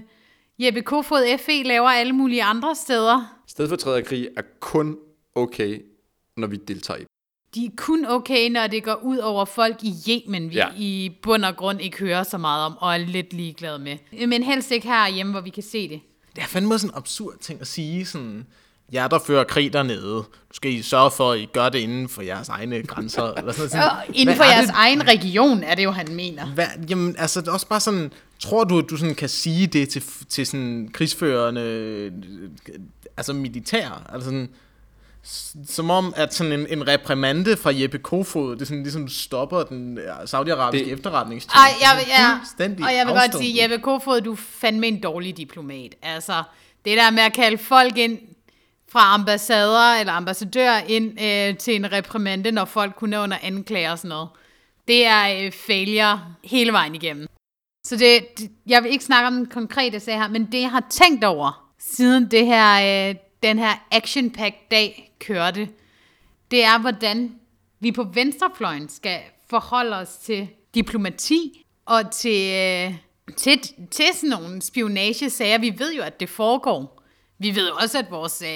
Jeppe 0.58 0.82
Kofod 0.82 1.38
FE 1.38 1.62
laver 1.62 1.88
alle 1.88 2.12
mulige 2.12 2.42
andre 2.42 2.74
steder? 2.74 3.38
Stedfortræderkrig 3.46 4.28
er 4.36 4.42
kun 4.60 4.98
okay, 5.34 5.80
når 6.36 6.46
vi 6.46 6.56
deltager 6.56 7.00
i. 7.00 7.04
De 7.54 7.64
er 7.66 7.70
kun 7.76 8.06
okay, 8.08 8.50
når 8.50 8.66
det 8.66 8.84
går 8.84 9.00
ud 9.02 9.18
over 9.18 9.44
folk 9.44 9.76
i 9.82 9.94
Yemen, 10.08 10.50
vi 10.50 10.54
Ja. 10.54 10.66
ja. 10.66 10.72
i 10.76 11.12
bund 11.22 11.44
og 11.44 11.56
grund 11.56 11.80
ikke 11.80 11.98
hører 11.98 12.22
så 12.22 12.38
meget 12.38 12.64
om, 12.66 12.76
og 12.80 12.92
er 12.94 12.96
lidt 12.98 13.32
ligeglade 13.32 13.78
med. 13.78 14.26
Men 14.26 14.42
helst 14.42 14.70
ikke 14.70 14.86
herhjemme, 14.86 15.32
hvor 15.32 15.40
vi 15.40 15.50
kan 15.50 15.62
se 15.62 15.88
det. 15.88 16.00
Det 16.36 16.42
er 16.42 16.46
fandme 16.46 16.78
sådan 16.78 16.90
en 16.90 16.96
absurd 16.96 17.34
ting 17.40 17.60
at 17.60 17.66
sige, 17.66 18.06
sådan, 18.06 18.46
jer 18.92 19.08
der 19.08 19.18
fører 19.26 19.44
krig 19.44 19.72
dernede, 19.72 20.14
nu 20.14 20.24
skal 20.52 20.70
I 20.72 20.82
sørge 20.82 21.10
for, 21.10 21.32
at 21.32 21.40
I 21.40 21.44
gør 21.52 21.68
det 21.68 21.78
inden 21.78 22.08
for 22.08 22.22
jeres 22.22 22.48
egne 22.48 22.82
grænser. 22.82 23.32
Eller 23.32 23.52
sådan, 23.52 23.70
sådan. 23.80 23.84
Og 23.90 23.96
inden 24.14 24.36
for 24.36 24.44
er 24.44 24.50
jeres 24.50 24.66
det- 24.66 24.74
egen 24.76 25.08
region, 25.08 25.62
er 25.62 25.74
det 25.74 25.84
jo, 25.84 25.90
han 25.90 26.06
mener. 26.14 26.46
Hvad, 26.46 26.66
jamen, 26.90 27.16
altså, 27.18 27.40
det 27.40 27.48
er 27.48 27.52
også 27.52 27.66
bare 27.68 27.80
sådan, 27.80 28.12
tror 28.38 28.64
du, 28.64 28.78
at 28.78 28.84
du 28.90 28.96
sådan 28.96 29.14
kan 29.14 29.28
sige 29.28 29.66
det 29.66 29.88
til, 29.88 30.02
til 30.28 30.46
sådan 30.46 30.88
krigsførende, 30.92 32.12
altså 33.16 33.32
militær, 33.32 34.02
altså 34.12 34.24
sådan, 34.24 34.48
som 35.66 35.90
om, 35.90 36.14
at 36.16 36.34
sådan 36.34 36.52
en, 36.52 36.66
en 36.70 36.88
reprimande 36.88 37.56
fra 37.56 37.70
Jeppe 37.74 37.98
Kofod, 37.98 38.56
det 38.56 38.66
sådan, 38.68 38.82
ligesom 38.82 39.08
stopper 39.08 39.62
den 39.62 39.98
saudiarabiske 40.26 40.84
Det- 40.84 40.92
efterretningstjeneste. 40.92 41.58
Ej, 41.58 41.74
jeg, 41.80 41.98
vil- 41.98 42.06
ja, 42.08 42.36
fuldstændig 42.38 42.84
og 42.86 42.94
jeg 42.94 43.06
vil 43.06 43.12
godt 43.12 43.22
afstumpet. 43.24 43.46
sige, 43.48 43.62
Jeppe 43.62 43.78
Kofod, 43.78 44.20
du 44.20 44.32
er 44.32 44.36
fandme 44.36 44.86
en 44.86 45.00
dårlig 45.00 45.36
diplomat. 45.36 45.94
Altså, 46.02 46.42
det 46.84 46.96
der 46.98 47.10
med 47.10 47.22
at 47.22 47.32
kalde 47.32 47.58
folk 47.58 47.98
ind 47.98 48.18
fra 48.92 49.14
ambassader 49.14 49.94
eller 50.00 50.12
ambassadør 50.12 50.76
ind 50.88 51.20
øh, 51.22 51.56
til 51.58 51.76
en 51.76 51.92
reprimande, 51.92 52.52
når 52.52 52.64
folk 52.64 52.94
kunne 52.96 53.20
under 53.20 53.36
anklager 53.42 53.90
og 53.92 53.98
sådan 53.98 54.08
noget. 54.08 54.28
Det 54.88 55.06
er 55.06 55.44
øh, 55.44 55.52
failure 55.52 56.20
hele 56.44 56.72
vejen 56.72 56.94
igennem. 56.94 57.26
Så 57.86 57.96
det, 57.96 58.38
det, 58.38 58.50
jeg 58.66 58.82
vil 58.82 58.92
ikke 58.92 59.04
snakke 59.04 59.26
om 59.26 59.34
den 59.34 59.46
konkrete 59.46 60.00
sag 60.00 60.14
her, 60.14 60.28
men 60.28 60.52
det 60.52 60.60
jeg 60.60 60.70
har 60.70 60.84
tænkt 60.90 61.24
over, 61.24 61.72
siden 61.80 62.30
det 62.30 62.46
her, 62.46 63.08
øh, 63.10 63.14
den 63.42 63.58
her 63.58 63.86
action 63.90 64.30
pack 64.30 64.54
dag 64.70 65.14
kørte, 65.20 65.68
det 66.50 66.64
er, 66.64 66.78
hvordan 66.78 67.34
vi 67.80 67.92
på 67.92 68.02
venstrefløjen 68.02 68.88
skal 68.88 69.20
forholde 69.50 69.96
os 69.96 70.16
til 70.16 70.48
diplomati 70.74 71.66
og 71.86 72.10
til, 72.10 72.52
øh, 72.52 72.94
til, 73.36 73.60
til 73.90 74.06
sådan 74.14 74.30
nogle 74.30 74.62
spionagesager. 74.62 75.58
Vi 75.58 75.74
ved 75.78 75.94
jo, 75.94 76.02
at 76.02 76.20
det 76.20 76.28
foregår. 76.28 77.02
Vi 77.38 77.54
ved 77.54 77.68
jo 77.68 77.74
også, 77.74 77.98
at 77.98 78.10
vores 78.10 78.42
øh, 78.42 78.48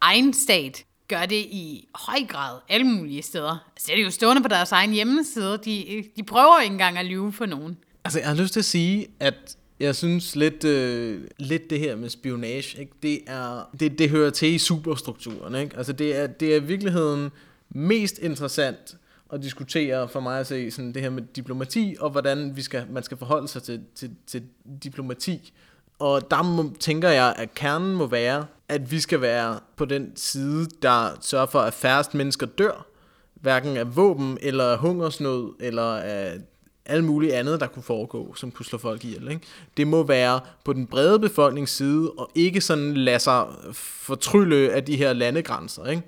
egen 0.00 0.32
stat 0.32 0.84
gør 1.08 1.26
det 1.26 1.36
i 1.36 1.88
høj 1.94 2.26
grad 2.28 2.58
alle 2.68 2.86
mulige 2.86 3.22
steder. 3.22 3.70
Altså, 3.76 3.92
det 3.92 4.00
er 4.00 4.04
jo 4.04 4.10
stående 4.10 4.42
på 4.42 4.48
deres 4.48 4.72
egen 4.72 4.92
hjemmeside. 4.92 5.58
De, 5.64 6.04
de 6.16 6.22
prøver 6.22 6.60
ikke 6.60 6.72
engang 6.72 6.98
at 6.98 7.06
lyve 7.06 7.32
for 7.32 7.46
nogen. 7.46 7.76
Altså, 8.04 8.18
jeg 8.18 8.28
har 8.28 8.34
lyst 8.34 8.52
til 8.52 8.60
at 8.60 8.64
sige, 8.64 9.06
at 9.20 9.56
jeg 9.80 9.94
synes 9.94 10.36
lidt, 10.36 10.64
øh, 10.64 11.20
lidt 11.38 11.70
det 11.70 11.78
her 11.78 11.96
med 11.96 12.08
spionage, 12.08 12.80
ikke? 12.80 12.92
Det, 13.02 13.20
er, 13.26 13.70
det, 13.80 13.98
det 13.98 14.10
hører 14.10 14.30
til 14.30 14.48
i 14.48 14.58
superstrukturen. 14.58 15.54
Ikke? 15.54 15.76
Altså, 15.76 15.92
det 15.92 16.16
er, 16.16 16.26
det 16.26 16.52
er 16.52 16.56
i 16.56 16.64
virkeligheden 16.64 17.30
mest 17.70 18.18
interessant 18.18 18.96
at 19.32 19.42
diskutere 19.42 20.08
for 20.08 20.20
mig 20.20 20.40
at 20.40 20.46
se 20.46 20.70
sådan 20.70 20.94
det 20.94 21.02
her 21.02 21.10
med 21.10 21.22
diplomati, 21.36 21.96
og 22.00 22.10
hvordan 22.10 22.56
vi 22.56 22.62
skal, 22.62 22.86
man 22.90 23.02
skal 23.02 23.16
forholde 23.16 23.48
sig 23.48 23.62
til, 23.62 23.80
til, 23.94 24.10
til 24.26 24.42
diplomati. 24.82 25.52
Og 25.98 26.30
der 26.30 26.42
må, 26.42 26.72
tænker 26.80 27.08
jeg, 27.08 27.34
at 27.38 27.54
kernen 27.54 27.96
må 27.96 28.06
være, 28.06 28.46
at 28.68 28.90
vi 28.90 29.00
skal 29.00 29.20
være 29.20 29.60
på 29.76 29.84
den 29.84 30.12
side, 30.16 30.66
der 30.82 31.18
sørger 31.20 31.46
for, 31.46 31.60
at 31.60 31.74
færrest 31.74 32.14
mennesker 32.14 32.46
dør, 32.46 32.86
hverken 33.34 33.76
af 33.76 33.96
våben, 33.96 34.38
eller 34.42 34.64
af 34.64 34.78
hungersnød, 34.78 35.54
eller 35.60 35.96
af 35.96 36.38
alt 36.86 37.04
muligt 37.04 37.32
andet, 37.32 37.60
der 37.60 37.66
kunne 37.66 37.82
foregå, 37.82 38.34
som 38.34 38.50
kunne 38.50 38.66
slå 38.66 38.78
folk 38.78 39.04
ihjel. 39.04 39.28
Ikke? 39.30 39.46
Det 39.76 39.86
må 39.86 40.02
være 40.02 40.40
på 40.64 40.72
den 40.72 40.86
brede 40.86 41.18
befolknings 41.18 41.72
side, 41.72 42.10
og 42.10 42.30
ikke 42.34 42.60
sådan 42.60 42.94
lade 42.94 43.18
sig 43.18 43.44
fortrylle 43.74 44.72
af 44.72 44.84
de 44.84 44.96
her 44.96 45.12
landegrænser. 45.12 45.86
Ikke? 45.86 46.02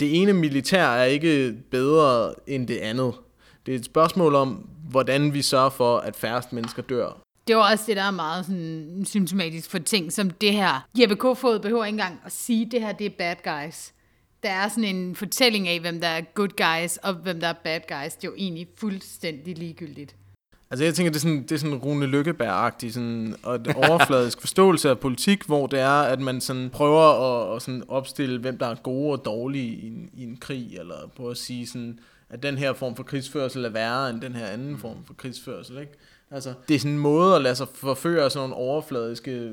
Det 0.00 0.22
ene 0.22 0.32
militær 0.32 0.86
er 0.86 1.04
ikke 1.04 1.54
bedre 1.70 2.34
end 2.46 2.68
det 2.68 2.76
andet. 2.76 3.14
Det 3.66 3.74
er 3.74 3.78
et 3.78 3.84
spørgsmål 3.84 4.34
om, 4.34 4.68
hvordan 4.90 5.34
vi 5.34 5.42
sørger 5.42 5.70
for, 5.70 5.98
at 5.98 6.16
færrest 6.16 6.52
mennesker 6.52 6.82
dør. 6.82 7.20
Det 7.46 7.56
var 7.56 7.70
også 7.70 7.84
det, 7.86 7.96
der 7.96 8.02
er 8.02 8.10
meget 8.10 8.46
sådan, 8.46 9.04
symptomatisk 9.06 9.70
for 9.70 9.78
ting 9.78 10.12
som 10.12 10.30
det 10.30 10.52
her. 10.52 10.86
Jeppe 11.00 11.16
Kofod 11.16 11.58
behøver 11.58 11.84
ikke 11.84 11.94
engang 11.94 12.20
at 12.24 12.32
sige, 12.32 12.66
at 12.66 12.72
det 12.72 12.80
her 12.80 12.92
det 12.92 13.06
er 13.06 13.10
bad 13.18 13.34
guys. 13.44 13.92
Der 14.42 14.50
er 14.50 14.68
sådan 14.68 14.96
en 14.96 15.16
fortælling 15.16 15.68
af, 15.68 15.80
hvem 15.80 16.00
der 16.00 16.08
er 16.08 16.20
good 16.34 16.48
guys, 16.48 16.96
og 16.96 17.14
hvem 17.14 17.40
der 17.40 17.48
er 17.48 17.54
bad 17.64 17.80
guys. 17.88 18.14
Det 18.14 18.24
er 18.24 18.28
jo 18.28 18.34
egentlig 18.36 18.68
fuldstændig 18.76 19.58
ligegyldigt. 19.58 20.16
Altså 20.70 20.84
jeg 20.84 20.94
tænker, 20.94 21.10
det 21.10 21.16
er 21.16 21.20
sådan, 21.20 21.42
det 21.42 21.52
er 21.52 21.56
sådan 21.56 21.76
Rune 21.76 22.06
Lykkeberg-agtig, 22.06 22.92
sådan, 22.92 23.36
og 23.42 23.54
et 23.54 23.74
overfladisk 23.76 24.40
forståelse 24.40 24.90
af 24.90 24.98
politik, 24.98 25.44
hvor 25.44 25.66
det 25.66 25.80
er, 25.80 26.00
at 26.02 26.20
man 26.20 26.40
sådan 26.40 26.70
prøver 26.70 27.02
at, 27.02 27.56
at 27.56 27.62
sådan 27.62 27.82
opstille, 27.88 28.38
hvem 28.40 28.58
der 28.58 28.66
er 28.66 28.74
gode 28.74 29.12
og 29.12 29.24
dårlige 29.24 29.76
i 29.76 29.86
en, 29.86 30.10
i 30.14 30.22
en 30.22 30.36
krig, 30.36 30.78
eller 30.78 30.94
prøve 31.16 31.30
at 31.30 31.36
sige 31.36 31.66
sådan, 31.66 31.98
at 32.30 32.42
den 32.42 32.58
her 32.58 32.72
form 32.72 32.96
for 32.96 33.02
krigsførsel 33.02 33.64
er 33.64 33.68
værre 33.70 34.10
end 34.10 34.20
den 34.20 34.34
her 34.34 34.46
anden 34.46 34.78
form 34.78 35.04
for 35.04 35.14
krigsførsel, 35.14 35.78
ikke? 35.78 35.92
Altså, 36.30 36.54
det 36.68 36.74
er 36.74 36.78
sådan 36.78 36.92
en 36.92 36.98
måde 36.98 37.36
at 37.36 37.42
lade 37.42 37.54
sig 37.54 37.66
forføre 37.74 38.24
af 38.24 38.32
sådan 38.32 38.48
nogle 38.48 38.64
overfladiske 38.64 39.52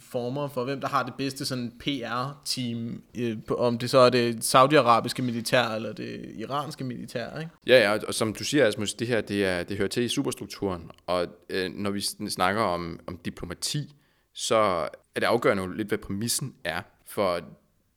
former 0.00 0.48
for, 0.48 0.64
hvem 0.64 0.80
der 0.80 0.88
har 0.88 1.02
det 1.02 1.14
bedste 1.14 1.44
sådan 1.46 1.72
PR-team, 1.80 3.02
øh, 3.18 3.36
om 3.50 3.78
det 3.78 3.90
så 3.90 3.98
er 3.98 4.10
det 4.10 4.44
saudiarabiske 4.44 5.22
militær, 5.22 5.62
eller 5.68 5.92
det 5.92 6.32
iranske 6.36 6.84
militær, 6.84 7.38
ikke? 7.38 7.50
Ja, 7.66 7.92
ja, 7.92 7.98
og 8.08 8.14
som 8.14 8.32
du 8.34 8.44
siger, 8.44 8.66
Asmus, 8.66 8.94
det 8.94 9.06
her, 9.06 9.20
det, 9.20 9.44
er, 9.44 9.62
det 9.62 9.76
hører 9.76 9.88
til 9.88 10.02
i 10.02 10.08
superstrukturen, 10.08 10.90
og 11.06 11.26
øh, 11.50 11.70
når 11.74 11.90
vi 11.90 11.98
sn- 11.98 12.28
snakker 12.30 12.62
om, 12.62 13.00
om 13.06 13.16
diplomati, 13.16 13.94
så 14.34 14.56
er 15.14 15.20
det 15.20 15.24
afgørende 15.26 15.62
jo 15.62 15.68
lidt, 15.68 15.88
hvad 15.88 15.98
præmissen 15.98 16.54
er, 16.64 16.82
for 17.06 17.40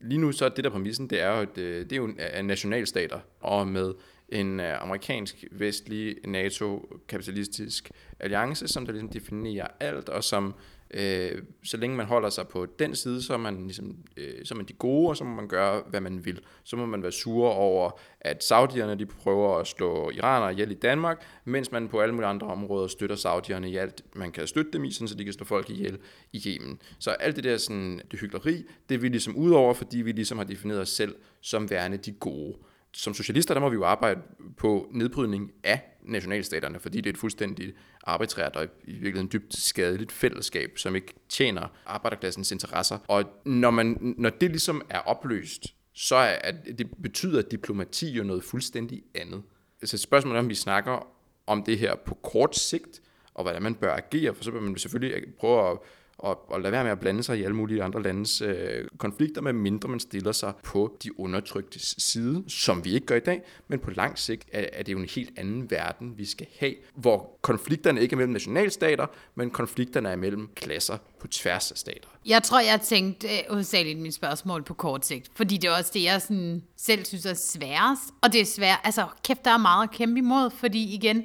lige 0.01 0.17
nu 0.19 0.31
så 0.31 0.45
er 0.45 0.49
det 0.49 0.63
der 0.63 0.69
præmissen, 0.69 1.09
det 1.09 1.21
er 1.21 1.27
jo, 1.35 1.41
at 1.41 1.57
øh, 1.57 1.83
det 1.83 1.91
er 1.91 1.95
jo 1.97 2.05
en- 2.37 2.45
nationalstater, 2.45 3.19
og 3.41 3.67
med 3.67 3.93
en 4.33 4.59
øh, 4.59 4.81
amerikansk, 4.81 5.45
vestlig, 5.51 6.15
NATO-kapitalistisk 6.25 7.91
alliance, 8.19 8.67
som 8.67 8.85
der 8.85 8.91
ligesom 8.91 9.09
definerer 9.09 9.67
alt, 9.79 10.09
og 10.09 10.23
som 10.23 10.55
øh, 10.93 11.41
så 11.63 11.77
længe 11.77 11.97
man 11.97 12.05
holder 12.05 12.29
sig 12.29 12.47
på 12.47 12.65
den 12.79 12.95
side, 12.95 13.23
så 13.23 13.33
er 13.33 13.37
man 13.37 13.63
ligesom, 13.63 13.97
øh, 14.17 14.45
så 14.45 14.53
er 14.53 14.55
man 14.55 14.65
de 14.65 14.73
gode, 14.73 15.09
og 15.09 15.17
så 15.17 15.23
må 15.23 15.35
man 15.35 15.47
gøre, 15.47 15.83
hvad 15.87 16.01
man 16.01 16.25
vil. 16.25 16.39
Så 16.63 16.75
må 16.75 16.85
man 16.85 17.03
være 17.03 17.11
sure 17.11 17.51
over, 17.51 17.99
at 18.21 18.43
saudierne 18.43 18.99
de 18.99 19.05
prøver 19.05 19.57
at 19.57 19.67
slå 19.67 20.09
iranere 20.09 20.51
ihjel 20.51 20.71
i 20.71 20.73
Danmark, 20.73 21.25
mens 21.45 21.71
man 21.71 21.87
på 21.87 22.01
alle 22.01 22.15
mulige 22.15 22.29
andre 22.29 22.47
områder 22.47 22.87
støtter 22.87 23.15
saudierne 23.15 23.69
i 23.69 23.77
alt, 23.77 24.03
man 24.15 24.31
kan 24.31 24.47
støtte 24.47 24.71
dem 24.71 24.83
i, 24.83 24.91
sådan, 24.91 25.07
så 25.07 25.15
de 25.15 25.23
kan 25.23 25.33
slå 25.33 25.45
folk 25.45 25.69
ihjel 25.69 25.97
i 26.33 26.43
Yemen. 26.47 26.81
Så 26.99 27.11
alt 27.11 27.35
det 27.35 27.43
der 27.43 27.57
sådan, 27.57 28.01
det 28.11 28.19
hyggeleri, 28.19 28.63
det 28.89 28.95
er 28.95 28.99
vi 28.99 29.07
ligesom 29.07 29.35
ud 29.35 29.51
over, 29.51 29.73
fordi 29.73 30.01
vi 30.01 30.11
ligesom 30.11 30.37
har 30.37 30.45
defineret 30.45 30.81
os 30.81 30.89
selv 30.89 31.15
som 31.41 31.69
værende 31.69 31.97
de 31.97 32.11
gode 32.11 32.57
som 32.93 33.13
socialister, 33.13 33.53
der 33.53 33.61
må 33.61 33.69
vi 33.69 33.75
jo 33.75 33.85
arbejde 33.85 34.21
på 34.57 34.89
nedbrydning 34.91 35.51
af 35.63 35.81
nationalstaterne, 36.01 36.79
fordi 36.79 36.97
det 36.97 37.05
er 37.05 37.13
et 37.13 37.17
fuldstændig 37.17 37.73
arbitrært 38.03 38.55
og 38.55 38.63
i 38.83 38.91
virkeligheden 38.91 39.29
dybt 39.33 39.55
skadeligt 39.55 40.11
fællesskab, 40.11 40.77
som 40.77 40.95
ikke 40.95 41.13
tjener 41.29 41.67
arbejderklassens 41.85 42.51
interesser. 42.51 42.97
Og 43.07 43.23
når, 43.45 43.71
man, 43.71 44.15
når 44.17 44.29
det 44.29 44.49
ligesom 44.49 44.81
er 44.89 44.99
opløst, 44.99 45.75
så 45.93 46.15
er, 46.15 46.35
at 46.43 46.55
det 46.77 46.87
betyder, 47.03 47.39
at 47.39 47.51
diplomati 47.51 48.11
jo 48.11 48.23
noget 48.23 48.43
fuldstændig 48.43 49.03
andet. 49.15 49.43
Så 49.83 49.97
spørgsmålet 49.97 50.37
er, 50.37 50.43
om 50.43 50.49
vi 50.49 50.55
snakker 50.55 51.07
om 51.47 51.63
det 51.63 51.77
her 51.77 51.95
på 51.95 52.13
kort 52.13 52.57
sigt, 52.57 53.01
og 53.33 53.43
hvordan 53.43 53.61
man 53.61 53.75
bør 53.75 53.95
agere, 53.95 54.35
for 54.35 54.43
så 54.43 54.51
bør 54.51 54.61
man 54.61 54.77
selvfølgelig 54.77 55.33
prøve 55.39 55.71
at 55.71 55.77
og, 56.23 56.51
og 56.51 56.61
lade 56.61 56.71
være 56.71 56.83
med 56.83 56.91
at 56.91 56.99
blande 56.99 57.23
sig 57.23 57.39
i 57.39 57.43
alle 57.43 57.55
mulige 57.55 57.83
andre 57.83 58.01
landes 58.01 58.41
øh, 58.41 58.87
konflikter, 58.97 59.41
med 59.41 59.53
mindre 59.53 59.89
man 59.89 59.99
stiller 59.99 60.31
sig 60.31 60.53
på 60.63 60.97
de 61.03 61.19
undertrykte 61.19 61.79
side, 62.01 62.43
som 62.47 62.85
vi 62.85 62.93
ikke 62.93 63.05
gør 63.05 63.15
i 63.15 63.19
dag, 63.19 63.41
men 63.67 63.79
på 63.79 63.91
lang 63.91 64.19
sigt 64.19 64.49
er, 64.51 64.65
er 64.73 64.83
det 64.83 64.93
jo 64.93 64.97
en 64.97 65.09
helt 65.15 65.31
anden 65.37 65.71
verden, 65.71 66.17
vi 66.17 66.25
skal 66.25 66.47
have, 66.59 66.73
hvor 66.95 67.39
konflikterne 67.41 68.01
ikke 68.01 68.13
er 68.13 68.17
mellem 68.17 68.33
nationalstater, 68.33 69.07
men 69.35 69.49
konflikterne 69.49 70.09
er 70.09 70.15
mellem 70.15 70.49
klasser 70.55 70.97
på 71.19 71.27
tværs 71.27 71.71
af 71.71 71.77
stater. 71.77 72.09
Jeg 72.25 72.43
tror, 72.43 72.59
jeg 72.59 72.81
tænkte 72.81 73.27
øh, 73.27 73.39
hovedsageligt 73.49 73.99
mit 73.99 74.13
spørgsmål 74.13 74.63
på 74.63 74.73
kort 74.73 75.05
sigt, 75.05 75.31
fordi 75.35 75.57
det 75.57 75.67
er 75.67 75.77
også 75.77 75.91
det, 75.93 76.03
jeg 76.03 76.21
sådan 76.21 76.63
selv 76.77 77.05
synes 77.05 77.25
er 77.25 77.33
sværest, 77.33 78.03
og 78.21 78.33
det 78.33 78.41
er 78.41 78.45
svært, 78.45 78.79
altså 78.83 79.07
kæft, 79.23 79.45
der 79.45 79.51
er 79.51 79.57
meget 79.57 79.87
at 79.87 79.95
kæmpe 79.95 80.17
imod, 80.17 80.49
fordi 80.49 80.93
igen, 80.93 81.23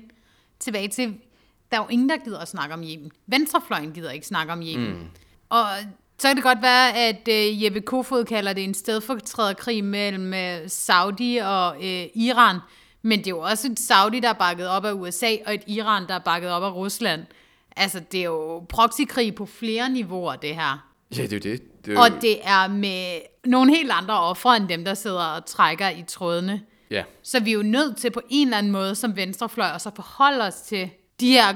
tilbage 0.59 0.88
til 0.88 1.14
der 1.70 1.78
er 1.78 1.82
jo 1.82 1.88
ingen, 1.88 2.08
der 2.08 2.16
gider 2.16 2.38
at 2.38 2.48
snakke 2.48 2.74
om 2.74 2.82
Yemen. 2.82 3.10
Venstrefløjen 3.26 3.92
gider 3.92 4.10
ikke 4.10 4.26
snakke 4.26 4.52
om 4.52 4.62
Yemen. 4.62 4.92
Mm. 4.92 5.08
Og 5.48 5.66
så 6.18 6.28
kan 6.28 6.36
det 6.36 6.44
godt 6.44 6.62
være, 6.62 6.96
at 6.96 7.28
uh, 7.28 7.64
Jeppe 7.64 7.80
Kofod 7.80 8.24
kalder 8.24 8.52
det 8.52 8.64
en 8.64 8.74
stedfortræderkrig 8.74 9.84
mellem 9.84 10.32
uh, 10.32 10.66
Saudi 10.66 11.36
og 11.36 11.76
uh, 11.76 12.22
Iran. 12.22 12.58
Men 13.02 13.18
det 13.18 13.26
er 13.26 13.30
jo 13.30 13.40
også 13.40 13.68
et 13.72 13.78
Saudi, 13.78 14.20
der 14.20 14.28
er 14.28 14.32
bakket 14.32 14.68
op 14.68 14.84
af 14.84 14.92
USA, 14.92 15.36
og 15.46 15.54
et 15.54 15.62
Iran, 15.66 16.06
der 16.08 16.14
er 16.14 16.18
bakket 16.18 16.50
op 16.50 16.62
af 16.62 16.74
Rusland. 16.74 17.22
Altså, 17.76 18.00
det 18.12 18.20
er 18.20 18.24
jo 18.24 18.58
proxykrig 18.58 19.34
på 19.34 19.46
flere 19.46 19.90
niveauer, 19.90 20.36
det 20.36 20.54
her. 20.54 20.88
Ja, 21.16 21.22
det 21.22 21.32
er 21.32 21.40
det. 21.40 21.84
det 21.86 21.94
er. 21.94 22.00
Og 22.00 22.10
det 22.22 22.38
er 22.42 22.68
med 22.68 23.20
nogle 23.44 23.76
helt 23.76 23.90
andre 23.90 24.20
ofre, 24.20 24.56
end 24.56 24.68
dem, 24.68 24.84
der 24.84 24.94
sidder 24.94 25.24
og 25.24 25.46
trækker 25.46 25.88
i 25.88 26.04
trådene. 26.08 26.62
Ja. 26.90 27.04
Så 27.22 27.40
vi 27.40 27.50
er 27.50 27.54
jo 27.54 27.62
nødt 27.62 27.96
til 27.96 28.10
på 28.10 28.20
en 28.28 28.46
eller 28.46 28.58
anden 28.58 28.72
måde 28.72 28.94
som 28.94 29.16
venstrefløj, 29.16 29.68
og 29.68 29.80
så 29.80 29.90
forholde 29.96 30.44
os 30.44 30.54
til 30.54 30.90
de 31.20 31.30
her 31.30 31.54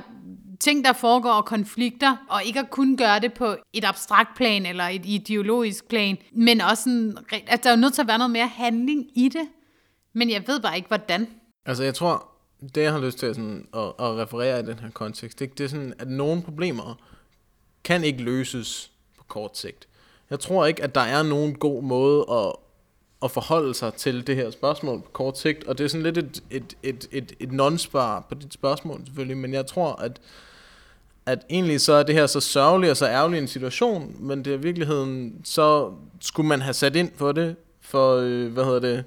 ting, 0.60 0.84
der 0.84 0.92
foregår, 0.92 1.30
og 1.30 1.44
konflikter, 1.44 2.16
og 2.28 2.44
ikke 2.44 2.60
at 2.60 2.70
kun 2.70 2.96
gøre 2.96 3.20
det 3.20 3.32
på 3.32 3.56
et 3.72 3.84
abstrakt 3.84 4.36
plan 4.36 4.66
eller 4.66 4.84
et 4.84 5.02
ideologisk 5.04 5.88
plan, 5.88 6.18
men 6.32 6.60
også 6.60 6.82
sådan, 6.82 7.16
at 7.46 7.64
der 7.64 7.70
er 7.70 7.74
jo 7.74 7.80
nødt 7.80 7.94
til 7.94 8.02
at 8.02 8.08
være 8.08 8.18
noget 8.18 8.30
mere 8.30 8.48
handling 8.48 9.06
i 9.14 9.28
det. 9.28 9.48
Men 10.12 10.30
jeg 10.30 10.42
ved 10.46 10.60
bare 10.60 10.76
ikke, 10.76 10.88
hvordan. 10.88 11.28
Altså, 11.66 11.84
jeg 11.84 11.94
tror, 11.94 12.28
det 12.74 12.82
jeg 12.82 12.92
har 12.92 13.00
lyst 13.00 13.18
til 13.18 13.34
sådan, 13.34 13.68
at, 13.74 13.80
at 13.80 14.16
referere 14.16 14.60
i 14.60 14.62
den 14.62 14.78
her 14.78 14.90
kontekst, 14.90 15.38
det, 15.38 15.58
det 15.58 15.64
er 15.64 15.68
sådan, 15.68 15.94
at 15.98 16.08
nogle 16.08 16.42
problemer 16.42 16.94
kan 17.84 18.04
ikke 18.04 18.22
løses 18.22 18.90
på 19.18 19.24
kort 19.24 19.58
sigt. 19.58 19.88
Jeg 20.30 20.40
tror 20.40 20.66
ikke, 20.66 20.82
at 20.82 20.94
der 20.94 21.00
er 21.00 21.22
nogen 21.22 21.54
god 21.54 21.82
måde 21.82 22.26
at 22.30 22.52
at 23.24 23.30
forholde 23.30 23.74
sig 23.74 23.94
til 23.94 24.26
det 24.26 24.36
her 24.36 24.50
spørgsmål 24.50 25.00
på 25.00 25.10
kort 25.12 25.38
sigt, 25.38 25.64
og 25.64 25.78
det 25.78 25.84
er 25.84 25.88
sådan 25.88 26.02
lidt 26.02 26.18
et, 26.18 26.42
et, 26.50 26.76
et, 26.82 27.08
et, 27.12 27.32
et 27.40 27.52
non-svar 27.52 28.26
på 28.28 28.34
dit 28.34 28.54
spørgsmål 28.54 29.00
selvfølgelig, 29.06 29.36
men 29.36 29.54
jeg 29.54 29.66
tror, 29.66 30.02
at, 30.02 30.20
at 31.26 31.38
egentlig 31.50 31.80
så 31.80 31.92
er 31.92 32.02
det 32.02 32.14
her 32.14 32.26
så 32.26 32.40
sørgelig 32.40 32.90
og 32.90 32.96
så 32.96 33.06
ærgerlig 33.06 33.38
en 33.38 33.48
situation, 33.48 34.16
men 34.18 34.44
det 34.44 34.52
er 34.52 34.58
i 34.58 34.60
virkeligheden, 34.60 35.40
så 35.44 35.92
skulle 36.20 36.48
man 36.48 36.60
have 36.60 36.74
sat 36.74 36.96
ind 36.96 37.10
for 37.16 37.32
det 37.32 37.56
for, 37.80 38.16
øh, 38.16 38.52
hvad 38.52 38.64
hedder 38.64 38.80
det, 38.80 39.04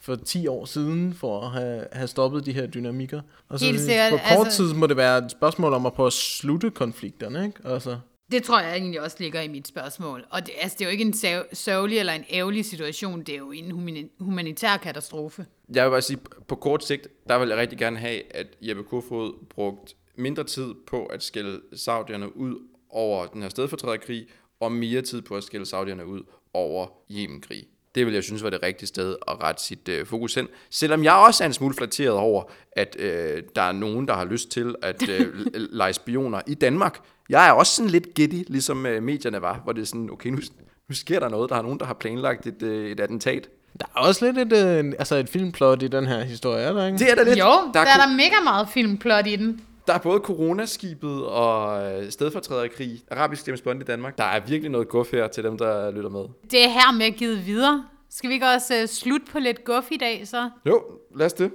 for 0.00 0.14
10 0.16 0.46
år 0.46 0.64
siden, 0.64 1.14
for 1.14 1.40
at 1.40 1.50
have, 1.50 1.84
have 1.92 2.08
stoppet 2.08 2.46
de 2.46 2.52
her 2.52 2.66
dynamikker. 2.66 3.20
Og 3.48 3.58
så 3.58 3.64
Helt 3.64 3.80
sikkert, 3.80 4.12
på 4.12 4.18
kort 4.34 4.46
altså- 4.46 4.66
tid 4.66 4.74
må 4.74 4.86
det 4.86 4.96
være 4.96 5.18
et 5.18 5.30
spørgsmål 5.30 5.72
om 5.72 5.86
at 5.86 5.92
prøve 5.92 6.06
at 6.06 6.12
slutte 6.12 6.70
konflikterne, 6.70 7.44
ikke? 7.44 7.60
Altså, 7.64 7.96
det 8.30 8.42
tror 8.42 8.60
jeg 8.60 8.76
egentlig 8.76 9.00
også 9.00 9.16
ligger 9.20 9.40
i 9.40 9.48
mit 9.48 9.68
spørgsmål. 9.68 10.24
Og 10.30 10.46
det, 10.46 10.54
altså, 10.60 10.76
det 10.78 10.84
er 10.84 10.88
jo 10.88 10.92
ikke 10.92 11.04
en 11.04 11.14
sørgelig 11.52 11.98
eller 11.98 12.12
en 12.12 12.24
ærgerlig 12.32 12.64
situation, 12.64 13.22
det 13.22 13.34
er 13.34 13.38
jo 13.38 13.52
en 13.52 14.10
humanitær 14.20 14.76
katastrofe. 14.76 15.46
Jeg 15.74 15.84
vil 15.84 15.90
bare 15.90 16.02
sige, 16.02 16.18
på 16.48 16.54
kort 16.54 16.84
sigt, 16.84 17.08
der 17.28 17.38
vil 17.38 17.48
jeg 17.48 17.58
rigtig 17.58 17.78
gerne 17.78 17.98
have, 17.98 18.36
at 18.36 18.46
Jeppe 18.62 18.82
Kofod 18.82 19.46
brugt 19.48 19.96
mindre 20.16 20.44
tid 20.44 20.74
på 20.86 21.06
at 21.06 21.22
skælde 21.22 21.60
saudierne 21.74 22.36
ud 22.36 22.56
over 22.90 23.26
den 23.26 23.42
her 23.42 23.48
stedfortræderkrig, 23.48 24.26
og 24.60 24.72
mere 24.72 25.02
tid 25.02 25.22
på 25.22 25.36
at 25.36 25.44
skælde 25.44 25.66
saudierne 25.66 26.06
ud 26.06 26.22
over 26.54 26.86
Yemenkrig. 27.10 27.64
Det 27.94 28.06
vil 28.06 28.14
jeg 28.14 28.24
synes 28.24 28.42
var 28.42 28.50
det 28.50 28.62
rigtige 28.62 28.86
sted 28.86 29.16
at 29.28 29.42
rette 29.42 29.62
sit 29.64 29.88
øh, 29.88 30.06
fokus 30.06 30.34
hen. 30.34 30.48
Selvom 30.70 31.04
jeg 31.04 31.12
også 31.12 31.44
er 31.44 31.46
en 31.46 31.52
smule 31.52 31.74
flatteret 31.74 32.14
over, 32.14 32.42
at 32.72 32.96
øh, 32.98 33.42
der 33.56 33.62
er 33.62 33.72
nogen, 33.72 34.08
der 34.08 34.14
har 34.14 34.24
lyst 34.24 34.50
til 34.50 34.74
at 34.82 35.08
øh, 35.08 35.46
lege 35.54 35.92
spioner 35.92 36.40
i 36.46 36.54
Danmark. 36.54 37.00
Jeg 37.30 37.48
er 37.48 37.52
også 37.52 37.76
sådan 37.76 37.90
lidt 37.90 38.14
giddy, 38.14 38.44
ligesom 38.48 38.86
øh, 38.86 39.02
medierne 39.02 39.42
var, 39.42 39.60
hvor 39.64 39.72
det 39.72 39.82
er 39.82 39.86
sådan, 39.86 40.10
okay, 40.10 40.30
nu, 40.30 40.38
nu 40.88 40.94
sker 40.94 41.20
der 41.20 41.28
noget. 41.28 41.50
Der 41.50 41.56
er 41.56 41.62
nogen, 41.62 41.78
der 41.78 41.86
har 41.86 41.94
planlagt 41.94 42.46
et, 42.46 42.62
øh, 42.62 42.90
et 42.90 43.00
attentat. 43.00 43.48
der 43.80 43.86
er 43.96 44.00
også 44.00 44.24
lidt 44.32 44.52
et, 44.52 44.66
øh, 44.66 44.92
altså 44.98 45.14
et 45.14 45.28
filmplot 45.28 45.82
i 45.82 45.88
den 45.88 46.06
her 46.06 46.24
historie, 46.24 46.62
er 46.62 46.72
der 46.72 46.86
ikke? 46.86 46.98
Det 46.98 47.10
er 47.10 47.14
da 47.14 47.22
lidt. 47.22 47.38
Jo, 47.38 47.44
der, 47.44 47.72
der 47.72 47.80
er 47.80 48.06
der 48.06 48.16
mega 48.16 48.40
meget 48.44 48.68
filmplot 48.68 49.26
i 49.26 49.36
den. 49.36 49.60
Der 49.86 49.94
er 49.94 49.98
både 49.98 50.20
coronaskibet 50.20 51.24
og 51.26 51.82
øh, 51.92 52.10
stedfortræderkrig, 52.10 53.02
arabisk 53.10 53.46
James 53.46 53.60
Bond 53.60 53.80
i 53.82 53.84
Danmark. 53.84 54.18
Der 54.18 54.24
er 54.24 54.40
virkelig 54.40 54.70
noget 54.70 54.88
guf 54.88 55.10
her 55.12 55.28
til 55.28 55.44
dem, 55.44 55.58
der 55.58 55.90
lytter 55.90 56.10
med. 56.10 56.24
Det 56.50 56.64
er 56.64 56.68
her 56.68 56.92
med 56.92 57.10
givet 57.10 57.46
videre. 57.46 57.84
Skal 58.10 58.28
vi 58.28 58.34
ikke 58.34 58.46
også 58.46 58.82
uh, 58.82 58.88
slutte 58.88 59.26
på 59.32 59.38
lidt 59.38 59.64
guf 59.64 59.84
i 59.90 59.96
dag, 59.96 60.28
så? 60.28 60.50
Jo, 60.66 60.82
lad 61.16 61.26
os 61.26 61.32
det. 61.32 61.50